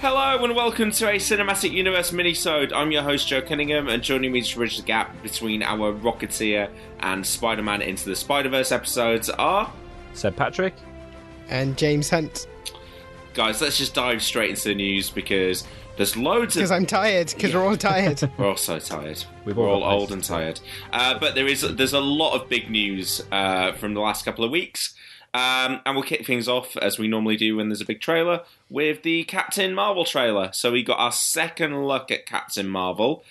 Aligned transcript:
Hello 0.00 0.42
and 0.42 0.56
welcome 0.56 0.90
to 0.92 1.08
a 1.10 1.16
Cinematic 1.16 1.72
Universe 1.72 2.10
minisode. 2.10 2.72
I'm 2.72 2.90
your 2.90 3.02
host 3.02 3.28
Joe 3.28 3.42
Cunningham, 3.42 3.88
and 3.88 4.02
joining 4.02 4.32
me 4.32 4.40
to 4.40 4.56
bridge 4.56 4.78
the 4.78 4.82
gap 4.82 5.22
between 5.22 5.62
our 5.62 5.92
Rocketeer 5.92 6.70
and 7.00 7.26
Spider-Man 7.26 7.82
Into 7.82 8.08
the 8.08 8.16
Spider-Verse 8.16 8.72
episodes 8.72 9.28
are 9.28 9.70
Seb 10.14 10.36
Patrick. 10.36 10.74
and 11.50 11.76
James 11.76 12.08
Hunt 12.08 12.46
guys. 13.34 13.60
Let's 13.60 13.78
just 13.78 13.94
dive 13.94 14.22
straight 14.22 14.50
into 14.50 14.68
the 14.68 14.74
news 14.74 15.10
because 15.10 15.66
there's 15.96 16.16
loads 16.16 16.56
of. 16.56 16.60
because 16.60 16.70
I'm 16.70 16.86
tired 16.86 17.32
because 17.34 17.54
we're 17.54 17.64
all 17.64 17.76
tired. 17.76 18.20
We're 18.38 18.48
all 18.48 18.56
so 18.56 18.78
tired. 18.78 19.22
We've 19.44 19.56
We're 19.56 19.68
all 19.68 19.82
all 19.82 20.00
old 20.00 20.12
and 20.12 20.22
tired. 20.22 20.60
Uh, 20.92 21.18
but 21.18 21.34
there 21.34 21.46
is 21.46 21.62
there's 21.76 21.92
a 21.92 22.00
lot 22.00 22.34
of 22.34 22.48
big 22.48 22.70
news 22.70 23.22
uh, 23.30 23.72
from 23.72 23.94
the 23.94 24.00
last 24.00 24.24
couple 24.24 24.44
of 24.44 24.50
weeks. 24.50 24.94
Um, 25.32 25.80
and 25.86 25.94
we'll 25.94 26.02
kick 26.02 26.26
things 26.26 26.48
off 26.48 26.76
as 26.76 26.98
we 26.98 27.06
normally 27.06 27.36
do 27.36 27.56
when 27.56 27.68
there's 27.68 27.80
a 27.80 27.84
big 27.84 28.00
trailer 28.00 28.42
with 28.68 29.02
the 29.04 29.22
Captain 29.24 29.72
Marvel 29.74 30.04
trailer. 30.04 30.50
So 30.52 30.72
we 30.72 30.82
got 30.82 30.98
our 30.98 31.12
second 31.12 31.86
look 31.86 32.10
at 32.10 32.26
Captain 32.26 32.66
Marvel, 32.66 33.22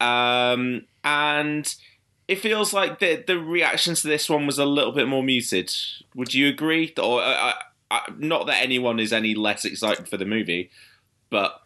um, 0.00 0.86
and 1.04 1.74
it 2.26 2.36
feels 2.36 2.72
like 2.72 3.00
the 3.00 3.22
the 3.26 3.38
reaction 3.38 3.94
to 3.94 4.06
this 4.08 4.30
one 4.30 4.46
was 4.46 4.58
a 4.58 4.64
little 4.64 4.92
bit 4.92 5.06
more 5.08 5.22
muted. 5.22 5.70
Would 6.14 6.32
you 6.32 6.48
agree? 6.48 6.94
Or 6.98 7.20
uh, 7.22 7.26
uh, 7.26 7.52
uh, 7.90 8.00
not 8.16 8.46
that 8.46 8.62
anyone 8.62 8.98
is 8.98 9.12
any 9.12 9.34
less 9.34 9.66
excited 9.66 10.08
for 10.08 10.16
the 10.16 10.24
movie, 10.24 10.70
but 11.28 11.60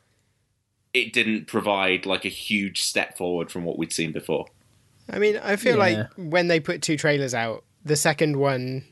it 0.93 1.13
didn't 1.13 1.47
provide 1.47 2.07
like 2.07 2.25
a 2.25 2.29
huge 2.31 2.83
step 2.83 3.17
forward 3.17 3.53
from 3.53 3.65
what 3.65 3.79
we'd 3.79 3.93
seen 3.93 4.11
before. 4.11 4.47
I 5.09 5.21
mean, 5.21 5.37
I 5.37 5.55
feel 5.55 5.77
Yeah. 5.77 5.79
like 5.79 6.07
when 6.17 6.49
they 6.49 6.59
put 6.59 6.83
two 6.83 6.97
trailers 6.97 7.35
out, 7.35 7.63
the 7.85 7.95
second 7.97 8.37
one 8.37 8.85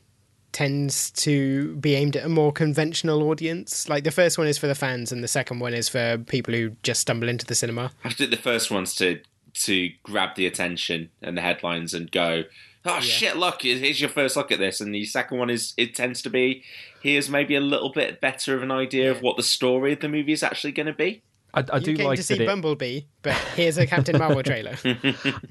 tends 0.55 1.11
to 1.11 1.77
be 1.77 1.97
aimed 1.97 2.17
at 2.17 2.25
a 2.25 2.29
more 2.29 2.53
conventional 2.53 3.25
audience. 3.25 3.89
Like 3.89 4.05
the 4.05 4.11
first 4.11 4.39
one 4.39 4.47
is 4.47 4.57
for 4.57 4.69
the 4.69 4.75
fans, 4.75 5.13
and 5.13 5.23
the 5.23 5.29
second 5.29 5.59
one 5.59 5.75
is 5.75 5.91
for 5.91 6.17
people 6.17 6.55
who 6.55 6.71
just 6.83 7.03
stumble 7.03 7.29
into 7.29 7.45
the 7.45 7.55
cinema. 7.55 7.91
I 8.05 8.11
think 8.11 8.31
the 8.31 8.39
first 8.39 8.71
one's 8.71 8.95
to 8.97 9.21
to 9.55 9.91
grab 10.03 10.35
the 10.37 10.47
attention 10.47 11.11
and 11.23 11.37
the 11.37 11.41
headlines 11.41 11.95
and 11.95 12.11
go, 12.11 12.43
oh 12.85 13.01
shit, 13.01 13.37
look, 13.37 13.63
here's 13.63 14.01
your 14.01 14.11
first 14.11 14.37
look 14.37 14.51
at 14.51 14.59
this. 14.59 14.81
And 14.81 14.95
the 14.95 15.05
second 15.05 15.39
one 15.39 15.51
is 15.51 15.75
it 15.77 15.95
tends 15.95 16.23
to 16.23 16.31
be 16.31 16.65
here's 17.03 17.29
maybe 17.29 17.55
a 17.55 17.61
little 17.61 17.91
bit 17.91 18.21
better 18.21 18.57
of 18.57 18.63
an 18.63 18.71
idea 18.71 19.11
of 19.11 19.21
what 19.21 19.37
the 19.37 19.43
story 19.43 19.93
of 19.93 20.01
the 20.01 20.09
movie 20.09 20.33
is 20.33 20.43
actually 20.43 20.73
going 20.73 20.87
to 20.87 20.93
be. 20.93 21.23
I, 21.55 21.65
I 21.75 21.79
do 21.79 21.97
came 21.97 22.07
like 22.07 22.17
to 22.17 22.23
see 22.23 22.43
it, 22.43 22.47
Bumblebee, 22.47 23.03
but 23.23 23.35
here's 23.55 23.79
a 23.79 23.87
Captain 23.87 24.19
Marvel 24.19 24.43
trailer. 24.45 24.77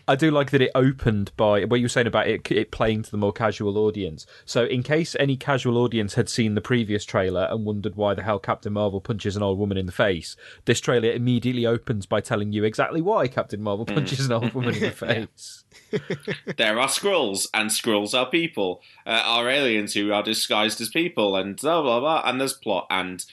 I 0.08 0.16
do 0.16 0.32
like 0.32 0.52
that 0.52 0.62
it 0.62 0.72
opened 0.76 1.32
by 1.38 1.64
what 1.66 1.80
you 1.80 1.86
were 1.86 1.90
saying 1.90 2.08
about 2.08 2.28
it, 2.28 2.52
it 2.52 2.72
playing 2.72 3.04
to 3.04 3.12
the 3.12 3.18
more 3.18 3.32
casual 3.32 3.78
audience. 3.78 4.26
So, 4.46 4.66
in 4.66 4.84
case 4.84 5.16
any 5.20 5.38
casual 5.38 5.78
audience 5.78 6.16
had 6.16 6.28
seen 6.30 6.56
the 6.56 6.62
previous 6.62 7.06
trailer 7.06 7.48
and 7.50 7.66
wondered 7.66 7.96
why 7.96 8.14
the 8.14 8.24
hell 8.24 8.40
Captain 8.40 8.74
Marvel 8.74 9.00
punches 9.00 9.36
an 9.36 9.44
old 9.44 9.58
woman 9.58 9.78
in 9.78 9.86
the 9.86 9.92
face, 9.92 10.36
this 10.66 10.82
trailer 10.82 11.12
immediately 11.12 11.66
opens 11.66 12.06
by 12.06 12.20
telling 12.22 12.52
you 12.52 12.64
exactly 12.64 13.02
why 13.02 13.28
Captain 13.28 13.62
Marvel 13.62 13.86
punches 13.86 14.26
an 14.26 14.32
old 14.34 14.54
woman 14.54 14.76
in 14.76 14.82
the 14.82 14.92
face. 14.92 15.64
there 16.58 16.80
are 16.80 16.88
Skrulls, 16.88 17.48
and 17.54 17.70
Skrulls 17.70 18.18
are 18.18 18.30
people, 18.30 18.82
uh, 19.06 19.22
are 19.26 19.50
aliens 19.50 19.94
who 19.94 20.12
are 20.12 20.24
disguised 20.24 20.82
as 20.82 20.90
people, 20.90 21.36
and 21.36 21.58
blah 21.58 21.82
blah 21.82 22.00
blah. 22.00 22.24
And 22.26 22.40
there's 22.42 22.54
plot, 22.54 22.88
and 22.90 23.24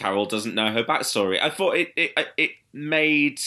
Carol 0.00 0.24
doesn't 0.24 0.54
know 0.54 0.72
her 0.72 0.82
backstory. 0.82 1.38
I 1.40 1.50
thought 1.50 1.76
it 1.76 1.92
it 1.94 2.12
uh, 2.16 2.24
it 2.38 2.52
made 2.72 3.38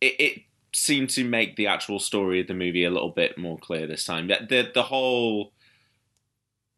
it, 0.00 0.14
it 0.20 0.42
seemed 0.72 1.10
to 1.10 1.24
make 1.24 1.56
the 1.56 1.66
actual 1.66 1.98
story 1.98 2.40
of 2.40 2.46
the 2.46 2.54
movie 2.54 2.84
a 2.84 2.90
little 2.90 3.10
bit 3.10 3.36
more 3.36 3.58
clear 3.58 3.88
this 3.88 4.04
time. 4.04 4.28
The 4.28 4.46
the, 4.48 4.70
the 4.72 4.82
whole 4.84 5.52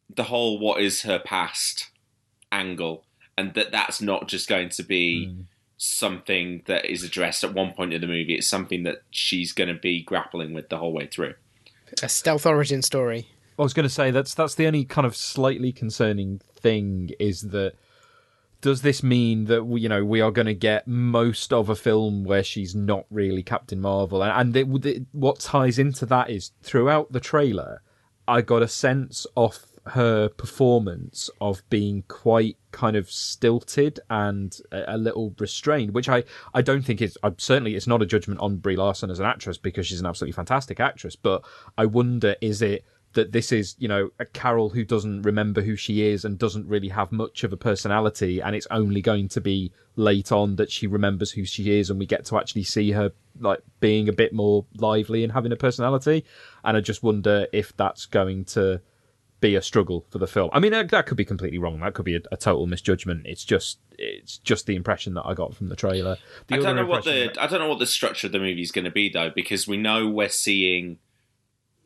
the 0.08 0.24
whole 0.24 0.58
what 0.58 0.80
is 0.80 1.02
her 1.02 1.18
past 1.18 1.90
angle, 2.50 3.04
and 3.36 3.52
that 3.52 3.72
that's 3.72 4.00
not 4.00 4.26
just 4.26 4.48
going 4.48 4.70
to 4.70 4.82
be 4.82 5.26
hmm. 5.26 5.40
something 5.76 6.62
that 6.64 6.86
is 6.86 7.04
addressed 7.04 7.44
at 7.44 7.52
one 7.52 7.74
point 7.74 7.92
in 7.92 8.00
the 8.00 8.06
movie. 8.06 8.36
It's 8.36 8.48
something 8.48 8.84
that 8.84 9.02
she's 9.10 9.52
going 9.52 9.68
to 9.68 9.78
be 9.78 10.02
grappling 10.02 10.54
with 10.54 10.70
the 10.70 10.78
whole 10.78 10.94
way 10.94 11.08
through. 11.08 11.34
a 12.02 12.08
stealth 12.08 12.46
origin 12.46 12.80
story. 12.80 13.28
I 13.58 13.62
was 13.62 13.74
going 13.74 13.84
to 13.84 13.90
say 13.90 14.10
that's 14.10 14.32
that's 14.32 14.54
the 14.54 14.66
only 14.66 14.86
kind 14.86 15.06
of 15.06 15.14
slightly 15.14 15.72
concerning 15.72 16.40
thing 16.66 17.10
is 17.20 17.42
that 17.42 17.74
does 18.60 18.82
this 18.82 19.00
mean 19.02 19.44
that 19.44 19.64
we, 19.64 19.80
you 19.82 19.88
know 19.88 20.04
we 20.04 20.20
are 20.20 20.32
going 20.32 20.46
to 20.46 20.54
get 20.54 20.88
most 20.88 21.52
of 21.52 21.68
a 21.68 21.76
film 21.76 22.24
where 22.24 22.42
she's 22.42 22.74
not 22.74 23.04
really 23.10 23.42
Captain 23.42 23.80
Marvel? 23.80 24.22
And, 24.22 24.32
and 24.32 24.56
it, 24.56 24.86
it, 24.86 25.02
what 25.12 25.38
ties 25.38 25.78
into 25.78 26.04
that 26.06 26.30
is 26.30 26.50
throughout 26.62 27.12
the 27.12 27.20
trailer 27.20 27.82
I 28.26 28.40
got 28.40 28.62
a 28.62 28.68
sense 28.68 29.26
of 29.36 29.64
her 29.90 30.28
performance 30.28 31.30
of 31.40 31.62
being 31.70 32.02
quite 32.08 32.56
kind 32.72 32.96
of 32.96 33.08
stilted 33.08 34.00
and 34.10 34.58
a, 34.72 34.96
a 34.96 34.98
little 34.98 35.32
restrained 35.38 35.94
which 35.94 36.08
I 36.08 36.24
I 36.52 36.62
don't 36.62 36.82
think 36.82 37.00
is 37.00 37.16
I, 37.22 37.32
certainly 37.38 37.76
it's 37.76 37.86
not 37.86 38.02
a 38.02 38.06
judgment 38.06 38.40
on 38.40 38.56
Brie 38.56 38.76
Larson 38.76 39.10
as 39.10 39.20
an 39.20 39.26
actress 39.26 39.58
because 39.58 39.86
she's 39.86 40.00
an 40.00 40.06
absolutely 40.06 40.32
fantastic 40.32 40.80
actress 40.80 41.14
but 41.14 41.44
I 41.78 41.86
wonder 41.86 42.34
is 42.40 42.62
it 42.62 42.84
that 43.16 43.32
this 43.32 43.50
is, 43.50 43.74
you 43.78 43.88
know, 43.88 44.10
a 44.20 44.24
Carol 44.24 44.68
who 44.68 44.84
doesn't 44.84 45.22
remember 45.22 45.60
who 45.60 45.74
she 45.74 46.06
is 46.06 46.24
and 46.24 46.38
doesn't 46.38 46.68
really 46.68 46.88
have 46.88 47.10
much 47.10 47.42
of 47.42 47.52
a 47.52 47.56
personality, 47.56 48.40
and 48.40 48.54
it's 48.54 48.68
only 48.70 49.02
going 49.02 49.28
to 49.28 49.40
be 49.40 49.72
late 49.96 50.30
on 50.30 50.56
that 50.56 50.70
she 50.70 50.86
remembers 50.86 51.32
who 51.32 51.44
she 51.44 51.78
is, 51.78 51.90
and 51.90 51.98
we 51.98 52.06
get 52.06 52.24
to 52.26 52.38
actually 52.38 52.62
see 52.62 52.92
her 52.92 53.10
like 53.40 53.60
being 53.80 54.08
a 54.08 54.12
bit 54.12 54.32
more 54.32 54.64
lively 54.76 55.24
and 55.24 55.32
having 55.32 55.52
a 55.52 55.56
personality. 55.56 56.24
And 56.64 56.76
I 56.76 56.80
just 56.80 57.02
wonder 57.02 57.46
if 57.52 57.76
that's 57.76 58.06
going 58.06 58.44
to 58.46 58.80
be 59.40 59.54
a 59.54 59.60
struggle 59.60 60.06
for 60.08 60.18
the 60.18 60.26
film. 60.26 60.48
I 60.52 60.60
mean, 60.60 60.72
that 60.72 61.06
could 61.06 61.16
be 61.16 61.24
completely 61.24 61.58
wrong. 61.58 61.80
That 61.80 61.92
could 61.92 62.06
be 62.06 62.16
a, 62.16 62.20
a 62.32 62.36
total 62.36 62.66
misjudgment. 62.66 63.26
It's 63.26 63.44
just, 63.44 63.78
it's 63.98 64.38
just 64.38 64.64
the 64.66 64.76
impression 64.76 65.12
that 65.14 65.24
I 65.26 65.34
got 65.34 65.54
from 65.54 65.68
the 65.68 65.76
trailer. 65.76 66.16
The 66.46 66.54
I 66.54 66.58
don't 66.58 66.76
know 66.76 66.86
what 66.86 67.04
the 67.04 67.24
impression- 67.24 67.42
I 67.42 67.46
don't 67.46 67.60
know 67.60 67.68
what 67.68 67.78
the 67.78 67.86
structure 67.86 68.28
of 68.28 68.32
the 68.32 68.38
movie 68.38 68.62
is 68.62 68.72
going 68.72 68.86
to 68.86 68.90
be 68.90 69.10
though, 69.10 69.30
because 69.34 69.68
we 69.68 69.76
know 69.76 70.06
we're 70.08 70.30
seeing 70.30 70.98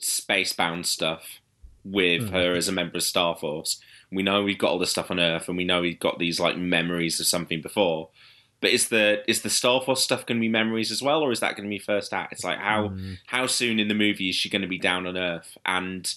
spacebound 0.00 0.86
stuff 0.86 1.40
with 1.84 2.28
Hmm. 2.28 2.34
her 2.34 2.54
as 2.54 2.68
a 2.68 2.72
member 2.72 2.96
of 2.98 3.02
Star 3.02 3.36
Force. 3.36 3.80
We 4.12 4.22
know 4.22 4.42
we've 4.42 4.58
got 4.58 4.70
all 4.72 4.78
this 4.78 4.90
stuff 4.90 5.10
on 5.10 5.20
Earth, 5.20 5.48
and 5.48 5.56
we 5.56 5.64
know 5.64 5.80
we've 5.80 5.98
got 6.00 6.18
these 6.18 6.40
like 6.40 6.56
memories 6.56 7.20
of 7.20 7.26
something 7.26 7.60
before. 7.62 8.10
But 8.60 8.70
is 8.70 8.88
the 8.88 9.22
is 9.26 9.40
the 9.42 9.48
Star 9.50 9.80
Force 9.80 10.02
stuff 10.02 10.26
going 10.26 10.38
to 10.38 10.42
be 10.44 10.48
memories 10.48 10.90
as 10.90 11.00
well, 11.02 11.22
or 11.22 11.32
is 11.32 11.40
that 11.40 11.56
going 11.56 11.68
to 11.68 11.74
be 11.74 11.78
first 11.78 12.12
act? 12.12 12.32
It's 12.32 12.44
like 12.44 12.58
how 12.58 12.88
Hmm. 12.88 13.14
how 13.26 13.46
soon 13.46 13.78
in 13.80 13.88
the 13.88 13.94
movie 13.94 14.28
is 14.28 14.36
she 14.36 14.50
going 14.50 14.62
to 14.62 14.68
be 14.68 14.78
down 14.78 15.06
on 15.06 15.16
Earth, 15.16 15.56
and 15.64 16.12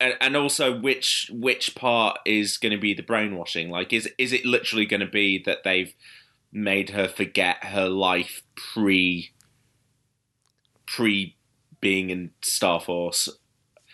and 0.00 0.14
and 0.20 0.36
also 0.36 0.78
which 0.78 1.28
which 1.32 1.74
part 1.74 2.18
is 2.24 2.56
going 2.56 2.72
to 2.72 2.78
be 2.80 2.94
the 2.94 3.02
brainwashing? 3.02 3.68
Like, 3.68 3.92
is 3.92 4.08
is 4.16 4.32
it 4.32 4.44
literally 4.46 4.86
going 4.86 5.00
to 5.00 5.06
be 5.06 5.42
that 5.44 5.64
they've 5.64 5.92
made 6.52 6.90
her 6.90 7.08
forget 7.08 7.64
her 7.64 7.88
life 7.88 8.42
pre 8.54 9.30
pre 10.86 11.36
being 11.82 12.08
in 12.08 12.30
Star 12.40 12.80
Force? 12.80 13.28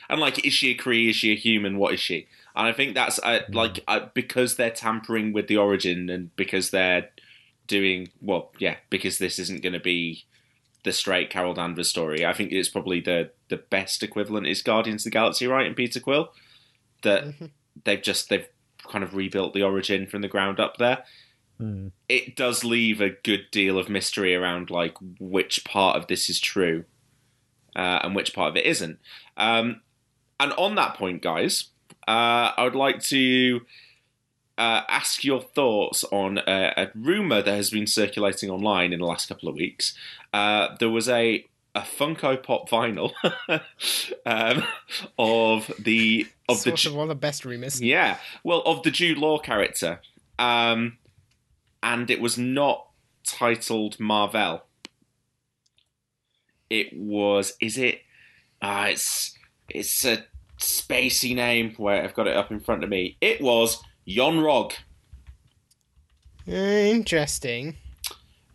And 0.08 0.20
like, 0.20 0.46
is 0.46 0.52
she 0.52 0.70
a 0.70 0.76
Kree? 0.76 1.10
Is 1.10 1.16
she 1.16 1.32
a 1.32 1.36
human? 1.36 1.76
What 1.76 1.92
is 1.92 2.00
she? 2.00 2.28
And 2.54 2.68
I 2.68 2.72
think 2.72 2.94
that's 2.94 3.18
uh, 3.18 3.40
like 3.52 3.82
uh, 3.88 4.06
because 4.14 4.54
they're 4.54 4.70
tampering 4.70 5.32
with 5.32 5.48
the 5.48 5.56
origin 5.56 6.08
and 6.08 6.34
because 6.36 6.70
they're 6.70 7.08
doing 7.66 8.10
well, 8.20 8.52
yeah, 8.58 8.76
because 8.90 9.18
this 9.18 9.38
isn't 9.40 9.62
going 9.62 9.72
to 9.72 9.80
be 9.80 10.24
the 10.84 10.92
straight 10.92 11.30
Carol 11.30 11.54
Danvers 11.54 11.88
story. 11.88 12.24
I 12.24 12.32
think 12.32 12.52
it's 12.52 12.68
probably 12.68 13.00
the 13.00 13.30
the 13.48 13.56
best 13.56 14.02
equivalent 14.02 14.46
is 14.46 14.62
Guardians 14.62 15.02
of 15.02 15.10
the 15.10 15.14
Galaxy, 15.14 15.46
right? 15.46 15.66
And 15.66 15.76
Peter 15.76 16.00
Quill, 16.00 16.32
that 17.02 17.24
they've 17.84 18.02
just 18.02 18.28
they've 18.28 18.48
kind 18.88 19.04
of 19.04 19.14
rebuilt 19.14 19.54
the 19.54 19.62
origin 19.62 20.06
from 20.06 20.22
the 20.22 20.28
ground 20.28 20.58
up 20.60 20.78
there. 20.78 21.04
It 22.08 22.36
does 22.36 22.64
leave 22.64 23.00
a 23.00 23.10
good 23.10 23.46
deal 23.50 23.78
of 23.78 23.88
mystery 23.88 24.34
around 24.34 24.70
like 24.70 24.96
which 25.20 25.64
part 25.64 25.96
of 25.96 26.06
this 26.06 26.30
is 26.30 26.40
true 26.40 26.84
uh, 27.78 28.00
and 28.02 28.14
which 28.14 28.34
part 28.34 28.50
of 28.50 28.56
it 28.56 28.66
isn't. 28.66 28.98
Um, 29.36 29.80
and 30.40 30.52
on 30.54 30.74
that 30.74 30.94
point, 30.94 31.22
guys, 31.22 31.68
uh, 32.06 32.52
I 32.56 32.64
would 32.64 32.74
like 32.74 33.00
to 33.04 33.60
uh, 34.58 34.82
ask 34.88 35.24
your 35.24 35.40
thoughts 35.40 36.04
on 36.10 36.38
a, 36.38 36.72
a 36.76 36.90
rumor 36.94 37.40
that 37.40 37.54
has 37.54 37.70
been 37.70 37.86
circulating 37.86 38.50
online 38.50 38.92
in 38.92 38.98
the 38.98 39.06
last 39.06 39.28
couple 39.28 39.48
of 39.48 39.54
weeks. 39.54 39.94
Uh, 40.34 40.76
there 40.78 40.90
was 40.90 41.08
a 41.08 41.44
a 41.74 41.82
Funko 41.82 42.42
Pop 42.42 42.68
vinyl 42.68 43.12
um, 44.26 44.64
of 45.16 45.70
the 45.78 46.26
of 46.48 46.64
the 46.64 46.72
of 46.72 46.94
one 46.94 47.04
of 47.04 47.08
the 47.08 47.14
best 47.14 47.44
rumors. 47.44 47.80
yeah, 47.80 48.18
well, 48.42 48.62
of 48.62 48.82
the 48.82 48.90
Jude 48.90 49.18
Law 49.18 49.38
character, 49.38 50.00
um, 50.38 50.98
and 51.82 52.10
it 52.10 52.20
was 52.20 52.36
not 52.36 52.88
titled 53.22 54.00
Marvel. 54.00 54.64
It 56.70 56.88
was. 56.92 57.54
Is 57.60 57.78
it? 57.78 58.00
Ah, 58.60 58.86
it's 58.86 59.36
it's 59.68 60.04
a 60.04 60.24
spacey 60.58 61.34
name. 61.34 61.74
Where 61.76 62.02
I've 62.02 62.14
got 62.14 62.26
it 62.26 62.36
up 62.36 62.50
in 62.50 62.60
front 62.60 62.84
of 62.84 62.90
me. 62.90 63.16
It 63.20 63.40
was 63.40 63.82
Yon 64.04 64.38
Rogg, 64.38 64.72
Interesting. 66.46 67.76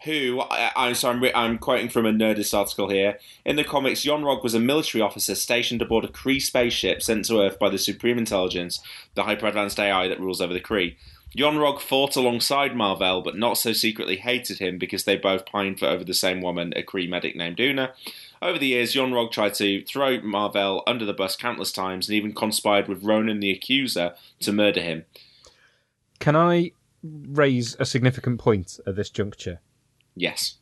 who 0.03 0.41
I, 0.41 0.71
I'm 0.75 0.95
sorry, 0.95 1.15
I'm, 1.15 1.23
re- 1.23 1.33
I'm 1.33 1.57
quoting 1.57 1.89
from 1.89 2.05
a 2.05 2.11
Nerdist 2.11 2.57
article 2.57 2.89
here. 2.89 3.19
In 3.45 3.55
the 3.55 3.63
comics, 3.63 4.03
Yon 4.05 4.23
Rogg 4.23 4.43
was 4.43 4.53
a 4.53 4.59
military 4.59 5.01
officer 5.01 5.35
stationed 5.35 5.81
aboard 5.81 6.05
a 6.05 6.07
Kree 6.09 6.41
spaceship 6.41 7.01
sent 7.01 7.25
to 7.25 7.39
Earth 7.41 7.59
by 7.59 7.69
the 7.69 7.77
Supreme 7.77 8.17
Intelligence, 8.17 8.79
the 9.15 9.23
hyper-advanced 9.23 9.79
AI 9.79 10.07
that 10.07 10.19
rules 10.19 10.41
over 10.41 10.53
the 10.53 10.59
Kree. 10.59 10.95
Yon 11.35 11.55
Rogg 11.55 11.79
fought 11.79 12.15
alongside 12.15 12.75
Marvel, 12.75 13.21
but 13.21 13.35
not 13.35 13.57
so 13.57 13.73
secretly 13.73 14.17
hated 14.17 14.59
him 14.59 14.77
because 14.77 15.03
they 15.03 15.15
both 15.15 15.47
pined 15.47 15.79
for 15.79 15.87
over 15.87 16.03
the 16.03 16.13
same 16.13 16.41
woman, 16.41 16.73
a 16.75 16.83
Kree 16.83 17.09
medic 17.09 17.35
named 17.35 17.59
Una. 17.59 17.93
Over 18.39 18.59
the 18.59 18.67
years, 18.67 18.93
Yon 18.93 19.11
Rogg 19.11 19.31
tried 19.31 19.55
to 19.55 19.83
throw 19.85 20.21
Marvel 20.21 20.83
under 20.85 21.05
the 21.05 21.13
bus 21.13 21.35
countless 21.35 21.71
times 21.71 22.07
and 22.07 22.15
even 22.15 22.33
conspired 22.33 22.87
with 22.87 23.03
Ronan 23.03 23.39
the 23.39 23.51
Accuser 23.51 24.13
to 24.41 24.53
murder 24.53 24.81
him. 24.81 25.05
Can 26.19 26.35
I 26.35 26.71
raise 27.03 27.75
a 27.79 27.85
significant 27.85 28.39
point 28.39 28.79
at 28.85 28.95
this 28.95 29.09
juncture? 29.09 29.59
Yes. 30.15 30.57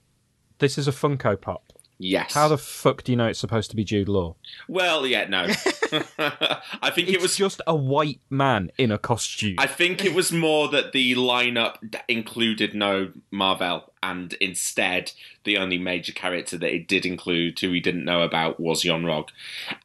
This 0.60 0.78
is 0.78 0.88
a 0.88 0.92
Funko 0.92 1.40
Pop. 1.40 1.74
Yes. 2.04 2.34
How 2.34 2.48
the 2.48 2.58
fuck 2.58 3.04
do 3.04 3.12
you 3.12 3.16
know 3.16 3.28
it's 3.28 3.38
supposed 3.38 3.70
to 3.70 3.76
be 3.76 3.84
Jude 3.84 4.10
Law? 4.10 4.36
Well, 4.68 5.06
yeah, 5.06 5.28
no. 5.28 5.44
I 6.18 6.90
think 6.90 7.10
It's 7.10 7.18
it 7.18 7.22
was 7.22 7.36
just 7.36 7.62
a 7.68 7.76
white 7.76 8.20
man 8.28 8.72
in 8.80 8.92
a 8.92 8.98
costume. 8.98 9.58
I 9.60 9.68
think 9.68 10.04
it 10.04 10.16
was 10.16 10.32
more 10.32 10.68
that 10.70 10.94
the 10.94 11.14
lineup 11.14 11.78
included 12.08 12.74
no 12.74 13.12
Marvel, 13.30 13.94
and 14.02 14.34
instead 14.34 15.12
the 15.44 15.58
only 15.58 15.78
major 15.78 16.12
character 16.12 16.58
that 16.58 16.74
it 16.74 16.88
did 16.88 17.06
include, 17.06 17.60
who 17.60 17.70
we 17.70 17.80
didn't 17.80 18.06
know 18.06 18.24
about, 18.24 18.60
was 18.60 18.84
Yon 18.84 19.04
Rogg. 19.04 19.30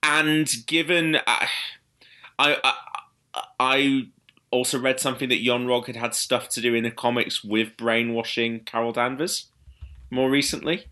And 0.02 0.50
given, 0.66 1.16
uh, 1.16 1.46
I, 2.38 2.56
I, 2.64 3.42
I 3.60 4.06
also 4.50 4.78
read 4.78 5.00
something 5.00 5.28
that 5.28 5.42
Yon 5.42 5.66
Rogg 5.66 5.86
had 5.86 5.96
had 5.96 6.14
stuff 6.14 6.48
to 6.50 6.62
do 6.62 6.72
in 6.72 6.84
the 6.84 6.90
comics 6.90 7.44
with 7.44 7.76
brainwashing 7.76 8.60
Carol 8.60 8.92
Danvers 8.92 9.48
more 10.10 10.30
recently. 10.30 10.86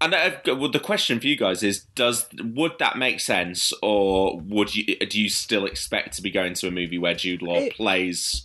And 0.00 0.14
I've 0.14 0.40
well, 0.46 0.70
the 0.70 0.78
question 0.80 1.18
for 1.18 1.26
you 1.26 1.36
guys 1.36 1.62
is: 1.62 1.80
Does 1.96 2.26
would 2.40 2.78
that 2.78 2.96
make 2.98 3.18
sense, 3.20 3.72
or 3.82 4.38
would 4.38 4.74
you 4.74 4.96
do 4.96 5.20
you 5.20 5.28
still 5.28 5.66
expect 5.66 6.14
to 6.16 6.22
be 6.22 6.30
going 6.30 6.54
to 6.54 6.68
a 6.68 6.70
movie 6.70 6.98
where 6.98 7.14
Jude 7.14 7.42
Law 7.42 7.56
It- 7.56 7.74
plays? 7.74 8.44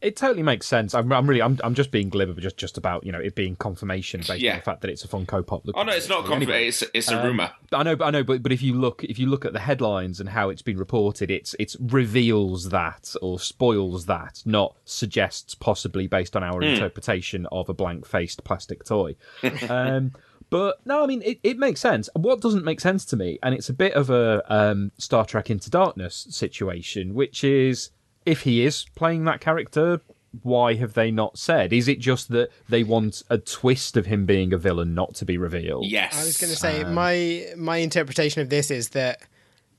it 0.00 0.16
totally 0.16 0.42
makes 0.42 0.66
sense. 0.66 0.92
I'm, 0.94 1.10
I'm 1.14 1.26
really, 1.26 1.40
I'm, 1.40 1.58
I'm 1.64 1.72
just 1.74 1.90
being 1.90 2.10
glib, 2.10 2.38
just, 2.38 2.58
just 2.58 2.76
about 2.76 3.04
you 3.06 3.12
know 3.12 3.18
it 3.20 3.34
being 3.34 3.56
confirmation 3.56 4.20
based 4.20 4.38
Yeah. 4.42 4.52
on 4.52 4.58
the 4.58 4.62
fact 4.62 4.82
that 4.82 4.90
it's 4.90 5.02
a 5.02 5.08
Funko 5.08 5.46
Pop. 5.46 5.62
Oh 5.74 5.82
no, 5.82 5.92
it's 5.92 6.10
not 6.10 6.30
anyway. 6.30 6.68
It's 6.68 6.82
it's 6.92 7.10
a 7.10 7.18
Um, 7.18 7.26
rumor. 7.26 7.50
I 7.72 7.82
know, 7.82 7.96
but 7.96 8.04
I 8.06 8.10
know, 8.10 8.22
but 8.22 8.42
but 8.42 8.52
if 8.52 8.60
you 8.60 8.74
look, 8.74 9.02
if 9.04 9.18
you 9.18 9.26
look 9.26 9.46
at 9.46 9.54
the 9.54 9.60
headlines 9.60 10.20
and 10.20 10.28
how 10.28 10.50
it's 10.50 10.60
been 10.62 10.76
reported, 10.78 11.30
it's 11.30 11.54
it's 11.58 11.74
reveals 11.80 12.68
that 12.68 13.14
or 13.22 13.38
spoils 13.38 14.04
that, 14.06 14.42
not 14.44 14.76
suggests 14.84 15.54
possibly 15.54 16.06
based 16.06 16.36
on 16.36 16.42
our 16.42 16.62
interpretation 16.62 17.46
of 17.50 17.68
a 17.70 17.74
blank 17.74 18.06
faced 18.06 18.44
plastic 18.44 18.84
toy. 18.84 19.16
um, 19.70 20.12
but 20.54 20.86
no, 20.86 21.02
I 21.02 21.06
mean 21.06 21.20
it, 21.22 21.40
it 21.42 21.58
makes 21.58 21.80
sense. 21.80 22.08
What 22.14 22.40
doesn't 22.40 22.64
make 22.64 22.78
sense 22.78 23.04
to 23.06 23.16
me, 23.16 23.40
and 23.42 23.56
it's 23.56 23.68
a 23.68 23.72
bit 23.72 23.92
of 23.94 24.08
a 24.08 24.40
um, 24.46 24.92
Star 24.98 25.26
Trek 25.26 25.50
Into 25.50 25.68
Darkness 25.68 26.28
situation, 26.30 27.12
which 27.12 27.42
is 27.42 27.90
if 28.24 28.42
he 28.42 28.64
is 28.64 28.86
playing 28.94 29.24
that 29.24 29.40
character. 29.40 30.00
Why 30.42 30.74
have 30.74 30.94
they 30.94 31.12
not 31.12 31.38
said? 31.38 31.72
Is 31.72 31.86
it 31.88 31.98
just 31.98 32.28
that 32.30 32.50
they 32.68 32.82
want 32.84 33.22
a 33.30 33.38
twist 33.38 33.96
of 33.96 34.06
him 34.06 34.26
being 34.26 34.52
a 34.52 34.58
villain 34.58 34.92
not 34.94 35.14
to 35.16 35.24
be 35.24 35.38
revealed? 35.38 35.86
Yes, 35.86 36.16
I 36.20 36.24
was 36.24 36.36
going 36.36 36.52
to 36.52 36.56
say 36.56 36.84
my 36.84 37.46
my 37.56 37.78
interpretation 37.78 38.40
of 38.40 38.48
this 38.48 38.70
is 38.70 38.90
that 38.90 39.22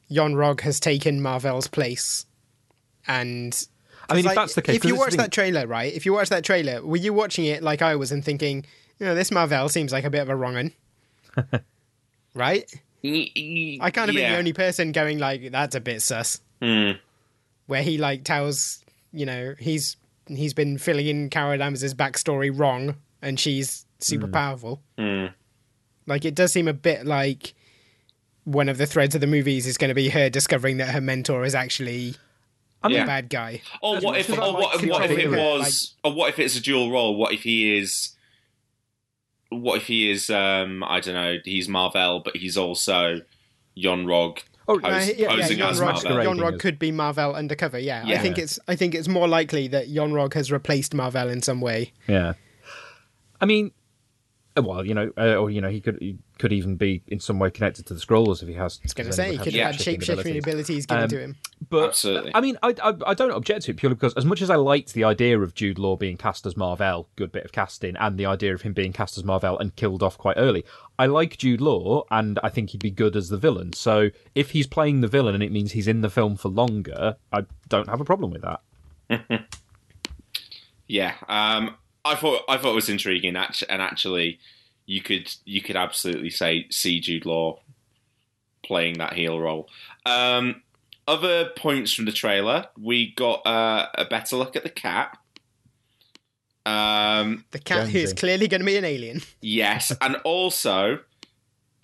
Yon 0.09 0.33
Rogg 0.33 0.59
has 0.61 0.81
taken 0.81 1.21
Marvel's 1.21 1.67
place, 1.67 2.25
and 3.07 3.65
I 4.09 4.15
mean, 4.15 4.25
if 4.25 4.35
that's 4.35 4.55
the 4.55 4.61
case, 4.61 4.75
if 4.75 4.83
you 4.83 4.97
watch 4.97 5.09
it's 5.09 5.17
that 5.17 5.31
trailer, 5.31 5.67
right? 5.67 5.93
If 5.93 6.05
you 6.05 6.11
watch 6.11 6.27
that 6.29 6.43
trailer, 6.43 6.85
were 6.85 6.97
you 6.97 7.13
watching 7.13 7.45
it 7.45 7.63
like 7.63 7.81
I 7.81 7.95
was 7.95 8.11
and 8.11 8.23
thinking, 8.23 8.65
you 8.99 9.05
know, 9.05 9.15
this 9.15 9.31
Marvel 9.31 9.69
seems 9.69 9.91
like 9.91 10.03
a 10.05 10.09
bit 10.09 10.21
of 10.21 10.29
a 10.29 10.35
wrong 10.35 10.55
un, 10.55 10.71
right? 12.33 12.69
I 13.03 13.91
kind 13.93 14.09
of 14.09 14.15
been 14.15 14.31
the 14.31 14.37
only 14.37 14.53
person 14.53 14.91
going 14.91 15.19
like, 15.19 15.51
that's 15.51 15.75
a 15.75 15.79
bit 15.79 16.01
sus. 16.01 16.41
Hmm. 16.61 16.91
Where 17.67 17.83
he 17.83 17.97
like 17.97 18.23
tells, 18.23 18.83
you 19.11 19.25
know, 19.25 19.55
he's 19.59 19.97
he's 20.27 20.53
been 20.53 20.77
filling 20.77 21.07
in 21.07 21.29
Carol 21.29 21.57
Danvers' 21.57 21.93
backstory 21.93 22.51
wrong, 22.57 22.95
and 23.21 23.39
she's 23.39 23.85
super 23.99 24.27
powerful. 24.27 24.81
Like 26.07 26.25
it 26.25 26.35
does 26.35 26.51
seem 26.51 26.67
a 26.67 26.73
bit 26.73 27.05
like 27.05 27.53
one 28.43 28.69
of 28.69 28.77
the 28.77 28.85
threads 28.85 29.15
of 29.15 29.21
the 29.21 29.27
movies 29.27 29.65
is 29.65 29.77
going 29.77 29.89
to 29.89 29.95
be 29.95 30.09
her 30.09 30.29
discovering 30.29 30.77
that 30.77 30.89
her 30.89 31.01
mentor 31.01 31.43
is 31.45 31.55
actually 31.55 32.13
I 32.83 32.87
mean, 32.89 32.97
Yeah. 32.97 33.03
a 33.03 33.07
bad 33.07 33.29
guy. 33.29 33.61
Or 33.81 33.99
what 33.99 34.19
if? 34.19 34.29
Or 34.29 34.53
what, 34.53 34.81
like 34.81 34.89
what 34.91 35.05
if 35.05 35.11
it 35.11 35.21
controlling 35.21 35.33
it, 35.33 35.59
was? 35.59 35.95
Or 36.03 36.13
what 36.13 36.29
if 36.29 36.37
it's 36.37 36.55
a 36.55 36.61
dual 36.61 36.91
role? 36.91 37.15
What 37.15 37.33
if 37.33 37.41
he 37.41 37.77
is? 37.79 38.14
What 39.49 39.77
if 39.77 39.87
he 39.87 40.09
is? 40.11 40.29
Um, 40.29 40.83
I 40.83 40.99
don't 40.99 41.13
know. 41.13 41.37
He's 41.43 41.69
Marvel, 41.69 42.21
but 42.23 42.35
he's 42.35 42.57
also 42.57 43.21
Yon 43.75 44.05
Rogg. 44.05 44.39
Oh, 44.67 44.79
pos- 44.79 45.09
Uh, 45.09 45.13
yeah, 45.17 45.29
yeah, 45.29 45.35
posing 45.35 45.59
Yon 45.59 45.69
as 45.69 45.79
Rog, 45.79 46.03
Marvel. 46.03 46.35
Rog 46.35 46.59
could 46.59 46.79
be 46.79 46.91
Marvel 46.91 47.35
undercover. 47.35 47.77
Yeah, 47.77 48.03
I 48.05 48.17
think 48.17 48.37
it's 48.37 48.59
I 48.67 48.75
think 48.75 48.95
it's 48.95 49.07
more 49.07 49.27
likely 49.27 49.67
that 49.69 49.87
Yon 49.89 50.11
Rogg 50.11 50.33
has 50.33 50.51
replaced 50.51 50.93
Marvel 50.93 51.29
in 51.29 51.41
some 51.41 51.61
way. 51.61 51.93
Yeah. 52.07 52.33
I 53.39 53.45
mean, 53.45 53.71
uh, 54.57 54.63
well, 54.63 54.85
you 54.85 54.93
know, 54.93 55.11
uh, 55.17 55.35
or 55.35 55.51
you 55.51 55.61
know, 55.61 55.69
he 55.69 55.81
could 55.81 55.97
he 55.99 56.17
could 56.37 56.51
even 56.51 56.75
be 56.75 57.01
in 57.07 57.19
some 57.19 57.39
way 57.39 57.49
connected 57.49 57.85
to 57.87 57.93
the 57.93 57.99
scrollers 57.99 58.41
if 58.41 58.47
he 58.47 58.55
has. 58.55 58.79
I 58.81 58.85
was 58.85 58.93
going 58.93 59.07
to 59.07 59.13
say 59.13 59.31
he 59.31 59.37
could 59.37 59.53
have 59.53 59.73
had 59.73 59.81
shape 59.81 60.01
shifting 60.01 60.37
abilities 60.37 60.85
given 60.85 61.03
Um, 61.03 61.09
to 61.09 61.19
him. 61.19 61.35
But 61.69 61.89
Absolutely. 61.89 62.31
I 62.35 62.41
mean, 62.41 62.57
I, 62.61 62.75
I 62.83 62.93
I 63.07 63.13
don't 63.13 63.31
object 63.31 63.63
to 63.63 63.71
it 63.71 63.77
purely 63.77 63.95
because 63.95 64.13
as 64.15 64.25
much 64.25 64.41
as 64.41 64.49
I 64.49 64.55
liked 64.55 64.93
the 64.93 65.03
idea 65.03 65.39
of 65.39 65.53
Jude 65.53 65.79
Law 65.79 65.95
being 65.95 66.17
cast 66.17 66.45
as 66.45 66.57
Marvel, 66.57 67.07
good 67.15 67.31
bit 67.31 67.45
of 67.45 67.51
casting, 67.51 67.95
and 67.97 68.17
the 68.17 68.25
idea 68.25 68.53
of 68.53 68.61
him 68.61 68.73
being 68.73 68.93
cast 68.93 69.17
as 69.17 69.23
Marvel 69.23 69.57
and 69.57 69.75
killed 69.75 70.03
off 70.03 70.17
quite 70.17 70.37
early, 70.37 70.65
I 70.99 71.05
like 71.05 71.37
Jude 71.37 71.61
Law 71.61 72.03
and 72.11 72.39
I 72.43 72.49
think 72.49 72.71
he'd 72.71 72.83
be 72.83 72.91
good 72.91 73.15
as 73.15 73.29
the 73.29 73.37
villain. 73.37 73.73
So 73.73 74.09
if 74.35 74.51
he's 74.51 74.67
playing 74.67 75.01
the 75.01 75.07
villain 75.07 75.33
and 75.35 75.43
it 75.43 75.51
means 75.51 75.71
he's 75.71 75.87
in 75.87 76.01
the 76.01 76.09
film 76.09 76.35
for 76.35 76.49
longer, 76.49 77.15
I 77.31 77.45
don't 77.69 77.87
have 77.89 78.01
a 78.01 78.05
problem 78.05 78.31
with 78.31 78.41
that. 78.41 79.45
Yeah, 80.87 81.15
um, 81.27 81.75
I 82.03 82.15
thought 82.15 82.43
I 82.47 82.57
thought 82.57 82.73
it 82.73 82.75
was 82.75 82.89
intriguing, 82.89 83.35
and 83.35 83.81
actually, 83.81 84.39
you 84.85 85.01
could 85.01 85.33
you 85.45 85.61
could 85.61 85.75
absolutely 85.75 86.29
say 86.29 86.67
see 86.69 86.99
Jude 86.99 87.25
Law 87.25 87.59
playing 88.63 88.97
that 88.97 89.13
heel 89.13 89.39
role. 89.39 89.69
Um, 90.05 90.61
other 91.07 91.49
points 91.55 91.93
from 91.93 92.05
the 92.05 92.11
trailer, 92.11 92.67
we 92.79 93.13
got 93.13 93.45
uh, 93.45 93.87
a 93.95 94.05
better 94.05 94.35
look 94.37 94.55
at 94.55 94.63
the 94.63 94.69
cat. 94.69 95.17
Um, 96.65 97.45
The 97.51 97.59
cat 97.59 97.89
who 97.89 97.99
is 97.99 98.13
clearly 98.13 98.47
going 98.47 98.61
to 98.61 98.65
be 98.65 98.75
an 98.77 98.85
alien. 98.85 99.21
yes, 99.41 99.91
and 100.01 100.15
also, 100.23 100.99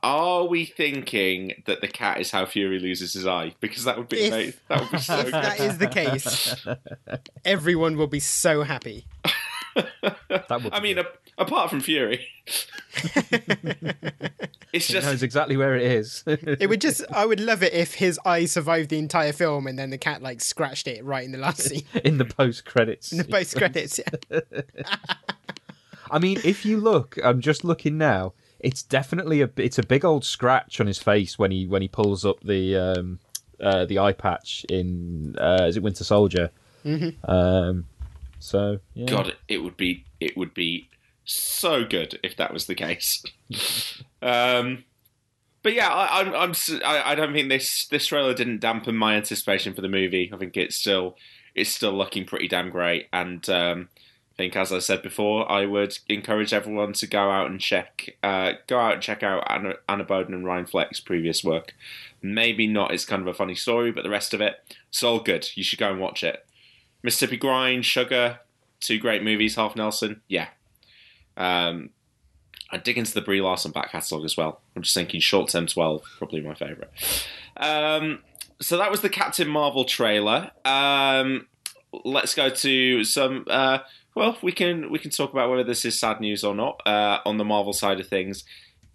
are 0.01 0.45
we 0.47 0.65
thinking 0.65 1.61
that 1.67 1.81
the 1.81 1.87
cat 1.87 2.19
is 2.19 2.31
how 2.31 2.47
Fury 2.47 2.79
loses 2.79 3.13
his 3.13 3.27
eye? 3.27 3.53
Because 3.59 3.83
that 3.83 3.97
would 3.99 4.09
be 4.09 4.21
If- 4.21 4.33
amazing. 4.33 4.53
That 4.69 4.79
would 4.81 4.91
be 4.91 4.97
so 4.97 5.17
if 5.19 5.25
good. 5.25 5.33
that 5.35 5.59
is 5.59 5.77
the 5.77 5.87
case, 5.87 6.55
everyone 7.45 7.95
will 7.97 8.07
be 8.07 8.19
so 8.19 8.63
happy. 8.63 9.05
That 9.75 10.63
would. 10.63 10.73
I 10.73 10.79
mean, 10.79 10.97
a, 10.97 11.05
apart 11.37 11.69
from 11.69 11.81
Fury, 11.81 12.27
it's 14.73 14.87
he 14.87 14.93
just 14.93 15.07
knows 15.07 15.23
exactly 15.23 15.57
where 15.57 15.75
it 15.75 15.83
is. 15.83 16.23
It 16.25 16.69
would 16.69 16.81
just 16.81 17.03
I 17.11 17.25
would 17.25 17.39
love 17.39 17.63
it 17.63 17.73
if 17.73 17.95
his 17.95 18.19
eye 18.25 18.45
survived 18.45 18.89
the 18.89 18.97
entire 18.97 19.33
film 19.33 19.67
and 19.67 19.77
then 19.77 19.89
the 19.89 19.97
cat 19.97 20.21
like 20.21 20.41
scratched 20.41 20.87
it 20.87 21.03
right 21.03 21.23
in 21.23 21.31
the 21.31 21.37
last 21.37 21.61
scene. 21.61 21.83
in 22.03 22.17
the 22.17 22.25
post 22.25 22.65
credits. 22.65 23.11
In 23.11 23.19
the 23.19 23.23
post 23.25 23.55
credits. 23.55 23.99
Yeah. 24.29 24.39
I 26.11 26.19
mean, 26.19 26.39
if 26.43 26.65
you 26.65 26.77
look, 26.77 27.17
I'm 27.23 27.41
just 27.41 27.63
looking 27.63 27.97
now. 27.97 28.33
It's 28.59 28.83
definitely 28.83 29.41
a 29.41 29.49
it's 29.57 29.79
a 29.79 29.83
big 29.83 30.05
old 30.05 30.23
scratch 30.23 30.79
on 30.79 30.87
his 30.87 30.99
face 30.99 31.39
when 31.39 31.51
he 31.51 31.65
when 31.65 31.81
he 31.81 31.87
pulls 31.87 32.25
up 32.25 32.41
the 32.41 32.75
um, 32.75 33.19
uh, 33.59 33.85
the 33.85 33.99
eye 33.99 34.13
patch 34.13 34.65
in 34.69 35.35
uh, 35.39 35.65
is 35.67 35.77
it 35.77 35.83
Winter 35.83 36.03
Soldier? 36.03 36.51
Mm-hmm. 36.85 37.29
Um, 37.29 37.85
so 38.41 38.79
yeah. 38.93 39.05
God, 39.05 39.35
it 39.47 39.59
would 39.59 39.77
be 39.77 40.05
it 40.19 40.35
would 40.35 40.53
be 40.53 40.89
so 41.23 41.85
good 41.85 42.19
if 42.23 42.35
that 42.37 42.53
was 42.53 42.65
the 42.65 42.75
case. 42.75 43.23
um, 44.21 44.83
but 45.63 45.73
yeah, 45.73 45.89
I, 45.89 46.21
I'm, 46.21 46.33
I'm 46.33 46.53
I, 46.83 47.11
I 47.11 47.15
don't 47.15 47.33
think 47.33 47.49
this 47.49 47.85
this 47.87 48.07
trailer 48.07 48.33
didn't 48.33 48.61
dampen 48.61 48.95
my 48.95 49.15
anticipation 49.15 49.73
for 49.73 49.81
the 49.81 49.89
movie. 49.89 50.31
I 50.33 50.37
think 50.37 50.57
it's 50.57 50.75
still 50.75 51.15
it's 51.53 51.69
still 51.69 51.93
looking 51.93 52.25
pretty 52.25 52.47
damn 52.47 52.69
great, 52.69 53.07
and 53.13 53.47
um, 53.49 53.89
I 54.33 54.37
think, 54.37 54.55
as 54.55 54.71
I 54.71 54.79
said 54.79 55.03
before, 55.03 55.49
I 55.51 55.65
would 55.65 55.99
encourage 56.07 56.53
everyone 56.53 56.93
to 56.93 57.07
go 57.07 57.29
out 57.29 57.51
and 57.51 57.59
check 57.59 58.17
uh, 58.23 58.53
go 58.65 58.79
out 58.79 58.93
and 58.93 59.01
check 59.01 59.21
out 59.23 59.43
Anna, 59.47 59.73
Anna 59.87 60.03
Boden 60.03 60.33
and 60.33 60.45
Ryan 60.45 60.65
Fleck's 60.65 60.99
previous 60.99 61.43
work. 61.43 61.75
Maybe 62.21 62.65
not 62.65 62.93
it's 62.93 63.05
kind 63.05 63.21
of 63.21 63.27
a 63.27 63.33
funny 63.33 63.55
story, 63.55 63.91
but 63.91 64.03
the 64.03 64.09
rest 64.09 64.33
of 64.33 64.41
it, 64.41 64.63
it's 64.89 65.03
all 65.03 65.19
good. 65.19 65.49
You 65.55 65.63
should 65.63 65.79
go 65.79 65.91
and 65.91 65.99
watch 65.99 66.23
it. 66.23 66.45
Mississippi 67.03 67.37
Grind, 67.37 67.85
Sugar, 67.85 68.39
two 68.79 68.99
great 68.99 69.23
movies. 69.23 69.55
Half 69.55 69.75
Nelson, 69.75 70.21
yeah. 70.27 70.47
Um, 71.37 71.91
I 72.71 72.77
dig 72.77 72.97
into 72.97 73.13
the 73.13 73.21
Brie 73.21 73.41
Larson 73.41 73.71
back 73.71 73.91
catalogue 73.91 74.25
as 74.25 74.37
well. 74.37 74.61
I'm 74.75 74.81
just 74.81 74.95
thinking 74.95 75.19
Short 75.19 75.49
Term 75.49 75.67
12, 75.67 76.03
probably 76.17 76.41
my 76.41 76.53
favourite. 76.53 76.89
Um, 77.57 78.19
so 78.61 78.77
that 78.77 78.91
was 78.91 79.01
the 79.01 79.09
Captain 79.09 79.47
Marvel 79.47 79.83
trailer. 79.83 80.51
Um, 80.63 81.47
let's 82.05 82.33
go 82.33 82.49
to 82.49 83.03
some. 83.03 83.45
Uh, 83.49 83.79
well, 84.15 84.37
we 84.41 84.51
can 84.51 84.91
we 84.91 84.99
can 84.99 85.11
talk 85.11 85.31
about 85.31 85.49
whether 85.49 85.63
this 85.63 85.83
is 85.85 85.99
sad 85.99 86.19
news 86.21 86.43
or 86.43 86.55
not 86.55 86.81
uh, 86.85 87.19
on 87.25 87.37
the 87.37 87.45
Marvel 87.45 87.73
side 87.73 87.99
of 87.99 88.07
things. 88.07 88.43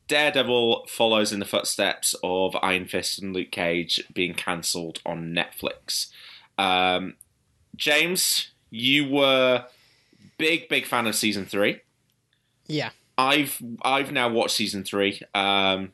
Daredevil 0.08 0.86
follows 0.88 1.32
in 1.32 1.40
the 1.40 1.44
footsteps 1.44 2.14
of 2.22 2.56
Iron 2.62 2.86
Fist 2.86 3.20
and 3.20 3.34
Luke 3.34 3.50
Cage 3.50 4.02
being 4.14 4.34
cancelled 4.34 5.00
on 5.04 5.34
Netflix. 5.34 6.08
Um, 6.56 7.14
James, 7.76 8.50
you 8.70 9.08
were 9.08 9.66
big 10.38 10.68
big 10.68 10.86
fan 10.86 11.06
of 11.06 11.14
season 11.14 11.46
three. 11.46 11.80
Yeah, 12.66 12.90
I've 13.16 13.60
I've 13.82 14.12
now 14.12 14.28
watched 14.28 14.56
season 14.56 14.84
three. 14.84 15.20
Um, 15.34 15.92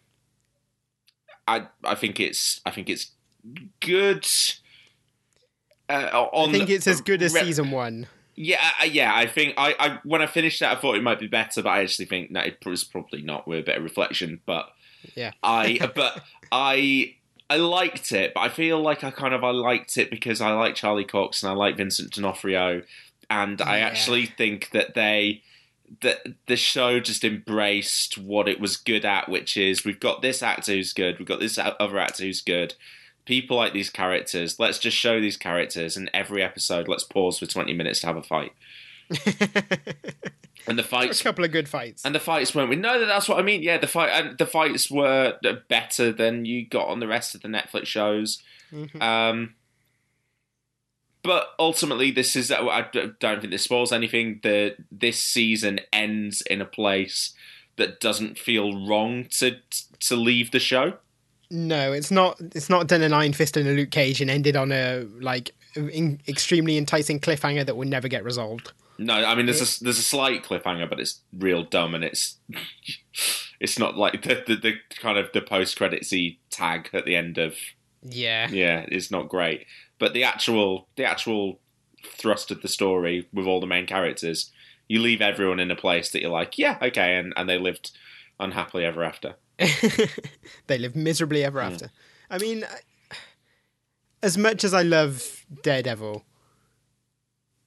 I 1.46 1.66
I 1.84 1.94
think 1.94 2.20
it's 2.20 2.60
I 2.64 2.70
think 2.70 2.88
it's 2.88 3.12
good. 3.80 4.26
Uh, 5.88 6.28
on, 6.32 6.48
I 6.48 6.52
think 6.52 6.70
it's 6.70 6.86
as 6.86 7.00
good 7.00 7.22
as 7.22 7.34
re- 7.34 7.42
season 7.42 7.70
one. 7.70 8.06
Yeah, 8.34 8.60
uh, 8.80 8.84
yeah. 8.84 9.14
I 9.14 9.26
think 9.26 9.54
I, 9.58 9.74
I 9.78 9.98
when 10.04 10.22
I 10.22 10.26
finished 10.26 10.60
that, 10.60 10.76
I 10.76 10.80
thought 10.80 10.96
it 10.96 11.02
might 11.02 11.20
be 11.20 11.26
better, 11.26 11.62
but 11.62 11.70
I 11.70 11.82
actually 11.82 12.06
think 12.06 12.32
that 12.32 12.46
it 12.46 12.64
was 12.64 12.84
probably 12.84 13.22
not 13.22 13.46
with 13.46 13.58
a 13.58 13.62
bit 13.62 13.76
of 13.76 13.82
reflection. 13.82 14.40
But 14.46 14.70
yeah, 15.14 15.32
I 15.42 15.90
but 15.94 16.22
I 16.50 17.16
I 17.52 17.56
liked 17.56 18.12
it, 18.12 18.32
but 18.32 18.40
I 18.40 18.49
feel 18.49 18.80
like 18.80 19.04
I 19.04 19.11
kind 19.11 19.35
of 19.35 19.44
I 19.44 19.50
liked 19.50 19.99
it 19.99 20.11
because 20.11 20.40
I 20.40 20.52
like 20.52 20.75
Charlie 20.75 21.04
Cox 21.04 21.42
and 21.42 21.52
I 21.52 21.54
like 21.54 21.76
Vincent 21.76 22.11
D'Onofrio, 22.12 22.82
and 23.28 23.61
I 23.61 23.80
actually 23.80 24.25
think 24.25 24.71
that 24.71 24.94
they 24.94 25.42
that 26.00 26.26
the 26.47 26.56
show 26.56 26.99
just 26.99 27.25
embraced 27.25 28.16
what 28.16 28.49
it 28.49 28.59
was 28.59 28.78
good 28.78 29.04
at, 29.04 29.28
which 29.28 29.59
is 29.59 29.85
we've 29.85 30.00
got 30.00 30.23
this 30.23 30.42
actor 30.42 30.73
who's 30.73 30.94
good, 30.94 31.18
we've 31.18 31.28
got 31.28 31.40
this 31.40 31.59
other 31.59 31.99
actor 31.99 32.25
who's 32.25 32.40
good, 32.40 32.73
people 33.26 33.59
like 33.59 33.75
these 33.75 33.90
characters. 33.90 34.59
Let's 34.59 34.78
just 34.78 34.97
show 34.97 35.21
these 35.21 35.37
characters, 35.37 35.94
and 35.94 36.11
every 36.14 36.42
episode, 36.42 36.88
let's 36.88 37.04
pause 37.04 37.38
for 37.38 37.44
twenty 37.44 37.75
minutes 37.75 38.00
to 38.00 38.06
have 38.06 38.16
a 38.16 38.23
fight. 38.23 38.52
and 40.66 40.78
the 40.78 40.82
fights, 40.82 41.21
a 41.21 41.25
couple 41.25 41.44
of 41.44 41.52
good 41.52 41.68
fights, 41.68 42.04
and 42.04 42.14
the 42.14 42.21
fights 42.21 42.54
weren't. 42.54 42.71
We 42.71 42.76
no, 42.76 43.04
that's 43.04 43.28
what 43.28 43.38
I 43.38 43.42
mean. 43.42 43.62
Yeah, 43.62 43.78
the 43.78 43.87
fight 43.87 44.11
and 44.11 44.38
the 44.38 44.47
fights 44.47 44.90
were 44.90 45.38
better 45.68 46.12
than 46.12 46.44
you 46.44 46.66
got 46.66 46.88
on 46.88 47.00
the 47.00 47.09
rest 47.09 47.35
of 47.35 47.42
the 47.42 47.49
Netflix 47.49 47.87
shows. 47.87 48.42
Mm-hmm. 48.73 49.02
Um, 49.02 49.54
but 51.23 51.49
ultimately, 51.59 52.11
this 52.11 52.35
is. 52.35 52.50
I 52.50 52.87
don't 53.21 53.40
think 53.40 53.50
this 53.50 53.64
spoils 53.64 53.92
anything. 53.92 54.40
The 54.42 54.76
this 54.90 55.21
season 55.21 55.80
ends 55.92 56.42
in 56.42 56.61
a 56.61 56.66
place 56.66 57.35
that 57.76 58.00
doesn't 58.00 58.38
feel 58.38 58.87
wrong 58.87 59.26
to 59.38 59.56
to 60.00 60.16
leave 60.16 60.50
the 60.50 60.59
show. 60.59 60.94
No, 61.50 61.92
it's 61.92 62.11
not. 62.11 62.40
It's 62.40 62.71
not 62.71 62.87
done 62.87 63.02
an 63.02 63.12
Iron 63.12 63.32
Fist 63.32 63.56
and 63.56 63.68
a 63.68 63.73
Luke 63.73 63.90
Cage 63.90 64.21
and 64.21 64.30
ended 64.30 64.56
on 64.56 64.73
a 64.73 65.06
like 65.21 65.54
in, 65.76 66.21
extremely 66.26 66.76
enticing 66.76 67.21
cliffhanger 67.21 67.66
that 67.66 67.76
will 67.76 67.88
never 67.88 68.09
get 68.09 68.25
resolved. 68.25 68.73
No, 69.04 69.14
I 69.14 69.35
mean 69.35 69.47
there's 69.47 69.80
a 69.80 69.85
there's 69.85 69.99
a 69.99 70.02
slight 70.02 70.44
cliffhanger, 70.44 70.88
but 70.88 71.00
it's 71.00 71.21
real 71.37 71.62
dumb 71.64 71.94
and 71.94 72.04
it's 72.04 72.38
it's 73.61 73.78
not 73.78 73.97
like 73.97 74.23
the 74.23 74.42
the, 74.47 74.56
the 74.56 74.75
kind 74.99 75.18
of 75.18 75.30
the 75.32 75.42
post 75.42 75.78
creditsy 75.78 76.38
tag 76.50 76.90
at 76.92 77.04
the 77.04 77.16
end 77.16 77.38
of 77.38 77.56
yeah 78.02 78.49
yeah 78.50 78.85
it's 78.88 79.11
not 79.11 79.28
great. 79.28 79.66
But 79.99 80.12
the 80.14 80.25
actual 80.25 80.88
the 80.97 81.04
actual 81.04 81.61
thrust 82.04 82.50
of 82.50 82.62
the 82.62 82.68
story 82.68 83.28
with 83.32 83.47
all 83.47 83.61
the 83.61 83.66
main 83.66 83.87
characters, 83.87 84.50
you 84.88 85.00
leave 85.00 85.21
everyone 85.21 85.61
in 85.61 85.71
a 85.71 85.76
place 85.76 86.11
that 86.11 86.23
you're 86.23 86.30
like 86.30 86.59
yeah 86.59 86.78
okay, 86.82 87.16
and 87.16 87.32
and 87.37 87.49
they 87.49 87.59
lived 87.59 87.92
unhappily 88.38 88.85
ever 88.85 89.02
after. 89.04 89.35
they 90.66 90.78
live 90.78 90.97
miserably 90.97 91.44
ever 91.44 91.61
after. 91.61 91.90
I 92.30 92.38
mean, 92.38 92.64
as 94.23 94.38
much 94.38 94.64
as 94.64 94.73
I 94.75 94.82
love 94.82 95.44
Daredevil, 95.62 96.25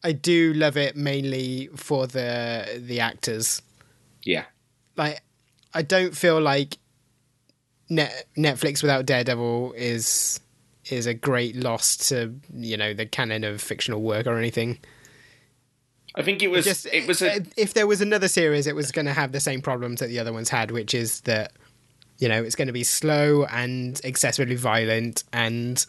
I 0.06 0.12
do 0.12 0.54
love 0.54 0.78
it 0.78 0.96
mainly 0.96 1.68
for 1.76 2.06
the 2.06 2.80
the 2.80 3.00
actors. 3.00 3.64
Yeah. 4.24 4.46
Like 4.96 5.24
I 5.74 5.82
don't 5.82 6.16
feel 6.16 6.40
like 6.40 6.78
Net- 7.90 8.28
Netflix 8.38 8.84
without 8.84 9.08
Daredevil 9.08 9.74
is 9.76 10.40
is 10.92 11.08
a 11.08 11.16
great 11.16 11.56
loss 11.56 11.98
to, 12.10 12.36
you 12.54 12.78
know, 12.78 12.94
the 12.94 13.08
canon 13.08 13.44
of 13.44 13.60
fictional 13.60 14.04
work 14.04 14.28
or 14.28 14.38
anything. 14.38 14.78
I 16.14 16.22
think 16.22 16.44
it 16.44 16.50
was 16.50 16.68
it, 16.68 16.70
just, 16.70 16.86
it 16.86 17.08
was 17.08 17.24
a... 17.24 17.38
Uh, 17.38 17.40
if 17.58 17.74
there 17.74 17.88
was 17.88 18.00
another 18.00 18.28
series 18.28 18.68
it 18.68 18.76
was 18.76 18.92
going 18.92 19.08
to 19.08 19.14
have 19.14 19.32
the 19.32 19.40
same 19.40 19.62
problems 19.62 20.02
that 20.02 20.10
the 20.10 20.20
other 20.20 20.32
ones 20.32 20.50
had, 20.50 20.70
which 20.70 20.94
is 20.94 21.22
that 21.22 21.52
you 22.20 22.30
know, 22.30 22.44
it's 22.44 22.56
going 22.56 22.68
to 22.68 22.74
be 22.74 22.84
slow 22.84 23.46
and 23.46 24.00
excessively 24.04 24.56
violent 24.56 25.24
and 25.34 25.84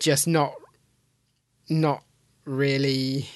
just 0.00 0.26
not 0.26 0.54
not 1.68 2.02
really 2.46 3.28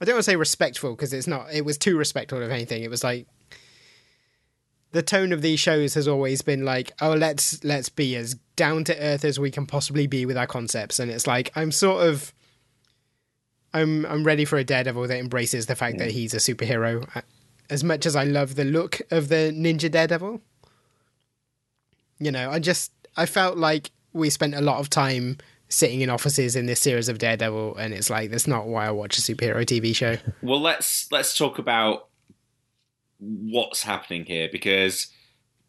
I 0.00 0.04
don't 0.04 0.16
want 0.16 0.24
to 0.24 0.30
say 0.30 0.36
respectful 0.36 0.90
because 0.90 1.12
it's 1.12 1.26
not 1.26 1.46
it 1.52 1.64
was 1.64 1.78
too 1.78 1.96
respectful 1.96 2.42
of 2.42 2.50
anything. 2.50 2.82
It 2.82 2.90
was 2.90 3.04
like 3.04 3.26
the 4.92 5.02
tone 5.02 5.32
of 5.32 5.42
these 5.42 5.60
shows 5.60 5.94
has 5.94 6.08
always 6.08 6.42
been 6.42 6.64
like, 6.64 6.92
oh, 7.00 7.12
let's 7.12 7.62
let's 7.64 7.88
be 7.88 8.16
as 8.16 8.34
down 8.56 8.84
to 8.84 8.98
earth 8.98 9.24
as 9.24 9.38
we 9.38 9.50
can 9.50 9.66
possibly 9.66 10.06
be 10.06 10.26
with 10.26 10.36
our 10.36 10.46
concepts, 10.46 10.98
and 10.98 11.10
it's 11.10 11.26
like 11.26 11.52
I'm 11.54 11.70
sort 11.70 12.06
of, 12.06 12.32
I'm 13.72 14.04
I'm 14.06 14.24
ready 14.24 14.44
for 14.44 14.58
a 14.58 14.64
Daredevil 14.64 15.08
that 15.08 15.18
embraces 15.18 15.66
the 15.66 15.76
fact 15.76 15.98
that 15.98 16.08
mm. 16.08 16.12
he's 16.12 16.34
a 16.34 16.38
superhero. 16.38 17.22
As 17.68 17.84
much 17.84 18.04
as 18.04 18.16
I 18.16 18.24
love 18.24 18.56
the 18.56 18.64
look 18.64 19.00
of 19.12 19.28
the 19.28 19.54
Ninja 19.54 19.90
Daredevil, 19.90 20.40
you 22.18 22.32
know, 22.32 22.50
I 22.50 22.58
just 22.58 22.90
I 23.16 23.26
felt 23.26 23.58
like 23.58 23.90
we 24.12 24.28
spent 24.28 24.54
a 24.54 24.60
lot 24.60 24.80
of 24.80 24.90
time 24.90 25.38
sitting 25.70 26.02
in 26.02 26.10
offices 26.10 26.56
in 26.56 26.66
this 26.66 26.80
series 26.80 27.08
of 27.08 27.18
Daredevil, 27.18 27.76
and 27.76 27.94
it's 27.94 28.10
like 28.10 28.30
that's 28.30 28.46
not 28.46 28.66
why 28.66 28.86
I 28.86 28.90
watch 28.90 29.16
a 29.16 29.22
superhero 29.22 29.64
TV 29.64 29.94
show. 29.94 30.16
Well, 30.42 30.60
let's 30.60 31.10
let's 31.10 31.36
talk 31.36 31.58
about 31.58 32.08
what's 33.18 33.82
happening 33.82 34.24
here 34.24 34.48
because 34.50 35.08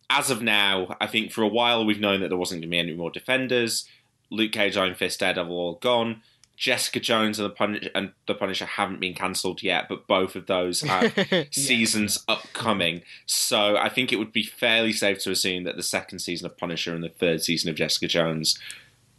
as 0.10 0.30
of 0.30 0.42
now, 0.42 0.96
I 1.00 1.08
think 1.08 1.32
for 1.32 1.42
a 1.42 1.48
while 1.48 1.86
we've 1.86 2.00
known 2.00 2.22
that 2.22 2.30
there 2.30 2.38
wasn't 2.38 2.62
going 2.62 2.70
to 2.70 2.76
be 2.76 2.80
any 2.80 2.94
more 2.94 3.12
defenders. 3.12 3.86
Luke 4.30 4.52
Cage, 4.54 4.78
Iron 4.78 4.96
Fist, 4.96 5.20
Daredevil 5.20 5.56
all 5.56 5.76
gone. 5.76 6.22
Jessica 6.58 7.00
Jones 7.00 7.40
and 7.40 7.50
the, 7.50 7.54
Punish- 7.54 7.90
and 7.96 8.12
the 8.28 8.36
Punisher 8.36 8.66
haven't 8.66 9.00
been 9.00 9.16
cancelled 9.16 9.64
yet, 9.64 9.88
but 9.90 10.06
both 10.08 10.36
of 10.36 10.46
those 10.46 10.82
have 10.84 11.12
yeah. 11.32 11.46
seasons 11.52 12.24
upcoming. 12.28 13.02
So 13.26 13.78
I 13.78 13.90
think 13.90 14.14
it 14.14 14.18
would 14.18 14.32
be 14.32 14.44
fairly 14.44 14.94
safe 14.94 15.24
to 15.24 15.32
assume 15.32 15.64
that 15.64 15.76
the 15.76 15.84
second 15.84 16.20
season 16.20 16.46
of 16.46 16.58
Punisher 16.58 16.94
and 16.94 17.04
the 17.04 17.10
third 17.10 17.42
season 17.42 17.70
of 17.70 17.76
Jessica 17.76 18.08
Jones 18.08 18.60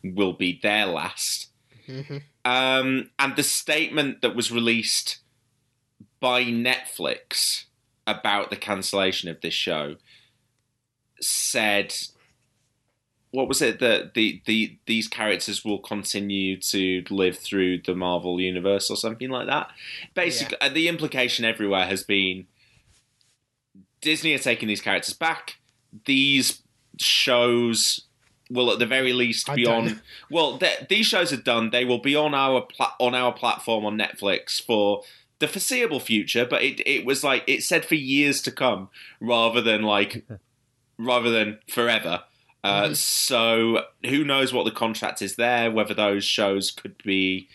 will 0.02 0.32
be 0.32 0.58
their 0.62 0.86
last. 0.86 1.48
Mm-hmm. 1.88 2.18
Um, 2.44 3.10
and 3.18 3.36
the 3.36 3.42
statement 3.42 4.22
that 4.22 4.34
was 4.34 4.50
released 4.50 5.18
by 6.20 6.44
Netflix 6.44 7.64
about 8.06 8.50
the 8.50 8.56
cancellation 8.56 9.28
of 9.28 9.40
this 9.40 9.54
show 9.54 9.96
said 11.20 11.94
what 13.32 13.48
was 13.48 13.62
it 13.62 13.80
that 13.80 14.14
the, 14.14 14.42
the 14.44 14.78
these 14.86 15.08
characters 15.08 15.64
will 15.64 15.78
continue 15.78 16.60
to 16.60 17.02
live 17.08 17.38
through 17.38 17.80
the 17.82 17.94
Marvel 17.94 18.40
universe 18.40 18.90
or 18.90 18.96
something 18.96 19.30
like 19.30 19.46
that. 19.46 19.70
Basically, 20.14 20.58
yeah. 20.60 20.68
the 20.68 20.86
implication 20.86 21.44
everywhere 21.44 21.86
has 21.86 22.02
been 22.02 22.46
Disney 24.02 24.34
are 24.34 24.38
taking 24.38 24.68
these 24.68 24.82
characters 24.82 25.14
back. 25.14 25.56
These 26.04 26.62
shows 27.00 28.02
will, 28.52 28.70
at 28.70 28.78
the 28.78 28.86
very 28.86 29.12
least, 29.12 29.52
be 29.54 29.66
on. 29.66 30.00
Well, 30.30 30.60
these 30.88 31.06
shows 31.06 31.32
are 31.32 31.36
done. 31.36 31.70
They 31.70 31.84
will 31.84 31.98
be 32.00 32.14
on 32.14 32.34
our 32.34 32.60
pla- 32.60 32.94
on 32.98 33.14
our 33.14 33.32
platform 33.32 33.84
on 33.84 33.98
Netflix 33.98 34.62
for 34.62 35.02
the 35.38 35.48
foreseeable 35.48 36.00
future, 36.00 36.46
but 36.46 36.62
it 36.62 36.80
it 36.86 37.04
was 37.04 37.24
like 37.24 37.42
it 37.46 37.64
said 37.64 37.84
for 37.84 37.96
years 37.96 38.40
to 38.42 38.52
come 38.52 38.88
rather 39.20 39.60
than 39.60 39.82
like 39.82 40.24
rather 40.98 41.30
than 41.30 41.58
forever. 41.68 42.22
Uh, 42.64 42.84
Mm-hmm. 42.84 42.94
So 42.94 43.86
who 44.08 44.24
knows 44.24 44.52
what 44.52 44.64
the 44.64 44.70
contract 44.70 45.20
is 45.20 45.34
there? 45.34 45.70
Whether 45.70 45.94
those 45.94 46.24
shows 46.24 46.70
could 46.70 46.96
be, 47.02 47.48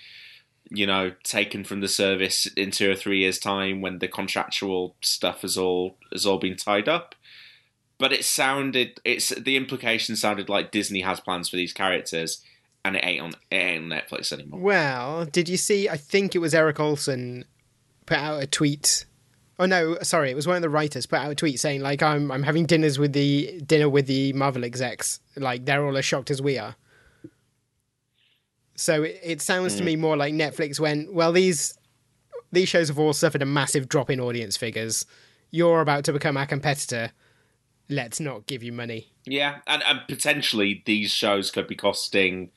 you 0.69 0.85
know, 0.85 1.13
taken 1.23 1.63
from 1.63 1.79
the 1.79 1.87
service 1.87 2.45
in 2.57 2.71
two 2.71 2.91
or 2.91 2.95
three 2.95 3.19
years' 3.19 3.39
time 3.39 3.79
when 3.79 3.99
the 3.99 4.09
contractual 4.09 4.97
stuff 5.01 5.41
has 5.43 5.57
all 5.57 5.97
has 6.11 6.25
all 6.25 6.39
been 6.39 6.57
tied 6.57 6.89
up. 6.89 7.15
But 7.99 8.13
it 8.13 8.25
sounded 8.25 8.99
it's 9.03 9.29
the 9.29 9.57
implication 9.57 10.15
sounded 10.15 10.49
like 10.49 10.71
Disney 10.71 11.01
has 11.01 11.19
plans 11.19 11.49
for 11.49 11.55
these 11.55 11.73
characters, 11.73 12.43
and 12.85 12.95
it 12.95 13.03
ain't 13.03 13.21
on 13.21 13.29
it 13.49 13.55
ain't 13.55 13.91
on 13.91 13.99
Netflix 13.99 14.31
anymore. 14.31 14.59
Well, 14.59 15.25
did 15.25 15.49
you 15.49 15.57
see? 15.57 15.89
I 15.89 15.97
think 15.97 16.35
it 16.35 16.39
was 16.39 16.53
Eric 16.53 16.79
Olson 16.79 17.45
put 18.05 18.17
out 18.17 18.41
a 18.41 18.47
tweet. 18.47 19.05
Oh 19.59 19.65
no, 19.65 19.97
sorry, 20.03 20.29
it 20.29 20.35
was 20.35 20.45
one 20.45 20.55
of 20.55 20.61
the 20.61 20.69
writers 20.69 21.07
put 21.07 21.19
out 21.19 21.31
a 21.31 21.35
tweet 21.35 21.59
saying 21.59 21.81
like 21.81 22.03
I'm 22.03 22.31
I'm 22.31 22.43
having 22.43 22.65
dinners 22.65 22.99
with 22.99 23.13
the 23.13 23.61
dinner 23.65 23.89
with 23.89 24.07
the 24.07 24.33
Marvel 24.33 24.63
execs. 24.63 25.19
Like 25.35 25.65
they're 25.65 25.85
all 25.85 25.97
as 25.97 26.05
shocked 26.05 26.31
as 26.31 26.41
we 26.41 26.57
are. 26.57 26.75
So 28.75 29.03
it, 29.03 29.19
it 29.23 29.41
sounds 29.41 29.73
to 29.75 29.79
hmm. 29.79 29.85
me 29.85 29.95
more 29.95 30.15
like 30.15 30.33
Netflix 30.33 30.79
went, 30.79 31.11
well 31.11 31.31
these 31.31 31.77
these 32.51 32.69
shows 32.69 32.87
have 32.87 32.99
all 32.99 33.13
suffered 33.13 33.41
a 33.41 33.45
massive 33.45 33.89
drop 33.89 34.09
in 34.09 34.19
audience 34.19 34.55
figures. 34.55 35.05
You're 35.51 35.81
about 35.81 36.05
to 36.05 36.13
become 36.13 36.37
our 36.37 36.45
competitor. 36.45 37.11
Let's 37.89 38.19
not 38.19 38.47
give 38.47 38.63
you 38.63 38.71
money. 38.73 39.11
Yeah, 39.25 39.59
and, 39.65 39.81
and 39.83 40.01
potentially 40.07 40.83
these 40.85 41.11
shows 41.11 41.51
could 41.51 41.67
be 41.67 41.75
costing 41.75 42.51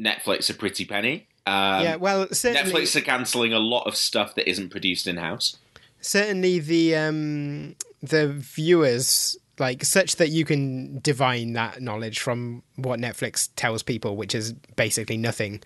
Netflix 0.00 0.48
a 0.48 0.54
pretty 0.54 0.84
penny. 0.84 1.26
Um, 1.46 1.82
yeah, 1.82 1.96
well, 1.96 2.28
certainly, 2.32 2.72
Netflix 2.72 2.94
are 2.96 3.00
cancelling 3.00 3.52
a 3.52 3.58
lot 3.58 3.86
of 3.86 3.96
stuff 3.96 4.34
that 4.36 4.48
isn't 4.48 4.70
produced 4.70 5.06
in 5.06 5.16
house. 5.16 5.56
certainly 6.00 6.58
the 6.58 6.94
um 6.96 7.74
the 8.02 8.28
viewers 8.28 9.36
like 9.58 9.84
such 9.84 10.16
that 10.16 10.30
you 10.30 10.44
can 10.44 10.98
divine 11.00 11.52
that 11.52 11.82
knowledge 11.82 12.18
from 12.20 12.62
what 12.76 12.98
Netflix 13.00 13.50
tells 13.56 13.82
people 13.82 14.16
which 14.16 14.34
is 14.34 14.52
basically 14.76 15.16
nothing 15.16 15.60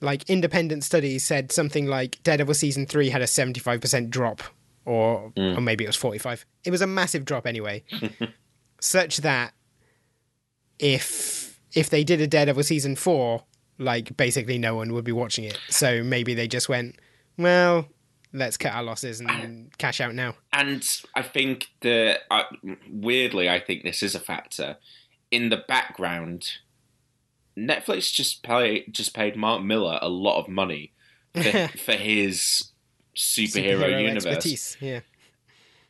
like 0.00 0.28
independent 0.30 0.84
studies 0.84 1.24
said 1.24 1.52
something 1.52 1.86
like 1.86 2.22
Daredevil 2.22 2.54
season 2.54 2.86
3 2.86 3.10
had 3.10 3.20
a 3.20 3.26
75% 3.26 4.08
drop 4.10 4.42
or 4.88 5.32
or 5.36 5.60
maybe 5.60 5.84
it 5.84 5.88
was 5.88 5.96
45 5.96 6.46
it 6.64 6.70
was 6.70 6.80
a 6.80 6.86
massive 6.86 7.24
drop 7.24 7.46
anyway 7.46 7.84
such 8.80 9.18
that 9.18 9.52
if 10.78 11.60
if 11.74 11.90
they 11.90 12.04
did 12.04 12.20
a 12.20 12.26
Daredevil 12.26 12.62
season 12.62 12.96
4 12.96 13.42
like 13.78 14.16
basically 14.16 14.58
no 14.58 14.74
one 14.74 14.92
would 14.92 15.04
be 15.04 15.12
watching 15.12 15.44
it 15.44 15.58
so 15.68 16.02
maybe 16.02 16.34
they 16.34 16.48
just 16.48 16.68
went 16.68 16.96
well 17.36 17.86
let's 18.32 18.56
cut 18.56 18.72
our 18.72 18.82
losses 18.82 19.20
and 19.20 19.76
cash 19.78 20.00
out 20.00 20.14
now. 20.14 20.34
And 20.52 20.86
I 21.14 21.22
think 21.22 21.68
the 21.80 22.18
uh, 22.30 22.44
weirdly, 22.90 23.48
I 23.48 23.60
think 23.60 23.82
this 23.82 24.02
is 24.02 24.14
a 24.14 24.20
factor. 24.20 24.76
In 25.30 25.50
the 25.50 25.62
background, 25.68 26.52
Netflix 27.56 28.12
just 28.12 28.42
pay 28.42 28.86
just 28.90 29.14
paid 29.14 29.36
Mark 29.36 29.62
Millar 29.62 29.98
a 30.00 30.08
lot 30.08 30.40
of 30.40 30.48
money 30.48 30.92
for, 31.34 31.68
for 31.78 31.92
his 31.92 32.70
superhero, 33.18 34.00
universe. 34.00 34.26
expertise. 34.26 34.76
Yeah. 34.80 35.00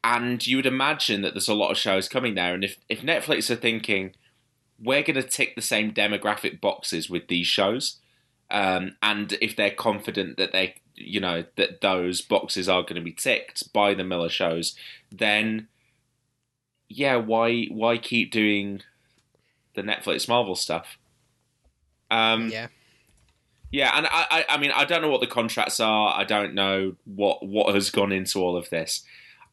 And 0.02 0.46
you 0.46 0.56
would 0.56 0.66
imagine 0.66 1.22
that 1.22 1.34
there's 1.34 1.48
a 1.48 1.54
lot 1.54 1.70
of 1.70 1.76
shows 1.76 2.08
coming 2.08 2.34
there. 2.34 2.54
And 2.54 2.64
if, 2.64 2.76
if 2.88 3.00
Netflix 3.00 3.50
are 3.50 3.56
thinking, 3.56 4.14
we're 4.82 5.02
going 5.02 5.16
to 5.16 5.22
tick 5.22 5.54
the 5.54 5.62
same 5.62 5.92
demographic 5.92 6.60
boxes 6.60 7.10
with 7.10 7.28
these 7.28 7.46
shows, 7.46 7.98
um, 8.50 8.96
and 9.02 9.36
if 9.40 9.56
they're 9.56 9.70
confident 9.70 10.36
that 10.38 10.52
they, 10.52 10.76
you 10.94 11.20
know, 11.20 11.44
that 11.56 11.80
those 11.80 12.22
boxes 12.22 12.68
are 12.68 12.82
going 12.82 12.94
to 12.94 13.00
be 13.02 13.12
ticked 13.12 13.72
by 13.72 13.92
the 13.92 14.04
Millar 14.04 14.30
shows, 14.30 14.74
then 15.10 15.68
yeah, 16.88 17.16
why 17.16 17.64
why 17.66 17.98
keep 17.98 18.30
doing 18.30 18.82
the 19.74 19.82
Netflix 19.82 20.28
Marvel 20.28 20.54
stuff? 20.54 20.96
Um, 22.10 22.48
Yeah. 22.48 22.68
Yeah, 23.70 23.92
and 23.94 24.06
I, 24.10 24.44
I, 24.48 24.58
mean, 24.58 24.70
I 24.74 24.84
don't 24.84 25.02
know 25.02 25.10
what 25.10 25.20
the 25.20 25.26
contracts 25.26 25.78
are. 25.80 26.14
I 26.18 26.24
don't 26.24 26.54
know 26.54 26.96
what 27.04 27.46
what 27.46 27.74
has 27.74 27.90
gone 27.90 28.12
into 28.12 28.40
all 28.40 28.56
of 28.56 28.70
this. 28.70 29.02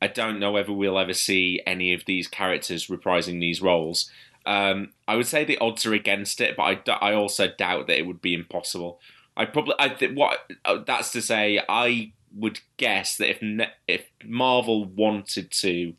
I 0.02 0.08
don't 0.08 0.40
know 0.40 0.52
whether 0.52 0.72
we'll 0.72 1.00
ever 1.00 1.14
see 1.14 1.62
any 1.66 1.94
of 1.94 2.06
these 2.06 2.28
characters 2.28 2.88
reprising 2.88 3.40
these 3.40 3.62
roles. 3.62 4.10
Um, 4.46 4.92
I 5.08 5.16
would 5.16 5.26
say 5.26 5.44
the 5.44 5.58
odds 5.58 5.86
are 5.86 5.94
against 5.94 6.40
it, 6.40 6.56
but 6.56 6.90
I, 6.90 6.94
I 7.02 7.14
also 7.14 7.48
doubt 7.48 7.88
that 7.88 7.98
it 7.98 8.06
would 8.06 8.22
be 8.22 8.34
impossible. 8.34 9.00
I 9.36 9.46
probably, 9.46 9.76
I 9.80 9.90
think 9.90 10.18
what 10.18 10.40
uh, 10.64 10.80
that's 10.86 11.12
to 11.14 11.22
say, 11.22 11.62
I 11.68 12.14
would 12.34 12.60
guess 12.78 13.18
that 13.18 13.30
if 13.30 13.42
ne- 13.42 13.74
if 13.88 14.06
Marvel 14.24 14.86
wanted 14.86 15.52
to 15.52 15.94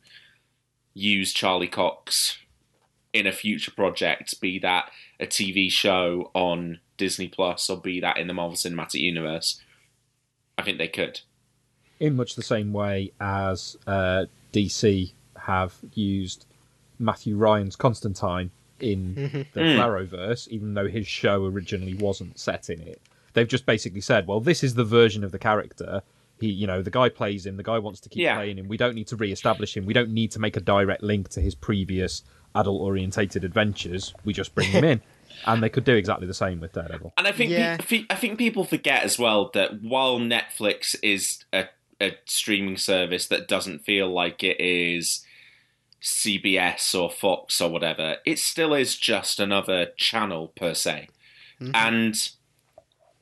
use 0.95 1.33
Charlie 1.33 1.69
Cox 1.69 2.39
in 3.13 3.27
a 3.27 3.33
future 3.33 3.73
project, 3.73 4.41
be 4.41 4.59
that 4.61 4.91
a 5.19 5.27
TV 5.27 5.71
show 5.71 6.31
on 6.35 6.81
Disney 6.97 7.29
Plus 7.29 7.69
or 7.71 7.81
be 7.81 8.01
that 8.01 8.17
in 8.19 8.27
the 8.27 8.35
Marvel 8.35 8.57
Cinematic 8.57 9.01
Universe, 9.01 9.61
I 10.59 10.63
think 10.63 10.79
they 10.79 10.89
could. 10.89 11.21
in 12.01 12.17
much 12.17 12.35
the 12.35 12.43
same 12.43 12.73
way 12.73 13.13
as 13.21 13.77
uh, 13.87 14.27
DC 14.53 15.13
have 15.39 15.75
used 15.95 16.45
Matthew 16.99 17.37
Ryan's 17.37 17.77
Constantine 17.77 18.51
in 18.81 19.15
the 19.55 19.61
Arrowverse, 19.61 20.49
even 20.49 20.75
though 20.75 20.89
his 20.89 21.07
show 21.07 21.45
originally 21.47 21.95
wasn't 21.95 22.39
set 22.39 22.69
in 22.69 22.81
it. 22.83 23.01
They've 23.33 23.49
just 23.49 23.65
basically 23.67 24.01
said, 24.03 24.27
"Well, 24.27 24.41
this 24.41 24.63
is 24.65 24.75
the 24.75 24.85
version 24.85 25.25
of 25.25 25.33
the 25.33 25.39
character. 25.39 26.03
He, 26.41 26.49
you 26.49 26.67
know, 26.67 26.83
the 26.83 26.91
guy 26.91 27.09
plays 27.09 27.47
him. 27.47 27.57
The 27.57 27.63
guy 27.63 27.79
wants 27.79 28.01
to 28.01 28.09
keep 28.11 28.23
Yeah. 28.23 28.37
playing 28.37 28.59
him. 28.59 28.69
We 28.69 28.77
don't 28.77 28.95
need 28.95 29.07
to 29.09 29.17
re-establish 29.17 29.75
him. 29.77 29.87
We 29.87 29.95
don't 29.95 30.11
need 30.11 30.31
to 30.33 30.39
make 30.39 30.57
a 30.57 30.61
direct 30.61 31.03
link 31.03 31.29
to 31.31 31.41
his 31.41 31.55
previous 31.55 32.23
adult-orientated 32.55 33.45
adventures. 33.45 34.13
We 34.25 34.33
just 34.33 34.55
bring 34.55 34.69
him 34.69 34.85
in." 34.93 35.01
And 35.47 35.62
they 35.62 35.69
could 35.69 35.85
do 35.85 35.95
exactly 35.95 36.27
the 36.27 36.35
same 36.35 36.61
with 36.61 36.73
Daredevil. 36.73 37.12
And 37.17 37.27
I 37.27 37.33
think 37.33 37.51
Yeah. 37.51 37.77
pe- 37.79 38.07
I 38.11 38.15
think 38.17 38.39
people 38.39 38.65
forget 38.65 39.03
as 39.05 39.19
well 39.19 39.51
that 39.55 39.83
while 39.83 40.19
Netflix 40.19 40.97
is 41.03 41.45
a, 41.53 41.67
a 42.01 42.17
streaming 42.25 42.77
service 42.77 43.27
that 43.29 43.49
doesn't 43.49 43.85
feel 43.85 44.09
like 44.12 44.43
it 44.43 44.61
is 44.61 45.25
CBS 46.03 46.95
or 46.95 47.11
Fox 47.11 47.61
or 47.61 47.71
whatever, 47.71 48.17
it 48.25 48.39
still 48.39 48.75
is 48.75 48.97
just 48.97 49.41
another 49.41 49.87
channel 49.97 50.49
per 50.49 50.75
se. 50.75 51.09
Mm-hmm. 51.61 51.75
And 51.75 52.31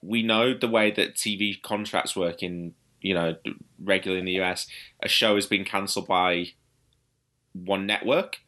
we 0.03 0.23
know 0.23 0.55
the 0.55 0.69
way 0.69 0.91
that 0.91 1.15
TV 1.15 1.61
contracts 1.61 2.15
work 2.15 2.43
in 2.43 2.75
you 3.01 3.15
know 3.15 3.37
regularly 3.83 4.21
in 4.21 4.27
the 4.27 4.41
US. 4.43 4.67
A 5.03 5.09
show 5.09 5.35
has 5.35 5.47
been 5.47 5.65
cancelled 5.65 6.09
by 6.09 6.53
one 7.53 7.87
network, 7.87 8.41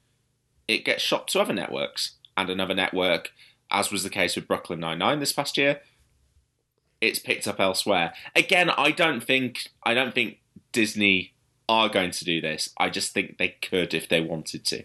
it 0.66 0.84
gets 0.84 1.02
shot 1.02 1.28
to 1.28 1.40
other 1.40 1.52
networks, 1.52 2.15
and 2.36 2.50
another 2.50 2.74
network, 2.74 3.32
as 3.70 3.90
was 3.90 4.02
the 4.02 4.10
case 4.10 4.36
with 4.36 4.48
Brooklyn 4.48 4.80
Nine 4.80 4.98
Nine 4.98 5.20
this 5.20 5.32
past 5.32 5.56
year, 5.56 5.80
it's 7.00 7.18
picked 7.18 7.46
up 7.46 7.60
elsewhere. 7.60 8.12
Again, 8.34 8.70
I 8.70 8.90
don't 8.90 9.22
think 9.22 9.70
I 9.82 9.94
don't 9.94 10.14
think 10.14 10.38
Disney 10.72 11.32
are 11.68 11.88
going 11.88 12.10
to 12.12 12.24
do 12.24 12.40
this. 12.40 12.70
I 12.78 12.90
just 12.90 13.12
think 13.12 13.38
they 13.38 13.48
could 13.48 13.94
if 13.94 14.08
they 14.08 14.20
wanted 14.20 14.64
to. 14.66 14.84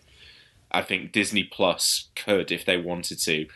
I 0.71 0.81
think 0.81 1.11
Disney 1.11 1.43
Plus 1.43 2.09
could 2.15 2.51
if 2.51 2.65
they 2.65 2.77
wanted 2.77 3.19
to 3.23 3.47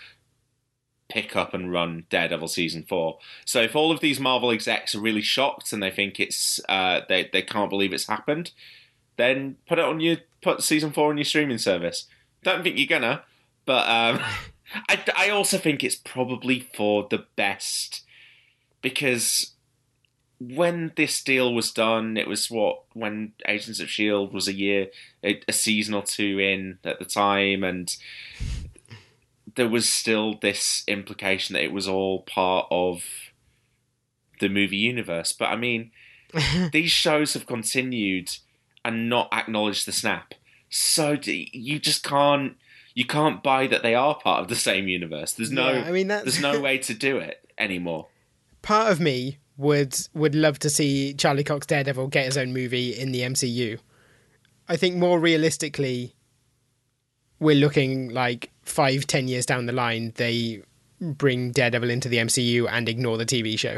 pick 1.08 1.36
up 1.36 1.54
and 1.54 1.72
run 1.72 2.06
Daredevil 2.10 2.48
season 2.48 2.84
four. 2.84 3.20
So 3.46 3.62
if 3.62 3.76
all 3.76 3.92
of 3.92 4.00
these 4.00 4.20
Marvel 4.20 4.52
execs 4.52 4.96
are 4.96 5.00
really 5.00 5.22
shocked 5.22 5.72
and 5.72 5.82
they 5.82 5.92
think 5.92 6.20
it's 6.20 6.60
uh, 6.68 7.02
they 7.08 7.30
they 7.32 7.42
can't 7.42 7.70
believe 7.70 7.94
it's 7.94 8.08
happened, 8.08 8.52
then 9.18 9.58
put 9.68 9.80
it 9.80 9.86
on 9.86 10.00
your 10.00 10.18
put 10.42 10.62
season 10.62 10.92
four 10.92 11.10
on 11.10 11.18
your 11.18 11.26
streaming 11.26 11.58
service. 11.58 12.08
Don't 12.44 12.64
think 12.64 12.78
you're 12.78 12.88
gonna, 12.88 13.24
but 13.66 13.88
um, 13.88 14.20
I 14.90 15.04
I 15.16 15.30
also 15.30 15.58
think 15.58 15.84
it's 15.84 15.96
probably 15.96 16.68
for 16.74 17.08
the 17.10 17.26
best 17.36 18.04
because 18.82 19.54
when 20.40 20.92
this 20.96 21.24
deal 21.24 21.54
was 21.54 21.72
done, 21.72 22.18
it 22.18 22.28
was 22.28 22.52
what 22.52 22.84
when 22.94 23.34
Agents 23.48 23.80
of 23.80 23.90
Shield 23.90 24.34
was 24.34 24.48
a 24.48 24.54
year, 24.54 24.88
a, 25.24 25.42
a 25.48 25.54
season 25.54 25.94
or 25.94 26.04
two 26.04 26.40
in 26.40 26.80
at 26.84 27.00
the 27.00 27.06
time, 27.06 27.64
and 27.64 27.96
there 29.56 29.70
was 29.70 29.88
still 29.88 30.38
this 30.42 30.84
implication 30.88 31.54
that 31.54 31.64
it 31.64 31.72
was 31.72 31.88
all 31.88 32.24
part 32.24 32.68
of 32.70 33.04
the 34.40 34.50
movie 34.50 34.78
universe. 34.78 35.34
But 35.34 35.50
I 35.50 35.56
mean, 35.56 35.92
these 36.72 36.92
shows 36.92 37.34
have 37.34 37.46
continued 37.46 38.32
and 38.84 39.10
not 39.10 39.34
acknowledged 39.34 39.88
the 39.88 39.92
snap. 39.92 40.34
So 40.70 41.18
you 41.24 41.80
just 41.80 42.04
can't 42.04 42.58
you 42.96 43.06
can't 43.06 43.44
buy 43.44 43.68
that 43.68 43.84
they 43.84 43.94
are 43.94 44.16
part 44.16 44.42
of 44.42 44.48
the 44.48 44.56
same 44.56 44.88
universe. 44.88 45.34
There's 45.34 45.52
no 45.52 45.72
Yeah, 45.74 45.84
I 45.86 45.92
mean, 45.92 46.08
that's- 46.08 46.24
there's 46.26 46.42
no 46.42 46.60
way 46.68 46.78
to 46.80 46.94
do 46.94 47.18
it 47.18 47.48
anymore. 47.58 48.08
Part 48.64 48.92
of 48.92 49.00
me 49.00 49.38
would 49.58 49.96
would 50.14 50.34
love 50.34 50.58
to 50.60 50.70
see 50.70 51.14
Charlie 51.14 51.44
Cox 51.44 51.68
Daredevil 51.68 52.08
get 52.08 52.26
his 52.26 52.38
own 52.38 52.52
movie 52.54 52.98
in 52.98 53.12
the 53.12 53.22
MCU. 53.22 53.78
I 54.68 54.76
think 54.78 54.96
more 54.96 55.20
realistically, 55.20 56.16
we're 57.40 57.56
looking 57.56 58.10
like 58.10 58.52
five, 58.64 59.06
ten 59.08 59.28
years 59.28 59.46
down 59.46 59.66
the 59.66 59.72
line, 59.74 60.14
they 60.16 60.64
bring 61.00 61.52
Daredevil 61.52 61.90
into 61.90 62.10
the 62.10 62.18
MCU 62.18 62.68
and 62.70 62.90
ignore 62.90 63.18
the 63.18 63.26
TV 63.26 63.60
show. 63.60 63.78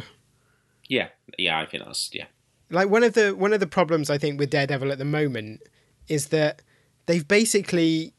Yeah, 0.87 1.09
yeah, 1.37 1.59
I 1.59 1.65
think 1.65 1.83
that's 1.83 2.09
yeah. 2.13 2.25
Like 2.69 2.89
one 2.89 3.03
of 3.03 3.13
the 3.13 3.35
one 3.35 3.51
of 3.53 3.59
the 3.59 3.67
problems 3.67 4.09
I 4.09 4.17
think 4.17 4.39
with 4.39 4.49
Daredevil 4.51 4.91
at 4.91 4.97
the 4.99 5.05
moment 5.05 5.61
is 6.07 6.27
that 6.27 6.61
they've 7.07 7.27
basically 7.27 8.13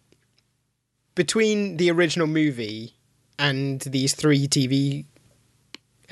between 1.19 1.79
the 1.79 1.91
original 1.91 2.29
movie 2.29 2.95
and 3.41 3.81
these 3.81 4.15
three 4.15 4.47
TV 4.47 5.05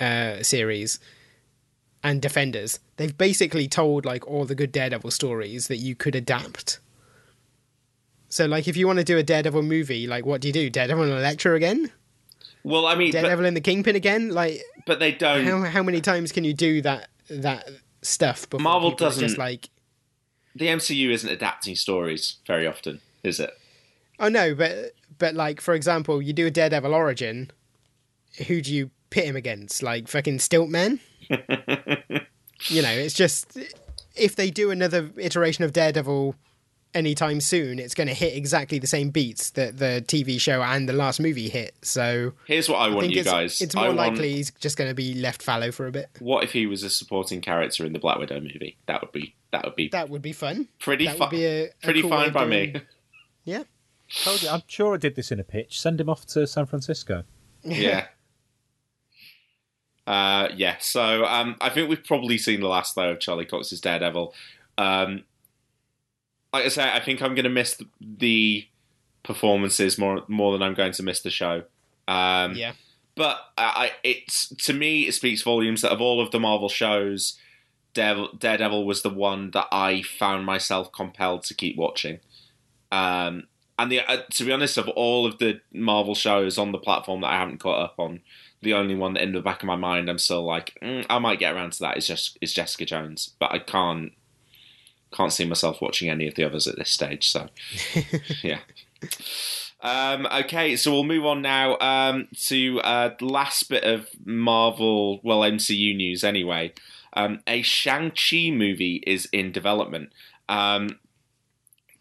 uh, 0.00 0.42
series 0.42 0.98
and 2.02 2.20
Defenders, 2.20 2.80
they've 2.96 3.16
basically 3.16 3.68
told 3.68 4.04
like 4.04 4.26
all 4.26 4.44
the 4.44 4.56
good 4.56 4.72
Daredevil 4.72 5.12
stories 5.12 5.68
that 5.68 5.76
you 5.76 5.94
could 5.94 6.16
adapt. 6.16 6.80
So, 8.28 8.46
like, 8.46 8.66
if 8.66 8.76
you 8.76 8.88
want 8.88 8.98
to 8.98 9.04
do 9.04 9.16
a 9.16 9.22
Daredevil 9.22 9.62
movie, 9.62 10.08
like, 10.08 10.26
what 10.26 10.40
do 10.40 10.48
you 10.48 10.52
do? 10.52 10.68
Daredevil 10.68 11.04
and 11.04 11.12
Elektra 11.12 11.54
again? 11.54 11.92
Well, 12.64 12.84
I 12.84 12.96
mean, 12.96 13.12
but, 13.12 13.20
Daredevil 13.20 13.44
and 13.46 13.56
the 13.56 13.60
Kingpin 13.60 13.94
again? 13.94 14.30
Like, 14.30 14.60
but 14.86 14.98
they 14.98 15.12
don't. 15.12 15.44
how 15.44 15.62
how 15.62 15.84
many 15.84 16.00
times 16.00 16.32
can 16.32 16.42
you 16.42 16.52
do 16.52 16.82
that 16.82 17.08
that 17.30 17.68
stuff? 18.02 18.50
Before 18.50 18.60
Marvel 18.60 18.90
doesn't- 18.90 19.22
just 19.22 19.38
like. 19.38 19.70
the 20.56 20.66
MCU 20.66 21.10
isn't 21.10 21.30
adapting 21.30 21.76
stories 21.76 22.38
very 22.44 22.66
often, 22.66 23.00
is 23.22 23.38
it? 23.38 23.56
Oh 24.18 24.28
no, 24.28 24.54
but 24.54 24.92
but 25.18 25.34
like 25.34 25.60
for 25.60 25.74
example, 25.74 26.20
you 26.22 26.32
do 26.32 26.46
a 26.46 26.50
Daredevil 26.50 26.94
origin. 26.94 27.50
Who 28.48 28.60
do 28.60 28.72
you 28.74 28.90
pit 29.10 29.24
him 29.24 29.36
against? 29.36 29.82
Like 29.82 30.08
fucking 30.08 30.38
Stiltman. 30.38 31.00
you 32.68 32.82
know, 32.82 32.90
it's 32.90 33.14
just 33.14 33.58
if 34.14 34.36
they 34.36 34.50
do 34.50 34.70
another 34.70 35.10
iteration 35.16 35.64
of 35.64 35.72
Daredevil 35.72 36.34
anytime 36.94 37.40
soon, 37.40 37.78
it's 37.78 37.94
going 37.94 38.06
to 38.08 38.14
hit 38.14 38.34
exactly 38.34 38.78
the 38.78 38.86
same 38.86 39.10
beats 39.10 39.50
that 39.50 39.76
the 39.78 40.02
TV 40.06 40.40
show 40.40 40.62
and 40.62 40.88
the 40.88 40.92
last 40.94 41.20
movie 41.20 41.48
hit. 41.50 41.74
So 41.82 42.32
Here's 42.46 42.68
what 42.68 42.76
I 42.76 42.86
I 42.86 42.88
want 42.88 43.00
think 43.00 43.14
you 43.14 43.20
it's, 43.20 43.30
guys. 43.30 43.60
it's 43.60 43.74
I 43.76 43.80
more 43.80 43.86
want- 43.88 43.98
likely 43.98 44.32
he's 44.34 44.50
just 44.52 44.76
going 44.78 44.88
to 44.90 44.94
be 44.94 45.14
left 45.14 45.42
fallow 45.42 45.70
for 45.72 45.86
a 45.86 45.92
bit. 45.92 46.08
What 46.20 46.44
if 46.44 46.52
he 46.52 46.66
was 46.66 46.82
a 46.82 46.90
supporting 46.90 47.40
character 47.42 47.84
in 47.84 47.92
the 47.92 47.98
Black 47.98 48.18
Widow 48.18 48.40
movie? 48.40 48.78
That 48.86 49.02
would 49.02 49.12
be 49.12 49.34
that 49.52 49.64
would 49.64 49.76
be 49.76 49.88
That 49.88 50.08
would 50.08 50.22
be 50.22 50.32
fun. 50.32 50.68
pretty 50.78 51.06
fun. 51.06 51.18
would 51.18 51.30
be 51.30 51.44
a, 51.44 51.64
a 51.66 51.70
pretty 51.82 52.00
cool 52.02 52.10
by 52.10 52.28
doing- 52.30 52.48
me. 52.48 52.80
Yeah. 53.44 53.62
Told 54.22 54.42
you, 54.42 54.48
I'm 54.48 54.62
sure 54.66 54.94
I 54.94 54.98
did 54.98 55.16
this 55.16 55.32
in 55.32 55.40
a 55.40 55.44
pitch. 55.44 55.80
Send 55.80 56.00
him 56.00 56.08
off 56.08 56.26
to 56.26 56.46
San 56.46 56.66
Francisco. 56.66 57.24
yeah. 57.62 58.06
Uh, 60.06 60.48
yeah, 60.54 60.76
so 60.78 61.24
um, 61.24 61.56
I 61.60 61.68
think 61.68 61.88
we've 61.88 62.04
probably 62.04 62.38
seen 62.38 62.60
the 62.60 62.68
last 62.68 62.94
though 62.94 63.10
of 63.10 63.18
Charlie 63.18 63.44
Cox's 63.44 63.80
Daredevil. 63.80 64.32
Um, 64.78 65.24
like 66.52 66.64
I 66.64 66.68
say, 66.68 66.88
I 66.88 67.00
think 67.00 67.20
I'm 67.22 67.34
going 67.34 67.42
to 67.42 67.50
miss 67.50 67.74
the, 67.74 67.86
the 68.00 68.68
performances 69.24 69.98
more 69.98 70.22
more 70.28 70.52
than 70.52 70.62
I'm 70.62 70.74
going 70.74 70.92
to 70.92 71.02
miss 71.02 71.22
the 71.22 71.30
show. 71.30 71.64
Um, 72.06 72.54
Yeah. 72.54 72.74
but 73.16 73.36
I, 73.58 73.64
I, 73.86 73.92
it's 74.04 74.50
to 74.66 74.72
me 74.72 75.08
it 75.08 75.12
speaks 75.14 75.42
volumes 75.42 75.82
that 75.82 75.90
of 75.90 76.00
all 76.00 76.20
of 76.20 76.30
the 76.30 76.38
Marvel 76.38 76.68
shows, 76.68 77.36
Daredevil, 77.92 78.36
Daredevil 78.38 78.86
was 78.86 79.02
the 79.02 79.10
one 79.10 79.50
that 79.54 79.66
I 79.72 80.02
found 80.02 80.46
myself 80.46 80.92
compelled 80.92 81.42
to 81.46 81.54
keep 81.54 81.76
watching. 81.76 82.20
Um, 82.92 83.48
and 83.78 83.90
the 83.90 84.00
uh, 84.00 84.22
to 84.32 84.44
be 84.44 84.52
honest, 84.52 84.78
of 84.78 84.88
all 84.88 85.26
of 85.26 85.38
the 85.38 85.60
Marvel 85.72 86.14
shows 86.14 86.58
on 86.58 86.72
the 86.72 86.78
platform 86.78 87.20
that 87.20 87.32
I 87.32 87.38
haven't 87.38 87.58
caught 87.58 87.82
up 87.82 87.94
on, 87.98 88.20
the 88.62 88.74
only 88.74 88.94
one 88.94 89.14
that 89.14 89.22
in 89.22 89.32
the 89.32 89.40
back 89.40 89.62
of 89.62 89.66
my 89.66 89.76
mind 89.76 90.08
I'm 90.08 90.18
still 90.18 90.44
like 90.44 90.78
mm, 90.82 91.04
I 91.08 91.18
might 91.18 91.38
get 91.38 91.54
around 91.54 91.72
to 91.72 91.80
that 91.80 91.96
is 91.96 92.06
just 92.06 92.38
is 92.40 92.52
Jessica 92.52 92.84
Jones, 92.84 93.34
but 93.38 93.52
I 93.52 93.58
can't 93.58 94.12
can't 95.12 95.32
see 95.32 95.44
myself 95.44 95.80
watching 95.80 96.10
any 96.10 96.26
of 96.26 96.34
the 96.34 96.44
others 96.44 96.66
at 96.66 96.76
this 96.76 96.90
stage. 96.90 97.30
So 97.30 97.48
yeah. 98.42 98.60
Um, 99.80 100.26
okay, 100.26 100.74
so 100.74 100.90
we'll 100.90 101.04
move 101.04 101.26
on 101.26 101.42
now 101.42 101.78
um, 101.78 102.28
to 102.46 102.80
uh, 102.80 103.10
the 103.18 103.26
last 103.26 103.68
bit 103.68 103.84
of 103.84 104.08
Marvel, 104.24 105.20
well, 105.22 105.40
MCU 105.40 105.94
news 105.94 106.24
anyway. 106.24 106.72
Um, 107.12 107.40
a 107.46 107.62
Shang-Chi 107.62 108.50
movie 108.50 109.02
is 109.06 109.26
in 109.32 109.52
development. 109.52 110.10
Um, 110.48 110.98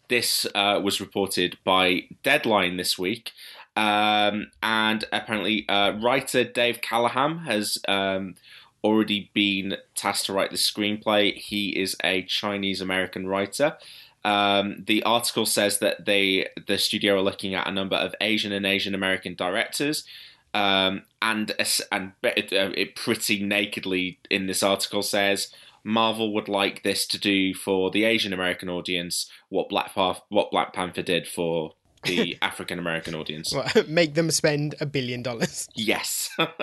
this 0.08 0.46
uh, 0.54 0.80
was 0.82 1.00
reported 1.00 1.58
by 1.64 2.04
Deadline 2.22 2.76
this 2.76 2.98
week. 2.98 3.32
Um, 3.76 4.50
and 4.62 5.04
apparently, 5.12 5.68
uh, 5.68 5.92
writer 6.00 6.44
Dave 6.44 6.80
Callaham 6.80 7.38
has 7.40 7.78
um, 7.86 8.36
already 8.82 9.30
been 9.34 9.76
tasked 9.94 10.26
to 10.26 10.32
write 10.32 10.50
the 10.50 10.56
screenplay. 10.56 11.34
He 11.34 11.70
is 11.70 11.96
a 12.02 12.22
Chinese 12.22 12.80
American 12.80 13.26
writer. 13.26 13.76
Um, 14.24 14.82
the 14.86 15.02
article 15.04 15.46
says 15.46 15.78
that 15.80 16.04
they 16.04 16.48
the 16.66 16.78
studio 16.78 17.16
are 17.16 17.22
looking 17.22 17.54
at 17.54 17.68
a 17.68 17.72
number 17.72 17.96
of 17.96 18.14
Asian 18.20 18.50
and 18.50 18.66
Asian 18.66 18.94
American 18.94 19.34
directors, 19.34 20.04
um, 20.52 21.02
and 21.22 21.54
and 21.92 22.12
it, 22.22 22.52
uh, 22.52 22.72
it 22.76 22.96
pretty 22.96 23.42
nakedly 23.42 24.18
in 24.30 24.46
this 24.46 24.62
article 24.62 25.02
says 25.02 25.52
Marvel 25.86 26.34
would 26.34 26.48
like 26.48 26.82
this 26.82 27.06
to 27.06 27.18
do 27.18 27.54
for 27.54 27.92
the 27.92 28.02
Asian 28.02 28.32
American 28.32 28.68
audience 28.68 29.30
what 29.50 29.68
Black 29.68 29.94
Path, 29.94 30.20
what 30.30 30.50
Black 30.50 30.72
Panther 30.72 31.02
did 31.02 31.28
for 31.28 31.74
the 32.02 32.36
African 32.42 32.80
American 32.80 33.14
audience. 33.14 33.54
Well, 33.54 33.70
make 33.88 34.14
them 34.14 34.32
spend 34.32 34.74
a 34.80 34.86
billion 34.86 35.22
dollars. 35.22 35.68
Yes. 35.76 36.28
um, 36.38 36.58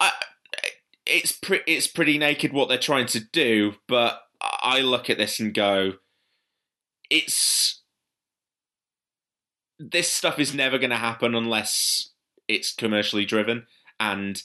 I, 0.00 0.10
it's 1.06 1.30
pre- 1.30 1.62
it's 1.68 1.86
pretty 1.86 2.18
naked 2.18 2.52
what 2.52 2.68
they're 2.68 2.76
trying 2.76 3.06
to 3.06 3.20
do, 3.20 3.74
but 3.86 4.22
I 4.40 4.80
look 4.80 5.08
at 5.08 5.18
this 5.18 5.38
and 5.38 5.54
go, 5.54 5.92
it's 7.08 7.82
this 9.78 10.12
stuff 10.12 10.40
is 10.40 10.52
never 10.52 10.78
going 10.78 10.90
to 10.90 10.96
happen 10.96 11.36
unless 11.36 12.10
it's 12.48 12.74
commercially 12.74 13.24
driven, 13.24 13.68
and 14.00 14.42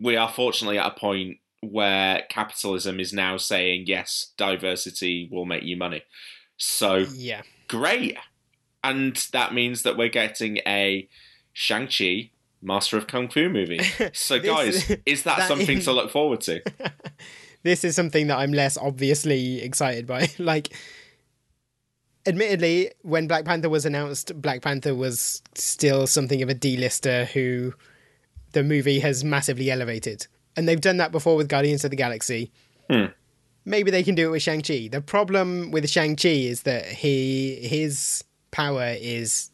we 0.00 0.16
are 0.16 0.28
fortunately 0.30 0.78
at 0.78 0.86
a 0.86 0.98
point 0.98 1.38
where 1.60 2.22
capitalism 2.28 2.98
is 3.00 3.12
now 3.12 3.36
saying 3.36 3.84
yes, 3.86 4.32
diversity 4.36 5.28
will 5.30 5.44
make 5.44 5.62
you 5.62 5.76
money. 5.76 6.02
So 6.56 7.04
Yeah. 7.14 7.42
great. 7.68 8.16
And 8.84 9.14
that 9.32 9.54
means 9.54 9.82
that 9.82 9.96
we're 9.96 10.08
getting 10.08 10.58
a 10.66 11.08
Shang-Chi 11.52 12.30
Master 12.60 12.96
of 12.96 13.06
Kung 13.06 13.28
Fu 13.28 13.48
movie. 13.48 13.80
So, 14.12 14.38
This- 14.38 14.46
guys, 14.86 14.96
is 15.06 15.22
that, 15.24 15.38
that 15.38 15.48
something 15.48 15.78
is- 15.78 15.84
to 15.84 15.92
look 15.98 16.10
forward 16.10 16.40
to? 16.42 16.62
this 17.62 17.84
is 17.84 17.94
something 17.94 18.26
that 18.28 18.38
I'm 18.38 18.52
less 18.52 18.76
obviously 18.76 19.60
excited 19.62 20.06
by. 20.06 20.28
like, 20.38 20.74
admittedly, 22.26 22.90
when 23.02 23.26
Black 23.26 23.44
Panther 23.44 23.68
was 23.68 23.84
announced, 23.86 24.40
Black 24.40 24.62
Panther 24.62 24.94
was 24.94 25.42
still 25.54 26.06
something 26.06 26.42
of 26.42 26.48
a 26.48 26.54
D-lister 26.54 27.26
who 27.26 27.74
the 28.52 28.62
movie 28.62 29.00
has 29.00 29.24
massively 29.24 29.70
elevated. 29.70 30.26
And 30.56 30.68
they've 30.68 30.80
done 30.80 30.98
that 30.98 31.12
before 31.12 31.36
with 31.36 31.48
Guardians 31.48 31.84
of 31.84 31.90
the 31.90 31.96
Galaxy. 31.96 32.50
Hmm. 32.90 33.06
Maybe 33.64 33.90
they 33.90 34.02
can 34.02 34.14
do 34.14 34.28
it 34.28 34.30
with 34.32 34.42
Shang-Chi. 34.42 34.88
The 34.90 35.00
problem 35.00 35.70
with 35.70 35.88
Shang-Chi 35.88 36.28
is 36.28 36.62
that 36.62 36.84
he 36.86 37.54
his 37.62 38.24
power 38.50 38.94
is 39.00 39.50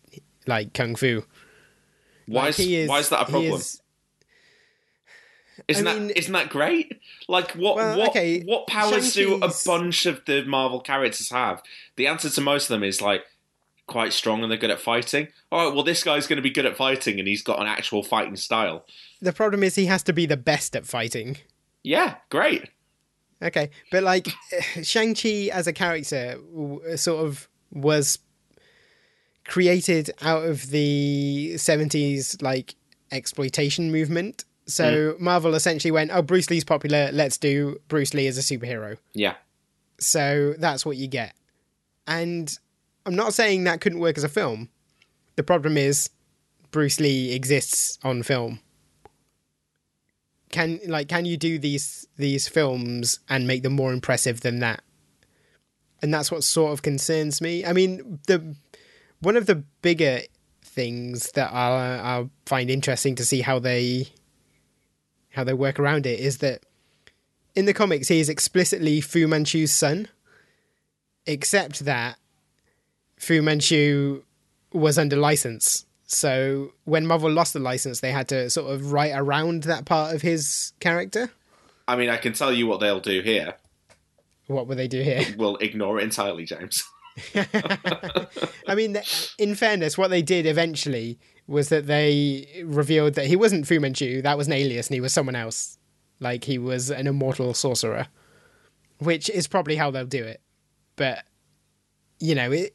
like 0.47 0.73
kung 0.73 0.97
fu. 0.97 1.23
Why 2.27 2.47
Like, 2.47 2.59
is, 2.59 2.67
is- 2.67 2.89
why 2.89 2.99
is 3.01 3.09
that 3.11 3.23
a 3.23 3.25
problem? 3.31 3.53
is- 3.53 3.81
Isn't 5.67 5.87
I 5.87 5.95
that 5.95 6.01
mean- 6.01 6.11
isn't 6.11 6.33
that 6.33 6.49
great? 6.49 6.99
Like 7.29 7.51
what 7.53 7.77
Well, 7.77 7.99
what 7.99 8.09
okay, 8.11 8.43
what 8.45 8.67
powers 8.67 9.13
do 9.13 9.35
a 9.43 9.51
bunch 9.67 10.07
of 10.07 10.25
the 10.25 10.45
Marvel 10.45 10.81
characters 10.81 11.31
have? 11.31 11.63
The 11.97 12.07
answer 12.07 12.31
to 12.31 12.41
most 12.41 12.65
of 12.65 12.69
them 12.71 12.83
is 12.85 13.03
like 13.03 13.25
quite 13.89 14.13
strong 14.13 14.43
and 14.43 14.51
they're 14.51 14.59
good 14.59 14.71
at 14.71 14.81
fighting. 14.81 15.29
All 15.51 15.67
right, 15.67 15.75
well 15.75 15.83
this 15.83 16.05
guy's 16.05 16.29
going 16.29 16.37
to 16.37 16.43
be 16.43 16.51
good 16.51 16.67
at 16.67 16.77
fighting 16.77 17.19
and 17.19 17.27
he's 17.27 17.43
got 17.43 17.61
an 17.61 17.67
actual 17.67 18.05
fighting 18.05 18.37
style. 18.37 18.87
The 19.21 19.33
problem 19.33 19.65
is 19.65 19.75
he 19.75 19.87
has 19.87 20.05
to 20.05 20.13
be 20.13 20.27
the 20.27 20.37
best 20.37 20.77
at 20.77 20.87
fighting. 20.87 21.39
Yeah, 21.83 22.17
great. 22.31 22.69
Okay, 23.43 23.71
but 23.91 24.03
like 24.03 24.29
Shang 24.83 25.15
Chi 25.15 25.49
as 25.53 25.67
a 25.67 25.73
character 25.73 26.39
w- 26.53 26.97
sort 26.97 27.25
of 27.25 27.49
was 27.73 28.19
created 29.47 30.11
out 30.21 30.45
of 30.45 30.71
the 30.71 31.57
seventies 31.57 32.37
like 32.43 32.75
exploitation 33.11 33.91
movement. 33.91 34.45
So 34.67 35.15
mm. 35.15 35.21
Marvel 35.21 35.55
essentially 35.55 35.91
went, 35.91 36.11
"Oh, 36.13 36.23
Bruce 36.23 36.51
Lee's 36.51 36.65
popular. 36.65 37.11
Let's 37.13 37.39
do 37.39 37.81
Bruce 37.89 38.13
Lee 38.13 38.27
as 38.27 38.39
a 38.39 38.43
superhero." 38.43 38.99
Yeah. 39.15 39.35
So 39.99 40.55
that's 40.59 40.85
what 40.85 40.97
you 40.97 41.09
get. 41.09 41.35
And 42.07 42.57
I'm 43.09 43.17
not 43.17 43.33
saying 43.33 43.65
that 43.65 43.81
couldn't 43.81 44.01
work 44.01 44.19
as 44.19 44.25
a 44.25 44.29
film. 44.29 44.69
The 45.37 45.43
problem 45.43 45.79
is 45.79 46.11
Bruce 46.71 47.01
Lee 47.01 47.33
exists 47.33 47.99
on 48.03 48.23
film. 48.23 48.61
Can 50.51 50.79
like 50.87 51.09
can 51.09 51.25
you 51.25 51.39
do 51.39 51.59
these 51.59 52.07
these 52.19 52.49
films 52.49 53.21
and 53.27 53.47
make 53.47 53.63
them 53.63 53.73
more 53.73 53.95
impressive 53.95 54.43
than 54.43 54.59
that? 54.59 54.83
And 56.03 56.13
that's 56.13 56.31
what 56.31 56.45
sort 56.45 56.75
of 56.75 56.83
concerns 56.83 57.41
me. 57.41 57.65
I 57.65 57.73
mean, 57.73 58.21
the 58.27 58.55
one 59.21 59.39
of 59.39 59.47
the 59.47 59.65
bigger 59.81 60.21
things 60.61 61.33
that 61.33 61.51
I 61.51 62.19
I 62.21 62.29
find 62.45 62.69
interesting 62.69 63.15
to 63.15 63.25
see 63.25 63.41
how 63.41 63.59
they 63.59 64.09
how 65.31 65.45
they 65.45 65.55
work 65.55 65.79
around 65.79 66.05
it 66.05 66.21
is 66.21 66.39
that 66.39 66.67
in 67.55 67.65
the 67.65 67.73
comics 67.73 68.09
he 68.09 68.21
is 68.21 68.29
explicitly 68.29 69.01
Fu 69.01 69.27
Manchu's 69.27 69.73
son, 69.73 70.09
except 71.27 71.87
that 71.87 72.19
Fu 73.19 73.43
Manchu 73.43 74.23
was 74.73 74.99
under 74.99 75.17
license, 75.17 75.87
So 76.07 76.73
when 76.85 77.07
Marvel 77.07 77.31
lost 77.31 77.53
the 77.53 77.59
license, 77.59 78.01
they 78.01 78.13
had 78.13 78.29
to 78.29 78.49
sort 78.51 78.73
of 78.73 78.93
write 78.93 79.13
around 79.15 79.65
that 79.65 79.85
part 79.85 80.15
of 80.15 80.23
his 80.23 80.73
character. 80.81 81.31
I 81.87 81.97
mean, 81.97 82.09
I 82.11 82.17
can 82.17 82.33
tell 82.33 82.53
you 82.53 82.67
what 82.67 82.81
they'll 82.81 83.01
do 83.01 83.21
here. 83.21 83.55
What 84.47 84.67
will 84.67 84.77
they 84.77 84.89
do 84.89 85.03
here? 85.03 85.25
We'll 85.37 85.57
ignore 85.57 85.99
it 86.01 86.05
entirely, 86.05 86.45
James. 86.45 86.85
I 87.35 88.75
mean, 88.75 88.97
in 89.39 89.55
fairness, 89.55 89.99
what 89.99 90.09
they 90.09 90.23
did 90.23 90.47
eventually 90.47 91.19
was 91.47 91.69
that 91.71 91.87
they 91.87 92.63
revealed 92.65 93.15
that 93.15 93.27
he 93.27 93.37
wasn't 93.37 93.67
Fu 93.67 93.81
Manchu. 93.81 94.23
That 94.23 94.39
was 94.39 94.47
an 94.47 94.53
alias, 94.53 94.89
and 94.89 94.95
he 94.95 95.01
was 95.01 95.13
someone 95.13 95.35
else. 95.35 95.79
Like 96.21 96.45
he 96.45 96.59
was 96.59 96.91
an 96.91 97.07
immortal 97.07 97.55
sorcerer, 97.55 98.07
which 98.99 99.29
is 99.31 99.47
probably 99.49 99.77
how 99.77 99.91
they'll 99.91 100.07
do 100.07 100.25
it. 100.25 100.41
But 100.97 101.25
you 102.21 102.35
know, 102.35 102.53
it. 102.53 102.75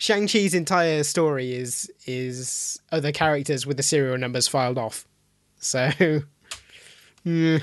Shang 0.00 0.26
Chi's 0.26 0.54
entire 0.54 1.04
story 1.04 1.52
is 1.52 1.92
is 2.06 2.80
other 2.90 3.12
characters 3.12 3.66
with 3.66 3.76
the 3.76 3.82
serial 3.82 4.16
numbers 4.16 4.48
filed 4.48 4.78
off. 4.78 5.06
So, 5.58 5.90
mm, 7.26 7.62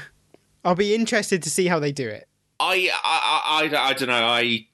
I'll 0.64 0.76
be 0.76 0.94
interested 0.94 1.42
to 1.42 1.50
see 1.50 1.66
how 1.66 1.80
they 1.80 1.92
do 1.92 2.08
it. 2.08 2.28
I, 2.60 2.92
I, 3.04 3.70
I, 3.74 3.90
I 3.90 3.94
don't 3.94 4.10
know. 4.10 4.24
I 4.24 4.68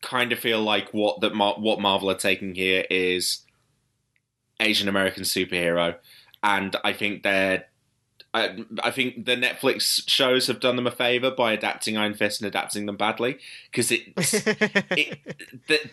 kind 0.00 0.30
of 0.30 0.38
feel 0.38 0.62
like 0.62 0.94
what 0.94 1.20
that 1.22 1.34
Mar- 1.34 1.56
what 1.58 1.80
Marvel 1.80 2.08
are 2.08 2.14
taking 2.14 2.54
here 2.54 2.84
is 2.88 3.44
Asian 4.60 4.88
American 4.88 5.24
superhero, 5.24 5.96
and 6.44 6.76
I 6.84 6.92
think 6.92 7.24
they're. 7.24 7.64
I, 8.32 8.64
I 8.84 8.92
think 8.92 9.24
the 9.24 9.34
Netflix 9.34 10.08
shows 10.08 10.46
have 10.46 10.60
done 10.60 10.76
them 10.76 10.86
a 10.86 10.92
favor 10.92 11.32
by 11.32 11.50
adapting 11.50 11.96
Iron 11.96 12.14
Fist 12.14 12.40
and 12.40 12.46
adapting 12.46 12.86
them 12.86 12.96
badly 12.96 13.38
because 13.72 13.90
it, 13.90 14.02
it 14.16 15.18
the, 15.66 15.90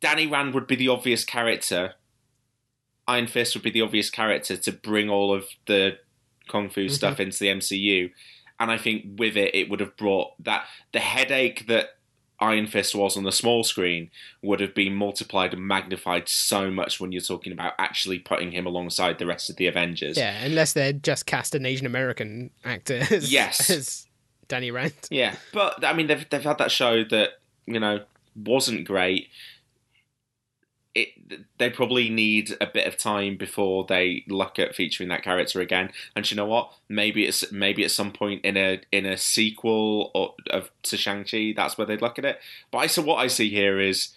Danny 0.00 0.26
Rand 0.26 0.54
would 0.54 0.66
be 0.66 0.76
the 0.76 0.88
obvious 0.88 1.24
character. 1.24 1.94
Iron 3.06 3.26
Fist 3.26 3.54
would 3.54 3.62
be 3.62 3.70
the 3.70 3.82
obvious 3.82 4.10
character 4.10 4.56
to 4.56 4.72
bring 4.72 5.08
all 5.08 5.32
of 5.32 5.46
the 5.66 5.98
kung 6.48 6.68
fu 6.68 6.82
mm-hmm. 6.82 6.92
stuff 6.92 7.20
into 7.20 7.38
the 7.38 7.48
MCU, 7.48 8.10
and 8.60 8.70
I 8.70 8.76
think 8.76 9.18
with 9.18 9.36
it, 9.36 9.54
it 9.54 9.70
would 9.70 9.80
have 9.80 9.96
brought 9.96 10.32
that 10.44 10.64
the 10.92 11.00
headache 11.00 11.66
that 11.68 11.90
Iron 12.40 12.66
Fist 12.66 12.94
was 12.94 13.16
on 13.16 13.24
the 13.24 13.32
small 13.32 13.64
screen 13.64 14.10
would 14.42 14.60
have 14.60 14.74
been 14.74 14.94
multiplied 14.94 15.52
and 15.52 15.66
magnified 15.66 16.28
so 16.28 16.70
much 16.70 17.00
when 17.00 17.10
you're 17.10 17.20
talking 17.20 17.52
about 17.52 17.72
actually 17.78 18.18
putting 18.18 18.52
him 18.52 18.64
alongside 18.64 19.18
the 19.18 19.26
rest 19.26 19.50
of 19.50 19.56
the 19.56 19.66
Avengers. 19.66 20.16
Yeah, 20.16 20.44
unless 20.44 20.72
they 20.72 20.92
just 20.92 21.26
cast 21.26 21.54
an 21.54 21.66
Asian 21.66 21.86
American 21.86 22.50
actor 22.64 23.02
as, 23.10 23.32
Yes. 23.32 23.70
as 23.70 24.06
Danny 24.46 24.70
Rand. 24.70 24.94
Yeah, 25.10 25.34
but 25.52 25.84
I 25.84 25.92
mean, 25.92 26.06
they've 26.06 26.28
they've 26.28 26.42
had 26.42 26.58
that 26.58 26.70
show 26.70 27.04
that 27.04 27.30
you 27.66 27.80
know 27.80 28.04
wasn't 28.36 28.86
great. 28.86 29.28
It 30.98 31.48
they 31.58 31.70
probably 31.70 32.08
need 32.08 32.56
a 32.60 32.66
bit 32.66 32.86
of 32.86 32.96
time 32.96 33.36
before 33.36 33.84
they 33.88 34.24
look 34.28 34.58
at 34.58 34.74
featuring 34.74 35.08
that 35.10 35.22
character 35.22 35.60
again. 35.60 35.90
And 36.16 36.28
you 36.30 36.36
know 36.36 36.46
what? 36.46 36.72
Maybe 36.88 37.26
it's 37.26 37.50
maybe 37.52 37.84
at 37.84 37.90
some 37.90 38.12
point 38.12 38.44
in 38.44 38.56
a 38.56 38.80
in 38.90 39.06
a 39.06 39.16
sequel 39.16 40.10
or, 40.14 40.34
of 40.50 40.70
to 40.84 40.96
Shang 40.96 41.24
Chi, 41.24 41.54
that's 41.56 41.78
where 41.78 41.86
they'd 41.86 42.02
look 42.02 42.18
at 42.18 42.24
it. 42.24 42.40
But 42.70 42.78
I 42.78 42.86
so 42.86 43.02
what 43.02 43.16
I 43.16 43.28
see 43.28 43.50
here 43.50 43.78
is 43.78 44.14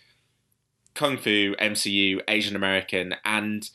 kung 0.93 1.17
fu 1.17 1.55
MCU 1.55 2.21
Asian 2.27 2.55
American 2.55 3.15
and. 3.23 3.69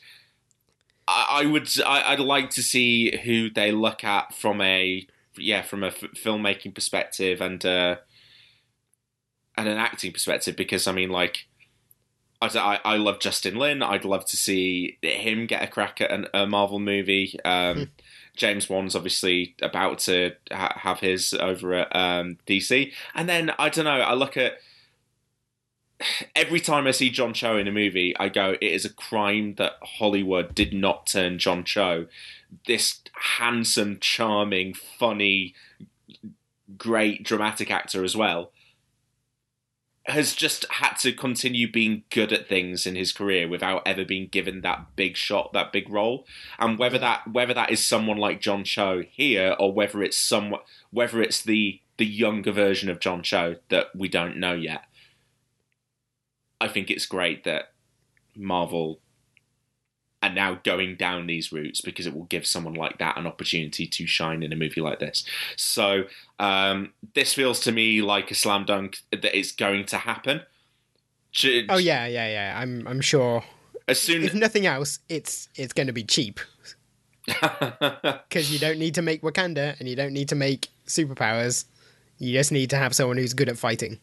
I 1.07 1.43
I 1.43 1.45
would. 1.45 1.69
I, 1.85 2.11
I'd 2.11 2.19
like 2.19 2.49
to 2.51 2.61
see 2.61 3.17
who 3.23 3.49
they 3.49 3.71
look 3.71 4.03
at 4.03 4.33
from 4.33 4.59
a 4.59 5.07
yeah, 5.37 5.61
from 5.61 5.83
a 5.83 5.87
f- 5.87 6.13
filmmaking 6.15 6.75
perspective 6.75 7.39
and 7.39 7.65
uh, 7.65 7.97
and 9.55 9.67
an 9.67 9.77
acting 9.77 10.11
perspective, 10.11 10.55
because 10.55 10.87
I 10.87 10.91
mean, 10.91 11.09
like, 11.09 11.47
I, 12.41 12.47
I, 12.47 12.79
I 12.93 12.97
love 12.97 13.19
Justin 13.19 13.55
Lin. 13.55 13.81
I'd 13.81 14.05
love 14.05 14.25
to 14.25 14.37
see 14.37 14.97
him 15.01 15.47
get 15.47 15.63
a 15.63 15.67
crack 15.67 16.01
at 16.01 16.11
an, 16.11 16.27
a 16.33 16.45
Marvel 16.45 16.79
movie. 16.79 17.39
Um, 17.43 17.91
James 18.35 18.69
Wan's 18.69 18.95
obviously 18.95 19.55
about 19.61 19.99
to 19.99 20.33
ha- 20.51 20.77
have 20.81 20.99
his 20.99 21.33
over 21.33 21.73
at 21.73 21.95
um, 21.95 22.37
DC, 22.45 22.91
and 23.15 23.27
then 23.27 23.51
I 23.57 23.69
don't 23.69 23.85
know. 23.85 24.01
I 24.01 24.13
look 24.13 24.37
at 24.37 24.59
every 26.35 26.59
time 26.59 26.87
I 26.87 26.91
see 26.91 27.09
John 27.09 27.33
Cho 27.33 27.57
in 27.57 27.67
a 27.67 27.71
movie, 27.71 28.15
I 28.19 28.29
go, 28.29 28.51
it 28.61 28.63
is 28.63 28.85
a 28.85 28.93
crime 28.93 29.55
that 29.55 29.73
Hollywood 29.81 30.53
did 30.53 30.73
not 30.73 31.07
turn 31.07 31.39
John 31.39 31.63
Cho, 31.63 32.07
this 32.67 33.01
handsome, 33.37 33.97
charming, 33.99 34.73
funny, 34.73 35.55
great 36.77 37.23
dramatic 37.23 37.71
actor 37.71 38.03
as 38.03 38.15
well, 38.15 38.51
has 40.07 40.33
just 40.33 40.65
had 40.69 40.93
to 40.93 41.11
continue 41.11 41.69
being 41.69 42.03
good 42.09 42.31
at 42.31 42.47
things 42.47 42.85
in 42.85 42.95
his 42.95 43.11
career 43.11 43.47
without 43.47 43.85
ever 43.85 44.05
being 44.05 44.27
given 44.27 44.61
that 44.61 44.95
big 44.95 45.17
shot, 45.17 45.51
that 45.53 45.73
big 45.73 45.89
role. 45.89 46.25
And 46.57 46.79
whether 46.79 46.97
that 46.97 47.31
whether 47.31 47.53
that 47.53 47.71
is 47.71 47.83
someone 47.83 48.17
like 48.17 48.39
John 48.39 48.63
Cho 48.63 49.03
here 49.09 49.55
or 49.59 49.73
whether 49.73 50.01
it's 50.01 50.17
some 50.17 50.55
whether 50.91 51.21
it's 51.21 51.41
the 51.41 51.81
the 51.97 52.05
younger 52.05 52.51
version 52.51 52.89
of 52.89 52.99
John 52.99 53.21
Cho 53.21 53.57
that 53.69 53.87
we 53.95 54.07
don't 54.07 54.37
know 54.37 54.53
yet. 54.53 54.85
I 56.61 56.67
think 56.67 56.89
it's 56.89 57.05
great 57.05 57.43
that 57.43 57.73
Marvel 58.35 58.99
are 60.23 60.33
now 60.33 60.59
going 60.63 60.95
down 60.95 61.27
these 61.27 61.51
routes 61.51 61.81
because 61.81 62.07
it 62.07 62.13
will 62.13 62.25
give 62.25 62.45
someone 62.45 62.73
like 62.73 62.97
that 62.97 63.17
an 63.17 63.27
opportunity 63.27 63.85
to 63.85 64.07
shine 64.07 64.41
in 64.41 64.51
a 64.51 64.55
movie 64.55 64.81
like 64.81 64.99
this. 64.99 65.23
So 65.55 66.05
um, 66.39 66.93
this 67.13 67.33
feels 67.33 67.59
to 67.61 67.71
me 67.71 68.01
like 68.01 68.31
a 68.31 68.35
slam 68.35 68.65
dunk 68.65 68.99
that 69.11 69.37
it's 69.37 69.51
going 69.51 69.85
to 69.87 69.97
happen. 69.97 70.41
Oh 71.69 71.77
yeah, 71.77 72.07
yeah, 72.07 72.27
yeah. 72.27 72.59
I'm 72.59 72.87
I'm 72.87 73.01
sure. 73.01 73.43
As 73.87 73.99
soon 73.99 74.23
If 74.23 74.33
nothing 74.33 74.65
else, 74.65 74.99
it's 75.07 75.49
it's 75.55 75.71
going 75.71 75.87
to 75.87 75.93
be 75.93 76.03
cheap 76.03 76.39
because 77.27 78.51
you 78.51 78.59
don't 78.59 78.79
need 78.79 78.95
to 78.95 79.01
make 79.01 79.21
Wakanda 79.21 79.79
and 79.79 79.87
you 79.87 79.95
don't 79.95 80.13
need 80.13 80.29
to 80.29 80.35
make 80.35 80.69
superpowers. 80.87 81.65
You 82.17 82.33
just 82.33 82.51
need 82.51 82.71
to 82.71 82.77
have 82.77 82.95
someone 82.95 83.17
who's 83.17 83.33
good 83.33 83.49
at 83.49 83.57
fighting. 83.57 83.99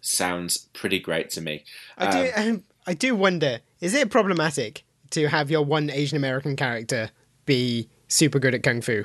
sounds 0.00 0.56
pretty 0.72 0.98
great 0.98 1.28
to 1.30 1.42
me. 1.42 1.64
I 1.98 2.10
do. 2.10 2.30
Um, 2.34 2.62
I 2.86 2.94
do 2.94 3.14
wonder: 3.14 3.60
is 3.80 3.92
it 3.92 4.10
problematic 4.10 4.82
to 5.14 5.28
have 5.28 5.50
your 5.50 5.64
one 5.64 5.90
Asian 5.90 6.16
American 6.16 6.54
character 6.56 7.10
be 7.46 7.88
super 8.08 8.38
good 8.38 8.54
at 8.54 8.62
kung 8.62 8.80
fu? 8.80 9.04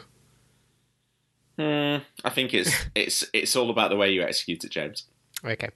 Hmm, 1.57 1.97
I 2.23 2.29
think 2.29 2.53
it's 2.53 2.71
it's 2.95 3.25
it's 3.33 3.55
all 3.55 3.69
about 3.69 3.89
the 3.89 3.95
way 3.97 4.11
you 4.11 4.21
execute 4.23 4.63
it, 4.63 4.71
James. 4.71 5.05
Okay. 5.43 5.69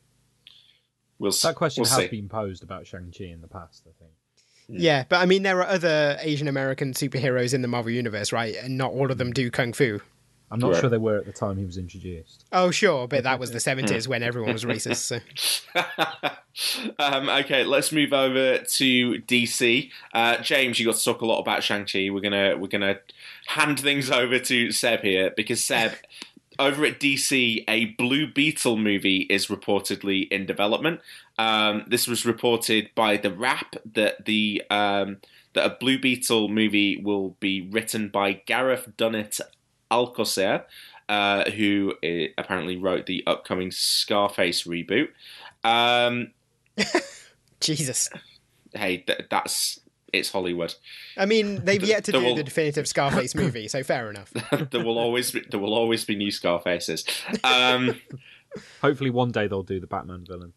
We'll 1.19 1.31
s- 1.31 1.41
That 1.41 1.55
question 1.55 1.81
we'll 1.83 1.89
has 1.91 1.99
see. 1.99 2.07
been 2.07 2.27
posed 2.29 2.63
about 2.63 2.85
Shang-Chi 2.87 3.25
in 3.25 3.41
the 3.41 3.47
past, 3.47 3.83
I 3.87 3.91
think. 3.99 4.11
Hmm. 4.67 4.75
Yeah, 4.77 5.03
but 5.07 5.17
I 5.17 5.25
mean, 5.25 5.43
there 5.43 5.59
are 5.59 5.67
other 5.67 6.17
Asian 6.21 6.47
American 6.47 6.93
superheroes 6.93 7.53
in 7.53 7.61
the 7.61 7.67
Marvel 7.67 7.91
universe, 7.91 8.31
right? 8.31 8.55
And 8.61 8.77
not 8.77 8.91
all 8.91 9.11
of 9.11 9.17
them 9.17 9.31
do 9.31 9.49
kung 9.51 9.73
fu. 9.73 9.99
I'm 10.51 10.59
not 10.59 10.73
Right. 10.73 10.81
sure 10.81 10.89
they 10.89 10.97
were 10.97 11.17
at 11.17 11.25
the 11.25 11.31
time 11.33 11.57
he 11.57 11.65
was 11.65 11.77
introduced. 11.77 12.45
Oh, 12.51 12.69
sure, 12.69 13.07
but 13.07 13.23
that 13.23 13.39
was 13.39 13.51
the 13.51 13.59
seventies 13.69 14.07
when 14.07 14.21
everyone 14.21 14.53
was 14.53 14.63
racist. 14.65 14.97
So. 14.97 15.19
um, 16.99 17.29
okay, 17.29 17.63
let's 17.63 17.91
move 17.91 18.13
over 18.13 18.59
to 18.59 19.11
DC. 19.21 19.89
Uh, 20.13 20.37
James, 20.37 20.79
you 20.79 20.85
got 20.85 20.95
to 20.95 21.03
talk 21.03 21.21
a 21.21 21.25
lot 21.25 21.39
about 21.39 21.63
Shang 21.63 21.85
Chi. 21.85 22.09
We're 22.11 22.21
gonna 22.21 22.55
we're 22.57 22.67
gonna 22.67 22.99
hand 23.47 23.79
things 23.79 24.11
over 24.11 24.39
to 24.39 24.71
Seb 24.71 25.01
here 25.01 25.31
because 25.35 25.63
Seb, 25.63 25.93
over 26.59 26.85
at 26.85 26.99
DC, 26.99 27.63
a 27.67 27.85
Blue 27.85 28.27
Beetle 28.31 28.77
movie 28.77 29.21
is 29.29 29.47
reportedly 29.47 30.31
in 30.31 30.45
development. 30.45 31.01
Um, 31.39 31.85
this 31.87 32.07
was 32.07 32.25
reported 32.25 32.91
by 32.93 33.17
the 33.17 33.31
Wrap 33.31 33.75
that 33.93 34.25
the 34.25 34.61
um, 34.69 35.17
that 35.53 35.65
a 35.65 35.75
Blue 35.79 35.97
Beetle 35.97 36.49
movie 36.49 36.97
will 36.97 37.35
be 37.39 37.61
written 37.71 38.09
by 38.09 38.33
Gareth 38.33 38.91
Dunnet 38.97 39.39
Alcocer, 39.93 40.63
uh, 41.07 41.49
who 41.51 41.93
uh, 42.03 42.31
apparently 42.37 42.77
wrote 42.77 43.05
the 43.05 43.23
upcoming 43.27 43.69
Scarface 43.71 44.63
reboot. 44.63 45.09
Um, 45.63 46.31
Jesus. 47.59 48.09
hey, 48.73 48.97
th- 48.97 49.27
that's 49.29 49.79
it's 50.11 50.31
Hollywood. 50.31 50.75
I 51.17 51.25
mean, 51.25 51.65
they've 51.65 51.83
yet 51.83 52.03
to 52.05 52.11
There 52.11 52.21
do 52.21 52.27
will- 52.27 52.35
the 52.35 52.43
definitive 52.43 52.87
Scarface 52.87 53.33
movie, 53.35 53.67
so 53.67 53.83
fair 53.83 54.09
enough. 54.09 54.31
there 54.71 54.83
will 54.83 54.97
always 54.99 55.31
be, 55.31 55.41
there 55.49 55.59
will 55.59 55.73
always 55.73 56.05
be 56.05 56.15
new 56.15 56.31
Scarfaces. 56.31 57.05
Um, 57.43 57.99
Hopefully, 58.81 59.09
one 59.09 59.31
day 59.31 59.47
they'll 59.47 59.63
do 59.63 59.79
the 59.79 59.87
Batman 59.87 60.25
villain. 60.27 60.53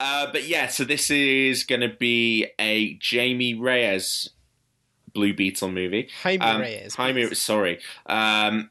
uh, 0.00 0.32
but 0.32 0.48
yeah, 0.48 0.68
so 0.68 0.84
this 0.84 1.10
is 1.10 1.64
going 1.64 1.82
to 1.82 1.90
be 1.94 2.46
a 2.58 2.94
Jamie 2.94 3.54
Reyes 3.54 4.30
Blue 5.12 5.34
Beetle 5.34 5.70
movie. 5.70 6.08
Jaime 6.22 6.44
Um, 6.44 6.60
Reyes. 6.60 6.94
Jaime, 6.94 7.26
please. 7.26 7.42
sorry. 7.42 7.80
Um, 8.06 8.70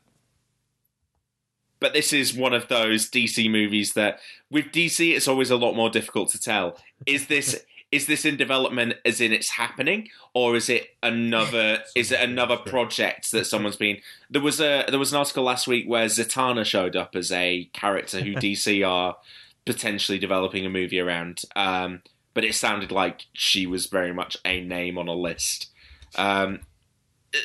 but 1.80 1.94
this 1.94 2.14
is 2.14 2.34
one 2.34 2.54
of 2.54 2.68
those 2.68 3.10
DC 3.10 3.50
movies 3.50 3.94
that, 3.94 4.20
with 4.52 4.66
DC, 4.66 5.16
it's 5.16 5.28
always 5.28 5.50
a 5.50 5.56
lot 5.56 5.74
more 5.76 5.90
difficult 5.90 6.30
to 6.30 6.40
tell. 6.40 6.78
Is 7.06 7.28
this 7.28 7.64
is 7.92 8.06
this 8.06 8.24
in 8.24 8.38
development 8.38 8.94
as 9.04 9.20
in 9.20 9.34
it's 9.34 9.50
happening, 9.50 10.08
or 10.34 10.56
is 10.56 10.70
it 10.70 10.90
another 11.02 11.80
is 11.96 12.12
it 12.12 12.20
another 12.22 12.56
project 12.58 13.32
that 13.32 13.48
someone's 13.48 13.78
been? 13.78 13.98
There 14.30 14.42
was 14.42 14.60
a 14.62 14.86
there 14.90 15.00
was 15.00 15.12
an 15.12 15.18
article 15.18 15.44
last 15.44 15.68
week 15.68 15.88
where 15.90 16.06
Zatanna 16.06 16.66
showed 16.66 16.96
up 16.96 17.16
as 17.16 17.32
a 17.32 17.66
character 17.74 18.22
who 18.22 18.34
DC 18.36 18.88
are 18.88 19.18
potentially 19.66 20.20
developing 20.20 20.66
a 20.66 20.70
movie 20.70 21.00
around. 21.00 21.42
Um, 21.56 22.04
but 22.34 22.46
it 22.46 22.56
sounded 22.56 22.92
like 22.92 23.26
she 23.34 23.66
was 23.66 23.88
very 23.88 24.14
much 24.14 24.38
a 24.46 24.62
name 24.62 24.98
on 24.98 25.08
a 25.08 25.14
list. 25.14 25.71
Um, 26.16 26.62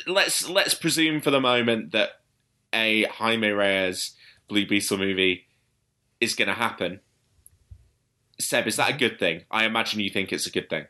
let's 0.05 0.47
let's 0.49 0.73
presume 0.73 1.21
for 1.21 1.31
the 1.31 1.39
moment 1.39 1.91
that 1.91 2.09
a 2.73 3.03
Jaime 3.03 3.49
Reyes 3.49 4.11
Blue 4.47 4.67
Beetle 4.67 4.97
movie 4.97 5.45
is 6.19 6.35
going 6.35 6.47
to 6.47 6.53
happen. 6.53 6.99
Seb, 8.39 8.67
is 8.67 8.75
that 8.75 8.91
a 8.91 8.97
good 8.97 9.19
thing? 9.19 9.43
I 9.49 9.65
imagine 9.65 9.99
you 9.99 10.09
think 10.09 10.31
it's 10.31 10.47
a 10.47 10.51
good 10.51 10.69
thing. 10.69 10.85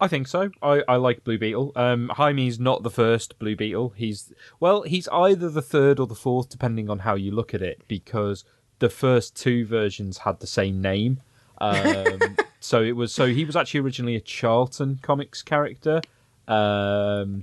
I 0.00 0.08
think 0.08 0.26
so. 0.26 0.50
I, 0.60 0.82
I 0.88 0.96
like 0.96 1.22
Blue 1.22 1.38
Beetle. 1.38 1.72
Um, 1.76 2.10
Jaime's 2.16 2.58
not 2.58 2.82
the 2.82 2.90
first 2.90 3.38
Blue 3.38 3.54
Beetle. 3.54 3.90
He's 3.96 4.32
well, 4.58 4.82
he's 4.82 5.08
either 5.08 5.48
the 5.48 5.62
third 5.62 6.00
or 6.00 6.06
the 6.06 6.14
fourth, 6.14 6.48
depending 6.48 6.90
on 6.90 7.00
how 7.00 7.14
you 7.14 7.30
look 7.30 7.54
at 7.54 7.62
it, 7.62 7.82
because 7.86 8.44
the 8.80 8.90
first 8.90 9.36
two 9.36 9.64
versions 9.64 10.18
had 10.18 10.40
the 10.40 10.46
same 10.46 10.82
name. 10.82 11.20
Um, 11.58 12.18
so 12.60 12.82
it 12.82 12.96
was 12.96 13.14
so 13.14 13.26
he 13.26 13.44
was 13.44 13.54
actually 13.54 13.80
originally 13.80 14.16
a 14.16 14.20
Charlton 14.20 14.98
Comics 15.02 15.40
character. 15.42 16.00
Um, 16.48 17.42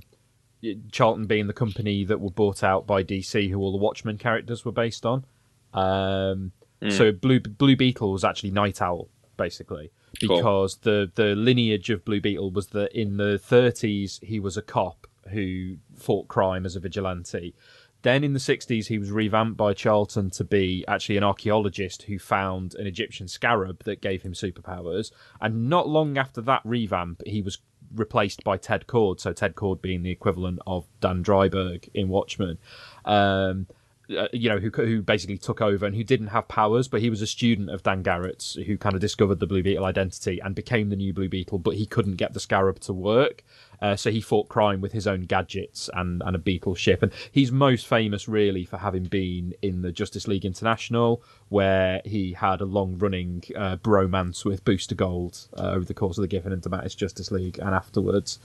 Charlton 0.92 1.26
being 1.26 1.46
the 1.46 1.52
company 1.52 2.04
that 2.04 2.20
were 2.20 2.30
bought 2.30 2.62
out 2.62 2.86
by 2.86 3.02
DC, 3.02 3.50
who 3.50 3.58
all 3.58 3.72
the 3.72 3.78
Watchmen 3.78 4.18
characters 4.18 4.64
were 4.64 4.72
based 4.72 5.06
on. 5.06 5.24
Um, 5.72 6.52
mm. 6.82 6.92
So 6.92 7.12
Blue 7.12 7.40
Blue 7.40 7.76
Beetle 7.76 8.12
was 8.12 8.24
actually 8.24 8.50
Night 8.50 8.82
Owl, 8.82 9.08
basically, 9.36 9.90
because 10.20 10.74
cool. 10.74 10.92
the 10.92 11.12
the 11.14 11.34
lineage 11.34 11.90
of 11.90 12.04
Blue 12.04 12.20
Beetle 12.20 12.50
was 12.50 12.68
that 12.68 12.92
in 12.98 13.16
the 13.16 13.40
30s 13.42 14.22
he 14.22 14.38
was 14.38 14.56
a 14.56 14.62
cop 14.62 15.06
who 15.30 15.76
fought 15.96 16.28
crime 16.28 16.66
as 16.66 16.76
a 16.76 16.80
vigilante. 16.80 17.54
Then 18.02 18.24
in 18.24 18.32
the 18.32 18.38
60s, 18.38 18.86
he 18.86 18.98
was 18.98 19.10
revamped 19.10 19.58
by 19.58 19.74
Charlton 19.74 20.30
to 20.30 20.44
be 20.44 20.84
actually 20.88 21.18
an 21.18 21.24
archaeologist 21.24 22.04
who 22.04 22.18
found 22.18 22.74
an 22.76 22.86
Egyptian 22.86 23.28
scarab 23.28 23.84
that 23.84 24.00
gave 24.00 24.22
him 24.22 24.32
superpowers. 24.32 25.12
And 25.40 25.68
not 25.68 25.86
long 25.86 26.16
after 26.16 26.40
that 26.42 26.62
revamp, 26.64 27.22
he 27.26 27.42
was 27.42 27.58
replaced 27.94 28.44
by 28.44 28.56
Ted 28.56 28.86
Kord. 28.86 29.20
So 29.20 29.32
Ted 29.32 29.54
Kord 29.54 29.82
being 29.82 30.02
the 30.02 30.10
equivalent 30.10 30.60
of 30.66 30.86
Dan 31.00 31.22
Dreiberg 31.22 31.88
in 31.94 32.08
Watchmen. 32.08 32.58
Um, 33.04 33.66
uh, 34.16 34.28
you 34.32 34.48
know, 34.48 34.58
who 34.58 34.70
who 34.70 35.02
basically 35.02 35.38
took 35.38 35.60
over 35.60 35.86
and 35.86 35.94
who 35.94 36.04
didn't 36.04 36.28
have 36.28 36.48
powers, 36.48 36.88
but 36.88 37.00
he 37.00 37.10
was 37.10 37.22
a 37.22 37.26
student 37.26 37.70
of 37.70 37.82
Dan 37.82 38.02
Garrett's, 38.02 38.54
who 38.54 38.76
kind 38.76 38.94
of 38.94 39.00
discovered 39.00 39.40
the 39.40 39.46
Blue 39.46 39.62
Beetle 39.62 39.84
identity 39.84 40.40
and 40.40 40.54
became 40.54 40.88
the 40.88 40.96
new 40.96 41.12
Blue 41.12 41.28
Beetle, 41.28 41.58
but 41.58 41.76
he 41.76 41.86
couldn't 41.86 42.16
get 42.16 42.32
the 42.32 42.40
Scarab 42.40 42.80
to 42.80 42.92
work. 42.92 43.44
Uh, 43.82 43.96
so 43.96 44.10
he 44.10 44.20
fought 44.20 44.48
crime 44.48 44.80
with 44.80 44.92
his 44.92 45.06
own 45.06 45.22
gadgets 45.22 45.88
and, 45.94 46.22
and 46.26 46.36
a 46.36 46.38
beetle 46.38 46.74
ship. 46.74 47.02
And 47.02 47.12
he's 47.32 47.50
most 47.50 47.86
famous, 47.86 48.28
really, 48.28 48.64
for 48.64 48.76
having 48.76 49.04
been 49.04 49.54
in 49.62 49.82
the 49.82 49.90
Justice 49.90 50.28
League 50.28 50.44
International, 50.44 51.22
where 51.48 52.02
he 52.04 52.34
had 52.34 52.60
a 52.60 52.66
long 52.66 52.98
running 52.98 53.42
uh, 53.56 53.76
bromance 53.76 54.44
with 54.44 54.64
Booster 54.64 54.94
Gold 54.94 55.48
uh, 55.56 55.70
over 55.70 55.84
the 55.84 55.94
course 55.94 56.18
of 56.18 56.22
the 56.22 56.28
Giffen 56.28 56.52
and 56.52 56.62
DeMatteis 56.62 56.96
Justice 56.96 57.30
League 57.30 57.58
and 57.58 57.74
afterwards. 57.74 58.38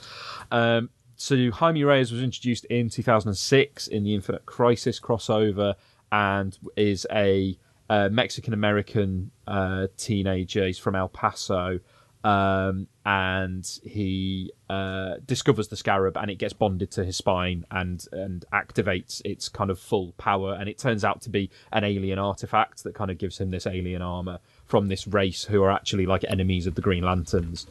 Um, 0.51 0.89
so 1.15 1.51
Jaime 1.51 1.83
Reyes 1.83 2.11
was 2.11 2.21
introduced 2.21 2.65
in 2.65 2.89
2006 2.89 3.87
in 3.87 4.03
the 4.03 4.13
Infinite 4.13 4.45
Crisis 4.45 4.99
crossover 4.99 5.75
and 6.11 6.57
is 6.75 7.05
a 7.11 7.57
uh, 7.89 8.09
Mexican 8.09 8.53
American 8.53 9.31
uh, 9.47 9.87
teenager. 9.97 10.65
He's 10.65 10.79
from 10.79 10.95
El 10.95 11.09
Paso. 11.09 11.79
Um, 12.23 12.87
and 13.05 13.79
he 13.83 14.51
uh, 14.67 15.17
discovers 15.27 15.67
the 15.67 15.75
scarab 15.75 16.17
and 16.17 16.31
it 16.31 16.39
gets 16.39 16.53
bonded 16.53 16.89
to 16.93 17.05
his 17.05 17.15
spine 17.15 17.65
and 17.69 18.03
and 18.11 18.45
activates 18.51 19.21
its 19.23 19.47
kind 19.47 19.69
of 19.69 19.77
full 19.77 20.13
power 20.13 20.57
and 20.59 20.67
it 20.67 20.79
turns 20.79 21.05
out 21.05 21.21
to 21.21 21.29
be 21.29 21.51
an 21.71 21.83
alien 21.83 22.17
artifact 22.17 22.83
that 22.83 22.95
kind 22.95 23.11
of 23.11 23.19
gives 23.19 23.37
him 23.37 23.51
this 23.51 23.67
alien 23.67 24.01
armor 24.01 24.39
from 24.65 24.87
this 24.87 25.05
race 25.05 25.43
who 25.43 25.61
are 25.61 25.69
actually 25.69 26.07
like 26.07 26.23
enemies 26.27 26.65
of 26.65 26.73
the 26.73 26.81
Green 26.81 27.03
Lanterns. 27.03 27.67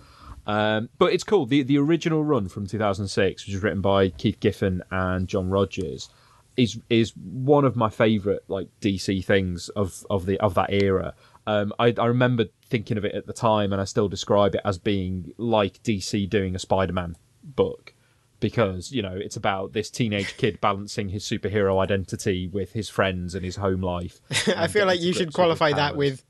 Um, 0.46 0.88
but 0.98 1.12
it's 1.12 1.24
cool. 1.24 1.46
The 1.46 1.62
the 1.62 1.78
original 1.78 2.24
run 2.24 2.48
from 2.48 2.66
2006, 2.66 3.46
which 3.46 3.54
was 3.54 3.62
written 3.62 3.80
by 3.80 4.10
Keith 4.10 4.40
Giffen 4.40 4.82
and 4.90 5.26
John 5.26 5.48
Rogers, 5.50 6.08
is 6.56 6.78
is 6.90 7.12
one 7.16 7.64
of 7.64 7.76
my 7.76 7.88
favorite 7.88 8.44
like 8.48 8.68
DC 8.80 9.24
things 9.24 9.68
of 9.70 10.04
of 10.10 10.26
the 10.26 10.38
of 10.40 10.54
that 10.54 10.72
era. 10.72 11.14
Um, 11.46 11.72
I, 11.78 11.94
I 11.98 12.06
remember 12.06 12.46
thinking 12.66 12.96
of 12.96 13.04
it 13.04 13.14
at 13.14 13.26
the 13.26 13.32
time, 13.32 13.72
and 13.72 13.80
I 13.80 13.84
still 13.84 14.08
describe 14.08 14.54
it 14.54 14.62
as 14.64 14.78
being 14.78 15.32
like 15.36 15.82
DC 15.82 16.28
doing 16.30 16.54
a 16.54 16.58
Spider-Man 16.58 17.16
book 17.42 17.92
because 18.40 18.92
you 18.92 19.02
know 19.02 19.14
it's 19.14 19.36
about 19.36 19.72
this 19.72 19.90
teenage 19.90 20.36
kid 20.36 20.60
balancing 20.60 21.08
his 21.08 21.24
superhero 21.24 21.82
identity 21.82 22.48
with 22.48 22.72
his 22.72 22.88
friends 22.88 23.34
and 23.34 23.44
his 23.44 23.56
home 23.56 23.80
life. 23.80 24.20
I 24.56 24.66
feel 24.66 24.86
like 24.86 25.00
you 25.00 25.12
should 25.12 25.32
qualify 25.32 25.72
that 25.72 25.96
with 25.96 26.24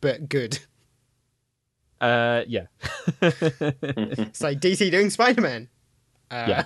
"but 0.00 0.28
good." 0.28 0.58
Uh, 2.00 2.44
yeah. 2.46 2.66
it's 3.22 4.40
like 4.40 4.60
DC 4.60 4.90
doing 4.90 5.10
Spider 5.10 5.42
Man. 5.42 5.68
Uh... 6.30 6.46
Yeah. 6.48 6.64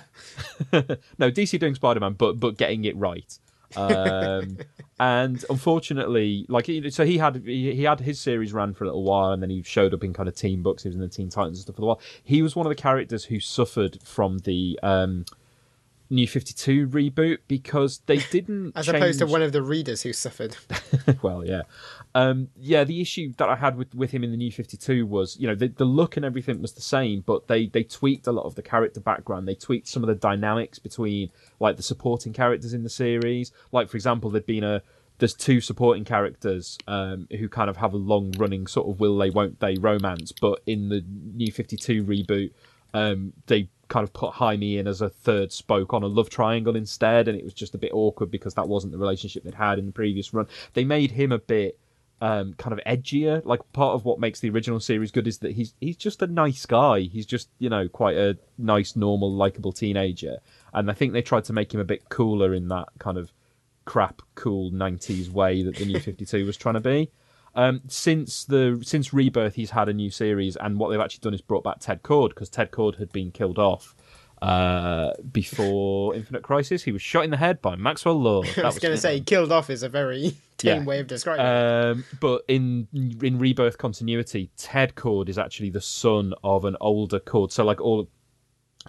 no, 1.17 1.31
DC 1.31 1.59
doing 1.59 1.75
Spider 1.75 1.99
Man, 1.99 2.13
but 2.13 2.39
but 2.39 2.57
getting 2.57 2.85
it 2.85 2.95
right. 2.95 3.37
Um, 3.75 4.57
and 4.99 5.43
unfortunately, 5.49 6.45
like 6.49 6.69
so, 6.89 7.05
he 7.05 7.17
had 7.17 7.43
he, 7.45 7.73
he, 7.75 7.83
had 7.83 7.99
his 7.99 8.19
series 8.19 8.53
ran 8.53 8.73
for 8.73 8.83
a 8.83 8.87
little 8.87 9.03
while, 9.03 9.31
and 9.31 9.41
then 9.41 9.49
he 9.49 9.61
showed 9.63 9.93
up 9.93 10.03
in 10.03 10.13
kind 10.13 10.29
of 10.29 10.35
Team 10.35 10.63
books. 10.63 10.83
He 10.83 10.89
was 10.89 10.95
in 10.95 11.01
the 11.01 11.07
Teen 11.07 11.29
Titans 11.29 11.57
and 11.57 11.63
stuff 11.63 11.75
for 11.75 11.81
a 11.81 11.85
while. 11.85 12.01
He 12.23 12.41
was 12.41 12.55
one 12.55 12.65
of 12.65 12.69
the 12.69 12.75
characters 12.75 13.25
who 13.25 13.39
suffered 13.39 14.01
from 14.03 14.39
the 14.39 14.79
um, 14.83 15.25
New 16.09 16.27
52 16.27 16.87
reboot 16.87 17.39
because 17.47 18.01
they 18.05 18.17
didn't. 18.17 18.73
As 18.75 18.85
change... 18.85 18.97
opposed 18.97 19.19
to 19.19 19.25
one 19.25 19.41
of 19.41 19.51
the 19.51 19.61
readers 19.61 20.03
who 20.03 20.13
suffered. 20.13 20.55
well, 21.21 21.45
yeah. 21.45 21.63
Um, 22.15 22.47
yeah, 22.55 22.85
the 22.85 23.01
issue 23.01 23.33
that 23.37 23.49
I 23.49 23.57
had 23.57 23.75
with, 23.75 23.93
with 23.93 24.11
him 24.11 24.23
in 24.23 24.31
the 24.31 24.37
New 24.37 24.49
52 24.49 25.05
was, 25.05 25.37
you 25.37 25.47
know, 25.47 25.53
the, 25.53 25.67
the 25.67 25.83
look 25.83 26.15
and 26.15 26.25
everything 26.25 26.61
was 26.61 26.71
the 26.71 26.81
same, 26.81 27.19
but 27.19 27.49
they, 27.49 27.65
they 27.65 27.83
tweaked 27.83 28.25
a 28.25 28.31
lot 28.31 28.45
of 28.45 28.55
the 28.55 28.61
character 28.61 29.01
background. 29.01 29.49
They 29.49 29.53
tweaked 29.53 29.89
some 29.89 30.01
of 30.01 30.07
the 30.07 30.15
dynamics 30.15 30.79
between, 30.79 31.29
like, 31.59 31.75
the 31.75 31.83
supporting 31.83 32.31
characters 32.31 32.73
in 32.73 32.83
the 32.83 32.89
series. 32.89 33.51
Like, 33.73 33.89
for 33.89 33.97
example, 33.97 34.29
there'd 34.29 34.45
been 34.45 34.63
a. 34.63 34.81
There's 35.17 35.33
two 35.33 35.61
supporting 35.61 36.03
characters 36.03 36.77
um, 36.87 37.29
who 37.37 37.47
kind 37.47 37.69
of 37.69 37.77
have 37.77 37.93
a 37.93 37.97
long 37.97 38.33
running 38.37 38.67
sort 38.67 38.89
of 38.89 38.99
will 38.99 39.17
they, 39.17 39.29
won't 39.29 39.61
they 39.61 39.75
romance, 39.75 40.33
but 40.33 40.61
in 40.65 40.89
the 40.89 41.05
New 41.33 41.53
52 41.53 42.03
reboot, 42.03 42.51
um, 42.93 43.31
they 43.47 43.69
kind 43.87 44.03
of 44.03 44.11
put 44.11 44.33
Jaime 44.33 44.77
in 44.77 44.87
as 44.87 45.01
a 45.01 45.09
third 45.09 45.53
spoke 45.53 45.93
on 45.93 46.03
a 46.03 46.07
love 46.07 46.29
triangle 46.29 46.75
instead, 46.75 47.29
and 47.29 47.37
it 47.37 47.45
was 47.45 47.53
just 47.53 47.75
a 47.75 47.77
bit 47.77 47.91
awkward 47.93 48.29
because 48.29 48.55
that 48.55 48.67
wasn't 48.67 48.91
the 48.91 48.99
relationship 48.99 49.43
they'd 49.43 49.53
had 49.53 49.79
in 49.79 49.85
the 49.85 49.91
previous 49.91 50.33
run. 50.33 50.47
They 50.73 50.83
made 50.83 51.11
him 51.11 51.31
a 51.31 51.39
bit 51.39 51.79
um, 52.21 52.53
kind 52.53 52.73
of 52.73 52.79
edgier. 52.85 53.43
Like 53.45 53.61
part 53.73 53.95
of 53.95 54.05
what 54.05 54.19
makes 54.19 54.39
the 54.39 54.49
original 54.49 54.79
series 54.79 55.11
good 55.11 55.27
is 55.27 55.39
that 55.39 55.53
he's 55.53 55.73
he's 55.79 55.97
just 55.97 56.21
a 56.21 56.27
nice 56.27 56.65
guy. 56.65 57.01
He's 57.01 57.25
just 57.25 57.49
you 57.59 57.69
know 57.69 57.87
quite 57.87 58.17
a 58.17 58.37
nice, 58.57 58.95
normal, 58.95 59.31
likable 59.31 59.71
teenager, 59.71 60.37
and 60.73 60.89
I 60.89 60.93
think 60.93 61.13
they 61.13 61.21
tried 61.21 61.45
to 61.45 61.53
make 61.53 61.73
him 61.73 61.79
a 61.79 61.85
bit 61.85 62.09
cooler 62.09 62.53
in 62.53 62.67
that 62.69 62.89
kind 62.99 63.17
of 63.17 63.31
crap, 63.85 64.21
cool 64.35 64.71
'90s 64.71 65.29
way 65.29 65.63
that 65.63 65.75
the 65.75 65.85
New 65.85 65.99
Fifty 66.01 66.25
Two 66.25 66.45
was 66.45 66.57
trying 66.57 66.75
to 66.75 66.81
be. 66.81 67.11
Um, 67.55 67.81
since 67.87 68.43
the 68.43 68.81
since 68.83 69.13
Rebirth, 69.13 69.55
he's 69.55 69.71
had 69.71 69.87
a 69.87 69.93
new 69.93 70.09
series, 70.09 70.55
and 70.57 70.77
what 70.77 70.89
they've 70.89 70.99
actually 70.99 71.21
done 71.21 71.33
is 71.33 71.41
brought 71.41 71.63
back 71.63 71.79
Ted 71.79 72.03
Kord 72.03 72.29
because 72.29 72.49
Ted 72.49 72.71
Kord 72.71 72.97
had 72.97 73.11
been 73.11 73.31
killed 73.31 73.59
off 73.59 73.94
uh, 74.45 75.11
before 75.31 76.15
Infinite 76.15 76.43
Crisis. 76.43 76.83
He 76.83 76.91
was 76.91 77.01
shot 77.01 77.23
in 77.23 77.31
the 77.31 77.37
head 77.37 77.61
by 77.63 77.75
Maxwell 77.75 78.21
Lord. 78.21 78.47
I 78.57 78.61
was, 78.61 78.75
was 78.75 78.79
going 78.79 78.93
to 78.93 79.01
say, 79.01 79.19
killed 79.19 79.51
off 79.51 79.71
is 79.71 79.81
a 79.81 79.89
very 79.89 80.37
tame 80.57 80.81
yeah. 80.81 80.85
way 80.85 80.99
of 80.99 81.07
describing 81.07 81.45
um, 81.45 81.99
it. 81.99 82.19
But 82.19 82.43
in 82.47 82.87
in 83.23 83.39
Rebirth 83.39 83.79
continuity, 83.79 84.51
Ted 84.55 84.93
Kord 84.93 85.29
is 85.29 85.39
actually 85.39 85.71
the 85.71 85.81
son 85.81 86.33
of 86.43 86.63
an 86.65 86.77
older 86.79 87.19
Kord. 87.19 87.51
So 87.51 87.65
like 87.65 87.81
all 87.81 88.07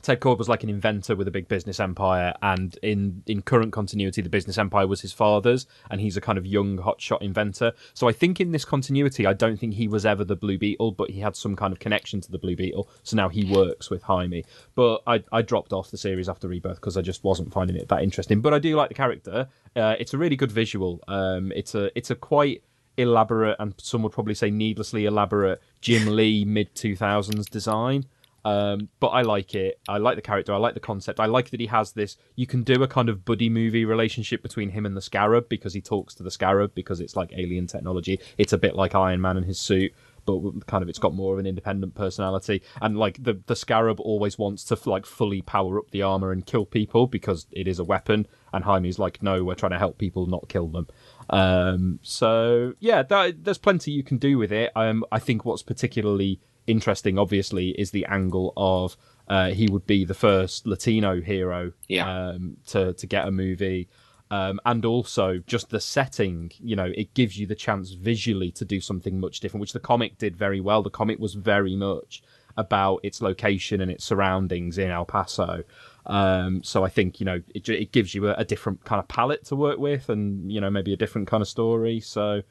Ted 0.02 0.20
Kord 0.20 0.38
was 0.38 0.48
like 0.48 0.62
an 0.62 0.68
inventor 0.68 1.16
with 1.16 1.26
a 1.26 1.30
big 1.30 1.48
business 1.48 1.80
empire, 1.80 2.35
and 2.42 2.78
in 2.82 3.22
in 3.26 3.42
current 3.42 3.72
continuity, 3.72 4.22
the 4.22 4.28
business 4.28 4.59
empire 4.59 4.87
was 4.87 5.00
his 5.00 5.12
father's, 5.12 5.66
and 5.90 6.00
he's 6.00 6.16
a 6.16 6.20
kind 6.20 6.38
of 6.38 6.46
young 6.46 6.78
hotshot 6.78 7.22
inventor. 7.22 7.72
So 7.94 8.09
I 8.09 8.12
think 8.12 8.40
in 8.40 8.52
this 8.52 8.64
continuity, 8.64 9.26
I 9.26 9.32
don't 9.32 9.59
think 9.59 9.74
he 9.74 9.88
was 9.88 10.04
ever 10.04 10.24
the 10.24 10.37
Blue 10.37 10.59
Beetle, 10.59 10.92
but 10.92 11.11
he 11.11 11.20
had 11.20 11.35
some 11.35 11.56
kind 11.56 11.72
of 11.72 11.78
connection 11.78 12.20
to 12.20 12.30
the 12.30 12.38
Blue 12.38 12.56
Beetle. 12.56 12.88
So 13.02 13.16
now 13.16 13.28
he 13.28 13.50
works 13.50 13.90
with 13.90 14.02
Jaime. 14.02 14.44
But 14.74 15.02
I 15.06 15.24
I 15.32 15.42
dropped 15.42 15.72
off 15.72 15.90
the 15.90 15.98
series 15.98 16.28
after 16.28 16.48
Rebirth 16.48 16.76
because 16.76 16.96
I 16.96 17.02
just 17.02 17.24
wasn't 17.24 17.53
finding 17.53 17.76
it 17.76 17.88
that 17.88 18.03
interesting. 18.03 18.40
But 18.40 18.55
I 18.55 18.59
do 18.59 18.76
like 18.76 18.88
the 18.88 18.94
character. 18.94 19.49
Uh, 19.74 19.97
it's 19.99 20.14
a 20.14 20.18
really 20.18 20.36
good 20.36 20.53
visual. 20.53 21.03
Um, 21.09 21.53
it's 21.55 21.74
a 21.74 21.90
it's 21.99 22.11
a 22.11 22.14
quite 22.14 22.62
elaborate 22.99 23.57
and 23.59 23.74
some 23.78 24.03
would 24.03 24.12
probably 24.12 24.34
say 24.34 24.51
needlessly 24.51 25.05
elaborate 25.05 25.61
Jim 25.80 26.16
Lee 26.16 26.44
mid 26.44 26.74
two 26.74 26.97
thousands 26.97 27.47
design. 27.47 28.07
Um, 28.47 28.90
but 29.01 29.09
I 29.09 29.22
like 29.22 29.57
it. 29.57 29.80
I 29.88 29.99
like 29.99 30.14
the 30.14 30.22
character. 30.22 30.55
I 30.55 30.59
like 30.59 30.74
the 30.74 30.80
concept. 30.80 31.18
I 31.18 31.26
like 31.26 31.51
that 31.51 31.59
he 31.59 31.66
has 31.66 31.90
this. 31.90 32.16
You 32.36 32.47
can 32.47 32.62
do 32.62 32.80
a 32.80 32.86
kind 32.86 33.09
of 33.09 33.24
buddy 33.24 33.49
movie 33.49 33.84
relationship 33.84 34.40
between 34.40 34.70
him 34.70 34.86
and 34.86 34.97
the 34.97 35.03
Scarab 35.03 35.49
because 35.49 35.74
he 35.74 35.80
talks 35.80 36.14
to 36.14 36.22
the 36.22 36.30
Scarab 36.30 36.72
because 36.72 37.01
it's 37.01 37.16
like 37.16 37.32
alien 37.36 37.66
technology. 37.66 38.20
It's 38.38 38.53
a 38.53 38.59
bit 38.59 38.76
like 38.76 38.94
Iron 38.94 39.20
Man 39.20 39.36
and 39.36 39.44
his 39.44 39.59
suit, 39.59 39.92
but 40.26 40.64
kind 40.68 40.84
of 40.84 40.88
it's 40.88 41.01
got 41.01 41.12
more 41.12 41.32
of 41.32 41.40
an 41.40 41.47
independent 41.47 41.97
personality. 41.97 42.62
And 42.80 42.97
like 42.97 43.20
the 43.20 43.42
the 43.47 43.57
Scarab 43.57 43.99
always 43.99 44.38
wants 44.38 44.62
to 44.66 44.78
like 44.88 45.07
fully 45.07 45.42
power 45.42 45.80
up 45.80 45.90
the 45.90 46.03
armor 46.03 46.30
and 46.30 46.47
kill 46.47 46.66
people 46.66 47.09
because 47.09 47.49
it 47.51 47.66
is 47.66 47.80
a 47.80 47.84
weapon. 47.84 48.28
And 48.53 48.62
Jaime's 48.62 49.01
like, 49.01 49.24
no, 49.24 49.42
we're 49.42 49.57
trying 49.57 49.72
to 49.72 49.78
help 49.78 49.99
people, 49.99 50.26
not 50.26 50.49
kill 50.49 50.68
them. 50.68 50.86
Um, 51.30 51.99
so 52.03 52.74
yeah, 52.78 53.03
that, 53.03 53.42
there's 53.42 53.59
plenty 53.59 53.90
you 53.90 54.05
can 54.05 54.18
do 54.18 54.38
with 54.38 54.53
it. 54.53 54.70
Um, 54.76 55.05
I 55.11 55.18
think 55.18 55.44
what's 55.44 55.64
particularly 55.64 56.38
interesting, 56.66 57.18
obviously, 57.18 57.70
is 57.70 57.90
the 57.90 58.06
angle 58.06 58.52
of 58.56 58.96
uh, 59.28 59.50
he 59.50 59.66
would 59.68 59.86
be 59.86 60.04
the 60.04 60.14
first 60.14 60.66
Latino 60.66 61.20
hero 61.20 61.72
Yeah. 61.88 62.08
um, 62.30 62.56
to 62.68 62.92
to 62.94 63.06
get 63.06 63.26
a 63.26 63.30
movie. 63.30 63.88
Um, 64.28 64.58
and 64.66 64.84
also 64.84 65.38
just 65.46 65.70
the 65.70 65.78
setting, 65.78 66.50
you 66.58 66.74
know, 66.74 66.90
it 66.96 67.14
gives 67.14 67.38
you 67.38 67.46
the 67.46 67.54
chance 67.54 67.92
visually 67.92 68.50
to 68.52 68.64
do 68.64 68.80
something 68.80 69.20
much 69.20 69.38
different, 69.38 69.60
which 69.60 69.72
the 69.72 69.78
comic 69.78 70.18
did 70.18 70.36
very 70.36 70.60
well. 70.60 70.82
The 70.82 70.90
comic 70.90 71.20
was 71.20 71.34
very 71.34 71.76
much 71.76 72.24
about 72.56 72.98
its 73.04 73.22
location 73.22 73.80
and 73.80 73.88
its 73.88 74.04
surroundings 74.04 74.78
in 74.78 74.90
El 74.90 75.04
Paso. 75.04 75.62
Um, 76.06 76.62
so 76.64 76.84
I 76.84 76.88
think 76.88 77.20
you 77.20 77.26
know 77.26 77.40
it, 77.54 77.68
it 77.68 77.92
gives 77.92 78.14
you 78.14 78.28
a, 78.28 78.34
a 78.34 78.44
different 78.44 78.84
kind 78.84 78.98
of 78.98 79.06
palette 79.08 79.44
to 79.46 79.56
work 79.56 79.78
with, 79.78 80.08
and 80.08 80.50
you 80.50 80.60
know 80.60 80.70
maybe 80.70 80.92
a 80.92 80.96
different 80.96 81.28
kind 81.28 81.40
of 81.40 81.48
story. 81.48 82.00
So 82.00 82.42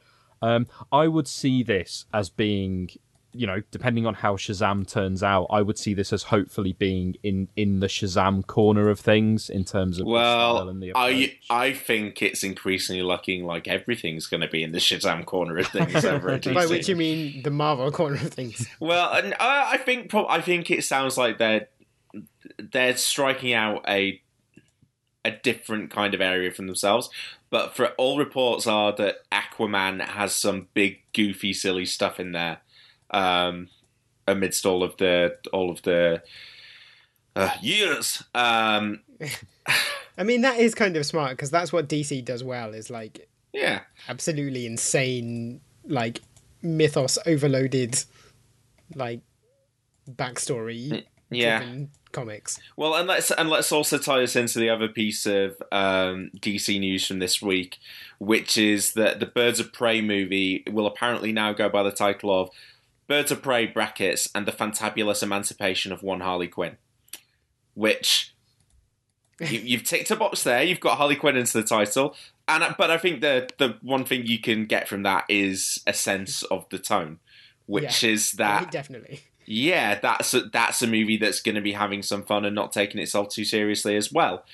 um, 0.42 0.68
I 0.92 1.08
would 1.08 1.28
see 1.28 1.64
this 1.64 2.06
as 2.14 2.30
being, 2.30 2.90
you 3.36 3.46
know, 3.48 3.62
depending 3.72 4.06
on 4.06 4.14
how 4.14 4.36
Shazam 4.36 4.88
turns 4.88 5.24
out, 5.24 5.48
I 5.50 5.62
would 5.62 5.78
see 5.78 5.94
this 5.94 6.14
as 6.14 6.24
hopefully 6.24 6.74
being 6.74 7.16
in 7.24 7.50
in 7.56 7.80
the 7.80 7.88
Shazam 7.88 8.46
corner 8.46 8.90
of 8.90 9.00
things 9.00 9.50
in 9.50 9.66
terms 9.66 10.00
of 10.00 10.06
the 10.06 10.12
style 10.12 10.56
Well, 10.56 10.70
and 10.70 10.82
the 10.82 10.94
I. 10.96 11.38
I 11.50 11.74
think 11.74 12.22
it's 12.22 12.44
increasingly 12.44 13.02
looking 13.02 13.46
like 13.46 13.68
everything's 13.68 14.28
going 14.28 14.42
to 14.42 14.48
be 14.48 14.64
in 14.64 14.72
the 14.72 14.80
Shazam 14.80 15.26
corner 15.26 15.58
of 15.58 15.68
things 15.68 16.04
over 16.06 16.30
at 16.30 16.42
DC. 16.42 16.54
By 16.54 16.66
which 16.66 16.88
you 16.88 16.96
mean 16.96 17.44
the 17.44 17.52
Marvel 17.52 17.92
corner 17.92 18.16
of 18.16 18.34
things. 18.34 18.68
Well, 18.80 19.14
and 19.14 19.34
I, 19.40 19.74
I 19.74 19.78
think 19.78 20.10
prob- 20.10 20.28
I 20.30 20.42
think 20.42 20.72
it 20.72 20.84
sounds 20.84 21.18
like 21.18 21.38
they're 21.38 21.68
they're 22.58 22.98
striking 22.98 23.54
out 23.54 23.84
a 23.88 24.22
a 25.26 25.32
different 25.32 25.90
kind 25.90 26.14
of 26.14 26.22
area 26.22 26.52
from 26.52 26.68
themselves. 26.68 27.10
But 27.50 27.76
for 27.76 27.88
all 27.98 28.18
reports 28.18 28.68
are 28.68 28.94
that 28.94 29.30
Aquaman 29.32 30.02
has 30.02 30.36
some 30.36 30.68
big, 30.74 31.00
goofy, 31.14 31.54
silly 31.54 31.86
stuff 31.86 32.20
in 32.20 32.32
there, 32.32 32.60
um, 33.12 33.70
amidst 34.28 34.66
all 34.66 34.84
of 34.84 34.98
the 34.98 35.38
all 35.54 35.70
of 35.70 35.82
the 35.84 36.22
uh, 37.36 37.52
years. 37.62 38.24
Um, 38.34 39.02
I 40.18 40.24
mean, 40.24 40.42
that 40.42 40.60
is 40.60 40.74
kind 40.74 40.96
of 40.96 41.06
smart 41.06 41.32
because 41.32 41.52
that's 41.52 41.74
what 41.74 41.90
DC 41.90 42.24
does 42.24 42.44
well. 42.44 42.74
Is 42.74 42.90
like 42.90 43.28
yeah, 43.54 43.82
absolutely 44.08 44.66
insane, 44.66 45.62
like 45.86 46.22
mythos 46.62 47.18
overloaded, 47.26 48.04
like 48.96 49.22
backstory 50.10 51.06
yeah. 51.30 51.64
comics. 52.12 52.60
Well, 52.76 52.96
and 52.96 53.08
let's 53.08 53.32
and 53.32 53.50
let's 53.50 53.72
also 53.72 53.98
tie 53.98 54.20
this 54.20 54.36
into 54.36 54.60
the 54.60 54.70
other 54.70 54.88
piece 54.88 55.26
of 55.26 55.62
um, 55.72 56.32
DC 56.40 56.80
news 56.80 57.08
from 57.08 57.20
this 57.20 57.42
week, 57.42 57.78
which 58.20 58.58
is 58.58 58.94
that 58.94 59.20
the 59.20 59.26
Birds 59.26 59.60
of 59.60 59.74
Prey 59.74 60.02
movie 60.02 60.64
will 60.72 60.88
apparently 60.88 61.32
now 61.32 61.54
go 61.54 61.70
by 61.70 61.84
the 61.84 61.92
title 61.92 62.42
of 62.42 62.50
Birds 63.08 63.32
of 63.32 63.42
Prey 63.42 63.66
brackets 63.68 64.30
and 64.34 64.46
the 64.46 64.52
Fantabulous 64.52 65.22
Emancipation 65.24 65.92
of 65.92 66.02
One 66.04 66.22
Harley 66.22 66.48
Quinn, 66.48 66.78
which 67.74 68.34
you, 69.40 69.60
you've 69.60 69.84
ticked 69.84 70.12
a 70.12 70.16
box 70.16 70.44
there. 70.44 70.64
You've 70.64 70.80
got 70.80 70.98
Harley 70.98 71.16
Quinn 71.16 71.36
into 71.38 71.54
the 71.62 71.68
title, 71.68 72.16
and 72.48 72.64
uh, 72.64 72.74
but 72.78 72.90
I 72.90 72.98
think 72.98 73.22
the 73.22 73.50
the 73.58 73.78
one 73.82 74.06
thing 74.06 74.26
you 74.26 74.40
can 74.40 74.66
get 74.66 74.88
from 74.88 75.04
that 75.04 75.26
is 75.30 75.82
a 75.86 75.94
sense 75.94 76.44
of 76.44 76.66
the 76.70 76.80
tone, 76.80 77.20
which 77.66 78.04
Yeah. 78.04 78.10
is 78.12 78.32
oh, 78.34 78.38
that 78.38 78.72
definitely. 78.72 79.22
yeah, 79.46 80.00
that's 80.00 80.34
a, 80.34 80.42
that's 80.42 80.82
a 80.82 80.88
movie 80.88 81.18
that's 81.18 81.42
going 81.42 81.56
to 81.56 81.62
be 81.62 81.74
having 81.74 82.02
some 82.02 82.24
fun 82.24 82.46
and 82.46 82.56
not 82.56 82.72
taking 82.72 83.00
itself 83.02 83.30
too 83.30 83.46
seriously 83.46 83.96
as 83.96 84.12
well. 84.12 84.46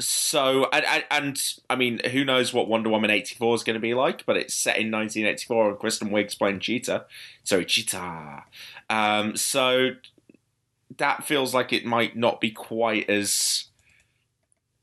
So, 0.00 0.68
and, 0.72 0.84
and, 0.84 1.04
and 1.10 1.42
I 1.70 1.76
mean, 1.76 2.00
who 2.10 2.24
knows 2.24 2.52
what 2.52 2.66
Wonder 2.66 2.90
Woman 2.90 3.10
eighty 3.10 3.36
four 3.36 3.54
is 3.54 3.62
going 3.62 3.74
to 3.74 3.80
be 3.80 3.94
like? 3.94 4.26
But 4.26 4.36
it's 4.36 4.54
set 4.54 4.76
in 4.76 4.90
nineteen 4.90 5.24
eighty 5.24 5.44
four, 5.46 5.68
and 5.68 5.78
Kristen 5.78 6.10
Wiig's 6.10 6.34
playing 6.34 6.60
Cheetah. 6.60 7.06
Sorry, 7.44 7.64
Cheetah. 7.64 8.44
Um, 8.90 9.36
so 9.36 9.90
that 10.96 11.24
feels 11.24 11.54
like 11.54 11.72
it 11.72 11.84
might 11.84 12.16
not 12.16 12.40
be 12.40 12.50
quite 12.50 13.08
as. 13.08 13.66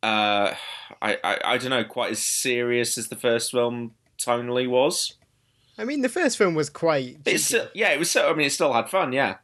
Uh, 0.02 0.56
I, 1.02 1.18
I 1.24 1.38
I 1.44 1.58
don't 1.58 1.70
know, 1.70 1.84
quite 1.84 2.12
as 2.12 2.20
serious 2.20 2.98
as 2.98 3.10
the 3.10 3.16
first 3.16 3.52
film 3.52 3.94
tonally 4.18 4.68
was. 4.68 5.18
I 5.78 5.84
mean, 5.84 6.02
the 6.02 6.10
first 6.10 6.38
film 6.38 6.56
was 6.56 6.70
quite. 6.70 7.18
It's 7.26 7.46
still, 7.46 7.68
yeah, 7.74 7.90
it 7.90 8.00
was. 8.00 8.10
Still, 8.10 8.28
I 8.28 8.34
mean, 8.34 8.48
it 8.48 8.52
still 8.52 8.74
had 8.74 8.90
fun. 8.90 9.14
Yeah. 9.14 9.38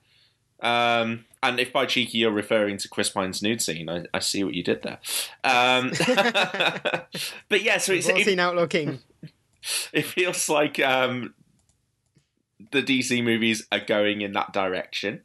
Um, 0.61 1.25
and 1.43 1.59
if 1.59 1.71
by 1.71 1.85
cheeky 1.85 2.19
you're 2.19 2.31
referring 2.31 2.77
to 2.77 2.89
Chris 2.89 3.09
Pine's 3.09 3.41
nude 3.41 3.61
scene, 3.61 3.89
I, 3.89 4.05
I 4.13 4.19
see 4.19 4.43
what 4.43 4.53
you 4.53 4.63
did 4.63 4.83
there. 4.83 4.99
Um, 5.43 5.91
but 7.49 7.61
yeah, 7.61 7.77
so 7.77 7.93
it's, 7.93 8.09
it, 8.09 8.25
seen 8.25 8.39
outlaw 8.39 8.67
king? 8.67 8.99
it 9.93 10.05
feels 10.05 10.49
like 10.49 10.79
um, 10.79 11.33
the 12.71 12.81
DC 12.81 13.23
movies 13.23 13.67
are 13.71 13.79
going 13.79 14.21
in 14.21 14.33
that 14.33 14.53
direction. 14.53 15.21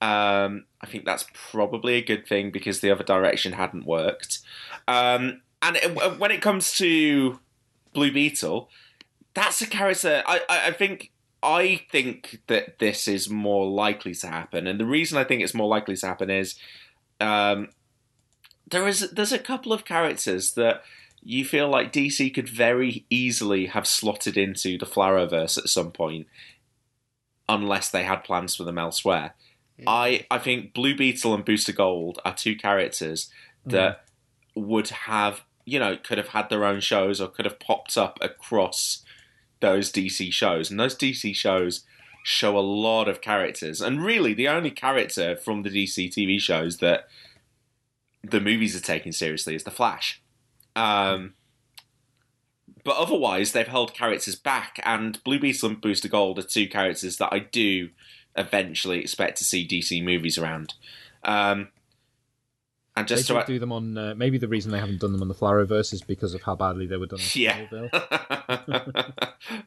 Um, 0.00 0.64
I 0.80 0.86
think 0.86 1.04
that's 1.04 1.26
probably 1.32 1.94
a 1.94 2.04
good 2.04 2.26
thing 2.26 2.50
because 2.50 2.80
the 2.80 2.90
other 2.90 3.04
direction 3.04 3.52
hadn't 3.52 3.86
worked. 3.86 4.40
Um, 4.88 5.42
and 5.62 5.76
it, 5.76 6.18
when 6.18 6.30
it 6.30 6.42
comes 6.42 6.72
to 6.74 7.38
Blue 7.92 8.12
Beetle, 8.12 8.68
that's 9.34 9.60
a 9.62 9.66
character. 9.66 10.22
I, 10.26 10.40
I, 10.48 10.66
I 10.68 10.72
think 10.72 11.12
I 11.46 11.82
think 11.92 12.42
that 12.48 12.80
this 12.80 13.06
is 13.06 13.30
more 13.30 13.70
likely 13.70 14.14
to 14.16 14.26
happen, 14.26 14.66
and 14.66 14.80
the 14.80 14.84
reason 14.84 15.16
I 15.16 15.22
think 15.22 15.42
it's 15.42 15.54
more 15.54 15.68
likely 15.68 15.96
to 15.96 16.06
happen 16.06 16.28
is 16.28 16.56
um, 17.20 17.68
there 18.68 18.88
is 18.88 19.10
there's 19.12 19.30
a 19.30 19.38
couple 19.38 19.72
of 19.72 19.84
characters 19.84 20.54
that 20.54 20.82
you 21.22 21.44
feel 21.44 21.68
like 21.68 21.92
DC 21.92 22.34
could 22.34 22.48
very 22.48 23.06
easily 23.10 23.66
have 23.66 23.86
slotted 23.86 24.36
into 24.36 24.76
the 24.76 24.86
Arrowverse 24.86 25.56
at 25.56 25.68
some 25.68 25.92
point, 25.92 26.26
unless 27.48 27.90
they 27.90 28.02
had 28.02 28.24
plans 28.24 28.56
for 28.56 28.64
them 28.64 28.76
elsewhere. 28.78 29.34
I 29.86 30.26
I 30.28 30.38
think 30.38 30.74
Blue 30.74 30.96
Beetle 30.96 31.32
and 31.32 31.44
Booster 31.44 31.72
Gold 31.72 32.18
are 32.24 32.34
two 32.34 32.56
characters 32.56 33.30
that 33.66 34.04
would 34.56 34.88
have 34.88 35.44
you 35.64 35.78
know 35.78 35.96
could 35.96 36.18
have 36.18 36.28
had 36.28 36.48
their 36.48 36.64
own 36.64 36.80
shows 36.80 37.20
or 37.20 37.28
could 37.28 37.44
have 37.44 37.60
popped 37.60 37.96
up 37.96 38.18
across 38.20 39.04
those 39.66 39.90
DC 39.90 40.32
shows, 40.32 40.70
and 40.70 40.78
those 40.78 40.96
DC 40.96 41.34
shows 41.34 41.84
show 42.22 42.56
a 42.56 42.60
lot 42.60 43.08
of 43.08 43.20
characters. 43.20 43.80
And 43.80 44.04
really, 44.04 44.32
the 44.32 44.48
only 44.48 44.70
character 44.70 45.36
from 45.36 45.62
the 45.62 45.70
DC 45.70 46.08
TV 46.10 46.40
shows 46.40 46.76
that 46.78 47.08
the 48.22 48.40
movies 48.40 48.76
are 48.76 48.80
taking 48.80 49.10
seriously 49.10 49.56
is 49.56 49.64
the 49.64 49.72
Flash. 49.72 50.22
Um, 50.76 51.34
but 52.84 52.96
otherwise, 52.96 53.50
they've 53.50 53.66
held 53.66 53.92
characters 53.92 54.36
back, 54.36 54.80
and 54.84 55.22
Blue 55.24 55.40
Beetle 55.40 55.70
and 55.70 55.80
Booster 55.80 56.08
Gold 56.08 56.38
are 56.38 56.42
two 56.42 56.68
characters 56.68 57.16
that 57.16 57.32
I 57.32 57.40
do 57.40 57.90
eventually 58.36 59.00
expect 59.00 59.38
to 59.38 59.44
see 59.44 59.66
DC 59.66 60.02
movies 60.04 60.38
around. 60.38 60.74
Um, 61.24 61.68
and 62.96 63.06
They 63.06 63.14
just 63.16 63.28
did 63.28 63.34
to 63.40 63.44
do 63.46 63.58
them 63.58 63.72
on. 63.72 63.98
Uh, 63.98 64.14
maybe 64.16 64.38
the 64.38 64.48
reason 64.48 64.72
they 64.72 64.78
haven't 64.80 65.00
done 65.00 65.12
them 65.12 65.20
on 65.22 65.28
the 65.28 65.34
Arrowverse 65.34 65.92
is 65.92 66.00
because 66.02 66.32
of 66.34 66.42
how 66.42 66.54
badly 66.56 66.86
they 66.86 66.96
were 66.96 67.06
done. 67.06 67.20
On 67.20 67.26
Yeah. 67.34 67.66
Smallville. 67.66 67.90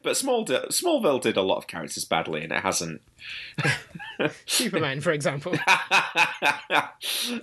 but 0.01 0.13
Smallville, 0.13 0.67
Smallville 0.69 1.21
did 1.21 1.37
a 1.37 1.41
lot 1.41 1.57
of 1.57 1.67
characters 1.67 2.05
badly, 2.05 2.43
and 2.43 2.51
it 2.51 2.61
hasn't. 2.61 3.01
Superman, 4.47 4.99
for 5.01 5.11
example. 5.11 5.53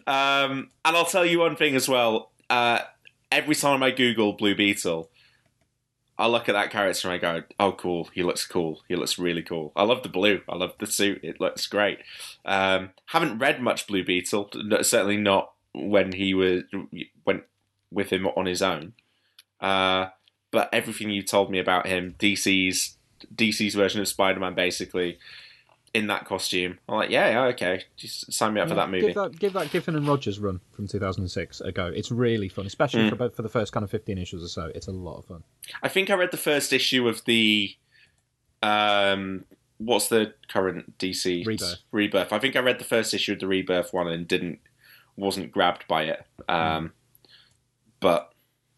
um, 0.06 0.68
and 0.84 0.96
I'll 0.96 1.04
tell 1.06 1.24
you 1.24 1.38
one 1.40 1.56
thing 1.56 1.74
as 1.76 1.88
well. 1.88 2.30
Uh, 2.50 2.80
every 3.30 3.54
time 3.54 3.82
I 3.82 3.90
Google 3.90 4.32
Blue 4.32 4.54
Beetle, 4.54 5.08
I 6.18 6.26
look 6.28 6.48
at 6.48 6.52
that 6.52 6.70
character 6.70 7.08
and 7.10 7.14
I 7.14 7.18
go, 7.18 7.42
"Oh, 7.60 7.72
cool! 7.72 8.08
He 8.14 8.22
looks 8.22 8.46
cool. 8.46 8.80
He 8.88 8.96
looks 8.96 9.18
really 9.18 9.42
cool. 9.42 9.72
I 9.76 9.82
love 9.84 10.02
the 10.02 10.08
blue. 10.08 10.40
I 10.48 10.56
love 10.56 10.72
the 10.78 10.86
suit. 10.86 11.20
It 11.22 11.40
looks 11.40 11.66
great." 11.66 11.98
Um, 12.44 12.90
haven't 13.06 13.38
read 13.38 13.60
much 13.62 13.86
Blue 13.86 14.04
Beetle. 14.04 14.50
n- 14.54 14.82
Certainly 14.84 15.18
not 15.18 15.52
when 15.76 16.12
he 16.12 16.34
was 16.34 16.62
went 17.24 17.42
with 17.92 18.10
him 18.10 18.26
on 18.26 18.46
his 18.46 18.62
own. 18.62 18.94
Uh, 19.60 20.06
but 20.50 20.68
everything 20.72 21.10
you 21.10 21.22
told 21.22 21.50
me 21.50 21.58
about 21.58 21.86
him, 21.86 22.14
DC's 22.18 22.96
DC's 23.34 23.74
version 23.74 24.00
of 24.00 24.08
Spider-Man, 24.08 24.54
basically 24.54 25.18
in 25.94 26.08
that 26.08 26.26
costume. 26.26 26.78
I'm 26.88 26.96
like, 26.96 27.10
yeah, 27.10 27.30
yeah, 27.30 27.44
okay, 27.54 27.84
just 27.96 28.30
sign 28.32 28.52
me 28.52 28.60
up 28.60 28.68
for 28.68 28.74
that 28.74 28.90
movie. 28.90 29.06
Give 29.06 29.14
that, 29.14 29.38
give 29.38 29.52
that 29.54 29.70
Giffen 29.70 29.96
and 29.96 30.06
Rogers 30.06 30.38
run 30.38 30.60
from 30.72 30.86
2006 30.86 31.62
a 31.62 31.72
go. 31.72 31.86
It's 31.86 32.10
really 32.10 32.48
fun, 32.50 32.66
especially 32.66 33.00
Mm. 33.04 33.08
for 33.08 33.14
about 33.14 33.34
for 33.34 33.42
the 33.42 33.48
first 33.48 33.72
kind 33.72 33.82
of 33.84 33.90
15 33.90 34.18
issues 34.18 34.44
or 34.44 34.48
so. 34.48 34.70
It's 34.74 34.88
a 34.88 34.92
lot 34.92 35.16
of 35.18 35.24
fun. 35.24 35.42
I 35.82 35.88
think 35.88 36.10
I 36.10 36.14
read 36.14 36.32
the 36.32 36.36
first 36.36 36.72
issue 36.72 37.08
of 37.08 37.24
the 37.24 37.74
um 38.62 39.44
what's 39.78 40.08
the 40.08 40.34
current 40.48 40.98
DC 40.98 41.46
Rebirth. 41.46 41.76
Rebirth. 41.92 42.32
I 42.32 42.38
think 42.38 42.56
I 42.56 42.60
read 42.60 42.78
the 42.78 42.84
first 42.84 43.12
issue 43.14 43.32
of 43.32 43.40
the 43.40 43.46
Rebirth 43.46 43.92
one 43.92 44.08
and 44.08 44.26
didn't 44.26 44.58
wasn't 45.16 45.52
grabbed 45.52 45.86
by 45.88 46.04
it. 46.04 46.24
Um 46.48 46.92
but 48.00 48.32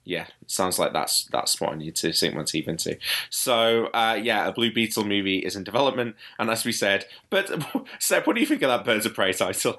yeah, 0.08 0.26
sounds 0.46 0.78
like 0.78 0.94
that's 0.94 1.26
that's 1.26 1.60
what 1.60 1.72
I 1.72 1.76
need 1.76 1.94
to 1.96 2.14
sink 2.14 2.34
my 2.34 2.42
teeth 2.42 2.66
into. 2.66 2.96
So 3.28 3.88
uh, 3.88 4.18
yeah, 4.20 4.48
a 4.48 4.52
Blue 4.52 4.72
Beetle 4.72 5.04
movie 5.04 5.40
is 5.40 5.54
in 5.54 5.64
development, 5.64 6.16
and 6.38 6.48
as 6.48 6.64
we 6.64 6.72
said, 6.72 7.04
but 7.28 7.50
Seb, 7.98 8.26
what 8.26 8.34
do 8.34 8.40
you 8.40 8.46
think 8.46 8.62
of 8.62 8.68
that 8.68 8.86
Birds 8.86 9.04
of 9.04 9.12
Prey 9.12 9.34
title? 9.34 9.76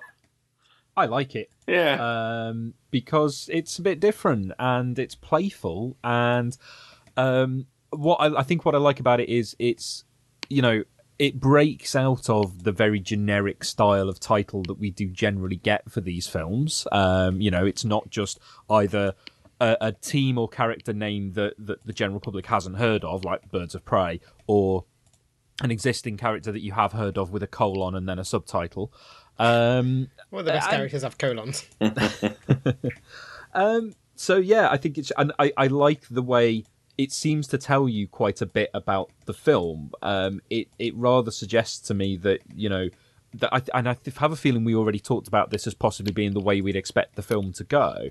I 0.95 1.07
like 1.07 1.35
it. 1.35 1.49
Yeah, 1.67 1.95
um, 2.49 2.75
because 2.91 3.49
it's 3.51 3.79
a 3.79 3.81
bit 3.81 3.99
different 3.99 4.51
and 4.59 4.99
it's 4.99 5.15
playful 5.15 5.97
and 6.03 6.55
um, 7.17 7.65
what 7.89 8.17
I, 8.17 8.39
I 8.39 8.43
think 8.43 8.65
what 8.65 8.75
I 8.75 8.77
like 8.77 8.99
about 8.99 9.19
it 9.19 9.29
is 9.29 9.55
it's 9.57 10.03
you 10.47 10.61
know 10.61 10.83
it 11.19 11.39
breaks 11.39 11.95
out 11.95 12.29
of 12.29 12.63
the 12.63 12.71
very 12.71 12.99
generic 12.99 13.63
style 13.63 14.07
of 14.09 14.19
title 14.19 14.63
that 14.63 14.79
we 14.79 14.89
do 14.89 15.07
generally 15.09 15.57
get 15.57 15.91
for 15.91 15.99
these 16.01 16.27
films. 16.27 16.87
Um, 16.91 17.41
you 17.41 17.51
know, 17.51 17.65
it's 17.65 17.83
not 17.85 18.09
just 18.09 18.39
either 18.69 19.13
a, 19.59 19.77
a 19.81 19.91
team 19.91 20.37
or 20.37 20.47
character 20.47 20.93
name 20.93 21.33
that, 21.33 21.53
that 21.59 21.85
the 21.85 21.91
general 21.93 22.21
public 22.21 22.45
hasn't 22.45 22.77
heard 22.77 23.03
of, 23.03 23.25
like 23.25 23.51
Birds 23.51 23.75
of 23.75 23.83
Prey, 23.83 24.21
or 24.47 24.85
an 25.61 25.71
existing 25.71 26.15
character 26.15 26.53
that 26.53 26.61
you 26.61 26.71
have 26.71 26.93
heard 26.93 27.17
of 27.17 27.31
with 27.31 27.43
a 27.43 27.47
colon 27.47 27.93
and 27.95 28.07
then 28.07 28.17
a 28.17 28.23
subtitle. 28.23 28.93
Um, 29.37 30.09
Well, 30.31 30.43
the 30.43 30.51
best 30.53 30.69
and- 30.69 30.77
characters 30.77 31.03
have 31.03 31.17
colons. 31.17 31.67
Um, 33.53 33.93
so 34.15 34.37
yeah, 34.37 34.69
I 34.69 34.77
think 34.77 34.97
it's 34.97 35.11
and 35.17 35.31
I, 35.39 35.51
I 35.57 35.67
like 35.67 36.07
the 36.09 36.21
way 36.21 36.65
it 36.99 37.13
seems 37.13 37.47
to 37.47 37.57
tell 37.57 37.87
you 37.87 38.09
quite 38.09 38.41
a 38.41 38.45
bit 38.45 38.69
about 38.73 39.09
the 39.23 39.33
film. 39.33 39.91
Um, 40.01 40.41
it 40.49 40.67
it 40.77 40.93
rather 40.97 41.31
suggests 41.31 41.79
to 41.87 41.93
me 41.93 42.17
that 42.17 42.41
you 42.53 42.67
know 42.67 42.89
that 43.35 43.53
I 43.53 43.61
and 43.73 43.87
I 43.87 43.95
have 44.17 44.33
a 44.33 44.35
feeling 44.35 44.65
we 44.65 44.75
already 44.75 44.99
talked 44.99 45.29
about 45.29 45.49
this 45.49 45.65
as 45.65 45.73
possibly 45.73 46.11
being 46.11 46.33
the 46.33 46.41
way 46.41 46.59
we'd 46.59 46.75
expect 46.75 47.15
the 47.15 47.21
film 47.21 47.53
to 47.53 47.63
go, 47.63 48.09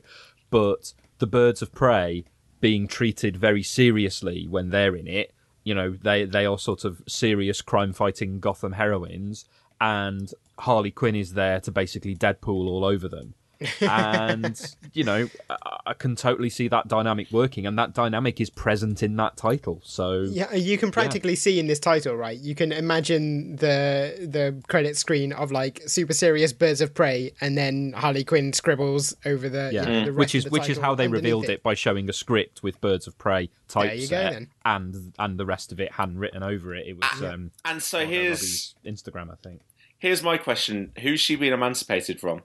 but 0.49 0.95
the 1.19 1.27
birds 1.27 1.61
of 1.61 1.75
prey 1.75 2.25
being 2.61 2.89
treated 2.89 3.37
very 3.37 3.63
seriously 3.63 4.47
when 4.49 4.71
they're 4.71 4.97
in 4.97 5.07
it. 5.07 5.35
You 5.65 5.75
know, 5.75 5.91
they 5.91 6.25
they 6.25 6.47
are 6.47 6.59
sort 6.59 6.87
of 6.87 7.03
serious 7.07 7.61
crime 7.61 7.93
fighting 7.93 8.41
Gotham 8.41 8.73
heroines, 8.73 9.45
and 9.83 10.33
Harley 10.61 10.91
Quinn 10.91 11.15
is 11.15 11.35
there 11.35 11.61
to 11.61 11.71
basically 11.71 12.17
Deadpool 12.17 12.67
all 12.67 12.87
over 12.87 13.07
them 13.07 13.35
and 13.81 14.77
you 14.93 15.03
know 15.03 15.29
I, 15.51 15.79
I 15.87 15.95
can 15.95 16.15
totally 16.15 16.51
see 16.51 16.69
that 16.69 16.87
dynamic 16.87 17.31
working 17.33 17.67
and 17.67 17.79
that 17.79 17.93
dynamic 17.93 18.41
is 18.41 18.51
present 18.51 19.03
in 19.03 19.17
that 19.17 19.37
title 19.37 19.81
so 19.85 20.27
Yeah, 20.31 20.55
you 20.55 20.79
can 20.79 20.91
practically 20.91 21.35
see 21.35 21.59
in 21.59 21.67
this 21.67 21.81
title, 21.81 22.15
right? 22.15 22.39
You 22.39 22.55
can 22.55 22.73
imagine 22.73 23.57
the 23.57 24.15
the 24.21 24.63
credit 24.69 24.97
screen 24.97 25.33
of 25.33 25.51
like 25.51 25.83
super 25.87 26.13
serious 26.13 26.53
birds 26.53 26.81
of 26.81 26.95
prey, 26.95 27.33
and 27.41 27.57
then 27.59 27.95
Harley 27.97 28.25
Quinn 28.25 28.53
scribbles 28.53 29.15
over 29.25 29.49
the 29.49 29.71
yeah 29.73 29.83
you 29.83 29.89
know, 29.93 30.05
the 30.05 30.13
rest 30.13 30.19
which 30.19 30.35
of 30.35 30.39
is 30.39 30.45
the 30.45 30.51
which 30.51 30.69
is 30.69 30.79
how 30.79 30.95
they 30.95 31.09
revealed 31.09 31.45
it. 31.45 31.51
it. 31.51 31.63
by 31.63 31.75
showing 31.75 32.09
a 32.09 32.13
script 32.13 32.63
with 32.63 32.81
birds 32.81 33.07
of 33.07 33.19
prey 33.19 33.51
There 33.75 33.95
you 33.95 34.09
go, 34.09 34.17
typeset 34.17 34.49
and 34.65 35.15
and 35.19 35.39
the 35.39 35.47
rest 35.47 35.73
of 35.73 35.81
it 35.81 35.93
handwritten 35.93 36.43
over 36.43 36.75
it 36.75 36.87
it 36.87 36.97
was 36.97 37.23
um 37.23 37.51
And 37.65 37.83
so 37.83 37.99
Margot 37.99 38.13
here's 38.13 38.41
Robbie's 38.41 38.75
instagram 38.87 39.33
i 39.33 39.37
think 39.43 39.63
here's 39.99 40.23
my 40.23 40.39
question: 40.39 40.93
Who's 41.01 41.21
she 41.21 41.37
been 41.37 41.53
emancipated 41.53 42.21
from? 42.21 42.43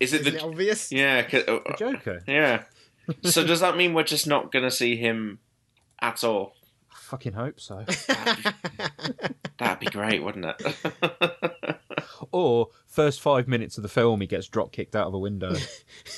Is 0.00 0.12
it 0.12 0.22
Isn't 0.22 0.32
the 0.34 0.38
it 0.38 0.42
obvious? 0.44 0.92
yeah? 0.92 1.22
'cause- 1.22 1.44
uh, 1.46 1.60
the 1.66 1.74
joker 1.78 2.22
yeah. 2.26 2.62
so 3.22 3.44
does 3.46 3.60
that 3.60 3.76
mean 3.76 3.94
we're 3.94 4.02
just 4.02 4.26
not 4.26 4.50
going 4.52 4.64
to 4.64 4.70
see 4.70 4.96
him 4.96 5.38
at 6.00 6.24
all? 6.24 6.54
I 6.90 6.96
fucking 6.96 7.32
hope 7.34 7.60
so 7.60 7.84
That'd 9.58 9.78
be 9.80 9.86
great, 9.86 10.22
wouldn't 10.22 10.46
it? 10.58 11.76
or 12.32 12.68
first 12.86 13.20
five 13.20 13.46
minutes 13.46 13.76
of 13.76 13.82
the 13.82 13.88
film 13.88 14.20
he 14.20 14.26
gets 14.26 14.48
drop 14.48 14.72
kicked 14.72 14.96
out 14.96 15.06
of 15.06 15.14
a 15.14 15.18
window 15.18 15.54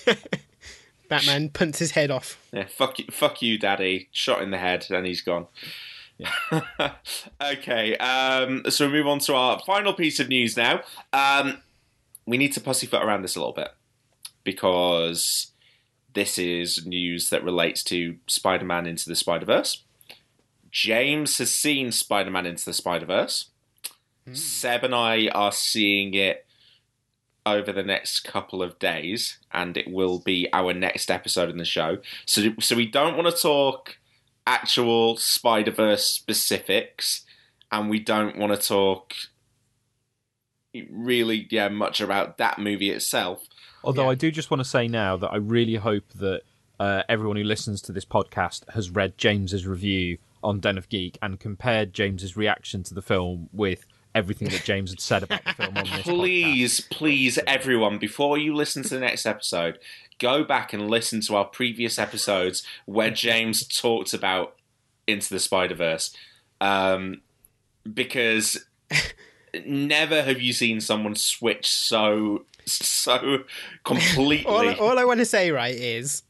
Batman 1.09 1.51
punts 1.51 1.79
his 1.79 1.93
head 1.93 2.11
off. 2.11 2.37
yeah. 2.53 2.65
Fuck 2.67 2.99
you, 2.99 3.05
fuck 3.13 3.41
you, 3.41 3.59
Daddy. 3.59 4.09
Shot 4.11 4.43
in 4.43 4.51
the 4.51 4.59
head, 4.59 4.87
and 4.91 5.07
he's 5.07 5.21
gone. 5.21 5.47
Yeah. 6.19 6.33
okay, 7.41 7.97
um, 7.99 8.65
so 8.71 8.87
we 8.87 8.93
move 8.95 9.07
on 9.07 9.21
to 9.21 9.35
our 9.35 9.61
final 9.61 9.93
piece 9.93 10.19
of 10.19 10.29
news 10.29 10.57
now. 10.57 10.81
Um, 11.13 11.63
we 12.27 12.37
need 12.37 12.53
to 12.53 12.61
pussyfoot 12.61 13.03
around 13.03 13.23
this 13.23 13.37
a 13.37 13.39
little 13.39 13.55
bit 13.55 13.71
because 14.45 15.53
this 16.15 16.39
is 16.39 16.87
news 16.87 17.31
that 17.31 17.45
relates 17.45 17.85
to 17.85 18.17
Spider 18.27 18.65
Man 18.65 18.87
Into 18.87 19.09
the 19.09 19.15
Spider 19.15 19.47
Verse. 19.47 19.85
James 20.71 21.39
has 21.39 21.55
seen 21.55 21.93
Spider 21.93 22.31
Man 22.31 22.47
Into 22.47 22.65
the 22.65 22.73
Spider 22.73 23.07
Verse. 23.07 23.51
Hmm. 24.27 24.35
Seb 24.35 24.85
and 24.85 24.95
I 24.95 25.29
are 25.29 25.53
seeing 25.53 26.15
it 26.15 26.47
over 27.45 27.73
the 27.73 27.83
next 27.83 28.21
couple 28.21 28.63
of 28.63 28.79
days, 28.79 29.39
and 29.53 29.77
it 29.77 29.89
will 29.89 30.19
be 30.19 30.49
our 30.53 30.75
next 30.75 31.11
episode 31.11 31.49
in 31.49 31.59
the 31.59 31.65
show. 31.65 31.99
So, 32.25 32.49
so 32.59 32.75
we 32.75 32.87
don't 32.87 33.17
want 33.17 33.35
to 33.35 33.41
talk 33.41 33.99
actual 34.47 35.17
Spider 35.17 35.71
Verse 35.71 36.07
specifics, 36.07 37.25
and 37.71 37.89
we 37.89 38.01
don't 38.01 38.37
want 38.37 38.59
to 38.59 38.69
talk 38.69 39.15
really, 40.91 41.47
yeah, 41.51 41.69
much 41.69 42.01
about 42.01 42.39
that 42.39 42.59
movie 42.59 42.91
itself. 42.91 43.47
Although 43.85 44.05
Yeah. 44.05 44.11
I 44.11 44.15
do 44.15 44.31
just 44.31 44.51
want 44.51 44.61
to 44.61 44.69
say 44.69 44.89
now 44.89 45.17
that 45.17 45.29
I 45.29 45.37
really 45.37 45.77
hope 45.77 46.09
that 46.15 46.43
uh, 46.79 47.03
everyone 47.09 47.37
who 47.37 47.45
listens 47.45 47.81
to 47.83 47.93
this 47.93 48.05
podcast 48.05 48.69
has 48.75 48.91
read 48.91 49.17
James's 49.17 49.67
review 49.67 50.19
on 50.43 50.61
Den 50.61 50.77
of 50.77 50.89
Geek 50.89 51.19
and 51.23 51.41
compared 51.41 51.93
James's 51.95 52.37
reaction 52.37 52.83
to 52.85 52.95
the 52.95 53.03
film 53.03 53.49
with 53.53 53.87
everything 54.15 54.49
that 54.49 54.65
James 54.65 54.91
had 54.91 55.01
said 55.01 55.23
about 55.23 55.45
the 55.45 55.53
film 55.53 55.77
on 55.77 55.85
this 55.85 55.93
podcast. 55.93 56.03
Please, 56.03 56.81
please, 56.81 57.39
everyone, 57.47 57.99
before 57.99 58.39
you 58.39 58.55
listen 58.55 58.83
to 58.83 58.89
the 58.91 59.01
next 59.01 59.27
episode, 59.27 59.79
go 60.19 60.43
back 60.45 60.73
and 60.73 60.91
listen 60.91 61.21
to 61.23 61.37
our 61.37 61.45
previous 61.45 61.99
episodes 61.99 62.63
where 62.87 63.11
James 63.11 63.67
talked 63.67 64.15
about 64.15 64.57
Into 65.07 65.33
the 65.33 65.41
Spider 65.41 65.75
Verse. 65.75 66.17
Um, 66.61 67.21
because 67.93 68.65
never 69.65 70.23
have 70.23 70.41
you 70.41 70.53
seen 70.53 70.81
someone 70.81 71.15
switch 71.15 71.71
so 71.71 72.45
so 72.67 73.45
completely. 73.85 74.45
All, 74.45 74.69
all 74.91 74.99
I 74.99 75.05
want 75.05 75.21
to 75.21 75.25
say, 75.25 75.51
right, 75.51 75.75
is 75.75 76.23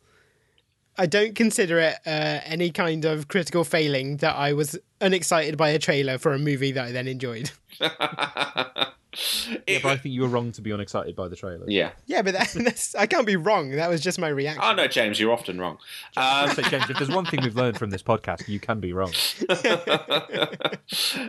I 0.99 1.07
don't 1.07 1.35
consider 1.35 1.79
it 1.79 1.97
uh, 2.07 2.41
any 2.45 2.71
kind 2.71 3.05
of 3.05 3.29
critical 3.29 3.65
failing 3.65 4.19
that 4.19 4.37
I 4.37 4.53
was 4.53 4.79
unexcited 5.01 5.57
by 5.57 5.71
a 5.71 5.79
trailer 5.79 6.19
for 6.19 6.33
a 6.35 6.39
movie 6.39 6.73
that 6.73 6.85
I 6.87 6.93
then 6.93 7.09
enjoyed. 7.09 7.51
Yeah, 9.67 9.79
but 9.83 9.93
I 9.93 9.97
think 9.97 10.15
you 10.15 10.23
were 10.23 10.29
wrong 10.29 10.53
to 10.53 10.61
be 10.61 10.71
unexcited 10.71 11.17
by 11.17 11.29
the 11.29 11.37
trailer. 11.37 11.65
yeah. 11.69 11.91
Yeah, 12.07 12.23
but 12.23 12.35
that, 12.35 12.51
that's, 12.55 12.95
I 12.95 13.07
can't 13.07 13.27
be 13.27 13.37
wrong. 13.37 13.71
That 13.71 13.89
was 13.89 14.01
just 14.01 14.19
my 14.19 14.29
reaction. 14.29 14.63
Oh 14.65 14.75
no, 14.75 14.87
James, 14.87 15.19
you're 15.19 15.33
often 15.33 15.61
wrong. 15.61 15.79
Um, 16.17 16.51
So, 16.51 16.63
James, 16.63 16.91
if 16.91 16.99
there's 16.99 17.11
one 17.11 17.25
thing 17.25 17.41
we've 17.43 17.57
learned 17.57 17.79
from 17.79 17.91
this 17.91 18.03
podcast, 18.03 18.47
you 18.49 18.61
can 18.61 18.81
be 18.81 18.93
wrong. 18.93 19.13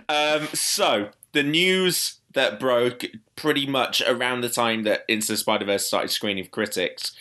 um, 0.10 0.48
so 0.54 1.10
the 1.34 1.44
news 1.44 2.20
that 2.34 2.60
broke 2.60 3.06
pretty 3.36 3.66
much 3.66 4.02
around 4.02 4.42
the 4.42 4.50
time 4.50 4.84
that 4.84 5.04
Into 5.08 5.28
the 5.28 5.38
Spider 5.38 5.66
Verse 5.66 5.86
started 5.86 6.10
screening 6.10 6.44
for 6.44 6.50
critics 6.50 7.14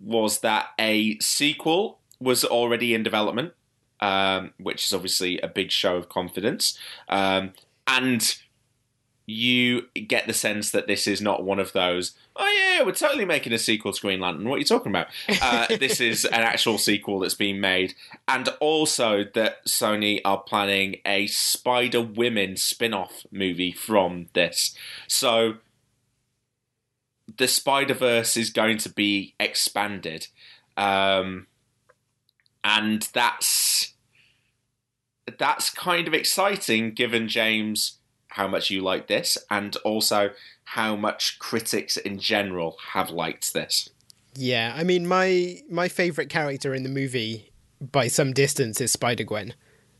was 0.00 0.40
that 0.40 0.68
a 0.78 1.18
sequel 1.18 1.98
was 2.20 2.44
already 2.44 2.94
in 2.94 3.02
development, 3.02 3.52
um, 4.00 4.52
which 4.58 4.86
is 4.86 4.94
obviously 4.94 5.38
a 5.40 5.48
big 5.48 5.70
show 5.70 5.96
of 5.96 6.08
confidence, 6.08 6.78
um, 7.08 7.52
and 7.86 8.38
you 9.30 9.82
get 10.06 10.26
the 10.26 10.32
sense 10.32 10.70
that 10.70 10.86
this 10.86 11.06
is 11.06 11.20
not 11.20 11.44
one 11.44 11.58
of 11.58 11.74
those. 11.74 12.12
Oh 12.34 12.48
yeah, 12.48 12.82
we're 12.82 12.92
totally 12.92 13.26
making 13.26 13.52
a 13.52 13.58
sequel 13.58 13.92
to 13.92 14.00
Green 14.00 14.20
Lantern. 14.20 14.48
What 14.48 14.54
are 14.54 14.60
you 14.60 14.64
talking 14.64 14.90
about? 14.90 15.08
Uh, 15.42 15.66
this 15.78 16.00
is 16.00 16.24
an 16.24 16.40
actual 16.40 16.78
sequel 16.78 17.20
that's 17.20 17.34
being 17.34 17.60
made, 17.60 17.94
and 18.26 18.48
also 18.58 19.24
that 19.34 19.66
Sony 19.66 20.22
are 20.24 20.40
planning 20.40 20.96
a 21.04 21.26
Spider 21.26 22.00
Women 22.00 22.56
spin-off 22.56 23.26
movie 23.30 23.70
from 23.70 24.28
this. 24.32 24.74
So 25.08 25.56
the 27.36 27.48
Spider 27.48 27.94
Verse 27.94 28.34
is 28.34 28.48
going 28.48 28.78
to 28.78 28.88
be 28.88 29.34
expanded, 29.38 30.28
um, 30.78 31.48
and 32.64 33.02
that's 33.12 33.92
that's 35.38 35.68
kind 35.68 36.08
of 36.08 36.14
exciting, 36.14 36.94
given 36.94 37.28
James 37.28 37.97
how 38.28 38.48
much 38.48 38.70
you 38.70 38.82
like 38.82 39.08
this, 39.08 39.38
and 39.50 39.76
also 39.76 40.30
how 40.64 40.96
much 40.96 41.38
critics 41.38 41.96
in 41.96 42.18
general 42.18 42.76
have 42.92 43.10
liked 43.10 43.52
this. 43.54 43.88
Yeah, 44.34 44.74
I 44.76 44.84
mean, 44.84 45.06
my 45.06 45.62
my 45.70 45.88
favorite 45.88 46.28
character 46.28 46.74
in 46.74 46.82
the 46.82 46.88
movie 46.88 47.50
by 47.80 48.08
some 48.08 48.32
distance 48.32 48.80
is 48.80 48.92
Spider 48.92 49.24
Gwen. 49.24 49.54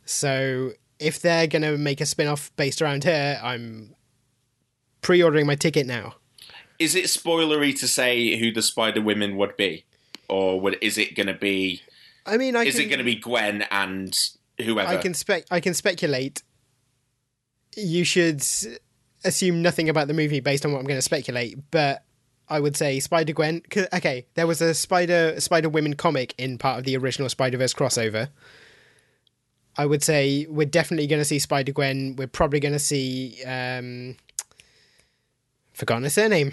So 0.04 0.72
if 0.98 1.20
they're 1.20 1.46
gonna 1.46 1.76
make 1.78 2.00
a 2.00 2.06
spin 2.06 2.28
off 2.28 2.50
based 2.56 2.82
around 2.82 3.04
her, 3.04 3.40
I'm 3.42 3.94
pre-ordering 5.00 5.46
my 5.46 5.54
ticket 5.54 5.86
now. 5.86 6.14
Is 6.78 6.94
it 6.94 7.06
spoilery 7.06 7.78
to 7.80 7.88
say 7.88 8.38
who 8.38 8.52
the 8.52 8.62
Spider 8.62 9.00
Women 9.00 9.36
would 9.36 9.56
be, 9.56 9.84
or 10.28 10.60
would, 10.60 10.78
is 10.80 10.98
it 10.98 11.16
going 11.16 11.26
to 11.26 11.34
be? 11.34 11.82
I 12.24 12.36
mean, 12.36 12.54
I 12.54 12.64
is 12.64 12.74
can, 12.74 12.84
it 12.84 12.88
going 12.88 12.98
to 12.98 13.04
be 13.04 13.16
Gwen 13.16 13.64
and 13.70 14.16
whoever? 14.58 14.88
I 14.88 14.96
can 14.98 15.14
spec 15.14 15.44
I 15.50 15.60
can 15.60 15.74
speculate. 15.74 16.42
You 17.76 18.04
should 18.04 18.42
assume 19.24 19.62
nothing 19.62 19.88
about 19.88 20.08
the 20.08 20.14
movie 20.14 20.40
based 20.40 20.64
on 20.64 20.72
what 20.72 20.78
I'm 20.78 20.86
going 20.86 20.98
to 20.98 21.02
speculate, 21.02 21.58
but 21.70 22.02
I 22.48 22.60
would 22.60 22.76
say 22.76 23.00
Spider 23.00 23.32
Gwen. 23.32 23.62
Okay, 23.92 24.26
there 24.34 24.46
was 24.46 24.60
a 24.60 24.74
Spider 24.74 25.40
Spider 25.40 25.68
Women 25.68 25.94
comic 25.94 26.34
in 26.38 26.58
part 26.58 26.78
of 26.78 26.84
the 26.84 26.96
original 26.96 27.28
Spider 27.28 27.58
Verse 27.58 27.74
crossover. 27.74 28.30
I 29.76 29.86
would 29.86 30.02
say 30.02 30.46
we're 30.48 30.66
definitely 30.66 31.06
going 31.06 31.20
to 31.20 31.24
see 31.24 31.38
Spider 31.38 31.72
Gwen. 31.72 32.16
We're 32.16 32.26
probably 32.26 32.60
going 32.60 32.72
to 32.72 32.78
see. 32.78 33.42
Um, 33.44 34.16
forgotten 35.78 36.02
her 36.02 36.10
surname. 36.10 36.52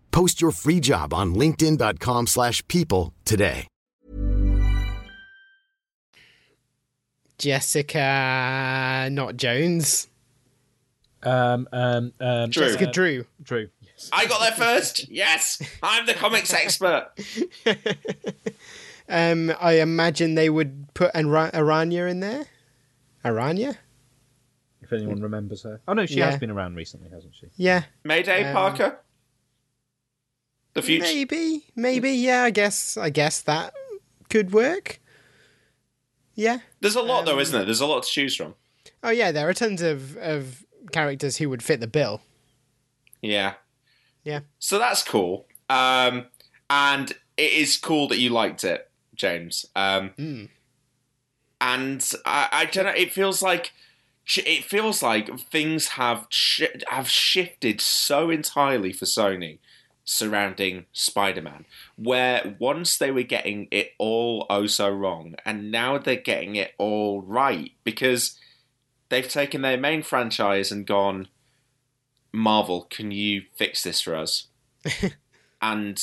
Post 0.11 0.41
your 0.41 0.51
free 0.51 0.79
job 0.79 1.13
on 1.13 1.33
linkedin.com/people 1.35 2.25
slash 2.27 2.65
people 2.67 3.13
today. 3.25 3.67
Jessica, 7.41 9.09
not 9.11 9.35
Jones. 9.35 10.07
Um, 11.23 11.67
um, 11.71 12.13
um, 12.19 12.49
Drew. 12.49 12.65
Jessica 12.67 12.87
Drew. 12.91 13.25
Drew. 13.41 13.69
Yes. 13.81 14.09
I 14.11 14.25
got 14.27 14.41
there 14.41 14.51
first. 14.51 15.09
Yes, 15.09 15.61
I'm 15.83 16.05
the 16.05 16.13
comics 16.13 16.53
expert. 16.53 17.09
Um, 19.09 19.51
I 19.59 19.81
imagine 19.81 20.35
they 20.35 20.49
would 20.49 20.87
put 20.93 21.11
Ara- 21.13 21.51
Aranya 21.53 22.09
in 22.09 22.21
there. 22.21 22.45
Aranya? 23.25 23.75
If 24.81 24.93
anyone 24.93 25.21
remembers 25.21 25.63
her. 25.63 25.81
Oh 25.85 25.91
no, 25.91 26.05
she 26.05 26.19
Yeah. 26.19 26.31
has 26.31 26.39
been 26.39 26.49
around 26.49 26.75
recently, 26.75 27.09
hasn't 27.09 27.35
she? 27.35 27.47
Yeah. 27.57 27.83
Mayday 28.05 28.45
Um, 28.45 28.53
Parker. 28.53 28.99
The 30.73 30.81
future. 30.81 31.03
Maybe. 31.03 31.65
Maybe. 31.75 32.11
Yeah, 32.11 32.43
I 32.43 32.49
guess. 32.51 32.97
I 32.97 33.09
guess 33.09 33.41
that 33.41 33.73
could 34.29 34.51
work. 34.53 34.99
Yeah. 36.35 36.59
There's 36.79 36.95
a 36.95 37.01
lot 37.01 37.25
though, 37.25 37.33
Um, 37.33 37.39
isn't 37.39 37.53
there? 37.55 37.65
There's 37.65 37.81
a 37.81 37.85
lot 37.85 38.03
to 38.03 38.09
choose 38.09 38.35
from. 38.35 38.55
Oh 39.03 39.09
yeah, 39.09 39.31
there 39.31 39.47
are 39.49 39.53
tons 39.53 39.81
of 39.81 40.15
of 40.17 40.65
characters 40.91 41.37
who 41.37 41.49
would 41.49 41.61
fit 41.63 41.79
the 41.81 41.87
bill. 41.87 42.21
Yeah. 43.21 43.55
Yeah. 44.23 44.41
So 44.59 44.79
that's 44.79 45.03
cool. 45.03 45.45
Um, 45.69 46.27
and 46.69 47.11
it 47.37 47.51
is 47.53 47.77
cool 47.77 48.07
that 48.07 48.17
you 48.19 48.29
liked 48.29 48.63
it, 48.63 48.89
James. 49.15 49.65
Um, 49.75 50.11
Mm. 50.17 50.49
and 51.59 52.11
I, 52.25 52.47
I 52.51 52.65
don't 52.65 52.85
know. 52.85 52.91
It 52.91 53.11
feels 53.11 53.41
like 53.41 53.71
it 54.37 54.63
feels 54.63 55.03
like 55.03 55.37
things 55.39 55.89
have 55.89 56.27
sh- 56.29 56.61
have 56.87 57.09
shifted 57.09 57.81
so 57.81 58.29
entirely 58.29 58.93
for 58.93 59.05
Sony 59.05 59.59
surrounding 60.11 60.85
Spider-Man, 60.91 61.65
where 61.95 62.57
once 62.59 62.97
they 62.97 63.11
were 63.11 63.23
getting 63.23 63.67
it 63.71 63.91
all 63.97 64.45
oh 64.49 64.67
so 64.67 64.89
wrong, 64.89 65.35
and 65.45 65.71
now 65.71 65.97
they're 65.97 66.15
getting 66.17 66.55
it 66.55 66.73
all 66.77 67.21
right 67.21 67.71
because 67.83 68.37
they've 69.09 69.29
taken 69.29 69.61
their 69.61 69.77
main 69.77 70.03
franchise 70.03 70.71
and 70.71 70.85
gone, 70.85 71.29
Marvel, 72.33 72.87
can 72.89 73.11
you 73.11 73.43
fix 73.55 73.83
this 73.83 74.01
for 74.01 74.15
us? 74.15 74.47
and 75.61 76.01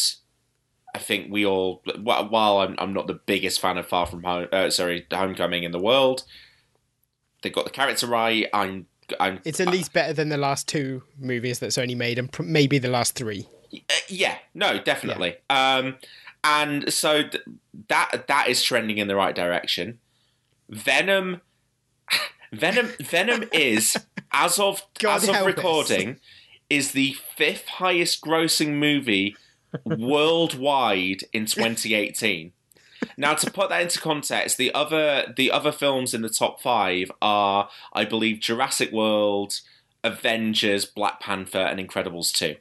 I 0.94 0.98
think 0.98 1.30
we 1.30 1.44
all, 1.44 1.82
while 2.00 2.58
I'm, 2.58 2.76
I'm 2.78 2.94
not 2.94 3.06
the 3.06 3.20
biggest 3.26 3.60
fan 3.60 3.76
of 3.76 3.86
Far 3.86 4.06
From 4.06 4.22
Home, 4.24 4.48
uh, 4.52 4.70
sorry, 4.70 5.06
Homecoming 5.12 5.64
in 5.64 5.72
the 5.72 5.78
world, 5.78 6.24
they 7.42 7.50
got 7.50 7.66
the 7.66 7.70
character 7.70 8.06
right. 8.06 8.46
I'm, 8.54 8.86
I'm. 9.20 9.40
It's 9.44 9.60
at 9.60 9.68
least 9.68 9.92
better 9.92 10.12
than 10.12 10.28
the 10.30 10.36
last 10.36 10.66
two 10.66 11.02
movies 11.18 11.58
that 11.60 11.70
Sony 11.70 11.96
made, 11.96 12.18
and 12.18 12.30
pr- 12.30 12.42
maybe 12.42 12.78
the 12.78 12.88
last 12.88 13.14
three. 13.14 13.46
Uh, 13.72 13.94
yeah, 14.08 14.38
no, 14.54 14.78
definitely. 14.78 15.36
Um, 15.50 15.96
and 16.44 16.92
so 16.92 17.22
th- 17.22 17.44
that 17.88 18.26
that 18.28 18.48
is 18.48 18.62
trending 18.62 18.98
in 18.98 19.08
the 19.08 19.16
right 19.16 19.34
direction. 19.34 19.98
Venom, 20.68 21.40
Venom, 22.52 22.90
Venom 23.00 23.44
is 23.52 23.96
as 24.32 24.58
of 24.58 24.82
God 24.98 25.16
as 25.16 25.28
of 25.28 25.34
help 25.34 25.48
us. 25.48 25.56
recording 25.56 26.20
is 26.70 26.92
the 26.92 27.16
fifth 27.36 27.66
highest 27.66 28.20
grossing 28.20 28.74
movie 28.74 29.36
worldwide 29.84 31.24
in 31.32 31.46
2018. 31.46 32.52
Now, 33.16 33.34
to 33.34 33.50
put 33.50 33.68
that 33.70 33.82
into 33.82 34.00
context, 34.00 34.56
the 34.56 34.74
other 34.74 35.32
the 35.36 35.50
other 35.50 35.72
films 35.72 36.14
in 36.14 36.22
the 36.22 36.28
top 36.28 36.60
five 36.60 37.10
are, 37.22 37.68
I 37.92 38.04
believe, 38.04 38.40
Jurassic 38.40 38.90
World, 38.92 39.60
Avengers, 40.02 40.84
Black 40.84 41.20
Panther, 41.20 41.58
and 41.58 41.78
Incredibles 41.80 42.32
two 42.32 42.56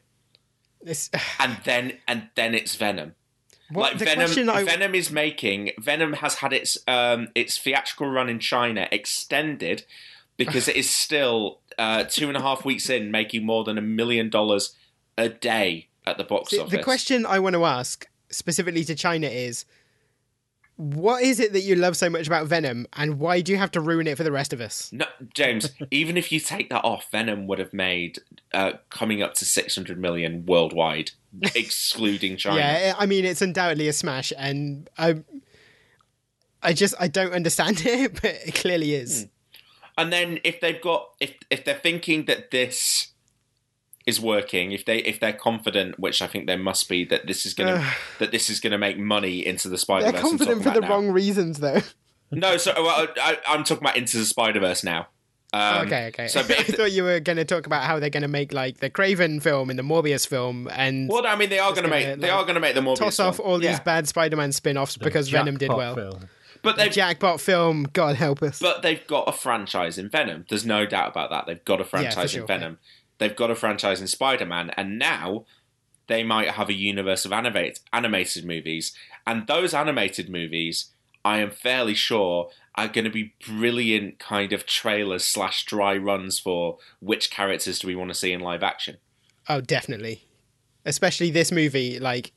It's, 0.87 1.09
and 1.39 1.57
then 1.63 1.93
and 2.07 2.29
then 2.35 2.55
it's 2.55 2.75
Venom. 2.75 3.15
what, 3.71 3.91
like 3.91 3.99
the 3.99 4.05
Venom, 4.05 4.25
question 4.25 4.49
I, 4.49 4.63
Venom 4.63 4.95
is 4.95 5.11
making. 5.11 5.71
Venom 5.79 6.13
has 6.13 6.35
had 6.35 6.53
its 6.53 6.77
um 6.87 7.29
its 7.35 7.57
theatrical 7.57 8.07
run 8.07 8.29
in 8.29 8.39
China 8.39 8.87
extended 8.91 9.83
because 10.37 10.67
it 10.69 10.75
is 10.75 10.89
still 10.89 11.59
uh, 11.77 12.03
two 12.03 12.27
and 12.27 12.37
a 12.37 12.41
half 12.41 12.65
weeks 12.65 12.89
in, 12.89 13.11
making 13.11 13.45
more 13.45 13.63
than 13.63 13.77
a 13.77 13.81
million 13.81 14.29
dollars 14.29 14.75
a 15.17 15.29
day 15.29 15.87
at 16.05 16.17
the 16.17 16.23
box 16.23 16.51
the, 16.51 16.61
office. 16.61 16.71
the 16.71 16.83
question 16.83 17.25
I 17.25 17.39
want 17.39 17.53
to 17.53 17.65
ask 17.65 18.07
specifically 18.29 18.83
to 18.85 18.95
China 18.95 19.27
is, 19.27 19.65
what 20.77 21.23
is 21.23 21.39
it 21.39 21.53
that 21.53 21.61
you 21.61 21.75
love 21.75 21.97
so 21.97 22.07
much 22.07 22.27
about 22.27 22.45
Venom, 22.45 22.85
and 22.93 23.19
why 23.19 23.41
do 23.41 23.51
you 23.51 23.57
have 23.57 23.71
to 23.71 23.81
ruin 23.81 24.05
it 24.05 24.15
for 24.15 24.23
the 24.23 24.31
rest 24.31 24.53
of 24.53 24.61
us? 24.61 24.91
No, 24.93 25.05
James. 25.33 25.71
even 25.91 26.17
if 26.17 26.31
you 26.31 26.39
take 26.39 26.69
that 26.69 26.85
off, 26.85 27.09
Venom 27.11 27.47
would 27.47 27.57
have 27.57 27.73
made 27.73 28.19
uh, 28.53 28.73
coming 28.91 29.23
up 29.23 29.33
to 29.35 29.45
six 29.45 29.73
hundred 29.73 29.99
million 29.99 30.45
worldwide, 30.45 31.11
excluding 31.55 32.37
China. 32.37 32.57
Yeah, 32.57 32.93
I 32.97 33.07
mean 33.07 33.25
it's 33.25 33.41
undoubtedly 33.41 33.87
a 33.87 33.93
smash, 33.93 34.31
and 34.37 34.87
I, 34.99 35.23
I 36.61 36.73
just 36.73 36.93
I 36.99 37.07
don't 37.07 37.33
understand 37.33 37.81
it, 37.85 38.21
but 38.21 38.35
it 38.45 38.53
clearly 38.53 38.93
is. 38.93 39.23
Hmm. 39.23 39.27
And 39.99 40.13
then 40.13 40.39
if 40.43 40.61
they've 40.61 40.79
got 40.79 41.09
if 41.19 41.33
if 41.49 41.65
they're 41.65 41.73
thinking 41.73 42.25
that 42.25 42.51
this 42.51 43.07
is 44.07 44.19
working, 44.19 44.71
if 44.71 44.85
they 44.85 44.99
if 44.99 45.19
they're 45.19 45.33
confident, 45.33 45.99
which 45.99 46.21
I 46.21 46.27
think 46.27 46.47
they 46.47 46.55
must 46.55 46.89
be, 46.89 47.05
that 47.05 47.27
this 47.27 47.45
is 47.45 47.53
gonna 47.53 47.85
that 48.19 48.31
this 48.31 48.49
is 48.49 48.59
gonna 48.59 48.79
make 48.79 48.97
money 48.97 49.45
into 49.45 49.69
the 49.69 49.77
Spider 49.77 50.11
They're 50.11 50.21
confident 50.21 50.63
for 50.63 50.71
the 50.71 50.81
wrong 50.81 51.11
reasons, 51.11 51.59
though. 51.59 51.81
No, 52.29 52.57
so 52.57 52.73
well, 52.75 53.07
I, 53.21 53.37
I'm 53.47 53.63
talking 53.63 53.85
about 53.85 53.95
into 53.95 54.17
the 54.17 54.25
Spider 54.25 54.59
Verse 54.59 54.83
now. 54.83 55.07
Um, 55.53 55.87
okay, 55.87 56.07
okay. 56.07 56.27
So, 56.27 56.39
I 56.41 56.43
but 56.43 56.59
if, 56.59 56.75
thought 56.75 56.91
you 56.91 57.03
were 57.03 57.21
going 57.21 57.37
to 57.37 57.45
talk 57.45 57.65
about 57.65 57.83
how 57.83 57.99
they're 57.99 58.09
going 58.09 58.23
to 58.23 58.27
make 58.27 58.51
like 58.51 58.79
the 58.81 58.89
Kraven 58.89 59.41
film 59.41 59.69
and 59.69 59.79
the 59.79 59.83
Morbius 59.83 60.27
film, 60.27 60.67
and 60.73 61.07
well, 61.07 61.25
I 61.25 61.37
mean, 61.37 61.49
they 61.49 61.59
are 61.59 61.71
going 61.71 61.83
to 61.85 61.89
gonna, 61.89 62.05
make 62.05 62.19
they 62.19 62.27
like, 62.27 62.37
are 62.37 62.43
going 62.43 62.55
to 62.55 62.59
make 62.59 62.75
the 62.75 62.81
Morbius 62.81 62.97
toss 62.97 63.19
off 63.21 63.37
film. 63.37 63.47
all 63.47 63.59
these 63.59 63.69
Yeah. 63.69 63.83
bad 63.83 64.09
Spider-Man 64.09 64.51
spin-offs 64.51 64.97
because 64.97 65.29
Venom 65.29 65.57
did 65.57 65.67
Jackpot 65.67 65.77
well. 65.77 65.95
film. 65.95 66.29
but 66.63 66.75
The 66.75 66.89
jackpot 66.89 67.39
film, 67.39 67.87
God 67.93 68.17
help 68.17 68.43
us. 68.43 68.59
But 68.59 68.81
they've 68.81 69.07
got 69.07 69.29
a 69.29 69.31
franchise 69.31 69.97
in 69.97 70.09
Venom. 70.09 70.45
There's 70.49 70.65
no 70.65 70.85
doubt 70.85 71.11
about 71.11 71.29
that. 71.29 71.45
They've 71.45 71.63
got 71.63 71.79
a 71.79 71.85
franchise 71.85 72.31
sure, 72.31 72.41
in 72.41 72.47
Venom. 72.47 72.77
They've 73.17 73.35
got 73.35 73.51
a 73.51 73.55
franchise 73.55 74.01
in 74.01 74.07
Spider 74.07 74.45
Man, 74.45 74.71
and 74.77 74.99
now 74.99 75.45
they 76.07 76.23
might 76.23 76.51
have 76.51 76.69
a 76.69 76.73
universe 76.73 77.25
of 77.25 77.33
animate, 77.33 77.79
animated 77.91 78.45
movies. 78.45 78.93
And 79.25 79.47
those 79.47 79.73
animated 79.73 80.29
movies, 80.29 80.91
I 81.25 81.39
am 81.39 81.51
fairly 81.51 81.93
sure, 81.93 82.49
are 82.75 82.87
going 82.87 83.05
to 83.05 83.11
be 83.11 83.33
brilliant 83.45 84.19
kind 84.19 84.53
of 84.53 84.65
trailers 84.65 85.25
slash 85.25 85.65
dry 85.65 85.97
runs 85.97 86.39
for 86.39 86.77
which 86.99 87.31
characters 87.31 87.79
do 87.79 87.87
we 87.87 87.95
want 87.95 88.09
to 88.09 88.15
see 88.15 88.31
in 88.31 88.39
live 88.39 88.63
action. 88.63 88.97
Oh, 89.49 89.61
definitely. 89.61 90.23
Especially 90.85 91.31
this 91.31 91.51
movie, 91.51 91.99
like 91.99 92.31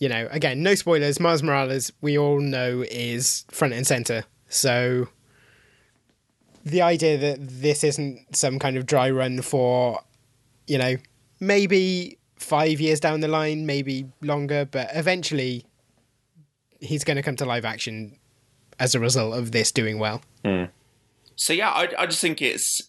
you 0.00 0.08
know, 0.08 0.28
again, 0.30 0.62
no 0.62 0.74
spoilers. 0.74 1.20
Miles 1.20 1.42
Morales, 1.42 1.92
we 2.00 2.18
all 2.18 2.40
know, 2.40 2.84
is 2.90 3.44
front 3.50 3.74
and 3.74 3.86
center. 3.86 4.24
So 4.48 5.08
the 6.64 6.82
idea 6.82 7.16
that 7.18 7.38
this 7.40 7.84
isn't 7.84 8.36
some 8.36 8.58
kind 8.58 8.76
of 8.76 8.86
dry 8.86 9.10
run 9.10 9.42
for, 9.42 10.00
you 10.66 10.78
know, 10.78 10.96
maybe 11.40 12.18
five 12.36 12.80
years 12.80 13.00
down 13.00 13.20
the 13.20 13.28
line, 13.28 13.66
maybe 13.66 14.06
longer, 14.22 14.64
but 14.64 14.88
eventually 14.94 15.64
he's 16.80 17.04
going 17.04 17.16
to 17.16 17.22
come 17.22 17.36
to 17.36 17.44
live 17.44 17.64
action 17.64 18.16
as 18.78 18.94
a 18.94 19.00
result 19.00 19.34
of 19.36 19.52
this 19.52 19.70
doing 19.70 19.98
well. 19.98 20.22
So 21.36 21.52
yeah, 21.52 21.70
I, 21.70 21.88
I 21.98 22.06
just 22.06 22.20
think 22.20 22.42
it's 22.42 22.82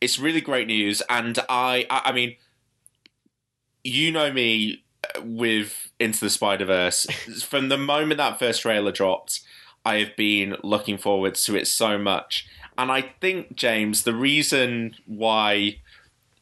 it's 0.00 0.18
really 0.18 0.40
great 0.40 0.66
news, 0.66 1.02
and 1.08 1.38
I 1.48 1.86
I, 1.90 2.02
I 2.06 2.12
mean, 2.12 2.36
you 3.82 4.12
know 4.12 4.32
me 4.32 4.84
uh, 5.16 5.22
with 5.22 5.90
Into 5.98 6.20
the 6.20 6.30
Spider 6.30 6.66
Verse. 6.66 7.06
From 7.44 7.68
the 7.68 7.78
moment 7.78 8.18
that 8.18 8.38
first 8.38 8.62
trailer 8.62 8.92
dropped, 8.92 9.40
I 9.84 9.96
have 9.96 10.16
been 10.16 10.56
looking 10.62 10.98
forward 10.98 11.34
to 11.36 11.56
it 11.56 11.66
so 11.66 11.98
much, 11.98 12.46
and 12.78 12.90
I 12.92 13.12
think 13.20 13.56
James, 13.56 14.04
the 14.04 14.14
reason 14.14 14.94
why 15.04 15.80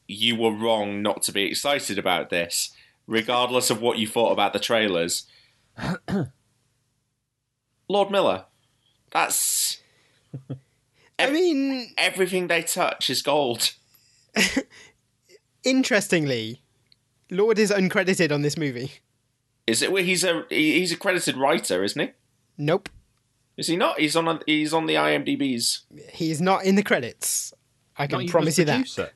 you 0.07 0.37
were 0.37 0.53
wrong 0.53 1.03
not 1.03 1.23
to 1.23 1.33
be 1.33 1.45
excited 1.45 1.99
about 1.99 2.31
this, 2.31 2.71
regardless 3.07 3.71
of 3.71 3.81
what 3.81 3.99
you 3.99 4.07
thought 4.07 4.33
about 4.33 4.53
the 4.53 4.61
trailers, 4.61 5.27
Lord 7.89 8.11
Miller. 8.11 8.45
That's 9.13 9.81
I 11.19 11.31
mean, 11.31 11.95
everything 11.97 12.47
they 12.47 12.63
touch 12.63 13.09
is 13.09 13.23
gold. 13.23 13.73
interestingly, 15.65 16.61
Lord 17.31 17.59
is 17.59 17.71
uncredited 17.71 18.33
on 18.33 18.43
this 18.43 18.59
movie. 18.59 18.93
Is 19.67 19.83
it? 19.83 19.91
Well, 19.91 20.05
he's 20.05 20.23
a 20.23 20.45
he's 20.51 20.93
a 20.93 20.97
credited 20.97 21.37
writer, 21.37 21.83
isn't 21.83 22.01
he? 22.01 22.13
Nope. 22.59 22.89
Is 23.57 23.67
he 23.69 23.77
not? 23.77 23.99
He's 23.99 24.17
on 24.17 24.29
a, 24.29 24.41
he's 24.47 24.75
on 24.75 24.87
the 24.87 24.95
IMDb's. 24.95 25.85
He's 26.13 26.41
not 26.41 26.65
in 26.65 26.75
the 26.75 26.83
credits. 26.83 27.53
I 27.97 28.07
can 28.07 28.21
Not 28.21 28.29
promise 28.29 28.57
the 28.57 28.63
you 28.63 28.67
that. 28.67 28.73
producer. 28.77 29.11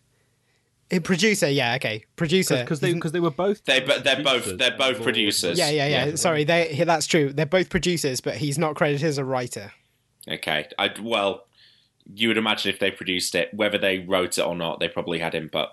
Eh, 0.91 0.99
Producer, 0.99 1.49
yeah, 1.51 1.75
okay. 1.77 2.05
Producer. 2.17 2.61
because 2.63 2.81
they 2.81 2.93
because 2.95 3.13
they 3.13 3.21
were 3.21 3.31
both 3.31 3.65
They 3.65 3.81
but 3.81 4.03
they're 4.03 4.23
both 4.25 4.47
they're 4.59 4.71
both 4.77 4.93
before- 4.95 5.05
producers. 5.05 5.59
yeah, 5.59 5.71
yeah, 5.71 5.87
yeah, 5.87 6.15
Sorry, 6.17 6.45
they 6.45 6.83
that's 6.85 7.07
true. 7.07 7.33
They're 7.33 7.47
both 7.47 7.69
producers, 7.71 8.21
but 8.21 8.37
he's 8.39 8.59
not 8.59 8.75
credited 8.75 9.07
as 9.07 9.19
a 9.19 9.25
writer. 9.25 9.73
Okay. 10.29 10.67
I 10.79 10.91
well, 11.01 11.47
you 12.13 12.29
would 12.29 12.39
imagine 12.39 12.73
if 12.73 12.81
they 12.81 12.91
produced 12.91 13.35
it, 13.35 13.53
whether 13.55 13.79
they 13.79 13.99
wrote 14.01 14.39
it 14.39 14.43
or 14.43 14.57
not, 14.57 14.81
they 14.81 14.89
probably 14.89 15.19
had 15.21 15.35
input 15.35 15.69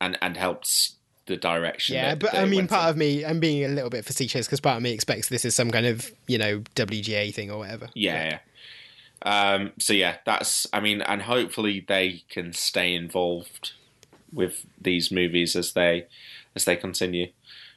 and 0.00 0.16
and 0.22 0.36
helped 0.36 0.92
the 1.26 1.36
direction. 1.36 1.94
Yeah, 1.96 2.10
that- 2.10 2.18
but 2.18 2.32
that 2.32 2.42
I 2.42 2.46
mean, 2.46 2.68
part 2.68 2.84
in. 2.84 2.90
of 2.90 2.96
me, 2.96 3.24
I'm 3.24 3.40
being 3.40 3.64
a 3.64 3.68
little 3.68 3.90
bit 3.90 4.04
facetious 4.04 4.46
because 4.46 4.60
part 4.60 4.76
of 4.76 4.82
me 4.82 4.92
expects 4.92 5.28
this 5.28 5.44
is 5.44 5.54
some 5.54 5.70
kind 5.70 5.86
of 5.86 6.10
you 6.26 6.38
know 6.38 6.60
WGA 6.74 7.32
thing 7.34 7.50
or 7.50 7.58
whatever. 7.58 7.88
Yeah. 7.94 8.38
yeah. 9.24 9.56
Um, 9.56 9.72
so 9.78 9.92
yeah, 9.92 10.16
that's. 10.26 10.66
I 10.72 10.80
mean, 10.80 11.00
and 11.02 11.22
hopefully 11.22 11.84
they 11.86 12.22
can 12.28 12.52
stay 12.52 12.94
involved 12.94 13.72
with 14.32 14.66
these 14.80 15.10
movies 15.10 15.56
as 15.56 15.72
they 15.72 16.06
as 16.54 16.64
they 16.66 16.76
continue, 16.76 17.28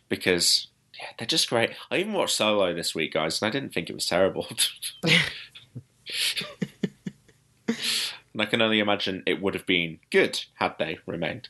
because 0.10 0.68
yeah, 1.00 1.08
they're 1.18 1.28
just 1.28 1.50
great. 1.50 1.72
I 1.90 1.98
even 1.98 2.14
watched 2.14 2.36
Solo 2.36 2.74
this 2.74 2.94
week, 2.94 3.14
guys, 3.14 3.42
and 3.42 3.48
I 3.48 3.52
didn't 3.52 3.74
think 3.74 3.90
it 3.90 3.94
was 3.94 4.06
terrible. 4.06 4.48
and 8.38 8.44
I 8.44 8.50
can 8.50 8.62
only 8.62 8.78
imagine 8.78 9.24
it 9.26 9.42
would 9.42 9.56
have 9.56 9.66
been 9.66 9.98
good 10.12 10.40
had 10.60 10.76
they 10.78 11.00
remained. 11.08 11.50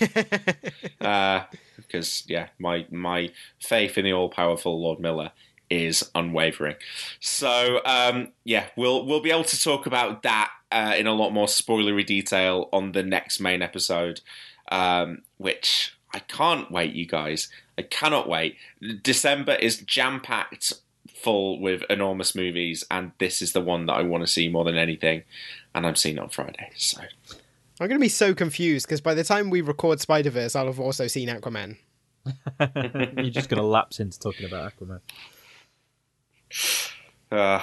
uh, 1.00 1.42
because 1.76 2.22
yeah, 2.28 2.46
my 2.60 2.86
my 2.92 3.30
faith 3.58 3.98
in 3.98 4.04
the 4.04 4.12
all 4.12 4.28
powerful 4.28 4.80
Lord 4.80 5.00
Miller 5.00 5.32
is 5.68 6.08
unwavering. 6.14 6.76
So 7.18 7.80
um, 7.84 8.28
yeah, 8.44 8.66
we'll 8.76 9.04
we'll 9.04 9.20
be 9.20 9.32
able 9.32 9.42
to 9.42 9.60
talk 9.60 9.86
about 9.86 10.22
that 10.22 10.52
uh, 10.70 10.94
in 10.96 11.08
a 11.08 11.12
lot 11.12 11.30
more 11.30 11.48
spoilery 11.48 12.06
detail 12.06 12.68
on 12.72 12.92
the 12.92 13.02
next 13.02 13.40
main 13.40 13.60
episode, 13.60 14.20
um, 14.70 15.22
which 15.38 15.96
I 16.14 16.20
can't 16.20 16.70
wait, 16.70 16.94
you 16.94 17.04
guys. 17.04 17.48
I 17.76 17.82
cannot 17.82 18.28
wait. 18.28 18.58
December 19.02 19.56
is 19.56 19.78
jam 19.78 20.20
packed 20.20 20.72
full 21.22 21.60
with 21.60 21.82
enormous 21.90 22.34
movies, 22.36 22.84
and 22.92 23.10
this 23.18 23.42
is 23.42 23.52
the 23.52 23.60
one 23.60 23.86
that 23.86 23.94
I 23.94 24.02
want 24.02 24.22
to 24.22 24.30
see 24.30 24.48
more 24.48 24.64
than 24.64 24.76
anything. 24.76 25.24
And 25.74 25.86
I'm 25.86 25.96
seeing 25.96 26.16
it 26.16 26.20
on 26.20 26.28
Friday, 26.28 26.70
so 26.76 27.00
I'm 27.80 27.88
going 27.88 27.98
to 27.98 28.04
be 28.04 28.08
so 28.08 28.34
confused 28.34 28.86
because 28.86 29.00
by 29.00 29.14
the 29.14 29.24
time 29.24 29.50
we 29.50 29.60
record 29.60 30.00
Spider 30.00 30.30
Verse, 30.30 30.54
I'll 30.54 30.66
have 30.66 30.80
also 30.80 31.06
seen 31.06 31.28
Aquaman. 31.28 31.76
You're 33.16 33.30
just 33.30 33.48
going 33.48 33.60
to 33.60 33.66
lapse 33.66 33.98
into 33.98 34.18
talking 34.18 34.46
about 34.46 34.72
Aquaman. 34.76 35.00
Uh, 37.30 37.62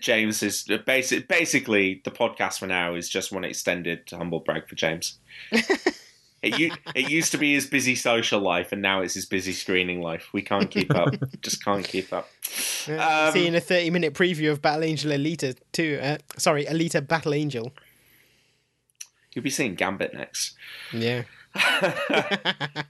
James 0.00 0.42
is 0.42 0.66
basic, 0.86 1.28
basically 1.28 2.00
the 2.04 2.10
podcast 2.10 2.58
for 2.58 2.66
now 2.66 2.94
is 2.94 3.10
just 3.10 3.30
one 3.30 3.44
extended 3.44 4.08
humble 4.10 4.40
brag 4.40 4.66
for 4.66 4.74
James. 4.74 5.18
it, 6.42 6.58
u- 6.58 6.74
it 6.94 7.10
used 7.10 7.32
to 7.32 7.38
be 7.38 7.54
his 7.54 7.66
busy 7.66 7.94
social 7.94 8.40
life, 8.40 8.72
and 8.72 8.82
now 8.82 9.02
it's 9.02 9.14
his 9.14 9.26
busy 9.26 9.52
screening 9.52 10.00
life. 10.00 10.28
We 10.32 10.42
can't 10.42 10.70
keep 10.70 10.94
up. 10.94 11.14
just 11.42 11.64
can't 11.64 11.86
keep 11.86 12.12
up. 12.12 12.28
Um, 12.88 13.32
Seeing 13.32 13.54
a 13.54 13.60
30 13.60 13.90
minute 13.90 14.14
preview 14.14 14.50
of 14.50 14.60
Battle 14.60 14.84
Angel 14.84 15.12
Alita 15.12 15.56
2. 15.72 16.00
Uh, 16.02 16.18
sorry, 16.36 16.64
Alita 16.66 17.06
Battle 17.06 17.34
Angel. 17.34 17.72
You'll 19.34 19.44
be 19.44 19.50
seeing 19.50 19.74
Gambit 19.74 20.12
next. 20.12 20.54
Yeah. 20.92 21.22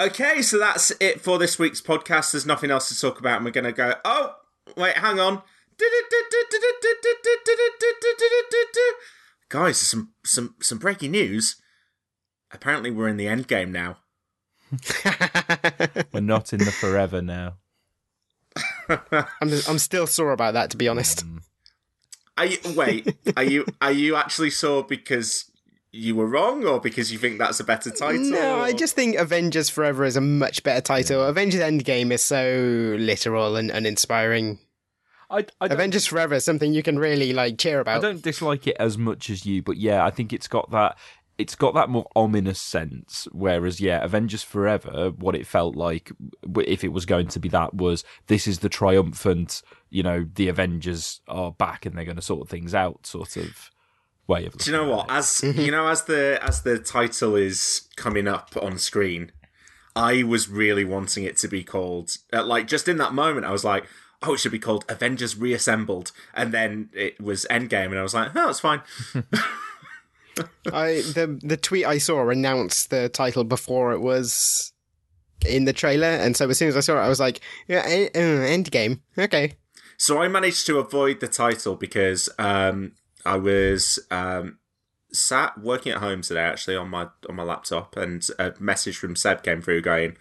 Okay, 0.00 0.40
so 0.40 0.58
that's 0.58 0.92
it 0.98 1.20
for 1.20 1.38
this 1.38 1.58
week's 1.58 1.82
podcast. 1.82 2.32
There's 2.32 2.46
nothing 2.46 2.70
else 2.70 2.88
to 2.88 2.98
talk 2.98 3.20
about, 3.20 3.36
and 3.36 3.44
we're 3.44 3.50
going 3.50 3.64
to 3.64 3.72
go. 3.72 3.92
Oh, 4.02 4.34
wait, 4.74 4.96
hang 4.96 5.20
on. 5.20 5.42
Guys, 9.50 9.76
some 9.76 10.12
some 10.24 10.54
some 10.62 10.78
breaking 10.78 11.10
news. 11.10 11.59
Apparently, 12.52 12.90
we're 12.90 13.08
in 13.08 13.16
the 13.16 13.28
end 13.28 13.46
game 13.46 13.72
now. 13.72 13.98
We're 16.12 16.20
not 16.20 16.52
in 16.52 16.60
the 16.60 16.70
forever 16.70 17.20
now. 17.20 17.54
I'm, 18.88 19.50
I'm 19.68 19.78
still 19.78 20.06
sore 20.06 20.32
about 20.32 20.54
that, 20.54 20.70
to 20.70 20.76
be 20.76 20.88
honest. 20.88 21.22
Hmm. 21.22 21.38
Are 22.38 22.46
you, 22.46 22.58
wait, 22.74 23.16
are 23.36 23.44
you 23.44 23.66
are 23.82 23.92
you 23.92 24.16
actually 24.16 24.50
sore 24.50 24.82
because 24.82 25.50
you 25.92 26.14
were 26.16 26.26
wrong, 26.26 26.64
or 26.64 26.80
because 26.80 27.12
you 27.12 27.18
think 27.18 27.38
that's 27.38 27.60
a 27.60 27.64
better 27.64 27.90
title? 27.90 28.22
No, 28.22 28.60
I 28.60 28.72
just 28.72 28.94
think 28.94 29.16
Avengers 29.16 29.68
Forever 29.68 30.04
is 30.04 30.16
a 30.16 30.22
much 30.22 30.62
better 30.62 30.80
title. 30.80 31.22
Avengers 31.22 31.60
Endgame 31.60 32.10
is 32.10 32.22
so 32.22 32.96
literal 32.98 33.56
and 33.56 33.70
uninspiring. 33.70 34.58
I, 35.28 35.46
I 35.60 35.66
Avengers 35.66 36.06
Forever 36.06 36.36
is 36.36 36.44
something 36.44 36.72
you 36.72 36.82
can 36.82 36.98
really 36.98 37.32
like 37.32 37.58
cheer 37.58 37.80
about. 37.80 37.98
I 37.98 38.00
don't 38.00 38.22
dislike 38.22 38.66
it 38.66 38.76
as 38.80 38.96
much 38.96 39.28
as 39.28 39.44
you, 39.44 39.62
but 39.62 39.76
yeah, 39.76 40.04
I 40.04 40.10
think 40.10 40.32
it's 40.32 40.48
got 40.48 40.70
that. 40.70 40.96
It's 41.40 41.54
got 41.54 41.74
that 41.74 41.88
more 41.88 42.06
ominous 42.14 42.60
sense. 42.60 43.26
Whereas, 43.32 43.80
yeah, 43.80 44.04
Avengers 44.04 44.42
Forever, 44.42 45.12
what 45.16 45.34
it 45.34 45.46
felt 45.46 45.74
like, 45.74 46.12
if 46.56 46.84
it 46.84 46.92
was 46.92 47.06
going 47.06 47.28
to 47.28 47.40
be 47.40 47.48
that, 47.48 47.74
was 47.74 48.04
this 48.26 48.46
is 48.46 48.58
the 48.58 48.68
triumphant, 48.68 49.62
you 49.88 50.02
know, 50.02 50.26
the 50.34 50.48
Avengers 50.48 51.20
are 51.28 51.52
back 51.52 51.86
and 51.86 51.96
they're 51.96 52.04
going 52.04 52.16
to 52.16 52.22
sort 52.22 52.48
things 52.48 52.74
out, 52.74 53.06
sort 53.06 53.36
of 53.36 53.70
way 54.26 54.46
of. 54.46 54.56
Do 54.58 54.70
you 54.70 54.76
know 54.76 54.88
what? 54.88 55.06
it. 55.06 55.12
As 55.12 55.42
you 55.42 55.70
know, 55.70 55.88
as 55.88 56.04
the 56.04 56.38
as 56.42 56.62
the 56.62 56.78
title 56.78 57.36
is 57.36 57.88
coming 57.96 58.28
up 58.28 58.56
on 58.60 58.78
screen, 58.78 59.32
I 59.96 60.22
was 60.22 60.48
really 60.48 60.84
wanting 60.84 61.24
it 61.24 61.36
to 61.38 61.48
be 61.48 61.64
called 61.64 62.16
uh, 62.32 62.44
like 62.44 62.66
just 62.66 62.88
in 62.88 62.96
that 62.98 63.12
moment. 63.12 63.46
I 63.46 63.50
was 63.50 63.64
like, 63.64 63.84
oh, 64.22 64.34
it 64.34 64.40
should 64.40 64.52
be 64.52 64.58
called 64.58 64.84
Avengers 64.88 65.36
Reassembled, 65.36 66.12
and 66.32 66.52
then 66.52 66.90
it 66.94 67.20
was 67.20 67.46
Endgame, 67.50 67.86
and 67.86 67.98
I 67.98 68.02
was 68.02 68.14
like, 68.14 68.30
oh, 68.34 68.46
that's 68.46 68.60
fine. 68.60 68.82
I 70.72 71.02
the 71.14 71.38
the 71.42 71.56
tweet 71.56 71.86
I 71.86 71.98
saw 71.98 72.28
announced 72.28 72.90
the 72.90 73.08
title 73.08 73.44
before 73.44 73.92
it 73.92 74.00
was 74.00 74.72
in 75.46 75.64
the 75.64 75.72
trailer, 75.72 76.06
and 76.06 76.36
so 76.36 76.48
as 76.48 76.58
soon 76.58 76.68
as 76.68 76.76
I 76.76 76.80
saw 76.80 76.94
it, 76.98 77.04
I 77.04 77.08
was 77.08 77.20
like, 77.20 77.40
"Yeah, 77.68 77.82
eh, 77.86 78.08
uh, 78.14 78.18
Endgame, 78.18 79.00
okay." 79.18 79.54
So 79.96 80.20
I 80.20 80.28
managed 80.28 80.66
to 80.66 80.78
avoid 80.78 81.20
the 81.20 81.28
title 81.28 81.76
because 81.76 82.28
um, 82.38 82.92
I 83.26 83.36
was 83.36 83.98
um, 84.10 84.58
sat 85.12 85.58
working 85.58 85.92
at 85.92 85.98
home 85.98 86.22
today, 86.22 86.40
actually 86.40 86.76
on 86.76 86.88
my 86.88 87.08
on 87.28 87.36
my 87.36 87.42
laptop, 87.42 87.96
and 87.96 88.26
a 88.38 88.54
message 88.58 88.96
from 88.96 89.16
Seb 89.16 89.42
came 89.42 89.62
through 89.62 89.82
going, 89.82 90.16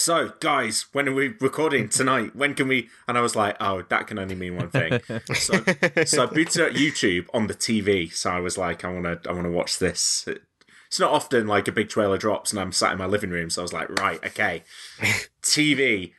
"So 0.00 0.32
guys, 0.40 0.86
when 0.92 1.08
are 1.08 1.14
we 1.14 1.34
recording 1.40 1.88
tonight? 1.88 2.34
When 2.34 2.54
can 2.54 2.68
we?" 2.68 2.88
And 3.06 3.18
I 3.18 3.20
was 3.20 3.36
like, 3.36 3.56
"Oh, 3.60 3.82
that 3.82 4.06
can 4.06 4.18
only 4.18 4.34
mean 4.34 4.56
one 4.56 4.70
thing." 4.70 5.00
so, 5.34 5.62
so 6.04 6.22
I 6.22 6.26
booted 6.26 6.62
up 6.62 6.72
YouTube 6.72 7.26
on 7.34 7.46
the 7.46 7.54
TV. 7.54 8.12
So 8.12 8.30
I 8.30 8.40
was 8.40 8.56
like, 8.56 8.84
"I 8.84 8.92
want 8.92 9.22
to, 9.22 9.30
I 9.30 9.32
want 9.32 9.44
to 9.44 9.50
watch 9.50 9.78
this." 9.78 10.26
It's 10.26 10.98
not 10.98 11.12
often 11.12 11.46
like 11.46 11.68
a 11.68 11.72
big 11.72 11.88
trailer 11.88 12.18
drops 12.18 12.50
and 12.50 12.58
I'm 12.58 12.72
sat 12.72 12.92
in 12.92 12.98
my 12.98 13.06
living 13.06 13.30
room. 13.30 13.50
So 13.50 13.60
I 13.60 13.64
was 13.64 13.72
like, 13.72 13.90
"Right, 14.00 14.24
okay." 14.24 14.64
TV 15.42 16.12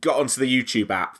got 0.00 0.18
onto 0.18 0.40
the 0.40 0.62
YouTube 0.62 0.90
app 0.90 1.18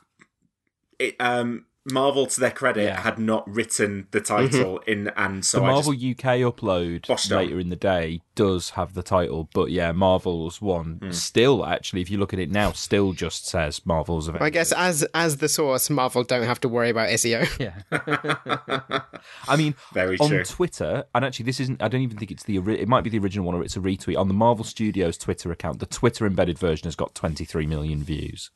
it 0.99 1.15
um 1.19 1.65
Marvel, 1.91 2.25
to 2.27 2.39
their 2.39 2.49
credit, 2.51 2.83
Yeah. 2.83 3.01
had 3.01 3.19
not 3.19 3.43
written 3.53 4.07
the 4.11 4.21
title 4.21 4.77
in, 4.87 5.09
and 5.17 5.43
so 5.45 5.59
the 5.59 5.65
I 5.65 5.71
Marvel 5.73 5.91
just, 5.93 6.05
UK 6.25 6.39
upload 6.39 7.01
Boshed 7.01 7.29
on. 7.29 7.37
later 7.39 7.59
in 7.59 7.67
the 7.69 7.75
day 7.75 8.21
does 8.35 8.71
have 8.71 8.93
the 8.93 9.03
title, 9.03 9.49
but 9.53 9.69
yeah, 9.69 9.91
Marvel's 9.91 10.61
one 10.61 10.99
Hmm. 11.01 11.11
still 11.11 11.65
actually, 11.65 12.01
if 12.01 12.09
you 12.09 12.17
look 12.17 12.31
at 12.33 12.39
it 12.39 12.49
now, 12.49 12.71
still 12.71 13.11
just 13.11 13.45
says 13.47 13.81
Marvel's 13.85 14.29
Avengers. 14.29 14.45
I 14.45 14.49
guess 14.49 14.71
as 14.71 15.03
as 15.13 15.37
the 15.37 15.49
source, 15.49 15.89
Marvel 15.89 16.23
don't 16.23 16.43
have 16.43 16.61
to 16.61 16.69
worry 16.69 16.89
about 16.89 17.09
SEO. 17.09 17.43
Yeah. 17.59 17.81
I 19.49 19.55
mean, 19.57 19.75
Very 19.93 20.17
on 20.19 20.29
true. 20.29 20.43
Twitter, 20.45 21.03
and 21.13 21.25
actually, 21.25 21.45
this 21.45 21.59
isn't. 21.59 21.81
I 21.83 21.87
don't 21.89 22.01
even 22.01 22.17
think 22.17 22.31
it's 22.31 22.43
the. 22.43 22.57
It 22.57 22.87
might 22.87 23.03
be 23.03 23.09
the 23.09 23.19
original 23.19 23.45
one, 23.45 23.55
or 23.55 23.63
it's 23.63 23.75
a 23.75 23.79
retweet 23.81 24.17
on 24.17 24.27
the 24.29 24.33
Marvel 24.33 24.63
Studios 24.65 25.17
Twitter 25.17 25.51
account. 25.51 25.79
The 25.79 25.85
Twitter 25.85 26.25
embedded 26.25 26.57
version 26.57 26.85
has 26.85 26.95
got 26.95 27.13
23 27.13 27.65
million 27.67 28.03
views 28.03 28.51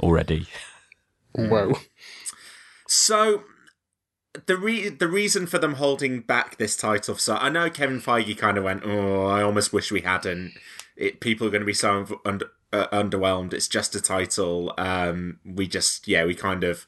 already. 0.00 0.46
Whoa. 1.34 1.74
So 2.88 3.44
the 4.46 4.56
re- 4.56 4.88
the 4.88 5.08
reason 5.08 5.46
for 5.46 5.58
them 5.58 5.74
holding 5.74 6.20
back 6.20 6.56
this 6.56 6.76
title, 6.76 7.16
so 7.16 7.36
I 7.36 7.48
know 7.48 7.70
Kevin 7.70 8.00
Feige 8.00 8.36
kind 8.36 8.58
of 8.58 8.64
went, 8.64 8.82
"Oh, 8.84 9.26
I 9.26 9.42
almost 9.42 9.72
wish 9.72 9.90
we 9.90 10.02
hadn't." 10.02 10.52
It, 10.96 11.20
people 11.20 11.46
are 11.46 11.50
going 11.50 11.60
to 11.60 11.66
be 11.66 11.74
so 11.74 12.20
un- 12.24 12.40
uh, 12.72 12.86
underwhelmed. 12.88 13.52
It's 13.52 13.68
just 13.68 13.94
a 13.94 14.00
title. 14.00 14.72
Um, 14.78 15.40
we 15.44 15.66
just, 15.66 16.08
yeah, 16.08 16.24
we 16.24 16.34
kind 16.34 16.64
of, 16.64 16.86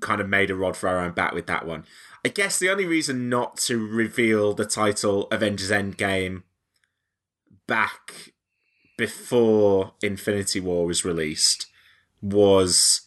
kind 0.00 0.20
of 0.20 0.28
made 0.28 0.50
a 0.50 0.54
rod 0.54 0.76
for 0.76 0.88
our 0.88 0.98
own 0.98 1.12
back 1.12 1.32
with 1.32 1.46
that 1.46 1.66
one. 1.66 1.84
I 2.24 2.28
guess 2.28 2.58
the 2.58 2.70
only 2.70 2.86
reason 2.86 3.28
not 3.28 3.56
to 3.58 3.86
reveal 3.86 4.52
the 4.52 4.64
title 4.64 5.28
Avengers 5.30 5.70
Endgame 5.70 6.42
back 7.66 8.32
before 8.98 9.94
Infinity 10.02 10.60
War 10.60 10.86
was 10.86 11.04
released 11.04 11.66
was 12.20 13.02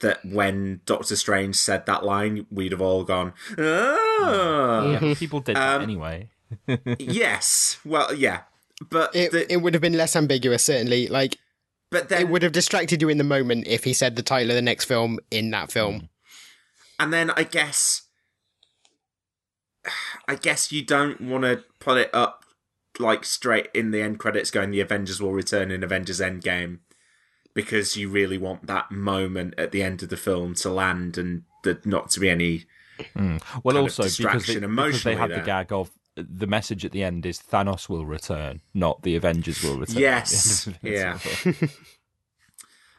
that 0.00 0.24
when 0.24 0.80
Doctor 0.86 1.14
Strange 1.16 1.56
said 1.56 1.86
that 1.86 2.04
line, 2.04 2.46
we'd 2.50 2.72
have 2.72 2.80
all 2.80 3.04
gone, 3.04 3.32
ah. 3.58 4.90
Yeah, 5.00 5.14
people 5.14 5.40
did 5.40 5.56
that 5.56 5.76
Um, 5.76 5.82
anyway. 5.82 6.30
yes. 6.98 7.78
Well, 7.84 8.14
yeah. 8.14 8.42
But 8.90 9.14
It, 9.14 9.32
the- 9.32 9.52
it 9.52 9.58
would 9.58 9.74
have 9.74 9.80
been 9.82 9.96
less 9.96 10.16
ambiguous, 10.16 10.64
certainly. 10.64 11.06
Like, 11.08 11.38
but 11.90 12.08
then 12.08 12.22
it 12.22 12.28
would 12.28 12.42
have 12.42 12.52
distracted 12.52 13.02
you 13.02 13.08
in 13.08 13.18
the 13.18 13.24
moment 13.24 13.66
if 13.66 13.84
he 13.84 13.92
said 13.92 14.16
the 14.16 14.22
title 14.22 14.50
of 14.50 14.56
the 14.56 14.62
next 14.62 14.84
film 14.86 15.18
in 15.30 15.50
that 15.50 15.70
film. 15.70 16.08
and 16.98 17.12
then 17.12 17.30
I 17.30 17.44
guess 17.44 18.02
I 20.28 20.34
guess 20.36 20.72
you 20.72 20.82
don't 20.84 21.20
want 21.20 21.44
to 21.44 21.62
put 21.78 21.98
it 21.98 22.10
up 22.14 22.44
like 22.98 23.24
straight 23.24 23.68
in 23.74 23.90
the 23.90 24.00
end 24.00 24.18
credits 24.20 24.50
going 24.50 24.70
the 24.70 24.80
Avengers 24.80 25.20
will 25.20 25.32
return 25.32 25.70
in 25.70 25.82
Avengers 25.82 26.20
Endgame 26.20 26.78
because 27.54 27.96
you 27.96 28.08
really 28.08 28.36
want 28.36 28.66
that 28.66 28.90
moment 28.90 29.54
at 29.56 29.72
the 29.72 29.82
end 29.82 30.02
of 30.02 30.08
the 30.08 30.16
film 30.16 30.54
to 30.56 30.70
land 30.70 31.16
and 31.16 31.42
the, 31.62 31.80
not 31.84 32.10
to 32.10 32.20
be 32.20 32.28
any 32.28 32.64
Well, 32.98 33.38
kind 33.38 33.40
of 33.64 33.76
also 33.76 34.02
because 34.02 34.18
they, 34.18 34.24
distraction 34.24 34.30
because 34.30 34.46
they 34.46 34.64
emotionally 34.64 35.16
had 35.16 35.30
the 35.30 35.44
gag 35.46 35.72
of 35.72 35.90
the 36.16 36.46
message 36.46 36.84
at 36.84 36.92
the 36.92 37.02
end 37.02 37.26
is 37.26 37.40
Thanos 37.40 37.88
will 37.88 38.06
return, 38.06 38.60
not 38.72 39.02
the 39.02 39.16
Avengers 39.16 39.62
will 39.62 39.78
return. 39.78 39.96
Yes, 40.00 40.68
yeah. 40.82 41.18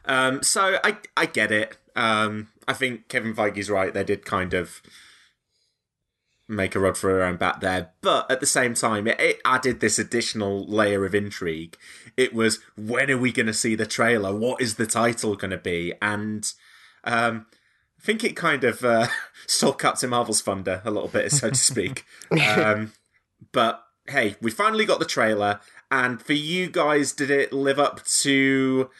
Um, 0.08 0.42
so 0.42 0.78
I 0.84 0.98
I 1.16 1.26
get 1.26 1.50
it. 1.50 1.76
Um, 1.96 2.48
I 2.68 2.74
think 2.74 3.08
Kevin 3.08 3.34
Feige's 3.34 3.68
right. 3.68 3.92
They 3.92 4.04
did 4.04 4.24
kind 4.24 4.54
of 4.54 4.80
make 6.48 6.74
a 6.74 6.80
rod 6.80 6.96
for 6.96 7.10
her 7.10 7.22
own 7.22 7.36
back 7.36 7.60
there, 7.60 7.90
but 8.00 8.30
at 8.30 8.40
the 8.40 8.46
same 8.46 8.74
time, 8.74 9.06
it, 9.06 9.18
it 9.20 9.40
added 9.44 9.80
this 9.80 9.98
additional 9.98 10.66
layer 10.66 11.04
of 11.04 11.14
intrigue. 11.14 11.76
It 12.16 12.34
was 12.34 12.60
when 12.76 13.10
are 13.10 13.18
we 13.18 13.32
going 13.32 13.46
to 13.46 13.54
see 13.54 13.74
the 13.74 13.86
trailer? 13.86 14.34
What 14.34 14.60
is 14.60 14.76
the 14.76 14.86
title 14.86 15.34
going 15.36 15.50
to 15.50 15.58
be? 15.58 15.92
And 16.00 16.50
um, 17.04 17.46
I 18.00 18.02
think 18.02 18.22
it 18.22 18.36
kind 18.36 18.64
of 18.64 18.84
uh, 18.84 19.08
stole 19.46 19.72
Captain 19.72 20.10
Marvel's 20.10 20.42
thunder 20.42 20.82
a 20.84 20.90
little 20.90 21.08
bit, 21.08 21.32
so 21.32 21.50
to 21.50 21.56
speak. 21.56 22.04
um, 22.56 22.92
but 23.52 23.82
hey, 24.08 24.36
we 24.40 24.50
finally 24.50 24.84
got 24.84 24.98
the 24.98 25.04
trailer, 25.04 25.60
and 25.90 26.22
for 26.22 26.32
you 26.32 26.68
guys, 26.68 27.12
did 27.12 27.30
it 27.30 27.52
live 27.52 27.78
up 27.78 28.04
to 28.04 28.90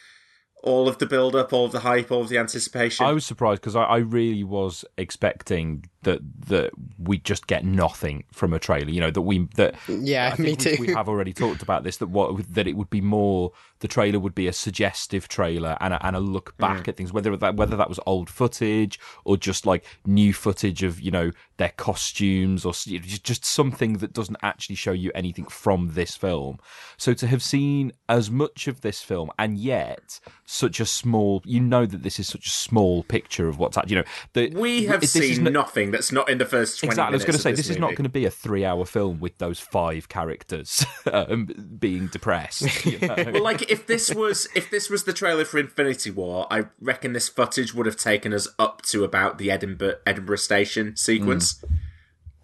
all 0.63 0.87
of 0.87 0.97
the 0.97 1.05
build 1.05 1.35
up, 1.35 1.53
all 1.53 1.65
of 1.65 1.71
the 1.71 1.79
hype, 1.79 2.11
all 2.11 2.21
of 2.21 2.29
the 2.29 2.37
anticipation? 2.37 3.05
I 3.05 3.11
was 3.13 3.25
surprised 3.25 3.61
because 3.61 3.75
I, 3.75 3.83
I 3.83 3.97
really 3.97 4.43
was 4.43 4.83
expecting 4.97 5.85
that 6.03 6.19
that 6.47 6.71
we 6.97 7.17
just 7.19 7.47
get 7.47 7.63
nothing 7.65 8.23
from 8.31 8.53
a 8.53 8.59
trailer. 8.59 8.89
You 8.89 9.01
know 9.01 9.11
that 9.11 9.21
we 9.21 9.47
that 9.55 9.75
Yeah, 9.87 10.29
I 10.31 10.35
think 10.35 10.39
me 10.39 10.51
we- 10.71 10.77
too. 10.77 10.81
We 10.87 10.93
have 10.93 11.07
already 11.09 11.33
talked 11.33 11.61
about 11.61 11.83
this 11.83 11.97
that 11.97 12.07
what 12.07 12.53
that 12.53 12.67
it 12.67 12.75
would 12.75 12.89
be 12.89 13.01
more 13.01 13.51
the 13.79 13.87
trailer 13.87 14.19
would 14.19 14.35
be 14.35 14.47
a 14.47 14.53
suggestive 14.53 15.27
trailer 15.27 15.77
and 15.79 15.93
a, 15.93 16.05
and 16.05 16.15
a 16.15 16.19
look 16.19 16.57
back 16.57 16.87
at 16.87 16.97
things 16.97 17.13
whether 17.13 17.35
that 17.37 17.55
whether 17.55 17.75
that 17.75 17.89
was 17.89 17.99
old 18.05 18.29
footage 18.29 18.99
or 19.25 19.37
just 19.37 19.65
like 19.65 19.85
new 20.05 20.33
footage 20.33 20.83
of 20.83 20.99
you 20.99 21.11
know 21.11 21.31
their 21.57 21.73
costumes 21.77 22.65
or 22.65 22.73
you 22.85 22.99
know, 22.99 23.05
just 23.05 23.45
something 23.45 23.93
that 23.93 24.13
doesn't 24.13 24.37
actually 24.43 24.75
show 24.75 24.91
you 24.91 25.11
anything 25.15 25.45
from 25.45 25.93
this 25.93 26.15
film. 26.15 26.59
So 26.97 27.13
to 27.15 27.27
have 27.27 27.41
seen 27.41 27.91
as 28.07 28.29
much 28.29 28.67
of 28.67 28.81
this 28.81 29.01
film 29.01 29.31
and 29.39 29.57
yet 29.57 30.19
such 30.45 30.79
a 30.79 30.85
small 30.85 31.41
you 31.45 31.59
know 31.59 31.85
that 31.85 32.03
this 32.03 32.19
is 32.19 32.27
such 32.27 32.47
a 32.47 32.51
small 32.51 33.03
picture 33.03 33.47
of 33.47 33.57
what's 33.57 33.77
actually 33.77 33.95
you 33.95 34.01
know 34.01 34.07
the, 34.33 34.49
we 34.59 34.85
have 34.85 35.01
this 35.01 35.15
is 35.15 35.35
seen 35.35 35.43
no- 35.43 35.51
nothing 35.51 35.91
that's 35.91 36.11
not 36.11 36.29
in 36.29 36.37
the 36.37 36.45
first 36.45 36.79
20 36.79 36.91
Exactly. 36.91 37.13
I 37.13 37.15
was 37.15 37.25
going 37.25 37.35
to 37.35 37.41
say 37.41 37.51
of 37.51 37.57
this, 37.57 37.69
is 37.69 37.77
not 37.77 37.91
going 37.91 38.03
to 38.03 38.09
be 38.09 38.25
a 38.25 38.31
three-hour 38.31 38.85
film 38.85 39.19
with 39.19 39.37
those 39.37 39.59
five 39.59 40.09
characters 40.09 40.85
um, 41.11 41.47
being 41.79 42.07
depressed. 42.07 42.85
you 42.85 42.99
know? 42.99 43.15
well, 43.17 43.43
like 43.43 43.66
if 43.69 43.87
this 43.87 44.13
was 44.13 44.47
if 44.55 44.69
this 44.69 44.89
was 44.89 45.03
the 45.03 45.13
trailer 45.13 45.45
for 45.45 45.59
Infinity 45.59 46.11
War, 46.11 46.47
I 46.51 46.65
reckon 46.81 47.13
this 47.13 47.29
footage 47.29 47.73
would 47.73 47.85
have 47.85 47.97
taken 47.97 48.33
us 48.33 48.47
up 48.57 48.81
to 48.83 49.03
about 49.03 49.37
the 49.37 49.51
Edinburgh 49.51 49.95
Edinburgh 50.05 50.37
Station 50.37 50.95
sequence. 50.95 51.63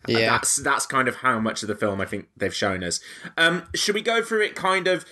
yeah. 0.08 0.30
That's 0.30 0.58
that's 0.58 0.86
kind 0.86 1.08
of 1.08 1.18
how 1.18 1.40
much 1.40 1.62
of 1.64 1.68
the 1.68 1.76
film 1.76 2.02
I 2.02 2.06
think 2.06 2.30
they've 2.36 2.54
shown 2.54 2.84
us. 2.84 3.00
Um, 3.38 3.64
should 3.74 3.96
we 3.96 4.02
go 4.02 4.22
through 4.22 4.42
it 4.42 4.56
kind 4.56 4.88
of 4.88 5.06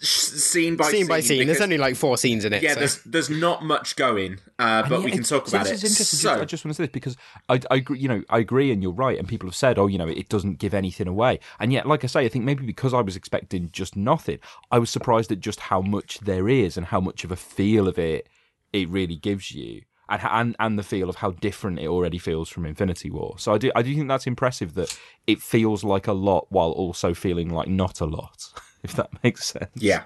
scene 0.00 0.76
by 0.76 0.84
scene? 0.90 1.00
scene 1.00 1.06
by 1.08 1.20
scene. 1.20 1.46
There's 1.46 1.60
only 1.60 1.78
like 1.78 1.96
four 1.96 2.16
scenes 2.18 2.44
in 2.44 2.52
it. 2.52 2.62
yeah, 2.62 2.74
so- 2.74 2.80
there's 2.80 3.02
there's 3.04 3.30
not 3.30 3.64
much 3.64 3.96
going, 3.96 4.38
uh, 4.58 4.82
but 4.88 4.96
And 4.96 5.04
we 5.04 5.10
yeah, 5.10 5.16
can 5.16 5.24
talk 5.24 5.46
so 5.48 5.56
about 5.56 5.64
this 5.66 5.82
it. 5.82 5.84
Is 5.86 5.92
interesting. 5.92 6.18
So, 6.18 6.40
I 6.40 6.44
just 6.44 6.64
want 6.64 6.76
to 6.76 6.82
say 6.82 6.84
this 6.86 6.92
because 6.92 7.16
I, 7.48 7.60
I 7.70 7.76
agree. 7.76 7.98
You 7.98 8.08
know, 8.08 8.22
I 8.28 8.38
agree, 8.38 8.70
and 8.72 8.82
you're 8.82 8.92
right. 8.92 9.18
And 9.18 9.26
people 9.28 9.48
have 9.48 9.56
said, 9.56 9.78
"Oh, 9.78 9.86
you 9.86 9.98
know, 9.98 10.08
it 10.08 10.28
doesn't 10.28 10.58
give 10.58 10.74
anything 10.74 11.08
away." 11.08 11.40
And 11.60 11.72
yet, 11.72 11.86
like 11.86 12.04
I 12.04 12.06
say, 12.08 12.24
I 12.24 12.28
think 12.28 12.44
maybe 12.44 12.64
because 12.66 12.92
I 12.94 13.00
was 13.00 13.16
expecting 13.16 13.70
just 13.72 13.96
nothing, 13.96 14.38
I 14.70 14.78
was 14.78 14.90
surprised 14.90 15.32
at 15.32 15.40
just 15.40 15.60
how 15.60 15.80
much 15.80 16.20
there 16.20 16.48
is 16.48 16.76
and 16.76 16.86
how 16.86 17.00
much 17.00 17.24
of 17.24 17.32
a 17.32 17.36
feel 17.36 17.88
of 17.88 17.98
it 17.98 18.28
it 18.72 18.88
really 18.88 19.16
gives 19.16 19.52
you. 19.52 19.82
And, 20.08 20.20
and 20.22 20.56
and 20.60 20.78
the 20.78 20.84
feel 20.84 21.08
of 21.08 21.16
how 21.16 21.32
different 21.32 21.80
it 21.80 21.88
already 21.88 22.18
feels 22.18 22.48
from 22.48 22.64
Infinity 22.64 23.10
War. 23.10 23.34
So 23.38 23.54
I 23.54 23.58
do 23.58 23.72
I 23.74 23.82
do 23.82 23.92
think 23.92 24.06
that's 24.06 24.28
impressive 24.28 24.74
that 24.74 24.96
it 25.26 25.42
feels 25.42 25.82
like 25.82 26.06
a 26.06 26.12
lot 26.12 26.46
while 26.48 26.70
also 26.70 27.12
feeling 27.12 27.48
like 27.50 27.66
not 27.66 28.00
a 28.00 28.04
lot, 28.04 28.44
if 28.86 28.94
that 28.94 29.10
makes 29.22 29.46
sense. 29.46 29.70
yeah. 29.74 30.04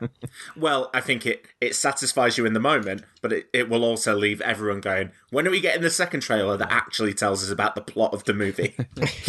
Well, 0.57 0.91
I 0.93 1.01
think 1.01 1.27
it 1.27 1.47
it 1.61 1.77
satisfies 1.77 2.39
you 2.39 2.47
in 2.47 2.55
the 2.55 2.61
moment, 2.61 3.05
but 3.23 3.33
it, 3.33 3.49
it 3.53 3.69
will 3.69 3.85
also 3.85 4.17
leave 4.17 4.41
everyone 4.41 4.81
going, 4.81 5.13
when 5.31 5.47
are 5.47 5.51
we 5.51 5.61
getting 5.61 5.83
the 5.83 5.91
second 5.91 6.21
trailer 6.21 6.57
that 6.57 6.73
actually 6.73 7.15
tells 7.15 7.45
us 7.45 7.51
about 7.51 7.75
the 7.75 7.81
plot 7.83 8.15
of 8.15 8.25
the 8.25 8.33
movie? 8.33 8.75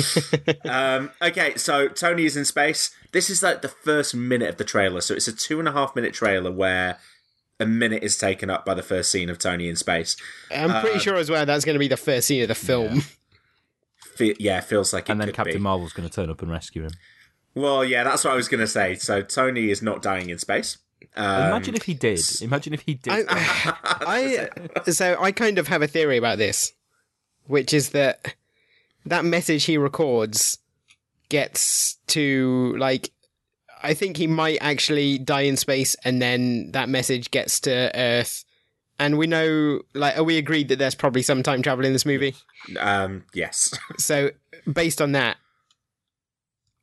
um, 0.69 1.11
okay, 1.21 1.55
so 1.57 1.87
Tony 1.87 2.25
is 2.25 2.37
in 2.37 2.45
space. 2.45 2.95
This 3.11 3.29
is 3.29 3.43
like 3.43 3.61
the 3.61 3.67
first 3.67 4.15
minute 4.15 4.49
of 4.49 4.57
the 4.57 4.63
trailer, 4.63 5.01
so 5.01 5.13
it's 5.13 5.27
a 5.27 5.35
two 5.35 5.59
and 5.59 5.67
a 5.67 5.73
half 5.73 5.95
minute 5.95 6.13
trailer 6.13 6.51
where 6.51 6.97
a 7.59 7.65
minute 7.65 8.03
is 8.03 8.17
taken 8.17 8.49
up 8.49 8.65
by 8.65 8.73
the 8.73 8.81
first 8.81 9.11
scene 9.11 9.29
of 9.29 9.37
Tony 9.37 9.69
in 9.69 9.75
space. 9.75 10.17
I'm 10.49 10.71
uh, 10.71 10.81
pretty 10.81 10.99
sure 10.99 11.15
as 11.15 11.29
well 11.29 11.45
that's 11.45 11.63
going 11.65 11.75
to 11.75 11.79
be 11.79 11.87
the 11.87 11.97
first 11.97 12.27
scene 12.27 12.41
of 12.41 12.47
the 12.47 12.55
film. 12.55 13.03
Fe- 14.15 14.35
yeah, 14.39 14.61
feels 14.61 14.93
like 14.93 15.09
it 15.09 15.11
And 15.11 15.21
then 15.21 15.27
could 15.27 15.35
Captain 15.35 15.55
be. 15.57 15.59
Marvel's 15.59 15.93
going 15.93 16.07
to 16.09 16.13
turn 16.13 16.29
up 16.29 16.41
and 16.41 16.51
rescue 16.51 16.83
him. 16.83 16.91
Well, 17.55 17.83
yeah, 17.83 18.03
that's 18.03 18.23
what 18.23 18.33
I 18.33 18.35
was 18.35 18.47
going 18.47 18.61
to 18.61 18.67
say. 18.67 18.95
So 18.95 19.21
Tony 19.21 19.69
is 19.69 19.81
not 19.81 20.01
dying 20.01 20.29
in 20.29 20.37
space. 20.37 20.77
Um, 21.15 21.47
Imagine 21.47 21.75
if 21.75 21.83
he 21.83 21.93
did. 21.93 22.21
Imagine 22.41 22.73
if 22.73 22.81
he 22.81 22.93
did. 22.93 23.27
I, 23.29 23.75
I 24.85 24.91
so 24.91 25.17
I 25.19 25.31
kind 25.31 25.57
of 25.57 25.67
have 25.67 25.81
a 25.81 25.87
theory 25.87 26.17
about 26.17 26.37
this, 26.37 26.73
which 27.47 27.73
is 27.73 27.89
that 27.89 28.35
that 29.05 29.25
message 29.25 29.65
he 29.65 29.77
records 29.77 30.59
gets 31.29 31.97
to 32.07 32.75
like 32.77 33.11
I 33.83 33.93
think 33.93 34.17
he 34.17 34.27
might 34.27 34.59
actually 34.61 35.17
die 35.17 35.41
in 35.41 35.57
space 35.57 35.95
and 36.03 36.21
then 36.21 36.71
that 36.71 36.87
message 36.87 37.31
gets 37.31 37.59
to 37.61 37.91
Earth. 37.95 38.45
And 38.99 39.17
we 39.17 39.27
know 39.27 39.81
like 39.93 40.17
are 40.17 40.23
we 40.23 40.37
agreed 40.37 40.69
that 40.69 40.79
there's 40.79 40.95
probably 40.95 41.23
some 41.23 41.43
time 41.43 41.61
travel 41.61 41.83
in 41.83 41.93
this 41.93 42.05
movie? 42.05 42.35
um, 42.79 43.23
yes. 43.33 43.77
So 43.97 44.31
based 44.71 45.01
on 45.01 45.11
that 45.13 45.37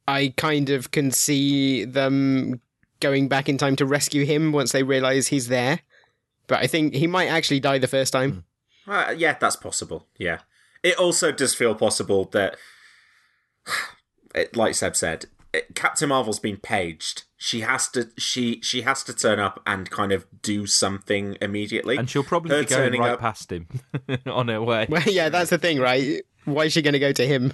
I 0.09 0.33
kind 0.39 0.71
of 0.71 0.91
can 0.91 1.11
see 1.11 1.85
them 1.85 2.63
going 3.01 3.29
back 3.29 3.47
in 3.49 3.59
time 3.59 3.77
to 3.77 3.85
rescue 3.85 4.25
him 4.25 4.53
once 4.53 4.73
they 4.73 4.83
realize 4.83 5.29
he's 5.29 5.49
there. 5.49 5.81
But 6.47 6.61
I 6.61 6.67
think 6.67 6.95
he 6.95 7.07
might 7.07 7.27
actually 7.27 7.61
die 7.61 7.77
the 7.77 7.87
first 7.87 8.13
time. 8.15 8.45
Uh, 8.87 9.15
yeah, 9.17 9.37
that's 9.39 9.55
possible. 9.55 10.07
Yeah. 10.17 10.39
It 10.83 10.97
also 10.97 11.31
does 11.31 11.55
feel 11.55 11.75
possible 11.75 12.25
that, 12.33 12.57
it, 14.35 14.57
like 14.57 14.75
Seb 14.75 14.97
said, 14.97 15.27
Captain 15.75 16.09
Marvel's 16.09 16.41
been 16.41 16.57
paged. 16.57 17.25
She 17.37 17.61
has 17.61 17.89
to 17.89 18.09
she 18.17 18.61
she 18.63 18.83
has 18.83 19.03
to 19.05 19.15
turn 19.15 19.39
up 19.39 19.61
and 19.67 19.91
kind 19.91 20.13
of 20.13 20.27
do 20.43 20.67
something 20.67 21.37
immediately. 21.41 21.97
And 21.99 22.09
she'll 22.09 22.25
probably 22.25 22.51
Her 22.57 22.63
be 22.63 22.67
going 22.69 22.83
turning 22.83 23.01
right 23.01 23.13
up- 23.13 23.21
past 23.21 23.53
him 23.53 23.67
on 24.27 24.49
her 24.49 24.63
way. 24.63 24.87
Well, 24.89 25.03
yeah, 25.07 25.29
that's 25.29 25.51
the 25.51 25.59
thing, 25.59 25.79
right? 25.79 26.23
Why 26.45 26.65
is 26.65 26.73
she 26.73 26.83
going 26.83 26.95
to 26.95 26.99
go 26.99 27.13
to 27.13 27.27
him? 27.27 27.53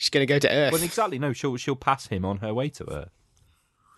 She's 0.00 0.08
going 0.08 0.26
to 0.26 0.32
go 0.32 0.38
to 0.38 0.50
Earth. 0.50 0.72
Well, 0.72 0.82
exactly. 0.82 1.18
No, 1.18 1.34
she'll 1.34 1.58
she'll 1.58 1.76
pass 1.76 2.06
him 2.06 2.24
on 2.24 2.38
her 2.38 2.54
way 2.54 2.70
to 2.70 2.90
Earth. 2.90 3.10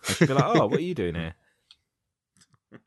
And 0.09 0.17
she'll 0.17 0.27
be 0.27 0.33
like, 0.33 0.43
"Oh, 0.57 0.67
what 0.67 0.79
are 0.79 0.83
you 0.83 0.93
doing 0.93 1.15
here?" 1.15 1.33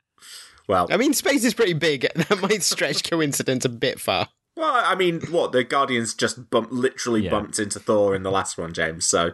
Well, 0.67 0.87
I 0.91 0.97
mean, 0.97 1.13
space 1.13 1.43
is 1.45 1.53
pretty 1.53 1.73
big. 1.73 2.01
That 2.15 2.41
might 2.41 2.61
stretch 2.61 3.09
coincidence 3.09 3.63
a 3.65 3.69
bit 3.69 3.99
far. 4.01 4.27
well, 4.55 4.73
I 4.85 4.95
mean, 4.95 5.21
what 5.31 5.51
the 5.53 5.63
Guardians 5.63 6.13
just 6.13 6.49
bump, 6.49 6.67
literally 6.71 7.21
Yeah. 7.23 7.31
bumped 7.31 7.57
into 7.57 7.79
Thor 7.79 8.13
in 8.15 8.23
the 8.23 8.29
last 8.31 8.57
one, 8.57 8.73
James. 8.73 9.05
So 9.07 9.31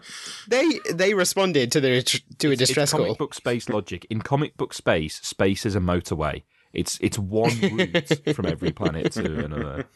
They 0.47 0.79
they 0.93 1.13
responded 1.13 1.71
to 1.73 1.81
the 1.81 2.03
to 2.37 2.51
a 2.51 2.55
distress 2.55 2.83
it's 2.89 2.91
comic 2.91 3.07
call. 3.07 3.15
book 3.15 3.33
space 3.33 3.67
logic. 3.67 4.05
In 4.09 4.21
comic 4.21 4.55
book 4.57 4.73
space, 4.73 5.19
space 5.23 5.65
is 5.65 5.75
a 5.75 5.79
motorway. 5.79 6.43
It's 6.71 6.97
it's 7.01 7.17
one 7.19 7.59
route 7.59 8.21
from 8.35 8.45
every 8.45 8.71
planet 8.71 9.11
to 9.13 9.43
another. 9.45 9.87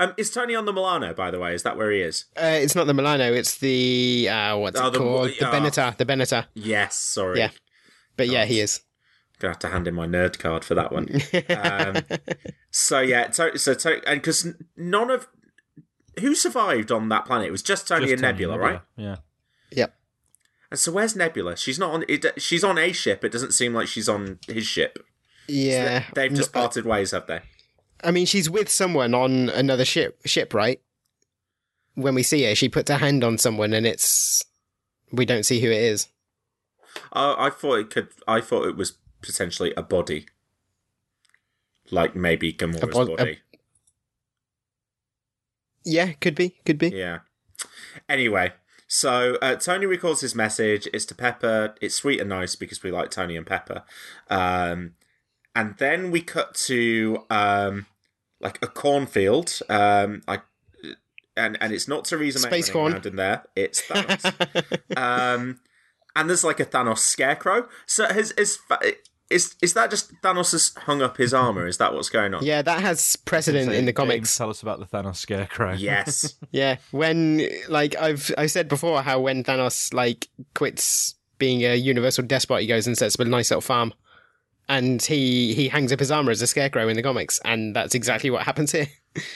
Um, 0.00 0.14
is 0.16 0.30
Tony 0.30 0.54
on 0.54 0.64
the 0.64 0.72
Milano, 0.72 1.12
by 1.14 1.30
the 1.30 1.38
way? 1.38 1.54
Is 1.54 1.62
that 1.64 1.76
where 1.76 1.90
he 1.90 2.00
is? 2.00 2.24
Uh, 2.36 2.46
it's 2.60 2.74
not 2.74 2.86
the 2.86 2.94
Milano. 2.94 3.32
It's 3.32 3.58
the 3.58 4.28
uh, 4.30 4.56
what's 4.56 4.80
Oh, 4.80 4.86
it 4.88 4.92
the- 4.92 4.98
called? 4.98 5.28
The 5.38 5.48
oh. 5.48 5.52
Benatar. 5.52 5.96
The 5.96 6.06
Benatar. 6.06 6.46
Yes, 6.54 6.96
sorry. 6.96 7.38
Yeah. 7.38 7.50
But 8.16 8.28
yeah, 8.28 8.44
he 8.46 8.60
is. 8.60 8.80
Gonna 9.38 9.52
have 9.52 9.58
to 9.60 9.68
hand 9.68 9.86
in 9.88 9.94
my 9.94 10.06
nerd 10.06 10.38
card 10.38 10.64
for 10.64 10.74
that 10.74 10.90
one. 10.92 11.08
um, 11.56 12.18
so 12.70 13.00
yeah, 13.00 13.26
to- 13.28 13.58
so 13.58 13.74
to- 13.74 14.08
and 14.08 14.20
because 14.20 14.46
none 14.76 15.10
of 15.10 15.28
who 16.18 16.34
survived 16.34 16.90
on 16.90 17.08
that 17.10 17.24
planet 17.26 17.46
it 17.48 17.50
was 17.52 17.62
just 17.62 17.86
Tony 17.88 18.02
Just 18.06 18.12
and 18.14 18.20
Tony 18.22 18.32
Nebula, 18.32 18.58
right? 18.58 18.80
Yeah. 18.96 19.16
Yep. 19.72 19.94
And 20.70 20.78
so 20.80 20.92
where's 20.92 21.14
Nebula? 21.16 21.56
She's 21.56 21.78
not 21.78 21.92
on. 21.92 22.04
It, 22.08 22.24
she's 22.40 22.64
on 22.64 22.78
a 22.78 22.92
ship. 22.92 23.24
It 23.24 23.32
doesn't 23.32 23.52
seem 23.52 23.74
like 23.74 23.86
she's 23.88 24.08
on 24.08 24.38
his 24.48 24.66
ship. 24.66 24.98
Yeah. 25.48 26.04
They've 26.14 26.32
just 26.32 26.52
parted 26.52 26.84
ways, 26.86 27.10
have 27.10 27.26
they? 27.26 27.40
I 28.02 28.10
mean, 28.10 28.26
she's 28.26 28.48
with 28.48 28.68
someone 28.70 29.14
on 29.14 29.48
another 29.50 29.84
ship. 29.84 30.20
Ship, 30.24 30.52
right? 30.54 30.80
When 31.94 32.14
we 32.14 32.22
see 32.22 32.44
her, 32.44 32.54
she 32.54 32.68
puts 32.68 32.90
her 32.90 32.96
hand 32.98 33.24
on 33.24 33.38
someone, 33.38 33.72
and 33.72 33.86
it's 33.86 34.44
we 35.12 35.24
don't 35.26 35.44
see 35.44 35.60
who 35.60 35.70
it 35.70 35.82
is. 35.82 36.08
I, 37.12 37.46
I 37.46 37.50
thought 37.50 37.74
it 37.80 37.90
could. 37.90 38.08
I 38.26 38.40
thought 38.40 38.66
it 38.66 38.76
was 38.76 38.94
potentially 39.22 39.74
a 39.76 39.82
body, 39.82 40.26
like 41.90 42.14
maybe 42.16 42.52
Gamora's 42.52 42.96
a- 42.96 43.16
body. 43.16 43.38
Yeah, 45.84 46.12
could 46.12 46.34
be, 46.34 46.56
could 46.66 46.78
be. 46.78 46.88
Yeah. 46.90 47.20
Anyway, 48.08 48.52
so 48.86 49.38
uh, 49.40 49.56
Tony 49.56 49.86
records 49.86 50.20
his 50.20 50.34
message. 50.34 50.88
It's 50.92 51.06
to 51.06 51.14
Pepper. 51.14 51.74
It's 51.80 51.94
sweet 51.94 52.20
and 52.20 52.28
nice 52.28 52.54
because 52.54 52.82
we 52.82 52.90
like 52.90 53.10
Tony 53.10 53.36
and 53.36 53.46
Pepper. 53.46 53.84
Um, 54.28 54.92
and 55.54 55.76
then 55.78 56.10
we 56.10 56.20
cut 56.20 56.54
to 56.66 57.24
um, 57.30 57.86
like 58.40 58.58
a 58.62 58.66
cornfield. 58.66 59.60
Um, 59.68 60.22
I, 60.26 60.40
and 61.36 61.56
and 61.60 61.72
it's 61.72 61.88
not 61.88 62.04
Theresa 62.04 62.38
May 62.38 62.62
Space 62.62 62.74
running 62.74 62.80
corn. 62.80 62.92
around 62.92 63.06
in 63.06 63.16
there. 63.16 63.44
It's 63.56 63.82
Thanos. 63.82 64.96
um, 64.96 65.60
and 66.16 66.28
there's 66.28 66.44
like 66.44 66.60
a 66.60 66.66
Thanos 66.66 66.98
scarecrow. 66.98 67.68
So 67.86 68.06
has 68.06 68.32
is 68.32 68.58
is 69.30 69.54
is 69.62 69.74
that 69.74 69.90
just 69.90 70.12
Thanos 70.22 70.52
has 70.52 70.72
hung 70.76 71.02
up 71.02 71.16
his 71.16 71.32
armor? 71.32 71.66
Is 71.66 71.78
that 71.78 71.94
what's 71.94 72.08
going 72.08 72.34
on? 72.34 72.44
Yeah, 72.44 72.62
that 72.62 72.80
has 72.82 73.16
precedent 73.16 73.72
in 73.72 73.86
the 73.86 73.92
comics. 73.92 74.36
tell 74.36 74.50
us 74.50 74.60
about 74.60 74.80
the 74.80 74.86
Thanos 74.86 75.16
scarecrow. 75.16 75.74
Yes. 75.74 76.34
Yeah, 76.52 76.78
when 76.90 77.46
like 77.68 77.94
I've 77.96 78.32
I 78.36 78.46
said 78.46 78.68
before 78.68 79.02
how 79.02 79.20
when 79.20 79.44
Thanos 79.44 79.94
like 79.94 80.28
quits 80.54 81.14
being 81.38 81.62
a 81.62 81.76
universal 81.76 82.24
despot, 82.24 82.62
he 82.62 82.66
goes 82.66 82.88
and 82.88 82.98
sets 82.98 83.14
up 83.14 83.24
a 83.24 83.28
nice 83.28 83.50
little 83.50 83.60
farm, 83.60 83.94
and 84.70 85.02
he 85.02 85.52
he 85.52 85.68
hangs 85.68 85.92
up 85.92 85.98
his 85.98 86.12
armor 86.12 86.30
as 86.30 86.40
a 86.40 86.46
scarecrow 86.46 86.88
in 86.88 86.96
the 86.96 87.02
comics, 87.02 87.40
and 87.44 87.74
that's 87.74 87.94
exactly 87.94 88.30
what 88.30 88.44
happens 88.44 88.70
here. 88.72 88.86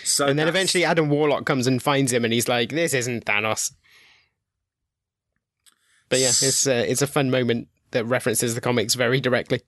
So 0.04 0.26
and 0.26 0.38
then 0.38 0.46
that's- 0.46 0.54
eventually 0.54 0.84
Adam 0.84 1.10
Warlock 1.10 1.44
comes 1.44 1.66
and 1.66 1.82
finds 1.82 2.12
him, 2.12 2.24
and 2.24 2.32
he's 2.32 2.46
like, 2.46 2.70
"This 2.70 2.94
isn't 2.94 3.26
Thanos." 3.26 3.72
But 6.08 6.20
yeah, 6.20 6.28
it's 6.28 6.66
uh, 6.68 6.84
it's 6.86 7.02
a 7.02 7.08
fun 7.08 7.32
moment 7.32 7.66
that 7.90 8.04
references 8.04 8.54
the 8.54 8.60
comics 8.60 8.94
very 8.94 9.20
directly. 9.20 9.62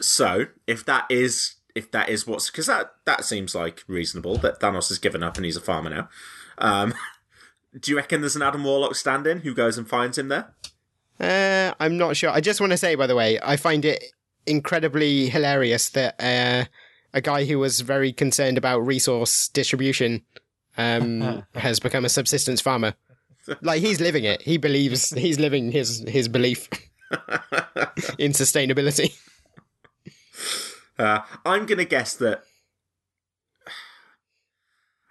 So, 0.00 0.46
if 0.66 0.86
that 0.86 1.04
is 1.10 1.56
if 1.74 1.90
that 1.90 2.08
is 2.08 2.26
what's 2.26 2.50
because 2.50 2.66
that 2.66 2.92
that 3.04 3.24
seems 3.24 3.54
like 3.54 3.84
reasonable 3.86 4.38
that 4.38 4.60
Thanos 4.60 4.88
has 4.88 4.98
given 4.98 5.22
up 5.22 5.36
and 5.36 5.44
he's 5.44 5.56
a 5.56 5.60
farmer 5.60 5.90
now. 5.90 6.08
Um, 6.56 6.94
do 7.78 7.90
you 7.90 7.98
reckon 7.98 8.22
there's 8.22 8.36
an 8.36 8.42
Adam 8.42 8.64
Warlock 8.64 8.94
stand-in 8.94 9.40
who 9.40 9.54
goes 9.54 9.76
and 9.76 9.86
finds 9.86 10.16
him 10.16 10.28
there? 10.28 10.54
Uh, 11.20 11.74
I'm 11.78 11.98
not 11.98 12.16
sure. 12.16 12.30
I 12.30 12.40
just 12.40 12.60
want 12.62 12.70
to 12.70 12.78
say, 12.78 12.94
by 12.94 13.06
the 13.06 13.14
way, 13.16 13.38
I 13.42 13.56
find 13.56 13.84
it 13.84 14.02
incredibly 14.46 15.28
hilarious 15.28 15.90
that 15.90 16.14
uh, 16.20 16.64
a 17.12 17.20
guy 17.20 17.44
who 17.44 17.58
was 17.58 17.80
very 17.80 18.12
concerned 18.12 18.58
about 18.58 18.80
resource 18.80 19.48
distribution 19.48 20.22
um, 20.76 21.44
has 21.54 21.80
become 21.80 22.04
a 22.04 22.08
subsistence 22.08 22.60
farmer. 22.60 22.94
Like 23.62 23.80
he's 23.80 24.00
living 24.00 24.24
it. 24.24 24.42
He 24.42 24.58
believes 24.58 25.10
he's 25.10 25.38
living 25.38 25.72
his 25.72 26.04
his 26.06 26.28
belief 26.28 26.68
in 28.18 28.32
sustainability. 28.32 29.16
Uh, 30.98 31.20
I'm 31.46 31.64
gonna 31.64 31.86
guess 31.86 32.14
that. 32.16 32.42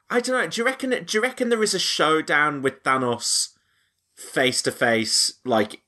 I 0.10 0.20
don't 0.20 0.40
know. 0.40 0.48
Do 0.48 0.62
you 0.62 0.66
reckon? 0.66 0.92
Do 0.92 1.18
you 1.18 1.22
reckon 1.22 1.50
there 1.50 1.64
is 1.64 1.74
a 1.74 1.80
showdown 1.80 2.62
with 2.62 2.84
Thanos 2.84 3.50
face 4.16 4.62
to 4.64 4.72
face, 4.72 5.40
like 5.44 5.82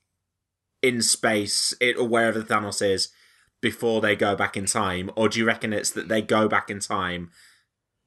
in 0.82 1.02
space, 1.02 1.74
it 1.80 1.96
or 1.96 2.08
wherever 2.08 2.42
Thanos 2.42 2.82
is, 2.82 3.10
before 3.60 4.00
they 4.00 4.16
go 4.16 4.34
back 4.36 4.56
in 4.56 4.66
time, 4.66 5.10
or 5.16 5.28
do 5.28 5.38
you 5.38 5.44
reckon 5.46 5.72
it's 5.72 5.90
that 5.90 6.08
they 6.08 6.22
go 6.22 6.48
back 6.48 6.70
in 6.70 6.80
time? 6.80 7.30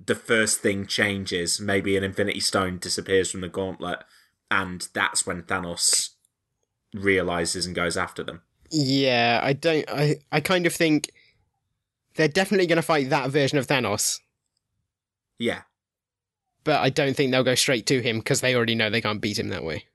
The 0.03 0.15
first 0.15 0.59
thing 0.59 0.85
changes. 0.87 1.59
Maybe 1.61 1.95
an 1.95 2.03
Infinity 2.03 2.39
Stone 2.39 2.79
disappears 2.79 3.31
from 3.31 3.41
the 3.41 3.49
gauntlet, 3.49 3.99
and 4.51 4.87
that's 4.93 5.25
when 5.25 5.43
Thanos 5.43 6.09
realizes 6.93 7.65
and 7.65 7.75
goes 7.75 7.95
after 7.97 8.23
them. 8.23 8.41
Yeah, 8.71 9.39
I 9.43 9.53
don't. 9.53 9.85
I 9.89 10.17
I 10.31 10.39
kind 10.39 10.65
of 10.65 10.73
think 10.73 11.11
they're 12.15 12.27
definitely 12.27 12.67
going 12.67 12.77
to 12.77 12.81
fight 12.81 13.09
that 13.11 13.29
version 13.29 13.57
of 13.57 13.67
Thanos, 13.67 14.19
Yeah. 15.39 15.61
but 16.63 16.79
I 16.81 16.89
don't 16.89 17.15
think 17.15 17.31
they'll 17.31 17.43
go 17.43 17.55
straight 17.55 17.85
to 17.87 18.01
him 18.01 18.17
because 18.19 18.41
they 18.41 18.55
already 18.55 18.75
know 18.75 18.89
they 18.89 19.01
can't 19.01 19.21
beat 19.21 19.39
him 19.39 19.49
that 19.49 19.63
way. 19.63 19.85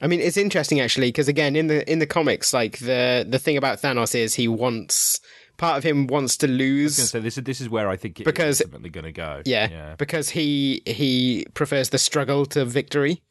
I 0.00 0.06
mean, 0.06 0.20
it's 0.20 0.36
interesting 0.36 0.80
actually 0.80 1.08
because 1.08 1.28
again, 1.28 1.56
in 1.56 1.68
the 1.68 1.90
in 1.90 1.98
the 1.98 2.06
comics, 2.06 2.52
like 2.52 2.78
the 2.78 3.24
the 3.28 3.38
thing 3.38 3.56
about 3.56 3.80
Thanos 3.80 4.14
is 4.14 4.34
he 4.34 4.48
wants 4.48 5.20
part 5.56 5.78
of 5.78 5.84
him 5.84 6.06
wants 6.08 6.36
to 6.38 6.48
lose. 6.48 6.96
So 7.10 7.20
this 7.20 7.38
is 7.38 7.44
this 7.44 7.60
is 7.60 7.68
where 7.68 7.88
I 7.88 7.96
think 7.96 8.20
it 8.20 8.24
Because- 8.24 8.60
is 8.60 8.66
ultimately 8.66 8.90
going 8.90 9.04
to 9.04 9.12
go. 9.12 9.42
Yeah, 9.44 9.68
yeah. 9.70 9.94
because 9.96 10.30
he 10.30 10.82
he 10.84 11.46
prefers 11.54 11.90
the 11.90 11.98
struggle 11.98 12.44
to 12.46 12.64
victory, 12.64 13.22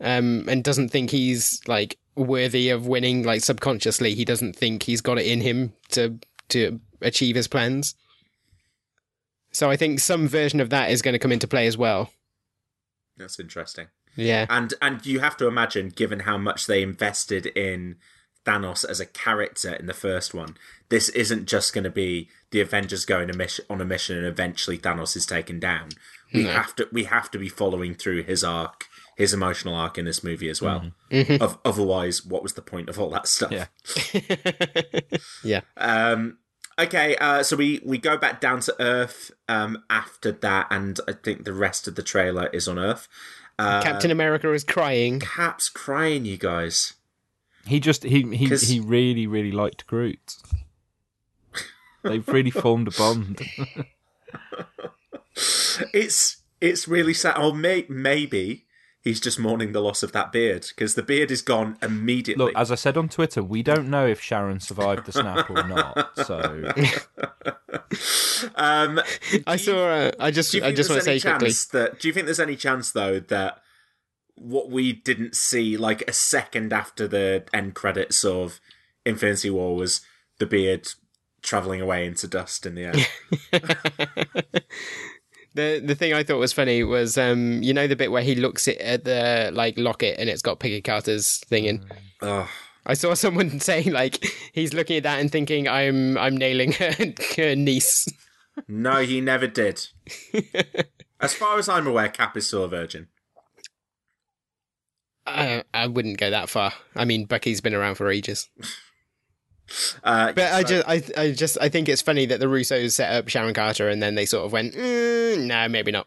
um, 0.00 0.44
and 0.48 0.64
doesn't 0.64 0.88
think 0.90 1.10
he's 1.10 1.60
like 1.66 1.98
worthy 2.16 2.68
of 2.70 2.86
winning. 2.86 3.22
Like 3.22 3.42
subconsciously, 3.42 4.14
he 4.14 4.24
doesn't 4.24 4.56
think 4.56 4.82
he's 4.82 5.00
got 5.00 5.18
it 5.18 5.26
in 5.26 5.40
him 5.40 5.72
to 5.90 6.18
to 6.48 6.80
achieve 7.00 7.36
his 7.36 7.46
plans. 7.48 7.94
So 9.52 9.70
I 9.70 9.76
think 9.76 10.00
some 10.00 10.28
version 10.28 10.60
of 10.60 10.70
that 10.70 10.90
is 10.90 11.00
going 11.02 11.12
to 11.14 11.18
come 11.18 11.32
into 11.32 11.48
play 11.48 11.66
as 11.66 11.76
well. 11.78 12.10
That's 13.16 13.38
interesting. 13.40 13.86
Yeah, 14.16 14.46
And 14.48 14.74
and 14.82 15.04
you 15.06 15.20
have 15.20 15.36
to 15.38 15.46
imagine, 15.46 15.88
given 15.90 16.20
how 16.20 16.36
much 16.38 16.66
they 16.66 16.82
invested 16.82 17.46
in 17.46 17.96
Thanos 18.44 18.84
as 18.88 19.00
a 19.00 19.06
character 19.06 19.74
in 19.74 19.86
the 19.86 19.94
first 19.94 20.34
one, 20.34 20.56
this 20.88 21.08
isn't 21.10 21.46
just 21.46 21.72
going 21.72 21.84
to 21.84 21.90
be 21.90 22.28
the 22.50 22.60
Avengers 22.60 23.04
going 23.04 23.30
a 23.30 23.32
mission, 23.32 23.64
on 23.70 23.80
a 23.80 23.84
mission 23.84 24.16
and 24.16 24.26
eventually 24.26 24.78
Thanos 24.78 25.16
is 25.16 25.26
taken 25.26 25.60
down. 25.60 25.90
We 26.32 26.44
have 26.44 26.76
to 26.76 26.88
we 26.92 27.04
have 27.04 27.30
to 27.32 27.38
be 27.38 27.48
following 27.48 27.94
through 27.94 28.22
his 28.22 28.44
arc, 28.44 28.86
his 29.16 29.34
emotional 29.34 29.74
arc 29.74 29.98
in 29.98 30.04
this 30.04 30.22
movie 30.22 30.48
as 30.48 30.62
well. 30.62 30.92
Of, 31.40 31.58
otherwise, 31.64 32.24
what 32.24 32.42
was 32.42 32.54
the 32.54 32.62
point 32.62 32.88
of 32.88 33.00
all 33.00 33.10
that 33.10 33.26
stuff? 33.26 33.50
Yeah. 33.50 33.66
yeah. 35.44 35.60
Um, 35.76 36.38
okay, 36.78 37.16
uh, 37.16 37.42
so 37.42 37.56
we, 37.56 37.80
we 37.84 37.98
go 37.98 38.16
back 38.16 38.40
down 38.40 38.60
to 38.60 38.76
Earth 38.80 39.32
um, 39.48 39.82
after 39.90 40.30
that, 40.32 40.68
and 40.70 41.00
I 41.08 41.12
think 41.12 41.44
the 41.44 41.52
rest 41.52 41.88
of 41.88 41.96
the 41.96 42.02
trailer 42.02 42.46
is 42.48 42.68
on 42.68 42.78
Earth. 42.78 43.08
Uh, 43.60 43.82
Captain 43.82 44.10
America 44.10 44.52
is 44.52 44.64
crying. 44.64 45.20
Cap's 45.20 45.68
crying, 45.68 46.24
you 46.24 46.36
guys. 46.36 46.94
He 47.66 47.78
just 47.80 48.04
he 48.04 48.22
he 48.36 48.48
'Cause- 48.48 48.62
he 48.62 48.80
really 48.80 49.26
really 49.26 49.52
liked 49.52 49.86
Groot. 49.86 50.36
They've 52.02 52.26
really 52.28 52.50
formed 52.64 52.88
a 52.88 52.92
bond. 52.92 53.42
It's 55.92 56.38
it's 56.60 56.88
really 56.88 57.14
sad. 57.14 57.38
Or 57.38 57.54
may, 57.54 57.86
maybe 57.88 58.66
he's 59.02 59.20
just 59.20 59.38
mourning 59.38 59.72
the 59.72 59.80
loss 59.80 60.02
of 60.02 60.12
that 60.12 60.32
beard 60.32 60.66
because 60.68 60.94
the 60.94 61.02
beard 61.02 61.30
is 61.30 61.42
gone 61.42 61.76
immediately. 61.82 62.46
Look, 62.46 62.56
as 62.56 62.70
I 62.70 62.74
said 62.74 62.96
on 62.96 63.08
Twitter, 63.08 63.42
we 63.42 63.62
don't 63.62 63.88
know 63.88 64.06
if 64.06 64.20
Sharon 64.20 64.60
survived 64.60 65.06
the 65.06 65.12
snap 65.12 65.50
or 65.50 65.66
not. 65.66 66.26
So 66.26 66.38
um, 68.54 69.00
I 69.46 69.56
saw. 69.56 69.88
Uh, 69.88 70.10
I 70.18 70.30
just. 70.30 70.54
I 70.54 70.72
just 70.72 70.90
want 70.90 71.00
to 71.00 71.04
say 71.04 71.20
quickly. 71.20 71.52
that? 71.72 72.00
Do 72.00 72.08
you 72.08 72.14
think 72.14 72.26
there's 72.26 72.40
any 72.40 72.56
chance 72.56 72.92
though 72.92 73.20
that 73.20 73.58
what 74.36 74.70
we 74.70 74.92
didn't 74.92 75.36
see 75.36 75.76
like 75.76 76.02
a 76.08 76.12
second 76.12 76.72
after 76.72 77.06
the 77.06 77.44
end 77.52 77.74
credits 77.74 78.24
of 78.24 78.60
Infinity 79.04 79.50
War 79.50 79.76
was 79.76 80.00
the 80.38 80.46
beard 80.46 80.88
traveling 81.42 81.80
away 81.80 82.06
into 82.06 82.26
dust 82.26 82.66
in 82.66 82.74
the 82.74 83.06
air? 83.52 84.60
The 85.54 85.82
the 85.84 85.94
thing 85.94 86.12
I 86.12 86.22
thought 86.22 86.38
was 86.38 86.52
funny 86.52 86.84
was 86.84 87.18
um 87.18 87.62
you 87.62 87.74
know 87.74 87.86
the 87.86 87.96
bit 87.96 88.12
where 88.12 88.22
he 88.22 88.34
looks 88.34 88.68
at, 88.68 88.78
at 88.78 89.04
the 89.04 89.50
like 89.52 89.76
locket 89.76 90.16
and 90.18 90.28
it's 90.30 90.42
got 90.42 90.60
Peggy 90.60 90.80
Carter's 90.80 91.38
thing 91.38 91.64
in. 91.64 91.84
oh, 92.22 92.48
I 92.86 92.94
saw 92.94 93.14
someone 93.14 93.58
saying 93.60 93.90
like 93.92 94.24
he's 94.52 94.72
looking 94.74 94.96
at 94.98 95.02
that 95.02 95.20
and 95.20 95.30
thinking 95.30 95.68
I'm 95.68 96.16
I'm 96.16 96.36
nailing 96.36 96.72
her, 96.72 96.92
her 97.36 97.56
niece. 97.56 98.06
no, 98.68 98.96
he 99.02 99.20
never 99.20 99.46
did. 99.48 99.86
as 101.20 101.34
far 101.34 101.58
as 101.58 101.68
I'm 101.68 101.86
aware, 101.86 102.08
Cap 102.08 102.36
is 102.36 102.46
still 102.46 102.64
a 102.64 102.68
virgin. 102.68 103.08
I, 105.26 105.62
I 105.74 105.86
wouldn't 105.86 106.18
go 106.18 106.30
that 106.30 106.48
far. 106.48 106.72
I 106.94 107.04
mean 107.04 107.24
Bucky's 107.26 107.60
been 107.60 107.74
around 107.74 107.96
for 107.96 108.10
ages. 108.10 108.48
Uh, 110.02 110.32
But 110.32 110.52
I 110.52 110.62
just 110.62 110.88
I 110.88 111.02
I 111.16 111.32
just 111.32 111.58
I 111.60 111.68
think 111.68 111.88
it's 111.88 112.02
funny 112.02 112.26
that 112.26 112.40
the 112.40 112.46
Russos 112.46 112.92
set 112.92 113.12
up 113.12 113.28
Sharon 113.28 113.54
Carter 113.54 113.88
and 113.88 114.02
then 114.02 114.14
they 114.14 114.26
sort 114.26 114.44
of 114.44 114.52
went 114.52 114.74
mm, 114.74 115.46
no 115.46 115.68
maybe 115.68 115.92
not. 115.92 116.06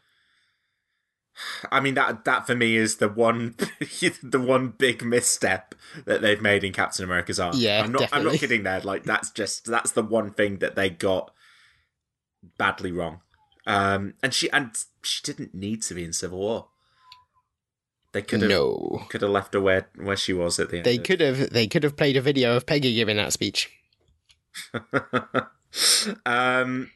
I 1.71 1.79
mean 1.79 1.95
that 1.95 2.25
that 2.25 2.45
for 2.45 2.55
me 2.55 2.75
is 2.75 2.97
the 2.97 3.09
one 3.09 3.55
the 4.23 4.39
one 4.39 4.69
big 4.69 5.03
misstep 5.03 5.73
that 6.05 6.21
they've 6.21 6.41
made 6.41 6.63
in 6.63 6.73
Captain 6.73 7.03
America's 7.03 7.39
arc. 7.39 7.55
Yeah, 7.57 7.83
I'm 7.83 7.91
not 7.91 8.09
I'm 8.11 8.23
not 8.23 8.35
kidding 8.35 8.63
there. 8.63 8.81
Like 8.81 9.03
that's 9.03 9.31
just 9.31 9.65
that's 9.65 9.91
the 9.91 10.03
one 10.03 10.31
thing 10.31 10.57
that 10.57 10.75
they 10.75 10.89
got 10.89 11.33
badly 12.57 12.91
wrong. 12.91 13.21
Um 13.65 14.13
and 14.21 14.33
she 14.33 14.51
and 14.51 14.75
she 15.01 15.23
didn't 15.23 15.55
need 15.55 15.81
to 15.83 15.93
be 15.93 16.03
in 16.03 16.13
Civil 16.13 16.39
War. 16.39 16.67
They 18.13 18.21
could 18.21 18.41
have 18.41 18.49
No. 18.49 19.05
could 19.09 19.21
have 19.21 19.31
left 19.31 19.53
her 19.53 19.59
where 19.61 19.89
where 19.95 20.15
she 20.17 20.33
was 20.33 20.59
at 20.59 20.69
the 20.69 20.77
end. 20.77 20.85
They 20.85 20.97
could 20.97 21.19
have 21.19 21.49
they 21.49 21.67
could 21.67 21.83
have 21.83 21.97
played 21.97 22.15
a 22.15 22.21
video 22.21 22.55
of 22.55 22.65
Peggy 22.65 22.93
giving 22.95 23.17
that 23.17 23.33
speech. 23.33 23.69
um 26.25 26.91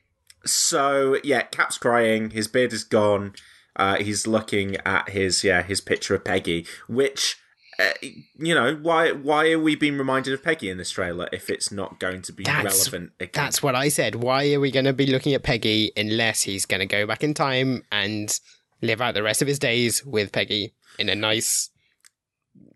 so 0.45 1.17
yeah, 1.23 1.41
Cap's 1.43 1.77
crying, 1.77 2.29
his 2.29 2.47
beard 2.47 2.71
is 2.71 2.83
gone. 2.83 3.33
Uh, 3.75 3.97
he's 3.97 4.25
looking 4.25 4.77
at 4.85 5.09
his 5.09 5.43
yeah 5.43 5.61
his 5.63 5.81
picture 5.81 6.15
of 6.15 6.23
Peggy, 6.23 6.65
which 6.87 7.37
uh, 7.79 7.91
you 8.01 8.55
know 8.55 8.75
why 8.75 9.11
why 9.11 9.51
are 9.51 9.59
we 9.59 9.75
being 9.75 9.97
reminded 9.97 10.33
of 10.33 10.43
Peggy 10.43 10.69
in 10.69 10.77
this 10.77 10.91
trailer 10.91 11.27
if 11.31 11.49
it's 11.49 11.71
not 11.71 11.99
going 11.99 12.21
to 12.23 12.33
be 12.33 12.43
That's- 12.43 12.63
relevant 12.91 13.11
again? 13.19 13.31
That's 13.33 13.61
what 13.61 13.75
I 13.75 13.89
said. 13.89 14.15
Why 14.15 14.51
are 14.53 14.59
we 14.59 14.71
going 14.71 14.85
to 14.85 14.93
be 14.93 15.07
looking 15.07 15.33
at 15.33 15.43
Peggy 15.43 15.91
unless 15.97 16.43
he's 16.43 16.65
going 16.65 16.79
to 16.79 16.85
go 16.87 17.05
back 17.05 17.23
in 17.23 17.33
time 17.33 17.83
and 17.91 18.39
live 18.81 19.01
out 19.01 19.13
the 19.15 19.23
rest 19.23 19.41
of 19.41 19.47
his 19.47 19.59
days 19.59 20.05
with 20.05 20.31
Peggy 20.31 20.73
in 20.97 21.09
a 21.09 21.15
nice, 21.15 21.69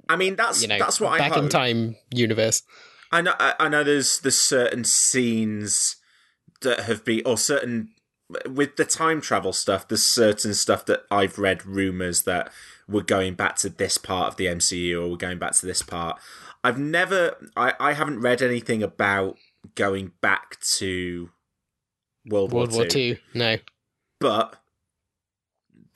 I 0.10 0.16
mean 0.16 0.36
that's 0.36 0.62
you 0.62 0.68
know, 0.68 0.80
that's 0.80 1.00
what 1.00 1.14
I 1.14 1.18
back 1.18 1.38
in 1.38 1.50
time 1.50 1.96
universe? 2.14 2.64
I 3.12 3.22
know 3.22 3.34
I, 3.40 3.68
know 3.68 3.84
there's 3.84 4.20
there's 4.20 4.40
certain 4.40 4.84
scenes 4.84 5.98
that 6.62 6.82
have 6.82 7.04
been 7.04 7.22
or 7.26 7.38
certain 7.38 7.90
with 8.50 8.78
the 8.78 8.86
time 8.86 9.20
travel 9.20 9.52
stuff. 9.52 9.88
There's 9.88 10.04
certain 10.04 10.54
stuff 10.54 10.86
that 10.86 11.04
I've 11.12 11.38
read 11.38 11.66
rumors 11.66 12.24
that 12.24 12.52
we're 12.88 13.02
going 13.02 13.34
back 13.34 13.58
to 13.58 13.70
this 13.70 13.98
part 13.98 14.28
of 14.28 14.38
the 14.38 14.46
MCU 14.46 15.02
or 15.02 15.10
we're 15.10 15.18
going 15.18 15.40
back 15.40 15.54
to 15.54 15.66
this 15.66 15.82
part. 15.82 16.20
I've 16.64 16.80
never 16.80 17.50
I 17.58 17.74
I 17.80 17.94
haven't 17.94 18.22
read 18.22 18.42
anything 18.42 18.82
about 18.82 19.38
going 19.76 20.14
back 20.22 20.60
to 20.78 21.30
World, 22.26 22.54
World 22.54 22.74
War 22.74 22.86
Two. 22.86 23.18
No, 23.34 23.58
but 24.20 24.56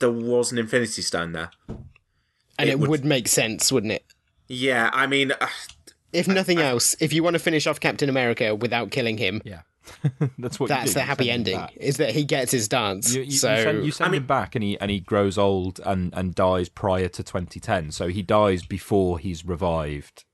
there 0.00 0.12
was 0.12 0.52
an 0.52 0.58
Infinity 0.58 1.02
Stone 1.02 1.32
there. 1.32 1.50
And 2.58 2.68
It 2.68 2.72
it, 2.72 2.78
would- 2.78 2.90
would... 2.90 3.04
make 3.04 3.28
sense, 3.28 3.70
wouldn't 3.72 3.92
it? 3.92 4.04
Yeah, 4.48 4.90
I 4.92 5.06
mean, 5.06 5.32
uh, 5.32 5.46
If 6.12 6.28
nothing 6.28 6.58
else, 6.60 6.94
if 7.00 7.12
you 7.12 7.22
want 7.24 7.34
to 7.34 7.40
finish 7.40 7.66
off 7.66 7.80
Captain 7.80 8.08
America 8.08 8.54
without 8.54 8.90
killing 8.92 9.18
him, 9.18 9.42
yeah, 9.44 9.62
that's 10.38 10.58
what. 10.60 10.70
you 10.70 10.76
that's 10.76 10.90
do. 10.92 10.94
the 10.94 11.02
happy 11.02 11.26
send 11.26 11.48
ending. 11.48 11.68
Is 11.76 11.96
that 11.96 12.10
he 12.10 12.24
gets 12.24 12.52
his 12.52 12.68
dance? 12.68 13.14
You, 13.14 13.22
you, 13.22 13.30
so 13.32 13.54
you 13.56 13.62
send, 13.62 13.84
you 13.86 13.90
send 13.90 14.08
I 14.08 14.10
mean- 14.12 14.20
him 14.22 14.26
back, 14.26 14.54
and 14.54 14.62
he 14.62 14.78
and 14.80 14.90
he 14.90 15.00
grows 15.00 15.36
old 15.36 15.80
and 15.84 16.14
and 16.14 16.34
dies 16.34 16.68
prior 16.68 17.08
to 17.08 17.22
2010. 17.24 17.90
So 17.90 18.06
he 18.08 18.22
dies 18.22 18.64
before 18.64 19.18
he's 19.18 19.44
revived, 19.44 20.24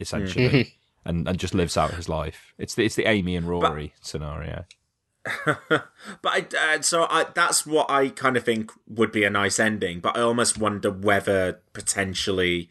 essentially, 0.00 0.48
Mm-hmm. 0.48 1.08
and 1.08 1.28
and 1.28 1.38
just 1.38 1.54
lives 1.54 1.76
out 1.76 1.94
his 1.94 2.08
life. 2.08 2.52
It's 2.58 2.74
the 2.74 2.84
it's 2.84 2.96
the 2.96 3.06
Amy 3.06 3.36
and 3.36 3.46
Rory 3.48 3.94
scenario. 4.00 4.64
But 5.44 5.88
I, 6.24 6.46
uh, 6.58 6.82
so 6.82 7.06
I, 7.08 7.26
that's 7.34 7.66
what 7.66 7.90
I 7.90 8.08
kind 8.08 8.36
of 8.36 8.44
think 8.44 8.72
would 8.88 9.12
be 9.12 9.24
a 9.24 9.30
nice 9.30 9.60
ending. 9.60 10.00
But 10.00 10.16
I 10.16 10.20
almost 10.20 10.58
wonder 10.58 10.90
whether 10.90 11.60
potentially 11.72 12.68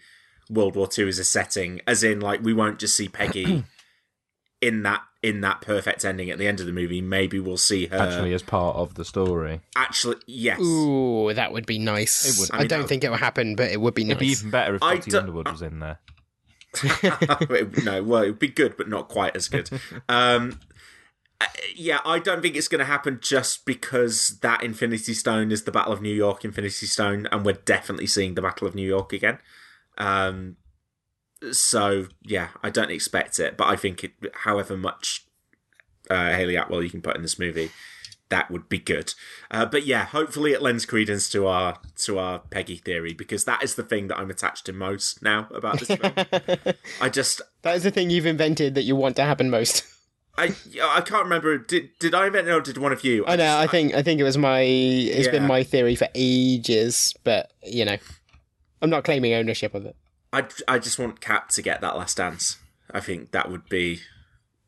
World 0.49 0.75
War 0.75 0.87
Two 0.87 1.07
is 1.07 1.19
a 1.19 1.23
setting, 1.23 1.81
as 1.87 2.03
in 2.03 2.19
like 2.19 2.41
we 2.41 2.53
won't 2.53 2.79
just 2.79 2.95
see 2.95 3.07
Peggy 3.07 3.63
in 4.61 4.83
that 4.83 5.01
in 5.23 5.41
that 5.41 5.61
perfect 5.61 6.03
ending 6.03 6.29
at 6.29 6.37
the 6.39 6.47
end 6.47 6.59
of 6.59 6.65
the 6.65 6.71
movie. 6.73 6.99
Maybe 7.01 7.39
we'll 7.39 7.57
see 7.57 7.85
her 7.87 7.97
Actually, 7.97 8.33
as 8.33 8.43
part 8.43 8.75
of 8.75 8.95
the 8.95 9.05
story, 9.05 9.61
actually. 9.75 10.17
Yes, 10.25 10.59
ooh, 10.59 11.31
that 11.33 11.53
would 11.53 11.65
be 11.65 11.79
nice. 11.79 12.25
It 12.37 12.41
would. 12.41 12.51
I, 12.59 12.63
I 12.63 12.67
don't 12.67 12.81
that- 12.81 12.87
think 12.89 13.03
it 13.03 13.09
will 13.09 13.17
happen, 13.17 13.55
but 13.55 13.71
it 13.71 13.79
would 13.79 13.93
be 13.93 14.03
nice. 14.03 14.11
it'd 14.11 14.19
be 14.19 14.27
even 14.27 14.49
better 14.51 14.75
if 14.75 14.83
I 14.83 14.95
Dottie 14.95 15.11
do- 15.11 15.19
Underwood 15.19 15.49
was 15.49 15.61
in 15.61 15.79
there. 15.79 15.99
no, 17.83 18.01
well, 18.03 18.23
it'd 18.23 18.39
be 18.39 18.47
good, 18.47 18.77
but 18.77 18.87
not 18.87 19.09
quite 19.09 19.35
as 19.35 19.47
good. 19.47 19.69
Um, 20.09 20.59
yeah, 21.75 21.99
I 22.05 22.19
don't 22.19 22.41
think 22.41 22.55
it's 22.55 22.67
going 22.67 22.79
to 22.79 22.85
happen 22.85 23.19
just 23.21 23.65
because 23.65 24.39
that 24.41 24.63
Infinity 24.63 25.13
Stone 25.13 25.51
is 25.51 25.63
the 25.63 25.71
Battle 25.71 25.93
of 25.93 26.01
New 26.01 26.13
York 26.13 26.43
Infinity 26.43 26.85
Stone, 26.85 27.27
and 27.31 27.45
we're 27.45 27.53
definitely 27.53 28.07
seeing 28.07 28.35
the 28.35 28.41
Battle 28.41 28.67
of 28.67 28.75
New 28.75 28.87
York 28.87 29.13
again. 29.13 29.39
Um, 29.97 30.57
so 31.51 32.07
yeah, 32.23 32.49
I 32.63 32.69
don't 32.69 32.91
expect 32.91 33.39
it, 33.39 33.57
but 33.57 33.67
I 33.67 33.75
think 33.75 34.03
it, 34.03 34.11
however 34.43 34.77
much 34.77 35.25
uh, 36.09 36.31
Hayley 36.31 36.55
Atwell 36.55 36.83
you 36.83 36.89
can 36.89 37.01
put 37.01 37.15
in 37.15 37.21
this 37.21 37.39
movie, 37.39 37.71
that 38.29 38.49
would 38.49 38.69
be 38.69 38.79
good. 38.79 39.13
Uh, 39.49 39.65
but 39.65 39.85
yeah, 39.85 40.05
hopefully 40.05 40.53
it 40.53 40.61
lends 40.61 40.85
credence 40.85 41.29
to 41.29 41.47
our 41.47 41.77
to 41.97 42.17
our 42.17 42.39
Peggy 42.39 42.77
theory 42.77 43.13
because 43.13 43.45
that 43.45 43.63
is 43.63 43.75
the 43.75 43.83
thing 43.83 44.07
that 44.07 44.17
I'm 44.17 44.31
attached 44.31 44.65
to 44.65 44.73
most 44.73 45.21
now 45.21 45.47
about 45.53 45.79
this 45.79 45.89
film. 45.89 46.13
I 47.01 47.09
just 47.09 47.41
that 47.61 47.75
is 47.75 47.83
the 47.83 47.91
thing 47.91 48.09
you've 48.09 48.25
invented 48.25 48.75
that 48.75 48.83
you 48.83 48.95
want 48.95 49.15
to 49.17 49.23
happen 49.23 49.49
most. 49.49 49.85
I 50.37 50.55
I 50.81 51.01
can't 51.01 51.23
remember. 51.23 51.57
Did 51.57 51.89
did 51.99 52.13
I 52.15 52.27
invent 52.27 52.47
it 52.47 52.51
or 52.51 52.61
did 52.61 52.77
one 52.77 52.91
of 52.93 53.03
you? 53.03 53.25
I 53.27 53.35
know. 53.35 53.57
I 53.57 53.63
just- 53.63 53.71
think 53.71 53.93
I 53.93 54.01
think 54.01 54.19
it 54.19 54.23
was 54.23 54.37
my. 54.37 54.61
It's 54.61 55.27
been 55.27 55.45
my 55.45 55.63
theory 55.63 55.95
for 55.95 56.07
ages, 56.15 57.13
but 57.23 57.51
you 57.63 57.85
know, 57.85 57.97
I'm 58.81 58.89
not 58.89 59.03
claiming 59.03 59.33
ownership 59.33 59.73
of 59.75 59.85
it. 59.85 59.95
I 60.33 60.45
I 60.67 60.79
just 60.79 60.97
want 60.97 61.19
Cap 61.21 61.49
to 61.49 61.61
get 61.61 61.81
that 61.81 61.97
last 61.97 62.17
dance. 62.17 62.57
I 62.93 62.99
think 63.01 63.31
that 63.31 63.49
would 63.51 63.67
be, 63.69 63.99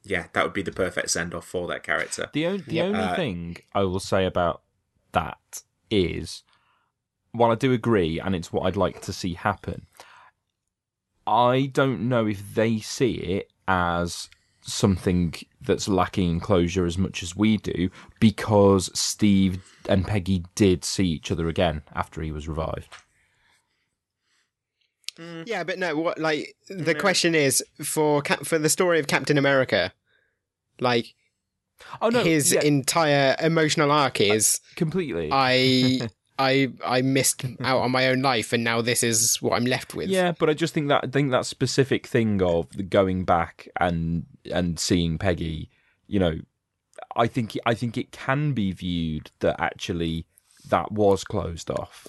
yeah, 0.03 0.27
that 0.33 0.43
would 0.43 0.53
be 0.53 0.61
the 0.61 0.71
perfect 0.71 1.09
send 1.09 1.33
off 1.33 1.45
for 1.47 1.67
that 1.67 1.83
character. 1.83 2.29
The 2.33 2.45
only 2.45 2.63
the 2.67 2.81
only 2.81 2.99
Uh, 2.99 3.15
thing 3.15 3.57
I 3.73 3.83
will 3.83 3.99
say 4.01 4.25
about 4.25 4.61
that 5.13 5.63
is, 5.89 6.43
while 7.31 7.51
I 7.51 7.55
do 7.55 7.71
agree, 7.71 8.19
and 8.19 8.35
it's 8.35 8.51
what 8.51 8.63
I'd 8.63 8.75
like 8.75 9.01
to 9.03 9.13
see 9.13 9.33
happen, 9.35 9.87
I 11.25 11.69
don't 11.71 12.09
know 12.09 12.27
if 12.27 12.53
they 12.53 12.79
see 12.79 13.13
it 13.13 13.51
as 13.67 14.29
something 14.63 15.33
that's 15.61 15.87
lacking 15.87 16.29
in 16.29 16.39
closure 16.39 16.85
as 16.85 16.97
much 16.97 17.23
as 17.23 17.35
we 17.35 17.57
do, 17.57 17.89
because 18.19 18.89
Steve 18.97 19.63
and 19.87 20.05
Peggy 20.07 20.45
did 20.55 20.83
see 20.83 21.05
each 21.05 21.31
other 21.31 21.47
again 21.47 21.83
after 21.93 22.21
he 22.21 22.31
was 22.31 22.47
revived. 22.47 22.87
Mm. 25.17 25.43
Yeah, 25.45 25.63
but 25.63 25.77
no. 25.77 25.95
What 25.95 26.17
like 26.17 26.55
the 26.69 26.95
question 26.95 27.35
is 27.35 27.63
for 27.83 28.21
Cap- 28.21 28.45
for 28.45 28.57
the 28.57 28.69
story 28.69 28.99
of 28.99 29.07
Captain 29.07 29.37
America, 29.37 29.93
like 30.79 31.13
Oh 32.01 32.09
no, 32.09 32.23
his 32.23 32.53
yeah, 32.53 32.61
entire 32.61 33.35
emotional 33.39 33.91
arc 33.91 34.21
is 34.21 34.59
completely. 34.75 35.29
I 35.31 36.09
I 36.39 36.69
I 36.83 37.01
missed 37.01 37.45
out 37.61 37.81
on 37.81 37.91
my 37.91 38.07
own 38.07 38.21
life, 38.21 38.53
and 38.53 38.63
now 38.63 38.81
this 38.81 39.03
is 39.03 39.41
what 39.41 39.53
I'm 39.53 39.65
left 39.65 39.93
with. 39.93 40.09
Yeah, 40.09 40.31
but 40.31 40.49
I 40.49 40.53
just 40.53 40.73
think 40.73 40.87
that 40.89 41.03
I 41.03 41.07
think 41.07 41.31
that 41.31 41.45
specific 41.45 42.07
thing 42.07 42.41
of 42.41 42.69
the 42.75 42.83
going 42.83 43.25
back 43.25 43.67
and 43.79 44.25
and 44.51 44.79
seeing 44.79 45.17
Peggy, 45.17 45.69
you 46.07 46.19
know, 46.19 46.39
I 47.15 47.27
think 47.27 47.57
I 47.65 47.73
think 47.73 47.97
it 47.97 48.11
can 48.11 48.53
be 48.53 48.71
viewed 48.71 49.31
that 49.39 49.59
actually 49.59 50.25
that 50.69 50.91
was 50.91 51.23
closed 51.23 51.69
off. 51.69 52.07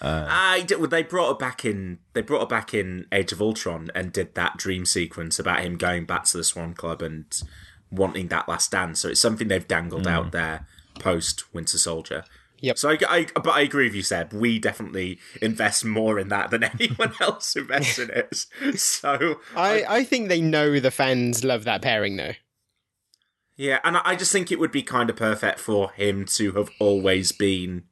Uh, 0.00 0.26
I 0.28 0.60
did, 0.60 0.78
well, 0.78 0.88
they 0.88 1.02
brought 1.02 1.32
it 1.32 1.38
back 1.38 1.64
in. 1.64 2.00
They 2.12 2.20
brought 2.20 2.42
it 2.42 2.48
back 2.48 2.74
in 2.74 3.06
Age 3.10 3.32
of 3.32 3.40
Ultron 3.40 3.90
and 3.94 4.12
did 4.12 4.34
that 4.34 4.58
dream 4.58 4.84
sequence 4.84 5.38
about 5.38 5.60
him 5.60 5.76
going 5.76 6.04
back 6.04 6.24
to 6.24 6.36
the 6.36 6.44
Swan 6.44 6.74
Club 6.74 7.00
and 7.00 7.24
wanting 7.90 8.28
that 8.28 8.48
last 8.48 8.70
dance. 8.70 9.00
So 9.00 9.08
it's 9.08 9.20
something 9.20 9.48
they've 9.48 9.66
dangled 9.66 10.02
hmm. 10.02 10.12
out 10.12 10.32
there 10.32 10.66
post 10.98 11.52
Winter 11.54 11.78
Soldier. 11.78 12.24
Yep. 12.60 12.78
So 12.78 12.90
I, 12.90 12.98
I, 13.08 13.26
but 13.34 13.50
I 13.50 13.60
agree 13.60 13.84
with 13.84 13.94
you, 13.94 14.02
Seb. 14.02 14.32
We 14.32 14.58
definitely 14.58 15.18
invest 15.42 15.84
more 15.84 16.18
in 16.18 16.28
that 16.28 16.50
than 16.50 16.64
anyone 16.80 17.12
else 17.20 17.54
invests 17.56 17.98
in 17.98 18.10
it. 18.10 18.46
So 18.78 19.40
I, 19.54 19.84
I 19.88 20.04
think 20.04 20.28
they 20.28 20.40
know 20.40 20.80
the 20.80 20.90
fans 20.90 21.44
love 21.44 21.64
that 21.64 21.82
pairing 21.82 22.16
though. 22.16 22.32
yeah, 23.56 23.80
and 23.84 23.96
I 23.98 24.02
I 24.04 24.16
just 24.16 24.32
think 24.32 24.50
it 24.50 24.58
would 24.58 24.72
be 24.72 24.82
kind 24.82 25.10
of 25.10 25.16
perfect 25.16 25.58
for 25.60 25.90
him 25.92 26.24
to 26.36 26.52
have 26.52 26.70
always 26.80 27.30
been 27.32 27.84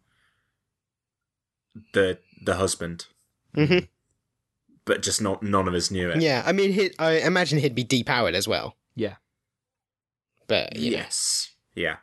the 1.92 2.18
the 2.44 2.54
husband, 2.56 3.06
Mhm. 3.56 3.88
but 4.84 5.02
just 5.02 5.20
not 5.20 5.42
none 5.42 5.68
of 5.68 5.74
us 5.74 5.90
knew 5.90 6.10
it. 6.10 6.20
Yeah, 6.20 6.42
I 6.46 6.52
mean, 6.52 6.72
he, 6.72 6.90
I 6.98 7.18
imagine 7.18 7.58
he'd 7.58 7.74
be 7.74 7.84
depowered 7.84 8.34
as 8.34 8.46
well. 8.46 8.76
Yeah. 8.94 9.16
But 10.46 10.76
you 10.76 10.90
know. 10.92 10.98
Yes. 10.98 11.52
Yeah. 11.74 11.96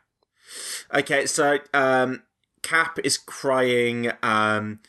Okay, 0.92 1.26
so 1.26 1.58
um 1.72 2.22
Cap 2.62 2.98
is 3.04 3.18
crying. 3.18 4.12
Um 4.22 4.80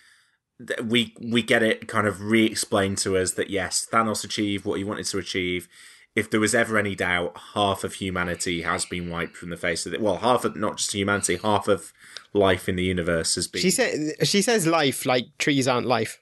we 0.83 1.13
we 1.19 1.41
get 1.41 1.63
it 1.63 1.87
kind 1.87 2.07
of 2.07 2.21
re-explained 2.21 2.97
to 2.99 3.17
us 3.17 3.33
that 3.33 3.49
yes, 3.49 3.87
Thanos 3.91 4.23
achieved 4.23 4.65
what 4.65 4.77
he 4.77 4.83
wanted 4.83 5.05
to 5.07 5.17
achieve. 5.17 5.67
If 6.15 6.29
there 6.29 6.39
was 6.39 6.53
ever 6.53 6.77
any 6.77 6.93
doubt, 6.93 7.35
half 7.55 7.83
of 7.83 7.95
humanity 7.95 8.61
has 8.61 8.85
been 8.85 9.09
wiped 9.09 9.35
from 9.35 9.49
the 9.49 9.57
face 9.57 9.87
of 9.87 9.95
it. 9.95 10.01
Well, 10.01 10.17
half 10.17 10.45
of 10.45 10.55
not 10.55 10.77
just 10.77 10.93
humanity, 10.93 11.37
half 11.37 11.67
of 11.67 11.91
life 12.33 12.69
in 12.69 12.75
the 12.75 12.83
universe 12.83 13.33
has 13.33 13.47
been. 13.47 13.61
she 13.61 13.71
said 13.71 14.13
she 14.23 14.41
says 14.43 14.67
life 14.67 15.05
like 15.07 15.25
trees 15.39 15.67
aren't 15.67 15.87
life. 15.87 16.19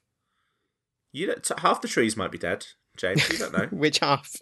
you 1.12 1.28
don't, 1.28 1.52
half 1.60 1.82
the 1.82 1.90
trees 1.90 2.16
might 2.16 2.32
be 2.32 2.38
dead, 2.38 2.68
James. 2.96 3.30
You 3.30 3.38
don't 3.38 3.54
know 3.54 3.66
Which 3.72 4.00
half? 4.00 4.38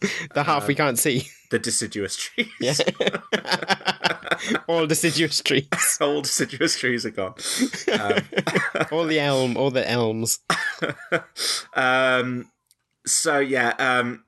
The 0.34 0.42
half 0.44 0.66
we 0.68 0.74
Uh, 0.74 0.76
can't 0.78 0.98
see. 0.98 1.28
the 1.50 1.58
deciduous 1.58 2.16
trees. 2.16 2.48
Yeah. 2.60 2.74
all 4.68 4.86
deciduous 4.86 5.40
trees. 5.40 5.68
All 6.00 6.22
deciduous 6.22 6.78
trees 6.78 7.06
are 7.06 7.10
gone. 7.10 7.34
Um, 7.92 8.22
all 8.92 9.04
the 9.06 9.18
elm, 9.20 9.56
all 9.56 9.70
the 9.70 9.88
elms. 9.88 10.40
um, 11.74 12.50
so 13.06 13.38
yeah, 13.38 13.74
um, 13.78 14.24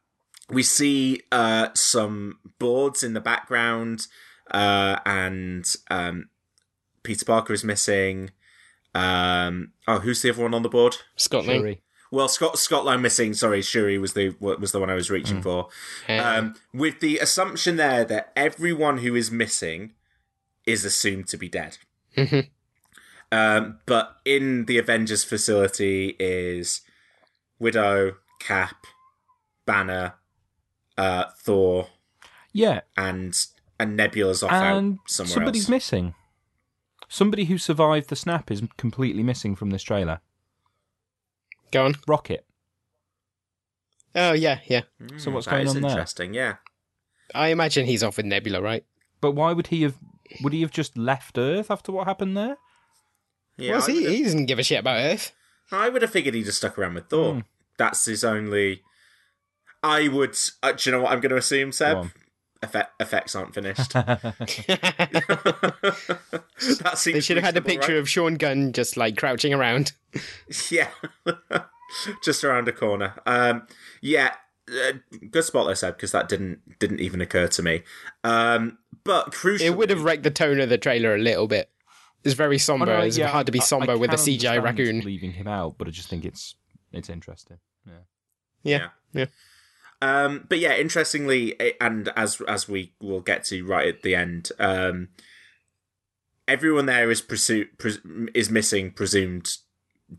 we 0.50 0.62
see 0.62 1.20
uh, 1.32 1.68
some 1.74 2.38
boards 2.58 3.02
in 3.02 3.12
the 3.12 3.20
background, 3.20 4.06
uh, 4.50 4.98
and 5.04 5.64
um, 5.90 6.30
Peter 7.02 7.24
Parker 7.24 7.52
is 7.52 7.64
missing. 7.64 8.30
Um, 8.94 9.72
oh, 9.86 9.98
who's 9.98 10.22
the 10.22 10.30
other 10.30 10.42
one 10.42 10.54
on 10.54 10.62
the 10.62 10.68
board? 10.68 10.96
Scott 11.16 11.46
Lang. 11.46 11.60
Shuri. 11.60 11.80
Well, 12.10 12.28
Scott 12.28 12.58
Scott 12.58 12.84
Lang 12.84 13.02
missing. 13.02 13.34
Sorry, 13.34 13.60
Shuri 13.62 13.98
was 13.98 14.14
the 14.14 14.30
was 14.40 14.72
the 14.72 14.80
one 14.80 14.88
I 14.90 14.94
was 14.94 15.10
reaching 15.10 15.42
for. 15.42 15.68
Um, 16.08 16.54
with 16.72 17.00
the 17.00 17.18
assumption 17.18 17.76
there 17.76 18.04
that 18.04 18.32
everyone 18.34 18.98
who 18.98 19.14
is 19.14 19.30
missing 19.30 19.92
is 20.66 20.84
assumed 20.84 21.28
to 21.28 21.36
be 21.36 21.48
dead. 21.48 21.78
Mhm. 22.16 22.48
Um, 23.30 23.78
but 23.84 24.16
in 24.24 24.64
the 24.64 24.78
Avengers 24.78 25.22
facility 25.22 26.16
is 26.18 26.80
Widow, 27.58 28.16
Cap, 28.40 28.86
Banner, 29.66 30.14
uh, 30.96 31.24
Thor, 31.42 31.88
Yeah, 32.52 32.80
and 32.96 33.34
and 33.78 33.96
Nebula's 33.96 34.42
off 34.42 34.50
and 34.52 34.98
out 34.98 35.10
somewhere 35.10 35.34
somebody's 35.34 35.64
else. 35.64 35.68
missing. 35.70 36.14
Somebody 37.08 37.44
who 37.46 37.58
survived 37.58 38.08
the 38.08 38.16
snap 38.16 38.50
is 38.50 38.62
completely 38.78 39.22
missing 39.22 39.54
from 39.56 39.70
this 39.70 39.82
trailer. 39.82 40.20
Go 41.70 41.84
on. 41.84 41.94
Rocket. 42.06 42.44
Oh 44.14 44.32
yeah, 44.32 44.60
yeah. 44.66 44.82
So 45.18 45.30
what's 45.30 45.46
That 45.46 45.52
going 45.52 45.66
is 45.66 45.76
on 45.76 45.82
there? 45.82 45.90
Interesting, 45.90 46.34
yeah. 46.34 46.56
I 47.34 47.48
imagine 47.48 47.86
he's 47.86 48.02
off 48.02 48.16
with 48.16 48.26
Nebula, 48.26 48.60
right? 48.60 48.84
But 49.20 49.32
why 49.32 49.52
would 49.52 49.68
he 49.68 49.82
have? 49.82 49.96
Would 50.42 50.52
he 50.52 50.60
have 50.62 50.70
just 50.70 50.96
left 50.96 51.38
Earth 51.38 51.70
after 51.70 51.92
what 51.92 52.06
happened 52.06 52.36
there? 52.36 52.56
Yeah, 53.56 53.72
well, 53.72 53.86
he, 53.86 54.06
he 54.06 54.22
doesn't 54.22 54.46
give 54.46 54.58
a 54.58 54.62
shit 54.62 54.80
about 54.80 54.98
Earth. 54.98 55.32
I 55.70 55.88
would 55.88 56.02
have 56.02 56.10
figured 56.10 56.34
he'd 56.34 56.44
just 56.44 56.58
stuck 56.58 56.78
around 56.78 56.94
with 56.94 57.08
Thor. 57.08 57.34
Hmm. 57.34 57.40
That's 57.76 58.04
his 58.04 58.24
only. 58.24 58.82
I 59.82 60.08
would. 60.08 60.36
Uh, 60.62 60.72
do 60.72 60.88
you 60.90 60.96
know 60.96 61.02
what 61.02 61.12
I'm 61.12 61.20
going 61.20 61.30
to 61.30 61.36
assume, 61.36 61.70
Go 61.70 61.72
Seb? 61.72 62.10
On. 62.62 62.68
Effect, 62.68 62.90
effects 63.00 63.36
aren't 63.36 63.54
finished. 63.54 63.92
that 63.92 64.34
seems 66.96 67.14
they 67.14 67.20
should 67.20 67.36
have 67.36 67.44
had 67.44 67.56
a 67.56 67.62
picture 67.62 67.92
right? 67.92 67.98
of 68.00 68.08
Sean 68.08 68.34
Gunn 68.34 68.72
just 68.72 68.96
like 68.96 69.16
crouching 69.16 69.54
around. 69.54 69.92
Yeah, 70.70 70.88
just 72.24 72.44
around 72.44 72.66
a 72.68 72.72
corner. 72.72 73.14
Um, 73.26 73.66
yeah, 74.02 74.34
uh, 74.70 74.92
good 75.30 75.44
spot 75.44 75.66
there, 75.66 75.74
Seb, 75.74 75.96
because 75.96 76.12
that 76.12 76.28
didn't 76.28 76.78
didn't 76.78 77.00
even 77.00 77.20
occur 77.20 77.46
to 77.48 77.62
me. 77.62 77.82
Um, 78.24 78.78
but 79.04 79.32
crucially, 79.32 79.66
It 79.66 79.76
would 79.76 79.90
have 79.90 80.02
wrecked 80.04 80.22
the 80.22 80.30
tone 80.30 80.60
of 80.60 80.68
the 80.70 80.78
trailer 80.78 81.14
a 81.14 81.18
little 81.18 81.46
bit. 81.46 81.70
It's 82.24 82.34
very 82.34 82.58
somber. 82.58 82.90
Oh, 82.90 82.98
no, 82.98 83.04
it's 83.04 83.18
yeah, 83.18 83.28
hard 83.28 83.46
to 83.46 83.52
be 83.52 83.60
I- 83.60 83.62
I 83.62 83.66
somber 83.66 83.98
with 83.98 84.12
a 84.12 84.16
CGI 84.16 84.62
raccoon. 84.62 85.00
leaving 85.00 85.32
him 85.32 85.46
out, 85.46 85.76
but 85.78 85.88
I 85.88 85.90
just 85.90 86.08
think 86.08 86.24
it's 86.24 86.54
it's 86.92 87.10
interesting. 87.10 87.58
Yeah. 87.86 87.92
Yeah, 88.62 88.88
yeah. 89.12 89.26
Um, 90.00 90.46
but 90.48 90.58
yeah, 90.58 90.76
interestingly, 90.76 91.56
and 91.80 92.10
as 92.16 92.40
as 92.42 92.68
we 92.68 92.92
will 93.00 93.20
get 93.20 93.44
to 93.46 93.64
right 93.64 93.88
at 93.88 94.02
the 94.02 94.14
end, 94.14 94.50
um, 94.58 95.08
everyone 96.46 96.86
there 96.86 97.10
is 97.10 97.20
presu- 97.20 97.68
pres- 97.78 98.00
is 98.34 98.50
missing, 98.50 98.92
presumed 98.92 99.56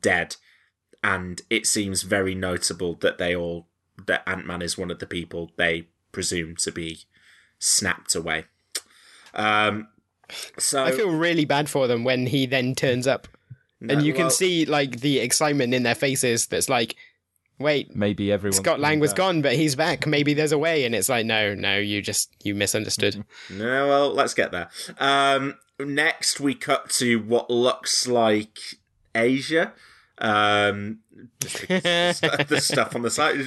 dead, 0.02 0.36
and 1.04 1.42
it 1.50 1.66
seems 1.66 2.04
very 2.04 2.36
notable 2.36 2.96
that 2.96 3.18
they 3.18 3.36
all 3.36 3.68
that 4.08 4.24
Ant 4.28 4.46
Man 4.46 4.62
is 4.62 4.78
one 4.78 4.92
of 4.92 5.00
the 5.00 5.08
people 5.08 5.52
they 5.56 5.88
presume 6.12 6.56
to 6.58 6.72
be 6.72 7.00
snapped 7.58 8.16
away. 8.16 8.46
Um, 9.34 9.88
so 10.58 10.84
I 10.84 10.92
feel 10.92 11.12
really 11.12 11.46
bad 11.46 11.70
for 11.70 11.88
them 11.88 12.04
when 12.04 12.26
he 12.26 12.46
then 12.46 12.76
turns 12.76 13.08
up, 13.08 13.28
No, 13.80 13.94
and 13.94 14.06
you 14.06 14.14
can 14.14 14.30
see 14.30 14.66
like 14.66 15.00
the 15.00 15.20
excitement 15.20 15.74
in 15.74 15.84
their 15.84 15.96
faces. 15.96 16.48
That's 16.48 16.70
like, 16.70 16.96
wait, 17.60 17.96
Maybe 17.96 18.32
everyone. 18.32 18.54
Scott 18.58 18.80
Lang 18.80 19.00
was 19.00 19.14
gone, 19.14 19.42
but 19.42 19.54
he's 19.54 19.76
back. 19.76 20.08
Maybe 20.08 20.34
there's 20.34 20.52
a 20.52 20.58
way, 20.58 20.86
and 20.86 20.96
it's 20.96 21.10
like, 21.10 21.26
no, 21.26 21.54
no, 21.54 21.78
you 21.78 22.02
just 22.02 22.34
you 22.44 22.56
misunderstood. 22.56 23.24
No, 23.50 23.88
well, 23.88 24.14
let's 24.14 24.34
get 24.34 24.52
there. 24.52 24.70
Um, 25.00 25.58
next, 25.80 26.40
we 26.40 26.56
cut 26.56 26.90
to 26.92 27.20
what 27.20 27.50
looks 27.50 28.08
like 28.08 28.58
Asia. 29.16 29.74
Um, 30.18 31.00
the 31.40 32.60
stuff 32.62 32.96
on 32.96 33.02
the 33.04 33.10
side. 33.10 33.40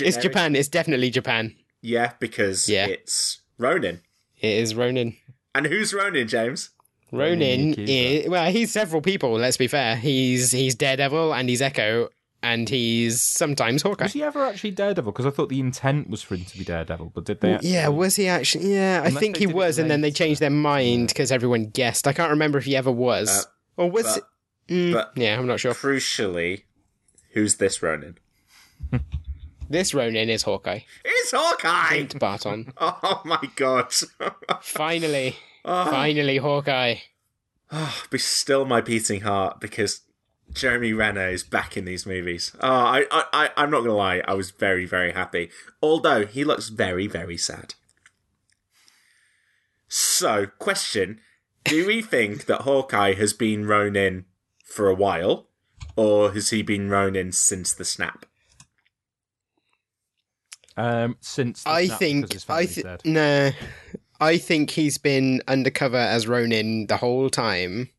It's 0.00 0.16
Japan. 0.16 0.56
It's 0.56 0.68
definitely 0.68 1.10
Japan. 1.10 1.54
Yeah, 1.82 2.12
because 2.18 2.68
Yeah. 2.68 2.86
it's 2.86 3.40
Ronin. 3.58 4.00
It 4.40 4.56
is 4.58 4.74
Ronin. 4.74 5.16
And 5.54 5.66
who's 5.66 5.92
Ronin, 5.92 6.28
James? 6.28 6.70
Ronin 7.12 7.74
Yakuza. 7.74 7.86
is 8.24 8.28
well, 8.28 8.50
he's 8.52 8.70
several 8.72 9.00
people. 9.02 9.32
Let's 9.32 9.56
be 9.56 9.66
fair. 9.66 9.96
He's 9.96 10.52
he's 10.52 10.74
Daredevil 10.74 11.34
and 11.34 11.48
he's 11.48 11.62
Echo 11.62 12.08
and 12.42 12.68
he's 12.68 13.22
sometimes 13.22 13.82
Hawkeye. 13.82 14.04
Was 14.04 14.12
he 14.12 14.22
ever 14.22 14.44
actually 14.44 14.70
Daredevil? 14.72 15.12
Because 15.12 15.26
I 15.26 15.30
thought 15.30 15.48
the 15.48 15.60
intent 15.60 16.08
was 16.08 16.22
for 16.22 16.34
him 16.36 16.44
to 16.44 16.58
be 16.58 16.64
Daredevil, 16.64 17.12
but 17.14 17.24
did 17.24 17.40
they? 17.40 17.54
Actually... 17.54 17.70
Yeah, 17.70 17.88
was 17.88 18.16
he 18.16 18.28
actually? 18.28 18.74
Yeah, 18.74 19.02
I 19.04 19.10
think 19.10 19.36
he 19.36 19.46
was, 19.46 19.78
and 19.78 19.90
then 19.90 20.00
they 20.00 20.10
changed 20.10 20.40
their 20.40 20.50
mind 20.50 21.08
because 21.08 21.32
everyone 21.32 21.66
guessed. 21.66 22.06
I 22.06 22.12
can't 22.12 22.30
remember 22.30 22.58
if 22.58 22.64
he 22.64 22.76
ever 22.76 22.92
was, 22.92 23.46
Uh, 23.76 23.82
or 23.82 23.90
was 23.90 24.04
but- 24.04 24.16
it? 24.18 24.24
Mm, 24.72 24.92
but- 24.92 25.12
yeah, 25.16 25.38
I'm 25.38 25.46
not 25.46 25.60
sure. 25.60 25.72
Crucially, 25.72 26.62
who's 27.32 27.56
this 27.56 27.82
Ronin? 27.82 28.18
This 29.70 29.92
Ronin 29.92 30.30
is 30.30 30.44
Hawkeye. 30.44 30.80
It's 31.04 31.32
Hawkeye! 31.32 31.88
Clint 31.88 32.18
Barton. 32.18 32.72
Oh 32.80 33.20
my 33.24 33.50
god. 33.54 33.92
Finally, 34.62 35.36
oh, 35.64 35.90
finally, 35.90 36.38
Hawkeye. 36.38 36.96
oh, 37.70 38.02
be 38.10 38.16
still 38.16 38.64
my 38.64 38.80
beating 38.80 39.20
heart 39.20 39.60
because 39.60 40.00
Jeremy 40.52 40.92
Renner 40.92 41.28
is 41.28 41.44
back 41.44 41.76
in 41.76 41.84
these 41.84 42.06
movies. 42.06 42.52
Oh, 42.60 42.68
I, 42.68 43.06
I, 43.10 43.24
I, 43.32 43.50
I'm 43.56 43.70
not 43.70 43.80
gonna 43.80 43.94
lie, 43.94 44.22
I 44.26 44.34
was 44.34 44.50
very, 44.50 44.86
very 44.86 45.12
happy. 45.12 45.50
Although 45.82 46.26
he 46.26 46.44
looks 46.44 46.68
very, 46.68 47.06
very 47.06 47.36
sad. 47.36 47.74
So, 49.88 50.46
question: 50.58 51.20
Do 51.64 51.86
we 51.86 52.02
think 52.14 52.46
that 52.46 52.62
Hawkeye 52.62 53.14
has 53.14 53.32
been 53.32 53.66
Ronin 53.66 54.24
for 54.64 54.88
a 54.88 54.94
while, 54.94 55.48
or 55.96 56.32
has 56.32 56.50
he 56.50 56.62
been 56.62 56.90
Ronin 56.90 57.32
since 57.32 57.72
the 57.72 57.84
snap? 57.84 58.26
Um, 60.76 61.16
since 61.20 61.64
the 61.64 61.70
I 61.70 61.86
snap, 61.86 61.98
think 61.98 62.24
I 62.48 62.66
family's 62.66 62.74
th- 62.74 63.04
no, 63.04 63.50
I 64.20 64.38
think 64.38 64.70
he's 64.70 64.98
been 64.98 65.42
undercover 65.48 65.96
as 65.96 66.28
Ronin 66.28 66.86
the 66.86 66.96
whole 66.96 67.30
time 67.30 67.90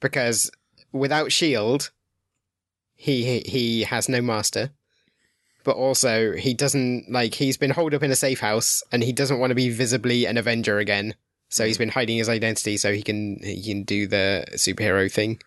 because 0.00 0.50
without 0.92 1.32
Shield, 1.32 1.90
he 2.94 3.40
he, 3.40 3.82
has 3.82 4.08
no 4.08 4.20
master. 4.20 4.70
But 5.62 5.76
also, 5.76 6.32
he 6.32 6.54
doesn't 6.54 7.10
like 7.10 7.34
he's 7.34 7.58
been 7.58 7.70
holed 7.70 7.92
up 7.92 8.02
in 8.02 8.10
a 8.10 8.16
safe 8.16 8.40
house, 8.40 8.82
and 8.92 9.02
he 9.02 9.12
doesn't 9.12 9.38
want 9.38 9.50
to 9.50 9.54
be 9.54 9.68
visibly 9.68 10.24
an 10.24 10.38
Avenger 10.38 10.78
again. 10.78 11.14
So 11.50 11.66
he's 11.66 11.78
been 11.78 11.90
hiding 11.90 12.16
his 12.16 12.28
identity 12.28 12.76
so 12.76 12.92
he 12.92 13.02
can 13.02 13.38
he 13.42 13.62
can 13.62 13.82
do 13.82 14.06
the 14.06 14.46
superhero 14.52 15.10
thing 15.10 15.40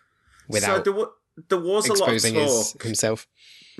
so 0.50 0.52
without 0.52 0.84
there, 0.84 0.92
wa- 0.92 1.10
there 1.48 1.58
was 1.58 1.88
a 1.88 1.94
lot 1.94 2.14
of 2.14 2.22
talk 2.22 2.82
himself. 2.82 3.26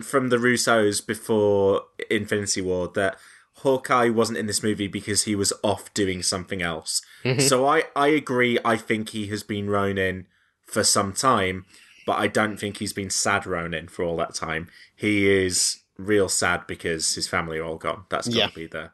from 0.03 0.31
the 0.31 0.37
Russos 0.37 1.07
before 1.07 1.83
Infinity 2.11 2.63
War 2.63 2.89
that 2.95 3.17
Hawkeye 3.59 4.09
wasn't 4.09 4.39
in 4.39 4.47
this 4.47 4.63
movie 4.63 4.89
because 4.89 5.25
he 5.25 5.35
was 5.35 5.53
off 5.63 5.93
doing 5.95 6.23
something 6.23 6.63
else. 6.63 7.03
Mm-hmm. 7.25 7.41
So 7.41 7.67
I, 7.67 7.85
I 7.95 8.09
agree. 8.09 8.59
I 8.65 8.77
think 8.77 9.11
he 9.11 9.27
has 9.29 9.43
been 9.43 9.71
Ronin 9.71 10.27
for 10.67 10.85
some 10.85 11.13
time, 11.13 11.65
but 12.07 12.15
I 12.19 12.27
don't 12.27 12.57
think 12.59 12.79
he's 12.79 12.93
been 12.93 13.11
sad 13.11 13.47
Ronin 13.47 13.89
for 13.89 14.05
all 14.05 14.17
that 14.19 14.35
time. 14.35 14.69
He 14.95 15.29
is 15.31 15.81
real 15.97 16.29
sad 16.29 16.67
because 16.67 17.15
his 17.15 17.29
family 17.29 17.59
are 17.59 17.65
all 17.65 17.77
gone. 17.79 18.05
That's 18.09 18.27
got 18.29 18.35
to 18.35 18.39
Yeah. 18.39 18.49
be 18.55 18.67
there. 18.67 18.93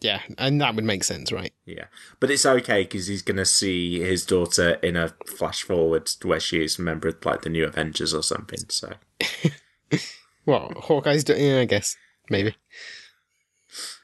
Yeah, 0.00 0.20
and 0.36 0.60
that 0.60 0.74
would 0.74 0.84
make 0.84 1.04
sense, 1.04 1.32
right? 1.32 1.54
yeah. 1.64 1.86
But 2.20 2.30
it's 2.30 2.44
okay 2.44 2.82
because 2.82 3.06
he's 3.06 3.22
gonna 3.22 3.46
see 3.46 3.98
his 4.00 4.26
daughter 4.26 4.72
in 4.82 4.94
a 4.94 5.14
flash 5.26 5.62
forward 5.62 6.10
where 6.22 6.38
she 6.38 6.62
is 6.62 6.78
a 6.78 6.82
member 6.82 7.08
of 7.08 7.24
like 7.24 7.42
the 7.42 7.48
new 7.48 7.64
Avengers 7.64 8.12
or 8.12 8.22
something. 8.22 8.58
So 8.68 8.92
Well, 10.44 10.70
Hawkeye's 10.76 11.24
doing, 11.24 11.42
yeah, 11.44 11.60
I 11.60 11.64
guess. 11.64 11.96
Maybe. 12.28 12.56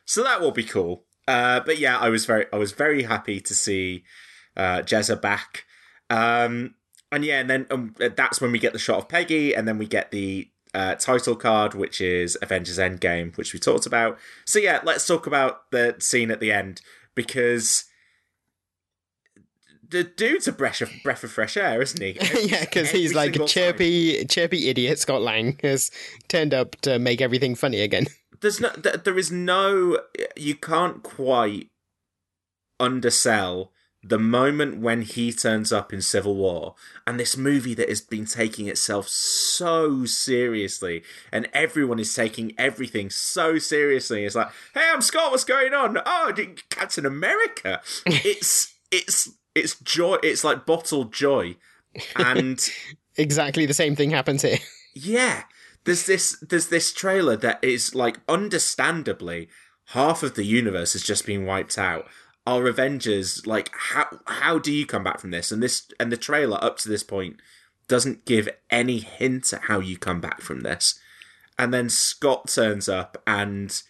so 0.04 0.22
that 0.24 0.40
will 0.40 0.50
be 0.50 0.64
cool. 0.64 1.04
Uh, 1.28 1.60
but 1.60 1.78
yeah, 1.78 1.98
I 1.98 2.08
was 2.08 2.24
very 2.24 2.46
I 2.52 2.56
was 2.56 2.72
very 2.72 3.02
happy 3.04 3.40
to 3.40 3.54
see 3.54 4.04
uh, 4.56 4.78
Jezza 4.82 5.20
back. 5.20 5.64
Um, 6.12 6.74
and 7.10 7.24
yeah, 7.24 7.40
and 7.40 7.50
then 7.50 7.66
um, 7.70 7.94
that's 7.98 8.40
when 8.40 8.52
we 8.52 8.58
get 8.58 8.72
the 8.72 8.78
shot 8.78 8.98
of 8.98 9.08
Peggy, 9.08 9.54
and 9.54 9.66
then 9.66 9.78
we 9.78 9.86
get 9.86 10.10
the 10.10 10.50
uh, 10.74 10.94
title 10.94 11.36
card, 11.36 11.74
which 11.74 12.00
is 12.00 12.36
Avengers 12.42 12.78
Endgame, 12.78 13.36
which 13.36 13.52
we 13.52 13.58
talked 13.58 13.86
about. 13.86 14.18
So 14.44 14.58
yeah, 14.58 14.80
let's 14.84 15.06
talk 15.06 15.26
about 15.26 15.70
the 15.70 15.96
scene 15.98 16.30
at 16.30 16.40
the 16.40 16.52
end 16.52 16.80
because 17.14 17.84
the 19.86 20.04
dude's 20.04 20.48
a 20.48 20.52
breath 20.52 20.80
of, 20.80 20.90
breath 21.02 21.22
of 21.22 21.30
fresh 21.30 21.56
air, 21.56 21.82
isn't 21.82 22.00
he? 22.00 22.18
yeah, 22.48 22.60
because 22.60 22.90
he's 22.90 23.14
like 23.14 23.30
a 23.30 23.32
single 23.32 23.46
time. 23.46 23.52
chirpy, 23.52 24.24
chirpy 24.26 24.68
idiot. 24.68 24.98
Scott 24.98 25.22
Lang 25.22 25.58
has 25.62 25.90
turned 26.28 26.54
up 26.54 26.80
to 26.82 26.98
make 26.98 27.20
everything 27.20 27.54
funny 27.54 27.80
again. 27.80 28.06
there's 28.42 28.60
no 28.60 28.70
th- 28.70 29.04
there 29.04 29.18
is 29.18 29.32
no 29.32 29.98
you 30.36 30.54
can't 30.54 31.02
quite 31.02 31.70
undersell 32.78 33.71
the 34.04 34.18
moment 34.18 34.78
when 34.78 35.02
he 35.02 35.32
turns 35.32 35.72
up 35.72 35.92
in 35.92 36.02
Civil 36.02 36.34
War 36.34 36.74
and 37.06 37.20
this 37.20 37.36
movie 37.36 37.74
that 37.74 37.88
has 37.88 38.00
been 38.00 38.26
taking 38.26 38.66
itself 38.66 39.08
so 39.08 40.04
seriously 40.06 41.04
and 41.30 41.48
everyone 41.52 42.00
is 42.00 42.12
taking 42.14 42.52
everything 42.58 43.10
so 43.10 43.58
seriously 43.58 44.24
it's 44.24 44.34
like 44.34 44.48
hey 44.74 44.88
I'm 44.92 45.00
Scott 45.02 45.30
what's 45.30 45.44
going 45.44 45.72
on? 45.72 45.98
Oh 46.04 46.32
Captain 46.70 47.06
America? 47.06 47.80
It's 48.06 48.74
it's 48.90 49.30
it's 49.54 49.78
joy 49.80 50.16
it's 50.22 50.42
like 50.44 50.66
bottled 50.66 51.12
joy. 51.12 51.56
And 52.16 52.58
Exactly 53.16 53.66
the 53.66 53.74
same 53.74 53.94
thing 53.94 54.10
happens 54.10 54.42
here. 54.42 54.58
yeah 54.94 55.44
there's 55.84 56.06
this 56.06 56.38
there's 56.48 56.68
this 56.68 56.92
trailer 56.92 57.36
that 57.36 57.62
is 57.62 57.94
like 57.94 58.18
understandably 58.28 59.48
half 59.86 60.22
of 60.22 60.34
the 60.34 60.44
universe 60.44 60.92
has 60.94 61.02
just 61.02 61.26
been 61.26 61.44
wiped 61.44 61.76
out 61.76 62.06
our 62.46 62.66
avengers 62.66 63.46
like 63.46 63.70
how 63.72 64.06
how 64.26 64.58
do 64.58 64.72
you 64.72 64.84
come 64.84 65.04
back 65.04 65.20
from 65.20 65.30
this 65.30 65.52
and 65.52 65.62
this 65.62 65.88
and 66.00 66.10
the 66.10 66.16
trailer 66.16 66.62
up 66.62 66.76
to 66.76 66.88
this 66.88 67.02
point 67.02 67.36
doesn't 67.88 68.24
give 68.24 68.48
any 68.70 68.98
hint 68.98 69.52
at 69.52 69.62
how 69.62 69.78
you 69.78 69.96
come 69.96 70.20
back 70.20 70.40
from 70.40 70.60
this 70.60 70.98
and 71.58 71.72
then 71.72 71.88
scott 71.88 72.48
turns 72.48 72.88
up 72.88 73.22
and 73.26 73.82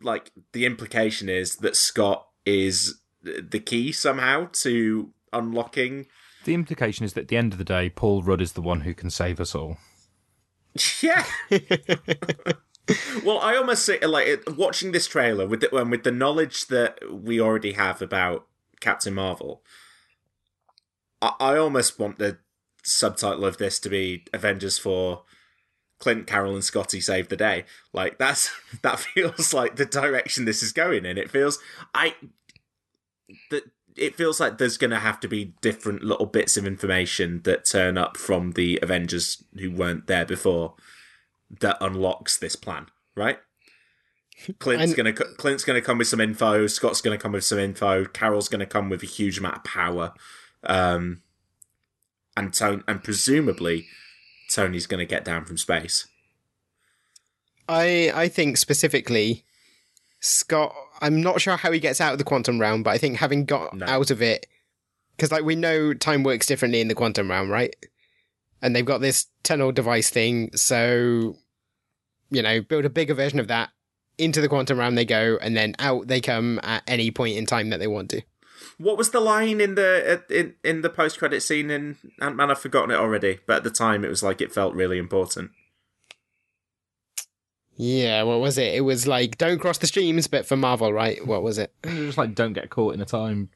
like 0.00 0.30
the 0.52 0.64
implication 0.64 1.28
is 1.28 1.56
that 1.56 1.74
scott 1.74 2.28
is 2.46 3.00
the 3.22 3.58
key 3.58 3.90
somehow 3.90 4.48
to 4.52 5.10
unlocking 5.32 6.06
The 6.44 6.54
implication 6.54 7.04
is 7.04 7.14
that 7.14 7.22
at 7.22 7.28
the 7.28 7.36
end 7.36 7.52
of 7.52 7.58
the 7.58 7.64
day, 7.64 7.88
Paul 7.88 8.22
Rudd 8.22 8.42
is 8.42 8.52
the 8.52 8.60
one 8.62 8.82
who 8.82 8.94
can 8.94 9.10
save 9.10 9.40
us 9.40 9.54
all. 9.54 9.78
Yeah. 11.00 11.24
well, 13.24 13.38
I 13.40 13.56
almost 13.56 13.84
say 13.84 13.98
like 14.00 14.42
watching 14.56 14.92
this 14.92 15.06
trailer 15.06 15.46
with 15.46 15.60
the, 15.60 15.74
um, 15.74 15.90
with 15.90 16.04
the 16.04 16.12
knowledge 16.12 16.66
that 16.66 16.98
we 17.10 17.40
already 17.40 17.72
have 17.72 18.02
about 18.02 18.46
Captain 18.80 19.14
Marvel. 19.14 19.62
I, 21.22 21.32
I 21.40 21.56
almost 21.56 21.98
want 21.98 22.18
the 22.18 22.38
subtitle 22.82 23.46
of 23.46 23.56
this 23.56 23.78
to 23.80 23.88
be 23.88 24.24
Avengers 24.32 24.78
for 24.78 25.22
Clint, 25.98 26.26
Carol, 26.26 26.54
and 26.54 26.64
Scotty 26.64 27.00
save 27.00 27.28
the 27.28 27.36
day. 27.36 27.64
Like 27.92 28.18
that's 28.18 28.50
that 28.82 29.00
feels 29.00 29.54
like 29.54 29.76
the 29.76 29.86
direction 29.86 30.44
this 30.44 30.62
is 30.62 30.72
going 30.72 31.04
in. 31.06 31.16
It 31.16 31.30
feels 31.30 31.58
I 31.94 32.14
that 33.50 33.64
it 33.96 34.16
feels 34.16 34.40
like 34.40 34.58
there's 34.58 34.76
going 34.76 34.90
to 34.90 34.98
have 34.98 35.20
to 35.20 35.28
be 35.28 35.54
different 35.60 36.02
little 36.02 36.26
bits 36.26 36.56
of 36.56 36.66
information 36.66 37.40
that 37.44 37.64
turn 37.64 37.96
up 37.96 38.16
from 38.16 38.52
the 38.52 38.78
Avengers 38.82 39.44
who 39.58 39.70
weren't 39.70 40.08
there 40.08 40.24
before 40.24 40.74
that 41.60 41.76
unlocks 41.80 42.36
this 42.38 42.56
plan, 42.56 42.86
right? 43.16 43.38
Clint's 44.58 44.92
And- 44.92 44.96
gonna 44.96 45.12
Clint's 45.12 45.64
gonna 45.64 45.80
come 45.82 45.98
with 45.98 46.08
some 46.08 46.20
info. 46.20 46.66
Scott's 46.66 47.00
gonna 47.00 47.18
come 47.18 47.32
with 47.32 47.44
some 47.44 47.58
info. 47.58 48.04
Carol's 48.06 48.48
gonna 48.48 48.66
come 48.66 48.88
with 48.88 49.02
a 49.02 49.06
huge 49.06 49.38
amount 49.38 49.56
of 49.58 49.64
power, 49.64 50.12
um, 50.64 51.22
and 52.36 52.52
Tony, 52.52 52.82
and 52.88 53.02
presumably 53.04 53.86
Tony's 54.50 54.86
gonna 54.86 55.04
get 55.04 55.24
down 55.24 55.44
from 55.44 55.56
space. 55.58 56.08
I 57.68 58.12
I 58.14 58.28
think 58.28 58.56
specifically 58.56 59.44
Scott. 60.20 60.74
I'm 61.00 61.20
not 61.20 61.40
sure 61.40 61.56
how 61.56 61.72
he 61.72 61.80
gets 61.80 62.00
out 62.00 62.12
of 62.12 62.18
the 62.18 62.24
quantum 62.24 62.60
realm, 62.60 62.82
but 62.82 62.90
I 62.90 62.98
think 62.98 63.18
having 63.18 63.44
got 63.44 63.74
No. 63.74 63.84
out 63.86 64.10
of 64.10 64.22
it, 64.22 64.46
because 65.16 65.30
like 65.32 65.44
we 65.44 65.54
know 65.56 65.92
time 65.92 66.22
works 66.22 66.46
differently 66.46 66.80
in 66.80 66.88
the 66.88 66.94
quantum 66.94 67.30
realm, 67.30 67.50
right? 67.50 67.74
And 68.62 68.74
they've 68.74 68.84
got 68.84 69.00
this 69.00 69.26
tunnel 69.42 69.72
device 69.72 70.08
thing, 70.10 70.50
so 70.56 71.36
you 72.30 72.42
know, 72.42 72.60
build 72.60 72.84
a 72.84 72.90
bigger 72.90 73.14
version 73.14 73.40
of 73.40 73.48
that 73.48 73.70
into 74.18 74.40
the 74.40 74.48
quantum 74.48 74.78
realm. 74.78 74.94
They 74.94 75.04
go, 75.04 75.38
and 75.40 75.56
then 75.56 75.74
out 75.78 76.08
they 76.08 76.20
come 76.20 76.60
at 76.62 76.82
any 76.86 77.10
point 77.10 77.36
in 77.36 77.46
time 77.46 77.70
that 77.70 77.80
they 77.80 77.86
want 77.86 78.10
to. 78.10 78.22
What 78.78 78.98
was 78.98 79.10
the 79.10 79.20
line 79.20 79.60
in 79.60 79.74
the 79.74 80.22
in 80.30 80.54
in 80.64 80.82
the 80.82 80.90
post 80.90 81.18
credit 81.18 81.42
scene 81.42 81.70
in 81.70 81.96
Ant 82.20 82.36
Man? 82.36 82.50
I've 82.50 82.58
forgotten 82.58 82.90
it 82.90 82.98
already, 82.98 83.40
but 83.46 83.58
at 83.58 83.64
the 83.64 83.70
time 83.70 84.04
it 84.04 84.08
was 84.08 84.22
like 84.22 84.40
it 84.40 84.52
felt 84.52 84.74
really 84.74 84.98
important. 84.98 85.50
Yeah, 87.76 88.22
what 88.22 88.40
was 88.40 88.56
it? 88.56 88.74
It 88.74 88.82
was 88.82 89.06
like 89.06 89.36
don't 89.38 89.58
cross 89.58 89.78
the 89.78 89.86
streams, 89.86 90.26
but 90.26 90.46
for 90.46 90.56
Marvel, 90.56 90.92
right? 90.92 91.24
What 91.26 91.42
was 91.42 91.58
it? 91.58 91.72
Just 91.84 92.18
like 92.18 92.34
don't 92.34 92.52
get 92.52 92.70
caught 92.70 92.94
in 92.94 93.00
a 93.00 93.06
time 93.06 93.50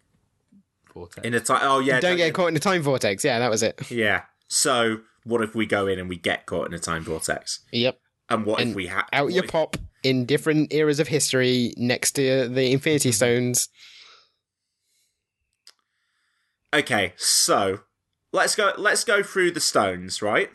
vortex. 0.92 1.26
In 1.26 1.34
a 1.34 1.40
time, 1.40 1.60
oh 1.62 1.78
yeah, 1.80 2.00
don't 2.00 2.16
get 2.16 2.34
caught 2.34 2.48
in 2.48 2.56
a 2.56 2.60
time 2.60 2.82
vortex. 2.82 3.24
Yeah, 3.24 3.38
that 3.38 3.50
was 3.50 3.62
it. 3.62 3.90
Yeah. 3.90 4.22
So 4.48 4.98
what 5.24 5.42
if 5.42 5.54
we 5.54 5.66
go 5.66 5.86
in 5.86 5.98
and 5.98 6.08
we 6.08 6.16
get 6.16 6.46
caught 6.46 6.66
in 6.66 6.74
a 6.74 6.78
time 6.78 7.04
vortex? 7.04 7.60
Yep. 7.72 7.98
And 8.30 8.44
what 8.44 8.60
And 8.60 8.70
if 8.70 8.76
we 8.76 8.86
have 8.88 9.06
out 9.12 9.32
your 9.32 9.44
pop 9.44 9.76
in 10.02 10.24
different 10.24 10.72
eras 10.72 11.00
of 11.00 11.08
history 11.08 11.74
next 11.76 12.12
to 12.12 12.48
the 12.48 12.72
Infinity 12.72 13.10
mm-hmm. 13.10 13.14
Stones. 13.14 13.68
Okay, 16.74 17.14
so 17.16 17.80
let's 18.32 18.54
go. 18.54 18.72
Let's 18.76 19.04
go 19.04 19.22
through 19.22 19.52
the 19.52 19.60
stones, 19.60 20.20
right? 20.20 20.50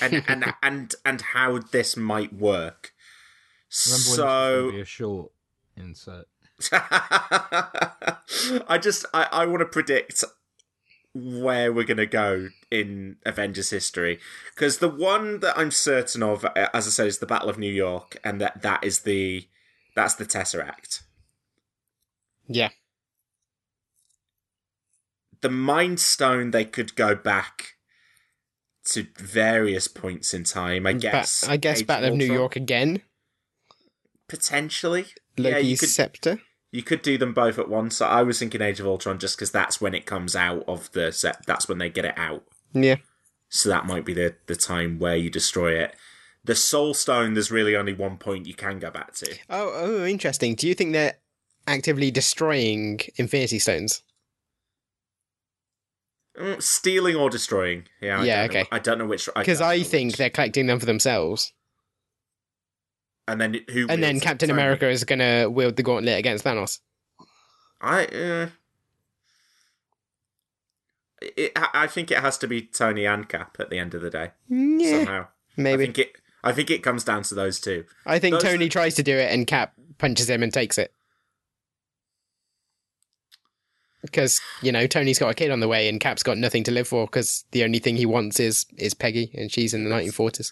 And 0.00 0.22
and 0.28 0.54
and 0.62 0.94
and 1.04 1.20
how 1.20 1.58
this 1.58 1.96
might 1.96 2.32
work. 2.32 2.92
Remember 3.86 3.92
when 3.92 4.06
this 4.06 4.16
so 4.16 4.70
be 4.72 4.80
a 4.80 4.84
short 4.84 5.32
insert? 5.76 6.26
I 6.72 8.78
just 8.80 9.06
I, 9.14 9.28
I 9.32 9.46
want 9.46 9.60
to 9.60 9.66
predict 9.66 10.24
where 11.12 11.72
we're 11.72 11.84
gonna 11.84 12.06
go 12.06 12.48
in 12.70 13.16
Avengers 13.26 13.70
history 13.70 14.20
because 14.54 14.78
the 14.78 14.88
one 14.88 15.40
that 15.40 15.58
I'm 15.58 15.70
certain 15.72 16.22
of, 16.22 16.44
uh, 16.44 16.68
as 16.72 16.86
I 16.86 16.90
said, 16.90 17.06
is 17.08 17.18
the 17.18 17.26
Battle 17.26 17.48
of 17.48 17.58
New 17.58 17.72
York, 17.72 18.16
and 18.22 18.40
that 18.40 18.62
that 18.62 18.84
is 18.84 19.00
the 19.00 19.48
that's 19.94 20.14
the 20.14 20.24
Tesseract. 20.26 21.02
Yeah. 22.46 22.70
The 25.40 25.50
Mind 25.50 25.98
Stone, 26.00 26.50
they 26.50 26.64
could 26.64 26.94
go 26.96 27.14
back 27.14 27.76
to 28.86 29.06
various 29.16 29.88
points 29.88 30.34
in 30.34 30.44
time. 30.44 30.86
I 30.86 30.92
Ba- 30.92 30.98
guess. 30.98 31.48
I 31.48 31.56
guess 31.56 31.80
Age 31.80 31.86
Battle 31.86 32.10
of 32.10 32.16
New 32.16 32.30
York 32.32 32.56
again. 32.56 33.02
potentially. 34.28 35.06
yeah, 35.36 35.50
Loki's 35.50 35.70
you 35.70 35.76
could 35.78 35.88
scepter. 35.88 36.40
You 36.72 36.82
could 36.82 37.02
do 37.02 37.18
them 37.18 37.32
both 37.34 37.58
at 37.58 37.68
once. 37.68 38.00
I 38.00 38.22
was 38.22 38.38
thinking 38.38 38.62
Age 38.62 38.78
of 38.80 38.86
Ultron 38.86 39.18
just 39.18 39.36
because 39.36 39.50
that's 39.50 39.80
when 39.80 39.94
it 39.94 40.06
comes 40.06 40.36
out 40.36 40.64
of 40.68 40.90
the 40.92 41.10
set. 41.10 41.44
That's 41.46 41.68
when 41.68 41.78
they 41.78 41.90
get 41.90 42.04
it 42.04 42.14
out. 42.16 42.44
Yeah. 42.72 42.96
So 43.48 43.68
that 43.68 43.86
might 43.86 44.04
be 44.04 44.14
the, 44.14 44.36
the 44.46 44.54
time 44.54 44.98
where 45.00 45.16
you 45.16 45.30
destroy 45.30 45.72
it. 45.72 45.96
The 46.44 46.54
Soul 46.54 46.94
Stone, 46.94 47.34
there's 47.34 47.50
really 47.50 47.74
only 47.74 47.92
one 47.92 48.16
point 48.18 48.46
you 48.46 48.54
can 48.54 48.78
go 48.78 48.90
back 48.90 49.14
to. 49.14 49.34
Oh, 49.50 49.72
oh, 49.74 50.04
interesting. 50.06 50.54
Do 50.54 50.68
you 50.68 50.74
think 50.74 50.92
they're 50.92 51.16
actively 51.66 52.10
destroying 52.12 53.00
Infinity 53.16 53.58
Stones? 53.58 54.02
Mm, 56.38 56.62
Stealing 56.62 57.16
or 57.16 57.28
destroying. 57.28 57.84
Yeah, 58.00 58.20
I 58.20 58.24
Yeah, 58.24 58.46
don't 58.46 58.54
know- 58.54 58.60
okay. 58.60 58.68
I 58.72 58.78
don't 58.78 58.98
know 58.98 59.06
which. 59.06 59.28
Because 59.36 59.58
don't 59.58 59.68
I, 59.68 59.76
know 59.78 59.82
think 59.84 60.10
which. 60.12 60.18
they're 60.18 60.30
collecting 60.30 60.66
them 60.66 60.78
for 60.78 60.86
themselves, 60.86 61.52
And 63.30 63.40
then 63.40 63.60
who? 63.70 63.86
and 63.88 64.02
then? 64.02 64.18
Captain 64.20 64.48
Tony. 64.48 64.60
America 64.60 64.88
is 64.88 65.04
going 65.04 65.18
to 65.20 65.46
wield 65.46 65.76
the 65.76 65.82
gauntlet 65.82 66.18
against 66.18 66.44
Thanos. 66.44 66.80
I. 67.80 68.04
Uh, 68.06 68.46
it, 71.36 71.52
I 71.56 71.68
I 71.74 71.86
think 71.86 72.10
it 72.10 72.18
has 72.18 72.38
to 72.38 72.46
be 72.48 72.62
Tony 72.62 73.06
and 73.06 73.28
Cap 73.28 73.56
at 73.60 73.70
the 73.70 73.78
end 73.78 73.94
of 73.94 74.02
the 74.02 74.10
day. 74.10 74.30
Yeah, 74.48 74.98
Somehow. 75.04 75.22
I 75.22 75.60
maybe. 75.60 75.84
think 75.84 75.98
it. 75.98 76.12
I 76.42 76.52
think 76.52 76.70
it 76.70 76.82
comes 76.82 77.04
down 77.04 77.22
to 77.24 77.34
those 77.34 77.60
two. 77.60 77.84
I 78.06 78.18
think 78.18 78.34
Those- 78.34 78.42
Tony 78.44 78.68
tries 78.70 78.94
to 78.94 79.02
do 79.02 79.16
it 79.16 79.30
and 79.30 79.46
Cap 79.46 79.74
punches 79.98 80.28
him 80.30 80.42
and 80.42 80.52
takes 80.52 80.78
it. 80.78 80.92
Because 84.02 84.40
you 84.62 84.72
know 84.72 84.86
Tony's 84.86 85.18
got 85.18 85.28
a 85.28 85.34
kid 85.34 85.50
on 85.50 85.60
the 85.60 85.68
way 85.68 85.86
and 85.88 86.00
Cap's 86.00 86.22
got 86.22 86.38
nothing 86.38 86.64
to 86.64 86.70
live 86.70 86.88
for 86.88 87.04
because 87.04 87.44
the 87.50 87.62
only 87.64 87.78
thing 87.78 87.96
he 87.96 88.06
wants 88.06 88.40
is 88.40 88.64
is 88.78 88.94
Peggy 88.94 89.30
and 89.34 89.52
she's 89.52 89.74
in 89.74 89.84
the 89.84 89.90
1940s. 89.90 90.50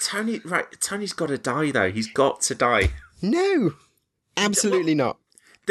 Tony, 0.00 0.40
right? 0.44 0.66
Tony's 0.80 1.12
got 1.12 1.26
to 1.28 1.38
die 1.38 1.70
though. 1.70 1.90
He's 1.90 2.10
got 2.10 2.40
to 2.42 2.54
die. 2.54 2.90
No, 3.22 3.74
absolutely 4.36 4.94
not. 4.94 5.18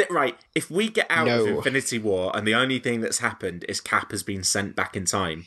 Right. 0.08 0.36
If 0.54 0.70
we 0.70 0.88
get 0.88 1.06
out 1.10 1.26
of 1.28 1.46
Infinity 1.56 1.98
War 1.98 2.34
and 2.34 2.46
the 2.46 2.54
only 2.54 2.78
thing 2.78 3.00
that's 3.02 3.18
happened 3.18 3.66
is 3.68 3.82
Cap 3.82 4.12
has 4.12 4.22
been 4.22 4.42
sent 4.42 4.74
back 4.74 4.96
in 4.96 5.04
time, 5.04 5.44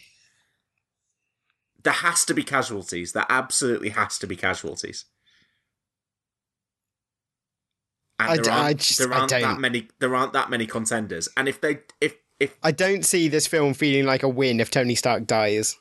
there 1.81 1.93
has 1.93 2.23
to 2.25 2.33
be 2.35 2.43
casualties. 2.43 3.13
There 3.13 3.25
absolutely 3.29 3.89
has 3.89 4.19
to 4.19 4.27
be 4.27 4.35
casualties. 4.35 5.05
And 8.19 8.29
I 8.29 8.35
there 8.35 8.43
d- 8.43 8.49
aren't, 8.51 8.65
I 8.65 8.73
just- 8.73 8.99
there 8.99 9.11
aren't 9.13 9.29
that 9.31 9.59
many. 9.59 9.87
There 9.99 10.15
aren't 10.15 10.33
that 10.33 10.49
many 10.51 10.67
contenders. 10.67 11.27
And 11.35 11.47
if 11.47 11.59
they, 11.59 11.79
if 11.99 12.15
if 12.39 12.55
I 12.61 12.71
don't 12.71 13.03
see 13.05 13.27
this 13.27 13.47
film 13.47 13.73
feeling 13.73 14.05
like 14.05 14.21
a 14.23 14.29
win 14.29 14.59
if 14.59 14.69
Tony 14.69 14.95
Stark 14.95 15.25
dies. 15.25 15.77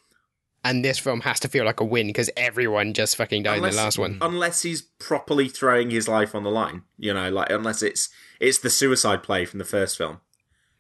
And 0.65 0.85
this 0.85 0.99
film 0.99 1.23
has 1.23 1.41
to 1.41 1.49
feel 1.49 1.65
like 1.65 1.81
a 1.81 1.85
win 1.85 2.07
because 2.07 2.31
everyone 2.37 2.95
just 2.95 3.17
fucking 3.17 3.43
died 3.43 3.59
in 3.59 3.65
the 3.65 3.73
last 3.73 3.99
one. 3.99 4.19
unless 4.21 4.63
he's 4.63 4.83
properly 4.83 5.49
throwing 5.49 5.91
his 5.91 6.07
life 6.07 6.37
on 6.37 6.45
the 6.45 6.51
line, 6.51 6.83
you 6.99 7.13
know, 7.13 7.31
like 7.31 7.51
unless 7.51 7.83
it's 7.83 8.11
it's 8.39 8.59
the 8.59 8.71
suicide 8.71 9.25
play 9.25 9.45
from 9.45 9.59
the 9.59 9.65
first 9.65 9.99
film, 9.99 10.21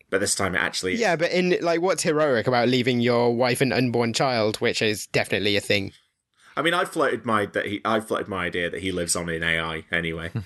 but 0.08 0.20
this 0.20 0.36
time 0.36 0.54
it 0.54 0.58
actually 0.58 0.94
is. 0.94 1.00
Yeah, 1.00 1.16
but 1.16 1.32
in 1.32 1.56
like, 1.60 1.80
what's 1.80 2.04
heroic 2.04 2.46
about 2.46 2.68
leaving 2.68 3.00
your 3.00 3.34
wife 3.34 3.60
and 3.60 3.72
unborn 3.72 4.12
child, 4.12 4.58
which 4.58 4.82
is 4.82 5.08
definitely 5.08 5.56
a 5.56 5.60
thing. 5.60 5.90
I 6.56 6.62
mean, 6.62 6.74
I 6.74 6.84
floated 6.84 7.24
my 7.24 7.46
that 7.46 7.66
he 7.66 7.80
I 7.84 7.98
floated 7.98 8.28
my 8.28 8.44
idea 8.44 8.70
that 8.70 8.82
he 8.82 8.92
lives 8.92 9.16
on 9.16 9.28
in 9.28 9.42
AI 9.42 9.82
anyway. 9.90 10.30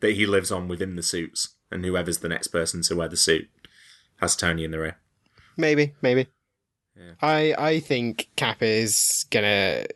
that 0.00 0.12
he 0.12 0.26
lives 0.26 0.52
on 0.52 0.68
within 0.68 0.96
the 0.96 1.02
suits, 1.02 1.50
and 1.70 1.84
whoever's 1.84 2.18
the 2.18 2.28
next 2.28 2.48
person 2.48 2.82
to 2.82 2.96
wear 2.96 3.08
the 3.08 3.16
suit 3.16 3.48
has 4.18 4.36
Tony 4.36 4.64
in 4.64 4.70
the 4.70 4.78
rear. 4.78 4.98
Maybe, 5.56 5.94
maybe. 6.02 6.26
I 7.22 7.54
I 7.58 7.80
think 7.80 8.28
Cap 8.36 8.62
is 8.62 9.24
gonna 9.30 9.86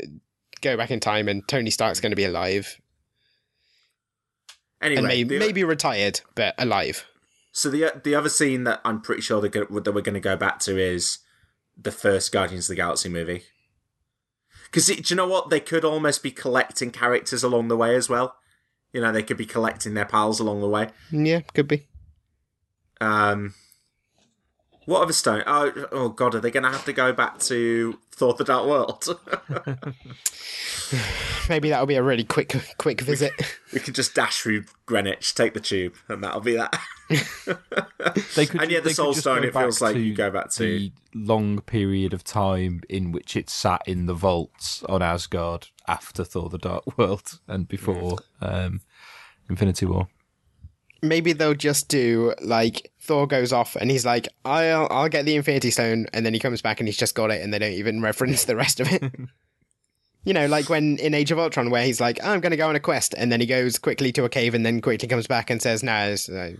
go 0.61 0.77
back 0.77 0.91
in 0.91 1.01
time, 1.01 1.29
and 1.29 1.47
Tony 1.49 1.71
Stark's 1.71 2.01
gonna 2.01 2.17
be 2.17 2.25
alive, 2.25 2.81
Anyway, 4.81 4.99
and 4.99 5.09
maybe 5.09 5.39
the- 5.39 5.39
maybe 5.47 5.65
retired, 5.65 6.21
but 6.35 6.55
alive. 6.59 7.07
So 7.53 7.71
the 7.71 8.01
the 8.03 8.15
other 8.15 8.29
scene 8.29 8.65
that 8.65 8.81
I'm 8.85 9.01
pretty 9.01 9.23
sure 9.23 9.41
they're 9.41 9.49
gonna, 9.51 9.81
that 9.81 9.93
we're 9.93 10.01
going 10.03 10.15
to 10.15 10.21
go 10.21 10.37
back 10.37 10.59
to 10.61 10.77
is 10.77 11.19
the 11.77 11.93
first 11.93 12.33
Guardians 12.33 12.65
of 12.69 12.75
the 12.75 12.81
Galaxy 12.83 13.09
movie. 13.09 13.45
Because 14.65 14.87
do 14.87 14.95
you 15.07 15.15
know 15.17 15.29
what? 15.29 15.51
They 15.51 15.61
could 15.61 15.85
almost 15.85 16.23
be 16.23 16.33
collecting 16.33 16.91
characters 16.91 17.45
along 17.45 17.69
the 17.69 17.77
way 17.77 17.95
as 17.95 18.09
well. 18.09 18.35
You 18.93 19.01
know, 19.01 19.13
they 19.13 19.23
could 19.23 19.37
be 19.37 19.47
collecting 19.47 19.95
their 19.95 20.05
pals 20.05 20.41
along 20.41 20.61
the 20.61 20.69
way. 20.69 20.89
Yeah, 21.13 21.41
could 21.55 21.69
be. 21.69 21.87
Um, 23.01 23.55
what 24.87 25.03
other 25.03 25.13
stone? 25.13 25.43
Oh, 25.47 25.87
oh 25.93 26.09
God, 26.11 26.35
are 26.35 26.41
they 26.41 26.51
going 26.51 26.65
to 26.65 26.71
have 26.71 26.85
to 26.87 26.93
go 26.93 27.13
back 27.13 27.39
to 27.41 27.99
Thor: 28.13 28.35
The 28.35 28.45
Dark 28.45 28.67
World? 28.67 29.19
Maybe 31.49 31.71
that'll 31.71 31.87
be 31.87 31.97
a 31.97 32.03
really 32.03 32.25
quick 32.25 32.55
quick 32.79 33.01
visit. 33.01 33.33
we 33.73 33.81
could 33.81 33.95
just 33.95 34.15
dash 34.15 34.41
through 34.41 34.65
Greenwich, 34.87 35.35
take 35.35 35.55
the 35.55 35.61
tube, 35.61 35.95
and 36.09 36.23
that'll 36.23 36.41
be 36.41 36.57
that. 36.57 36.79
They 38.35 38.47
could, 38.47 38.63
And 38.63 38.71
yet, 38.71 38.83
the 38.83 38.91
they 38.91 38.95
Soul 38.95 39.13
just 39.13 39.21
Stone. 39.23 39.45
It 39.45 39.53
feels 39.55 39.81
like 39.81 39.97
you 39.97 40.15
go 40.15 40.31
back 40.31 40.51
to- 40.53 40.65
the 40.65 40.93
long 41.15 41.61
period 41.61 42.13
of 42.13 42.23
time 42.25 42.83
in 42.89 43.13
which 43.13 43.37
it 43.37 43.49
sat 43.51 43.83
in 43.87 44.07
the 44.07 44.15
vaults 44.15 44.83
on 44.85 45.03
Asgard 45.03 45.69
after 45.87 46.25
Thor: 46.25 46.49
The 46.49 46.59
Dark 46.59 46.99
World 46.99 47.39
and 47.49 47.67
before 47.69 48.19
um, 48.41 48.81
Infinity 49.49 49.87
War. 49.87 50.09
Maybe 51.05 51.33
they'll 51.33 51.55
just 51.55 51.89
do 51.89 52.35
like 52.41 52.93
Thor 53.01 53.27
goes 53.27 53.53
off 53.53 53.77
and 53.77 53.91
he's 53.91 54.07
like, 54.07 54.29
"I'll 54.45 54.89
I'll 54.91 55.09
get 55.09 55.25
the 55.25 55.37
Infinity 55.37 55.71
Stone," 55.71 56.07
and 56.13 56.25
then 56.25 56.35
he 56.35 56.41
comes 56.41 56.63
back 56.63 56.81
and 56.81 56.89
he's 56.89 56.97
just 56.97 57.15
got 57.15 57.31
it, 57.31 57.43
and 57.43 57.53
they 57.53 57.59
don't 57.59 57.73
even 57.73 58.01
reference 58.03 58.45
the 58.45 58.57
rest 58.57 58.81
of 58.81 58.91
it. 58.93 59.13
you 60.25 60.33
know, 60.33 60.47
like 60.47 60.69
when 60.71 60.97
in 60.97 61.13
Age 61.13 61.31
of 61.31 61.39
Ultron, 61.39 61.71
where 61.71 61.85
he's 61.85 62.01
like, 62.01 62.23
"I'm 62.25 62.41
going 62.41 62.53
to 62.53 62.57
go 62.57 62.69
on 62.69 62.77
a 62.77 62.81
quest," 62.81 63.15
and 63.17 63.31
then 63.31 63.41
he 63.41 63.47
goes 63.47 63.79
quickly 63.79 64.11
to 64.13 64.25
a 64.25 64.29
cave, 64.29 64.55
and 64.55 64.65
then 64.65 64.81
quickly 64.81 65.07
comes 65.07 65.27
back 65.27 65.51
and 65.51 65.61
says, 65.61 65.83
"No, 65.83 65.95
it's, 66.11 66.29
uh, 66.29 66.53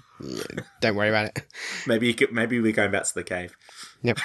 don't 0.81 0.97
worry 0.97 1.09
about 1.09 1.27
it." 1.27 1.43
maybe 1.87 2.07
you 2.07 2.15
could, 2.15 2.33
maybe 2.33 2.61
we're 2.61 2.73
going 2.73 2.91
back 2.91 3.05
to 3.05 3.15
the 3.15 3.25
cave. 3.25 3.57
Yep. 4.03 4.19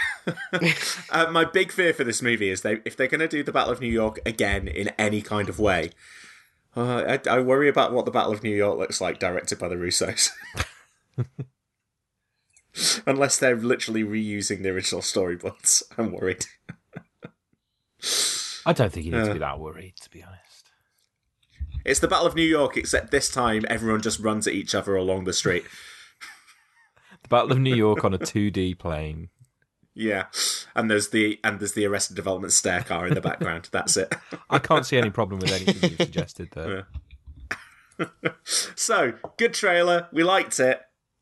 Uh, 1.09 1.31
my 1.31 1.45
big 1.45 1.71
fear 1.71 1.93
for 1.93 2.03
this 2.03 2.21
movie 2.21 2.49
is 2.49 2.61
they 2.61 2.79
if 2.83 2.97
they're 2.97 3.07
going 3.07 3.21
to 3.21 3.29
do 3.29 3.43
the 3.43 3.53
Battle 3.53 3.71
of 3.71 3.79
New 3.79 3.87
York 3.87 4.19
again 4.25 4.67
in 4.67 4.89
any 4.97 5.21
kind 5.21 5.47
of 5.47 5.57
way. 5.57 5.91
Uh, 6.77 7.17
I, 7.25 7.29
I 7.29 7.39
worry 7.39 7.67
about 7.67 7.93
what 7.93 8.05
the 8.05 8.11
Battle 8.11 8.31
of 8.31 8.43
New 8.43 8.55
York 8.55 8.77
looks 8.77 9.01
like 9.01 9.19
directed 9.19 9.57
by 9.59 9.67
the 9.67 9.75
Russos. 9.75 10.29
Unless 13.05 13.37
they're 13.39 13.55
literally 13.57 14.03
reusing 14.03 14.61
the 14.63 14.69
original 14.69 15.01
storyboards, 15.01 15.83
I'm 15.97 16.11
worried. 16.11 16.45
I 18.65 18.73
don't 18.73 18.91
think 18.93 19.05
you 19.05 19.11
need 19.11 19.25
to 19.25 19.31
Uh. 19.31 19.33
be 19.33 19.39
that 19.39 19.59
worried, 19.59 19.95
to 20.01 20.09
be 20.09 20.23
honest. 20.23 20.69
It's 21.85 21.99
the 21.99 22.07
Battle 22.07 22.27
of 22.27 22.35
New 22.35 22.43
York, 22.43 22.77
except 22.77 23.09
this 23.11 23.29
time 23.29 23.65
everyone 23.67 24.01
just 24.01 24.19
runs 24.19 24.45
at 24.47 24.53
each 24.53 24.75
other 24.75 24.95
along 24.95 25.23
the 25.25 25.33
street. 25.33 25.65
The 27.23 27.27
Battle 27.27 27.51
of 27.51 27.59
New 27.59 27.75
York 27.75 28.05
on 28.05 28.13
a 28.13 28.17
2D 28.19 28.79
plane. 28.79 29.29
Yeah, 30.01 30.27
and 30.75 30.89
there's 30.89 31.09
the 31.09 31.39
and 31.43 31.59
there's 31.59 31.73
the 31.73 31.85
Arrested 31.85 32.15
Development 32.15 32.53
stair 32.53 32.83
car 32.83 33.05
in 33.05 33.13
the 33.13 33.21
background. 33.21 33.67
That's 33.71 33.97
it. 33.97 34.15
I 34.49 34.57
can't 34.59 34.85
see 34.85 34.97
any 34.97 35.09
problem 35.09 35.39
with 35.39 35.51
anything 35.51 35.89
you've 35.91 35.99
suggested 35.99 36.49
there. 36.53 36.87
Yeah. 37.99 38.05
So 38.75 39.13
good 39.37 39.53
trailer. 39.53 40.07
We 40.13 40.23
liked 40.23 40.59
it. 40.61 40.79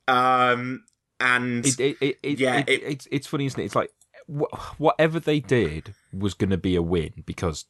Um, 0.07 0.83
and 1.19 1.65
It, 1.65 1.79
it, 1.79 1.97
it, 2.01 2.17
it, 2.21 2.39
Yeah, 2.39 2.59
it- 2.59 2.69
it- 2.69 2.83
it's 2.83 3.07
it's 3.11 3.27
funny, 3.27 3.47
isn't 3.47 3.59
it? 3.59 3.65
It's 3.65 3.75
like 3.75 3.89
wh- 4.27 4.79
whatever 4.79 5.19
they 5.19 5.39
did 5.39 5.95
was 6.13 6.35
going 6.35 6.51
to 6.51 6.57
be 6.57 6.75
a 6.75 6.81
win 6.83 7.23
because 7.25 7.65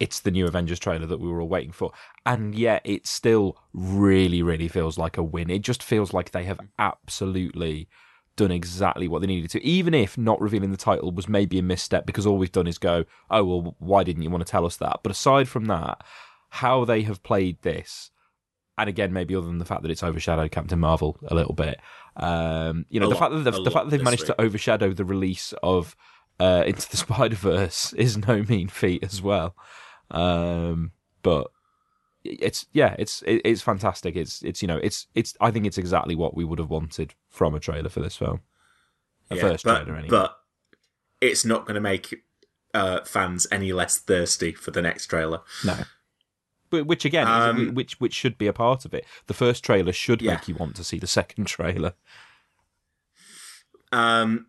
it's 0.00 0.18
the 0.20 0.32
new 0.32 0.46
Avengers 0.46 0.80
trailer 0.80 1.06
that 1.06 1.20
we 1.20 1.28
were 1.28 1.40
all 1.40 1.48
waiting 1.48 1.70
for, 1.72 1.92
and 2.26 2.54
yet 2.54 2.82
it 2.84 3.06
still 3.06 3.56
really, 3.72 4.42
really 4.42 4.66
feels 4.68 4.98
like 4.98 5.16
a 5.16 5.22
win. 5.22 5.48
It 5.48 5.62
just 5.62 5.82
feels 5.82 6.12
like 6.12 6.32
they 6.32 6.44
have 6.44 6.58
absolutely 6.78 7.88
done 8.40 8.50
exactly 8.50 9.06
what 9.06 9.20
they 9.20 9.26
needed 9.26 9.50
to, 9.50 9.64
even 9.64 9.94
if 9.94 10.16
not 10.16 10.40
revealing 10.40 10.70
the 10.70 10.76
title 10.76 11.12
was 11.12 11.28
maybe 11.28 11.58
a 11.58 11.62
misstep 11.62 12.06
because 12.06 12.26
all 12.26 12.38
we've 12.38 12.52
done 12.52 12.66
is 12.66 12.78
go, 12.78 13.04
oh 13.30 13.44
well, 13.44 13.76
why 13.78 14.02
didn't 14.02 14.22
you 14.22 14.30
want 14.30 14.44
to 14.44 14.50
tell 14.50 14.64
us 14.64 14.76
that? 14.78 15.00
But 15.02 15.12
aside 15.12 15.48
from 15.48 15.66
that, 15.66 16.02
how 16.48 16.84
they 16.84 17.02
have 17.02 17.22
played 17.22 17.60
this 17.62 18.10
and 18.78 18.88
again, 18.88 19.12
maybe 19.12 19.36
other 19.36 19.46
than 19.46 19.58
the 19.58 19.66
fact 19.66 19.82
that 19.82 19.90
it's 19.90 20.02
overshadowed 20.02 20.50
Captain 20.52 20.78
Marvel 20.78 21.18
a 21.28 21.34
little 21.34 21.52
bit, 21.52 21.78
um, 22.16 22.86
you 22.88 22.98
know, 22.98 23.06
A 23.06 23.08
the 23.10 23.14
lot, 23.14 23.20
fact 23.20 23.32
that 23.32 23.50
they've, 23.50 23.64
the 23.64 23.70
fact 23.70 23.84
that 23.84 23.90
they've 23.90 24.02
managed 24.02 24.22
week. 24.22 24.36
to 24.36 24.40
overshadow 24.40 24.92
the 24.94 25.04
release 25.04 25.52
of 25.62 25.94
uh, 26.40 26.64
Into 26.66 26.88
the 26.90 26.96
Spider 27.04 27.36
Verse 27.36 27.92
is 27.92 28.16
no 28.16 28.42
mean 28.42 28.68
feat 28.68 29.04
as 29.04 29.20
well. 29.20 29.54
Um, 30.10 30.92
but 31.22 31.48
it's 32.24 32.66
yeah, 32.72 32.94
it's 32.98 33.22
it, 33.22 33.40
it's 33.44 33.62
fantastic. 33.62 34.16
It's 34.16 34.42
it's 34.42 34.62
you 34.62 34.68
know 34.68 34.78
it's 34.82 35.06
it's 35.14 35.34
I 35.40 35.50
think 35.50 35.66
it's 35.66 35.78
exactly 35.78 36.14
what 36.14 36.34
we 36.34 36.44
would 36.44 36.58
have 36.58 36.70
wanted 36.70 37.14
from 37.28 37.54
a 37.54 37.60
trailer 37.60 37.88
for 37.88 38.00
this 38.00 38.16
film, 38.16 38.40
a 39.30 39.36
yeah, 39.36 39.40
first 39.42 39.64
but, 39.64 39.84
trailer 39.84 39.98
anyway. 39.98 40.10
but 40.10 40.36
it's 41.20 41.44
not 41.44 41.62
going 41.66 41.74
to 41.74 41.80
make 41.80 42.22
uh, 42.74 43.00
fans 43.04 43.46
any 43.50 43.72
less 43.72 43.98
thirsty 43.98 44.52
for 44.52 44.70
the 44.70 44.82
next 44.82 45.06
trailer. 45.06 45.40
No. 45.64 45.76
But 46.70 46.86
which 46.86 47.04
again, 47.04 47.26
is, 47.26 47.32
Um, 47.32 47.74
which 47.74 47.98
which 48.00 48.14
should 48.14 48.38
be 48.38 48.46
a 48.46 48.52
part 48.52 48.84
of 48.84 48.94
it. 48.94 49.04
The 49.26 49.34
first 49.34 49.64
trailer 49.64 49.92
should 49.92 50.22
Yeah. 50.22 50.34
make 50.34 50.46
you 50.48 50.54
want 50.54 50.76
to 50.76 50.84
see 50.84 50.98
the 50.98 51.06
second 51.06 51.44
trailer. 51.46 51.94
Um, 53.92 54.46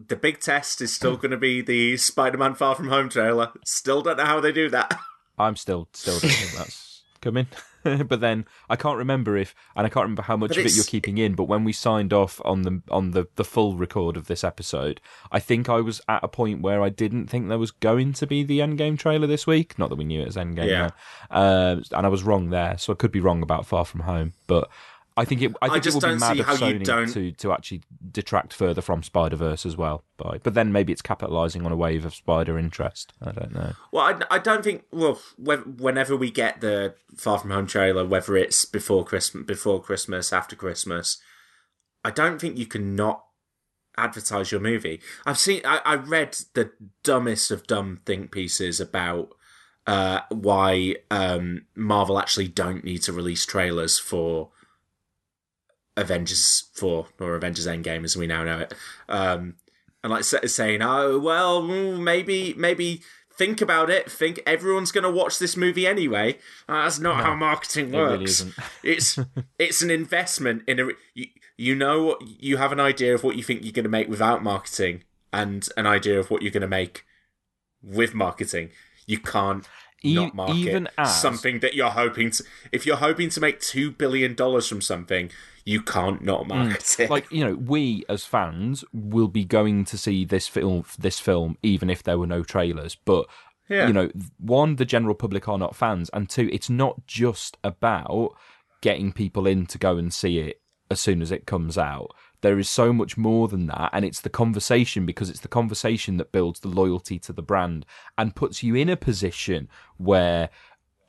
the 0.00 0.16
big 0.16 0.40
test 0.40 0.80
is 0.80 0.92
still 0.92 1.16
going 1.16 1.30
to 1.30 1.36
be 1.36 1.62
the 1.62 1.96
Spider-Man 1.96 2.54
Far 2.54 2.74
From 2.74 2.88
Home 2.88 3.08
trailer. 3.08 3.52
Still 3.64 4.02
don't 4.02 4.16
know 4.16 4.24
how 4.24 4.40
they 4.40 4.52
do 4.52 4.68
that. 4.70 4.98
I'm 5.38 5.56
still 5.56 5.88
still 5.92 6.18
don't 6.20 6.30
think 6.30 6.52
that's 6.52 7.02
coming. 7.20 7.46
but 8.08 8.20
then 8.20 8.44
I 8.68 8.74
can't 8.74 8.98
remember 8.98 9.36
if, 9.36 9.54
and 9.76 9.86
I 9.86 9.88
can't 9.88 10.02
remember 10.04 10.22
how 10.22 10.36
much 10.36 10.48
But 10.48 10.56
of 10.58 10.62
it 10.62 10.66
it's- 10.66 10.76
you're 10.76 10.84
keeping 10.84 11.18
in. 11.18 11.34
But 11.34 11.44
when 11.44 11.62
we 11.62 11.72
signed 11.72 12.12
off 12.12 12.40
on 12.44 12.62
the 12.62 12.82
on 12.90 13.12
the 13.12 13.28
the 13.36 13.44
full 13.44 13.76
record 13.76 14.16
of 14.16 14.26
this 14.26 14.42
episode, 14.42 15.00
I 15.30 15.38
think 15.38 15.68
I 15.68 15.80
was 15.80 16.00
at 16.08 16.24
a 16.24 16.28
point 16.28 16.62
where 16.62 16.82
I 16.82 16.88
didn't 16.88 17.28
think 17.28 17.48
there 17.48 17.58
was 17.58 17.70
going 17.70 18.12
to 18.14 18.26
be 18.26 18.42
the 18.42 18.58
Endgame 18.58 18.98
trailer 18.98 19.28
this 19.28 19.46
week. 19.46 19.78
Not 19.78 19.88
that 19.90 19.96
we 19.96 20.04
knew 20.04 20.22
it 20.22 20.28
as 20.28 20.36
Endgame, 20.36 20.68
Yeah. 20.68 20.90
Uh, 21.30 21.76
and 21.92 22.06
I 22.06 22.08
was 22.08 22.24
wrong 22.24 22.50
there. 22.50 22.76
So 22.78 22.92
I 22.92 22.96
could 22.96 23.12
be 23.12 23.20
wrong 23.20 23.42
about 23.42 23.66
Far 23.66 23.84
From 23.84 24.00
Home, 24.00 24.32
but. 24.46 24.68
I 25.16 25.24
think 25.24 25.40
it. 25.42 25.52
I 25.62 25.68
think 25.68 25.84
just 25.84 25.96
it 25.96 26.06
would 26.06 26.06
be 26.06 26.10
don't 26.10 26.20
mad 26.20 26.34
see 26.34 26.40
of 26.40 26.46
how 26.46 26.52
you 26.54 26.74
Sony 26.78 26.84
don't- 26.84 27.12
to 27.12 27.32
to 27.32 27.52
actually 27.52 27.82
detract 28.12 28.52
further 28.52 28.82
from 28.82 29.02
Spider 29.02 29.36
Verse 29.36 29.64
as 29.64 29.76
well. 29.76 30.04
By 30.16 30.38
but 30.42 30.54
then 30.54 30.72
maybe 30.72 30.92
it's 30.92 31.02
capitalising 31.02 31.64
on 31.64 31.72
a 31.72 31.76
wave 31.76 32.04
of 32.04 32.14
Spider 32.14 32.58
interest. 32.58 33.12
I 33.22 33.32
don't 33.32 33.54
know. 33.54 33.72
Well, 33.92 34.04
I, 34.30 34.36
I 34.36 34.38
don't 34.38 34.62
think. 34.62 34.84
Well, 34.90 35.20
whenever 35.38 36.16
we 36.16 36.30
get 36.30 36.60
the 36.60 36.94
Far 37.16 37.38
From 37.38 37.50
Home 37.50 37.66
trailer, 37.66 38.04
whether 38.04 38.36
it's 38.36 38.64
before 38.64 39.04
Christmas, 39.04 39.44
before 39.46 39.82
Christmas, 39.82 40.32
after 40.32 40.54
Christmas, 40.54 41.18
I 42.04 42.10
don't 42.10 42.38
think 42.40 42.58
you 42.58 42.66
can 42.66 42.94
not 42.94 43.24
advertise 43.98 44.52
your 44.52 44.60
movie. 44.60 45.00
I've 45.24 45.38
seen, 45.38 45.62
I, 45.64 45.80
I 45.84 45.94
read 45.94 46.36
the 46.52 46.72
dumbest 47.02 47.50
of 47.50 47.66
dumb 47.66 48.00
think 48.04 48.30
pieces 48.30 48.78
about 48.78 49.30
uh, 49.86 50.20
why 50.28 50.96
um, 51.10 51.66
Marvel 51.74 52.18
actually 52.18 52.48
don't 52.48 52.84
need 52.84 53.02
to 53.02 53.12
release 53.12 53.46
trailers 53.46 53.98
for 53.98 54.50
Avengers 55.96 56.64
4 56.74 57.06
or 57.20 57.34
Avengers 57.34 57.66
Endgame 57.66 58.04
as 58.04 58.16
we 58.16 58.26
now 58.26 58.44
know 58.44 58.60
it. 58.60 58.74
Um, 59.08 59.56
and 60.02 60.12
like 60.12 60.24
saying, 60.24 60.82
oh, 60.82 61.18
well, 61.18 61.62
mm, 61.62 61.98
maybe, 62.00 62.54
maybe 62.56 63.02
think 63.36 63.60
about 63.60 63.90
it. 63.90 64.10
Think 64.10 64.40
everyone's 64.46 64.92
going 64.92 65.04
to 65.04 65.10
watch 65.10 65.38
this 65.38 65.56
movie 65.56 65.86
anyway. 65.86 66.38
Uh, 66.68 66.84
that's 66.84 66.98
not 66.98 67.18
no, 67.18 67.24
how 67.24 67.34
marketing 67.34 67.92
works. 67.92 68.40
It 68.40 68.44
really 68.44 68.54
it's 68.96 69.18
it's 69.58 69.82
an 69.82 69.90
investment 69.90 70.62
in 70.66 70.80
a. 70.80 70.88
You, 71.14 71.26
you 71.58 71.74
know, 71.74 72.18
you 72.20 72.58
have 72.58 72.70
an 72.70 72.80
idea 72.80 73.14
of 73.14 73.24
what 73.24 73.36
you 73.36 73.42
think 73.42 73.64
you're 73.64 73.72
going 73.72 73.84
to 73.84 73.90
make 73.90 74.08
without 74.08 74.42
marketing, 74.42 75.04
and 75.32 75.66
an 75.76 75.86
idea 75.86 76.20
of 76.20 76.30
what 76.30 76.42
you're 76.42 76.50
going 76.50 76.60
to 76.60 76.68
make 76.68 77.04
with 77.82 78.14
marketing. 78.14 78.70
You 79.06 79.18
can't 79.18 79.66
not 80.04 80.34
market 80.34 80.56
even 80.56 80.88
as... 80.98 81.20
something 81.20 81.60
that 81.60 81.74
you're 81.74 81.90
hoping 81.90 82.30
to. 82.30 82.44
If 82.72 82.86
you're 82.86 82.96
hoping 82.96 83.30
to 83.30 83.40
make 83.40 83.60
two 83.60 83.90
billion 83.90 84.34
dollars 84.34 84.68
from 84.68 84.80
something, 84.80 85.30
you 85.64 85.82
can't 85.82 86.22
not 86.22 86.44
mm. 86.44 86.48
market 86.48 86.80
mm. 86.80 87.00
it. 87.00 87.10
Like 87.10 87.30
you 87.30 87.44
know, 87.44 87.54
we 87.54 88.04
as 88.08 88.24
fans 88.24 88.84
will 88.92 89.28
be 89.28 89.44
going 89.44 89.84
to 89.86 89.98
see 89.98 90.24
this 90.24 90.48
film, 90.48 90.84
this 90.98 91.18
film, 91.18 91.58
even 91.62 91.90
if 91.90 92.02
there 92.02 92.18
were 92.18 92.26
no 92.26 92.42
trailers. 92.42 92.94
But 92.94 93.26
yeah. 93.68 93.86
you 93.86 93.92
know, 93.92 94.10
one, 94.38 94.76
the 94.76 94.84
general 94.84 95.14
public 95.14 95.48
are 95.48 95.58
not 95.58 95.76
fans, 95.76 96.10
and 96.12 96.28
two, 96.28 96.48
it's 96.52 96.70
not 96.70 97.06
just 97.06 97.56
about 97.64 98.36
getting 98.80 99.12
people 99.12 99.46
in 99.46 99.66
to 99.66 99.78
go 99.78 99.96
and 99.96 100.12
see 100.12 100.38
it 100.38 100.60
as 100.90 101.00
soon 101.00 101.20
as 101.20 101.32
it 101.32 101.46
comes 101.46 101.76
out. 101.76 102.14
There 102.42 102.58
is 102.58 102.68
so 102.68 102.92
much 102.92 103.16
more 103.16 103.48
than 103.48 103.66
that, 103.66 103.90
and 103.92 104.04
it's 104.04 104.20
the 104.20 104.30
conversation 104.30 105.06
because 105.06 105.30
it's 105.30 105.40
the 105.40 105.48
conversation 105.48 106.16
that 106.18 106.32
builds 106.32 106.60
the 106.60 106.68
loyalty 106.68 107.18
to 107.20 107.32
the 107.32 107.42
brand 107.42 107.86
and 108.18 108.36
puts 108.36 108.62
you 108.62 108.74
in 108.74 108.88
a 108.88 108.96
position 108.96 109.68
where 109.96 110.50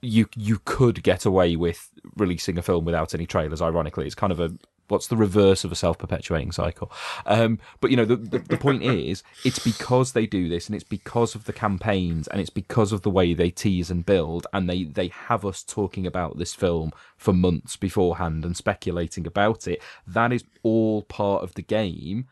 you 0.02 0.28
you 0.36 0.60
could 0.64 1.04
get 1.04 1.26
away 1.26 1.56
with 1.56 1.90
releasing 2.16 2.58
a 2.58 2.62
film 2.62 2.86
without 2.86 3.14
any 3.14 3.26
trailers. 3.26 3.62
Ironically, 3.62 4.06
it's 4.06 4.16
kind 4.16 4.32
of 4.32 4.40
a 4.40 4.52
what's 4.88 5.08
the 5.08 5.16
reverse 5.16 5.64
of 5.64 5.72
a 5.72 5.76
self-perpetuating 5.76 6.52
cycle 6.52 6.92
um, 7.26 7.60
but 7.80 7.92
you 7.92 7.98
know 7.98 8.06
the, 8.06 8.16
the, 8.16 8.40
the, 8.40 8.58
point 8.58 8.84
is 8.84 9.24
it's 9.44 9.60
because 9.60 10.14
they 10.14 10.26
do 10.26 10.50
this 10.50 10.68
and 10.68 10.76
it's 10.76 10.84
because 10.84 11.36
of 11.36 11.46
the 11.46 11.54
campaigns 11.54 12.28
and 12.28 12.40
it's 12.40 12.50
because 12.50 12.92
of 12.92 13.02
the 13.02 13.10
way 13.10 13.34
they 13.34 13.50
tease 13.50 13.90
and 13.90 14.06
build 14.06 14.48
and 14.54 14.70
they 14.70 14.84
they 14.84 15.08
have 15.08 15.46
us 15.46 15.64
talking 15.64 16.06
about 16.06 16.38
this 16.38 16.54
film 16.54 16.92
for 17.18 17.34
months 17.34 17.76
beforehand 17.76 18.46
and 18.46 18.56
speculating 18.56 19.28
about 19.28 19.68
it 19.68 19.82
that 20.06 20.32
is 20.32 20.44
all 20.64 21.04
part 21.04 21.44
of 21.44 21.54
the 21.56 21.62
game 21.62 22.28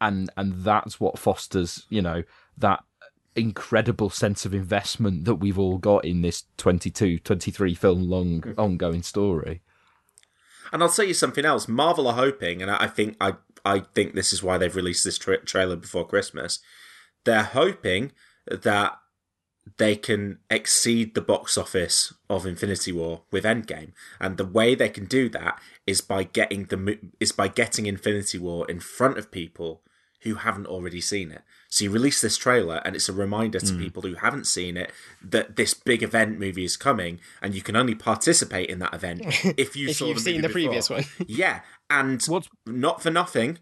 and 0.00 0.30
and 0.36 0.64
that's 0.64 1.00
what 1.00 1.18
fosters 1.18 1.86
you 1.88 2.02
know 2.02 2.22
that 2.56 2.84
incredible 3.36 4.10
sense 4.10 4.44
of 4.44 4.54
investment 4.54 5.24
that 5.24 5.36
we've 5.36 5.58
all 5.58 5.78
got 5.78 6.04
in 6.04 6.22
this 6.22 6.44
22, 6.56 7.18
23 7.18 7.74
film 7.74 8.08
long 8.08 8.40
mm-hmm. 8.40 8.60
ongoing 8.60 9.02
story. 9.02 9.62
And 10.74 10.82
I'll 10.82 10.88
tell 10.88 11.04
you 11.04 11.14
something 11.14 11.44
else. 11.44 11.68
Marvel 11.68 12.08
are 12.08 12.14
hoping, 12.14 12.60
and 12.60 12.68
I 12.68 12.88
think 12.88 13.16
I 13.20 13.34
I 13.64 13.84
think 13.94 14.14
this 14.14 14.32
is 14.32 14.42
why 14.42 14.58
they've 14.58 14.74
released 14.74 15.04
this 15.04 15.16
tra- 15.16 15.44
trailer 15.44 15.76
before 15.76 16.04
Christmas. 16.04 16.58
They're 17.24 17.44
hoping 17.44 18.10
that 18.48 18.98
they 19.78 19.94
can 19.94 20.40
exceed 20.50 21.14
the 21.14 21.20
box 21.20 21.56
office 21.56 22.12
of 22.28 22.44
Infinity 22.44 22.90
War 22.90 23.22
with 23.30 23.44
Endgame, 23.44 23.92
and 24.20 24.36
the 24.36 24.44
way 24.44 24.74
they 24.74 24.88
can 24.88 25.04
do 25.04 25.28
that 25.28 25.62
is 25.86 26.00
by 26.00 26.24
getting 26.24 26.64
the 26.64 26.98
is 27.20 27.30
by 27.30 27.46
getting 27.46 27.86
Infinity 27.86 28.38
War 28.38 28.68
in 28.68 28.80
front 28.80 29.16
of 29.16 29.30
people 29.30 29.84
who 30.22 30.34
haven't 30.34 30.66
already 30.66 31.00
seen 31.00 31.30
it. 31.30 31.42
So 31.74 31.82
you 31.82 31.90
release 31.90 32.20
this 32.20 32.36
trailer, 32.36 32.80
and 32.84 32.94
it's 32.94 33.08
a 33.08 33.12
reminder 33.12 33.58
to 33.58 33.72
mm. 33.72 33.80
people 33.80 34.02
who 34.02 34.14
haven't 34.14 34.46
seen 34.46 34.76
it 34.76 34.92
that 35.20 35.56
this 35.56 35.74
big 35.74 36.04
event 36.04 36.38
movie 36.38 36.62
is 36.62 36.76
coming, 36.76 37.18
and 37.42 37.52
you 37.52 37.62
can 37.62 37.74
only 37.74 37.96
participate 37.96 38.70
in 38.70 38.78
that 38.78 38.94
event 38.94 39.22
if 39.58 39.74
you 39.74 39.88
if 39.88 39.96
saw 39.96 40.06
you've 40.06 40.18
the 40.18 40.22
seen 40.22 40.36
the 40.36 40.46
before. 40.46 40.52
previous 40.52 40.88
one. 40.88 41.02
yeah, 41.26 41.62
and 41.90 42.22
What's... 42.26 42.48
not 42.64 43.02
for 43.02 43.10
nothing. 43.10 43.58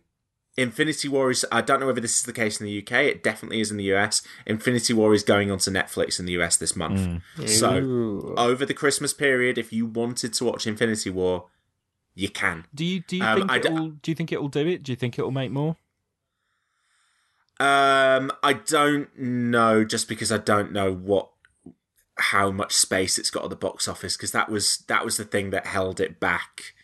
Infinity 0.59 1.09
War 1.09 1.30
is. 1.30 1.47
I 1.51 1.62
don't 1.62 1.80
know 1.80 1.86
whether 1.86 2.02
this 2.02 2.18
is 2.18 2.24
the 2.24 2.34
case 2.34 2.60
in 2.60 2.66
the 2.66 2.82
UK. 2.82 2.93
It 3.05 3.22
definitely 3.22 3.62
is 3.62 3.70
in 3.70 3.78
the 3.78 3.90
US. 3.94 4.20
Infinity 4.44 4.93
War 4.93 5.14
is 5.14 5.22
going 5.22 5.51
onto 5.51 5.70
Netflix 5.70 6.20
in 6.20 6.26
the 6.26 6.32
US 6.32 6.59
this 6.59 6.76
month. 6.76 7.22
Mm. 7.39 7.48
So 7.48 7.78
Ooh. 7.78 8.34
over 8.36 8.66
the 8.66 8.74
Christmas 8.74 9.14
period, 9.14 9.56
if 9.56 9.72
you 9.72 9.86
wanted 9.86 10.34
to 10.34 10.44
watch 10.44 10.66
Infinity 10.66 11.09
War, 11.09 11.47
you 12.14 12.28
can. 12.28 12.66
Do 12.74 12.84
you 12.84 13.01
do 13.01 13.16
you 13.16 13.24
um, 13.24 13.48
think 13.48 13.64
it'll, 13.64 13.89
do 13.89 14.10
you 14.10 14.14
think 14.14 14.32
it 14.32 14.43
will 14.43 14.48
do 14.48 14.66
it? 14.66 14.82
Do 14.82 14.93
you 14.93 14.97
think 14.97 15.18
it 15.18 15.22
will 15.22 15.30
make 15.30 15.51
more? 15.51 15.78
Um, 17.60 18.32
I 18.42 18.54
don't 18.54 19.16
know, 19.18 19.84
just 19.84 20.08
because 20.08 20.32
I 20.32 20.38
don't 20.38 20.72
know 20.72 20.92
what 20.92 21.30
how 22.16 22.50
much 22.50 22.74
space 22.74 23.18
it's 23.18 23.30
got 23.30 23.44
at 23.44 23.50
the 23.50 23.56
box 23.56 23.88
office, 23.88 24.16
because 24.16 24.32
that 24.32 24.50
was 24.50 24.84
that 24.88 25.04
was 25.04 25.16
the 25.16 25.24
thing 25.24 25.50
that 25.50 25.66
held 25.66 26.00
it 26.00 26.18
back, 26.18 26.74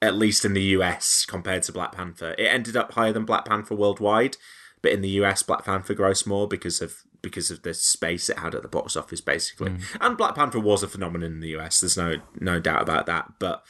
at 0.00 0.14
least 0.14 0.44
in 0.44 0.54
the 0.54 0.62
US 0.62 1.24
compared 1.26 1.64
to 1.64 1.72
Black 1.72 1.92
Panther. 1.92 2.34
It 2.38 2.46
ended 2.46 2.76
up 2.76 2.92
higher 2.92 3.12
than 3.12 3.24
Black 3.24 3.44
Panther 3.44 3.74
worldwide, 3.74 4.36
but 4.82 4.92
in 4.92 5.02
the 5.02 5.10
US, 5.20 5.42
Black 5.42 5.64
Panther 5.64 5.94
grossed 5.94 6.26
more 6.26 6.48
because 6.48 6.80
of 6.80 7.02
because 7.20 7.50
of 7.50 7.62
the 7.62 7.74
space 7.74 8.28
it 8.28 8.38
had 8.38 8.54
at 8.54 8.62
the 8.62 8.68
box 8.68 8.96
office, 8.96 9.20
basically. 9.20 9.70
Mm. 9.70 9.82
And 10.00 10.16
Black 10.16 10.34
Panther 10.34 10.60
was 10.60 10.82
a 10.82 10.88
phenomenon 10.88 11.32
in 11.32 11.40
the 11.40 11.56
US. 11.56 11.80
There's 11.80 11.96
no 11.96 12.16
no 12.38 12.60
doubt 12.60 12.82
about 12.82 13.06
that, 13.06 13.34
but. 13.38 13.64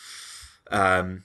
Um, 0.68 1.22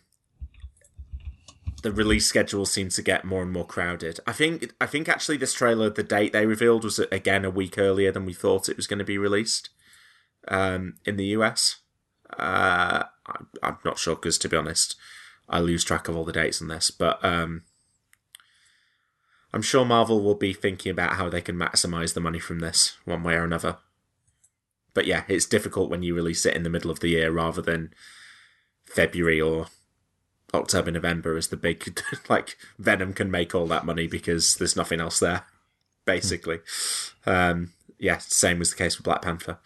the 1.82 1.92
release 1.92 2.28
schedule 2.28 2.66
seems 2.66 2.96
to 2.96 3.02
get 3.02 3.26
more 3.26 3.42
and 3.42 3.52
more 3.52 3.66
crowded. 3.66 4.20
I 4.28 4.34
think 4.34 4.74
I 4.80 4.86
think 4.86 5.10
actually 5.10 5.38
this 5.38 5.54
trailer, 5.54 5.90
the 5.90 6.04
date 6.04 6.34
they 6.34 6.46
revealed 6.46 6.84
was 6.84 7.00
again 7.00 7.46
a 7.46 7.50
week 7.50 7.78
earlier 7.78 8.12
than 8.12 8.26
we 8.26 8.34
thought 8.34 8.70
it 8.70 8.78
was 8.78 8.88
going 8.88 9.00
to 9.00 9.06
be 9.06 9.18
released 9.18 9.70
um, 10.48 10.96
in 11.06 11.18
the 11.18 11.26
US. 11.28 11.78
Uh, 12.38 13.04
I'm 13.64 13.78
not 13.84 13.98
sure 13.98 14.16
because 14.16 14.38
to 14.40 14.50
be 14.50 14.58
honest, 14.58 14.96
I 15.50 15.60
lose 15.60 15.84
track 15.84 16.08
of 16.08 16.16
all 16.16 16.24
the 16.24 16.32
dates 16.32 16.62
on 16.62 16.68
this, 16.68 16.92
but 16.92 17.24
um, 17.26 17.64
I'm 19.54 19.62
sure 19.62 19.84
Marvel 19.84 20.22
will 20.22 20.36
be 20.36 20.54
thinking 20.54 20.92
about 20.92 21.14
how 21.14 21.30
they 21.30 21.42
can 21.42 21.58
maximize 21.58 22.14
the 22.14 22.22
money 22.22 22.40
from 22.40 22.60
this 22.60 22.98
one 23.06 23.24
way 23.24 23.34
or 23.34 23.44
another. 23.44 23.78
But 24.94 25.06
yeah, 25.06 25.24
it's 25.28 25.46
difficult 25.46 25.90
when 25.90 26.04
you 26.04 26.14
release 26.14 26.46
it 26.46 26.56
in 26.56 26.64
the 26.64 26.70
middle 26.70 26.92
of 26.92 27.00
the 27.00 27.10
year 27.10 27.32
rather 27.32 27.62
than 27.62 27.94
February 28.86 29.40
or 29.42 29.68
October, 30.54 30.92
November 30.92 31.38
is 31.38 31.48
the 31.48 31.58
big 31.58 32.00
like 32.30 32.58
Venom 32.78 33.14
can 33.14 33.32
make 33.32 33.56
all 33.56 33.68
that 33.68 33.86
money 33.86 34.08
because 34.08 34.56
there's 34.56 34.76
nothing 34.76 35.00
else 35.00 35.20
there, 35.20 35.46
basically. 36.06 36.60
Um, 37.26 37.74
yeah, 38.00 38.18
same 38.18 38.60
was 38.60 38.72
the 38.72 38.78
case 38.78 38.98
with 38.98 39.06
Black 39.06 39.22
Panther. 39.22 39.60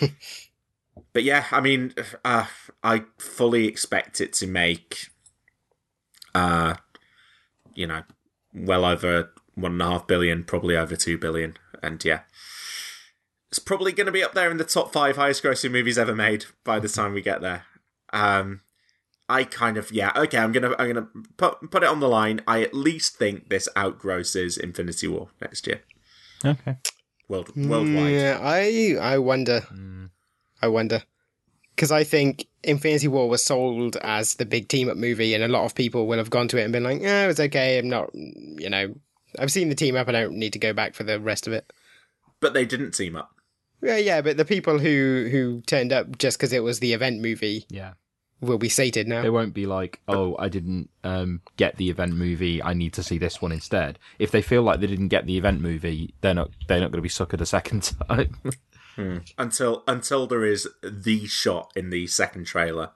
but 1.12 1.24
yeah, 1.24 1.46
I 1.50 1.60
mean, 1.60 1.94
uh, 2.24 2.46
I 2.82 3.04
fully 3.18 3.66
expect 3.66 4.20
it 4.20 4.32
to 4.34 4.46
make, 4.46 5.08
uh, 6.34 6.74
you 7.74 7.86
know, 7.86 8.02
well 8.54 8.84
over 8.84 9.32
one 9.54 9.72
and 9.72 9.82
a 9.82 9.86
half 9.86 10.06
billion, 10.06 10.44
probably 10.44 10.76
over 10.76 10.94
two 10.96 11.18
billion, 11.18 11.56
and 11.82 12.02
yeah, 12.04 12.20
it's 13.50 13.58
probably 13.58 13.92
going 13.92 14.06
to 14.06 14.12
be 14.12 14.22
up 14.22 14.34
there 14.34 14.50
in 14.50 14.56
the 14.56 14.64
top 14.64 14.92
five 14.92 15.16
highest 15.16 15.42
grossing 15.42 15.72
movies 15.72 15.98
ever 15.98 16.14
made 16.14 16.46
by 16.62 16.78
the 16.78 16.88
time 16.88 17.12
we 17.12 17.20
get 17.20 17.40
there. 17.40 17.64
Um, 18.12 18.60
I 19.30 19.44
kind 19.44 19.76
of 19.76 19.90
yeah 19.92 20.12
okay 20.16 20.38
I'm 20.38 20.52
gonna 20.52 20.74
I'm 20.78 20.92
gonna 20.92 21.08
put 21.36 21.70
put 21.70 21.82
it 21.82 21.88
on 21.88 22.00
the 22.00 22.08
line. 22.08 22.40
I 22.46 22.62
at 22.62 22.74
least 22.74 23.16
think 23.16 23.48
this 23.48 23.68
outgrosses 23.76 24.58
Infinity 24.58 25.08
War 25.08 25.28
next 25.40 25.66
year. 25.66 25.82
Okay. 26.44 26.76
World 27.28 27.54
worldwide. 27.56 28.12
Yeah, 28.12 28.38
I 28.42 28.96
I 29.00 29.18
wonder. 29.18 29.60
Mm. 29.72 30.10
I 30.62 30.68
wonder 30.68 31.02
because 31.80 31.90
I 31.90 32.04
think 32.04 32.46
Infinity 32.62 33.08
War 33.08 33.28
was 33.28 33.42
sold 33.42 33.96
as 33.96 34.34
the 34.34 34.44
big 34.44 34.68
team 34.68 34.90
up 34.90 34.98
movie, 34.98 35.32
and 35.32 35.42
a 35.42 35.48
lot 35.48 35.64
of 35.64 35.74
people 35.74 36.06
will 36.06 36.18
have 36.18 36.28
gone 36.28 36.46
to 36.48 36.58
it 36.58 36.64
and 36.64 36.72
been 36.72 36.84
like, 36.84 37.00
"Yeah, 37.00 37.24
it 37.24 37.28
was 37.28 37.40
okay. 37.40 37.78
I'm 37.78 37.88
not, 37.88 38.10
you 38.14 38.68
know, 38.68 38.94
I've 39.38 39.50
seen 39.50 39.70
the 39.70 39.74
team 39.74 39.96
up. 39.96 40.08
I 40.08 40.12
don't 40.12 40.34
need 40.34 40.52
to 40.52 40.58
go 40.58 40.74
back 40.74 40.94
for 40.94 41.04
the 41.04 41.18
rest 41.18 41.46
of 41.46 41.54
it." 41.54 41.72
But 42.40 42.52
they 42.52 42.66
didn't 42.66 42.90
team 42.90 43.16
up. 43.16 43.30
Yeah, 43.82 43.96
yeah, 43.96 44.20
but 44.20 44.36
the 44.36 44.44
people 44.44 44.78
who 44.78 45.28
who 45.30 45.62
turned 45.62 45.92
up 45.92 46.18
just 46.18 46.38
because 46.38 46.52
it 46.52 46.62
was 46.62 46.80
the 46.80 46.92
event 46.92 47.22
movie, 47.22 47.64
yeah, 47.70 47.94
will 48.40 48.58
be 48.58 48.68
sated 48.68 49.06
now. 49.06 49.22
They 49.22 49.30
won't 49.30 49.54
be 49.54 49.66
like, 49.66 50.00
oh, 50.08 50.36
I 50.38 50.48
didn't 50.48 50.90
um, 51.04 51.42
get 51.56 51.76
the 51.76 51.90
event 51.90 52.14
movie. 52.14 52.62
I 52.62 52.74
need 52.74 52.92
to 52.94 53.02
see 53.02 53.18
this 53.18 53.40
one 53.42 53.52
instead. 53.52 53.98
If 54.18 54.30
they 54.30 54.42
feel 54.42 54.62
like 54.62 54.80
they 54.80 54.86
didn't 54.86 55.08
get 55.08 55.26
the 55.26 55.36
event 55.36 55.60
movie, 55.60 56.14
they're 56.20 56.34
not 56.34 56.50
they're 56.66 56.80
not 56.80 56.90
going 56.90 56.98
to 56.98 57.02
be 57.02 57.08
suckered 57.08 57.40
a 57.40 57.46
second 57.46 57.92
time. 58.08 58.36
hmm. 58.96 59.18
Until 59.38 59.82
until 59.86 60.26
there 60.26 60.44
is 60.44 60.68
the 60.82 61.26
shot 61.26 61.72
in 61.76 61.90
the 61.90 62.06
second 62.06 62.46
trailer 62.46 62.90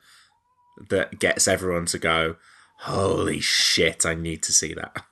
that 0.88 1.18
gets 1.18 1.46
everyone 1.46 1.86
to 1.86 1.98
go, 1.98 2.36
holy 2.80 3.40
shit! 3.40 4.06
I 4.06 4.14
need 4.14 4.42
to 4.44 4.52
see 4.52 4.74
that. 4.74 5.04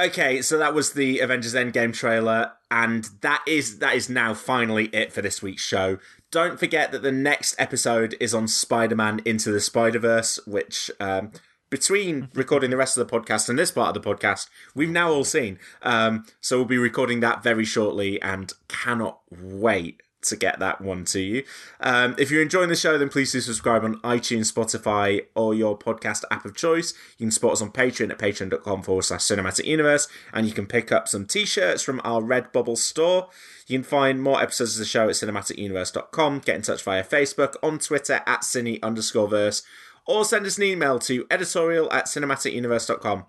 Okay, 0.00 0.42
so 0.42 0.58
that 0.58 0.74
was 0.74 0.94
the 0.94 1.20
Avengers 1.20 1.54
Endgame 1.54 1.94
trailer, 1.94 2.52
and 2.68 3.08
that 3.20 3.44
is 3.46 3.78
that 3.78 3.94
is 3.94 4.08
now 4.08 4.34
finally 4.34 4.86
it 4.86 5.12
for 5.12 5.22
this 5.22 5.40
week's 5.40 5.62
show. 5.62 5.98
Don't 6.34 6.58
forget 6.58 6.90
that 6.90 7.02
the 7.02 7.12
next 7.12 7.54
episode 7.60 8.16
is 8.18 8.34
on 8.34 8.48
Spider-Man 8.48 9.20
Into 9.24 9.52
the 9.52 9.60
Spider-Verse, 9.60 10.40
which 10.48 10.90
um, 10.98 11.30
between 11.70 12.28
recording 12.34 12.70
the 12.70 12.76
rest 12.76 12.98
of 12.98 13.06
the 13.06 13.20
podcast 13.20 13.48
and 13.48 13.56
this 13.56 13.70
part 13.70 13.96
of 13.96 14.02
the 14.02 14.14
podcast, 14.14 14.48
we've 14.74 14.90
now 14.90 15.12
all 15.12 15.22
seen. 15.22 15.60
Um, 15.82 16.26
so 16.40 16.56
we'll 16.56 16.64
be 16.64 16.76
recording 16.76 17.20
that 17.20 17.44
very 17.44 17.64
shortly 17.64 18.20
and 18.20 18.52
cannot 18.66 19.20
wait 19.30 20.02
to 20.24 20.36
get 20.36 20.58
that 20.58 20.80
one 20.80 21.04
to 21.06 21.20
you. 21.20 21.44
Um, 21.80 22.14
if 22.18 22.30
you're 22.30 22.42
enjoying 22.42 22.68
the 22.68 22.76
show, 22.76 22.98
then 22.98 23.08
please 23.08 23.32
do 23.32 23.40
subscribe 23.40 23.84
on 23.84 24.00
iTunes, 24.00 24.52
Spotify, 24.52 25.26
or 25.34 25.54
your 25.54 25.78
podcast 25.78 26.24
app 26.30 26.44
of 26.44 26.56
choice. 26.56 26.94
You 27.18 27.26
can 27.26 27.30
support 27.30 27.54
us 27.54 27.62
on 27.62 27.70
Patreon 27.70 28.10
at 28.10 28.18
patreon.com 28.18 28.82
forward 28.82 29.02
slash 29.02 29.20
cinematic 29.20 29.64
universe, 29.64 30.08
and 30.32 30.46
you 30.46 30.52
can 30.52 30.66
pick 30.66 30.92
up 30.92 31.08
some 31.08 31.26
t 31.26 31.44
shirts 31.44 31.82
from 31.82 32.00
our 32.04 32.20
Redbubble 32.20 32.78
store. 32.78 33.28
You 33.66 33.78
can 33.78 33.84
find 33.84 34.22
more 34.22 34.42
episodes 34.42 34.74
of 34.74 34.80
the 34.80 34.84
show 34.84 35.08
at 35.08 35.14
cinematicuniverse.com. 35.14 36.40
Get 36.40 36.56
in 36.56 36.62
touch 36.62 36.82
via 36.82 37.04
Facebook, 37.04 37.54
on 37.62 37.78
Twitter 37.78 38.20
at 38.26 38.42
cine 38.42 38.82
underscore 38.82 39.28
verse, 39.28 39.62
or 40.06 40.24
send 40.24 40.46
us 40.46 40.58
an 40.58 40.64
email 40.64 40.98
to 41.00 41.26
editorial 41.30 41.90
at 41.92 42.06
cinematicuniverse.com. 42.06 43.24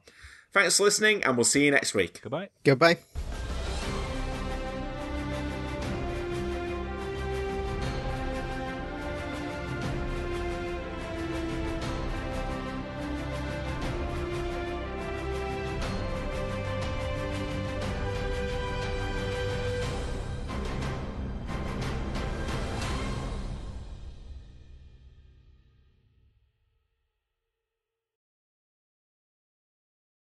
Thanks 0.51 0.77
for 0.77 0.83
listening, 0.83 1.23
and 1.23 1.35
we'll 1.35 1.43
see 1.43 1.65
you 1.65 1.71
next 1.71 1.93
week. 1.93 2.21
Goodbye. 2.21 2.49
Goodbye. 2.63 2.99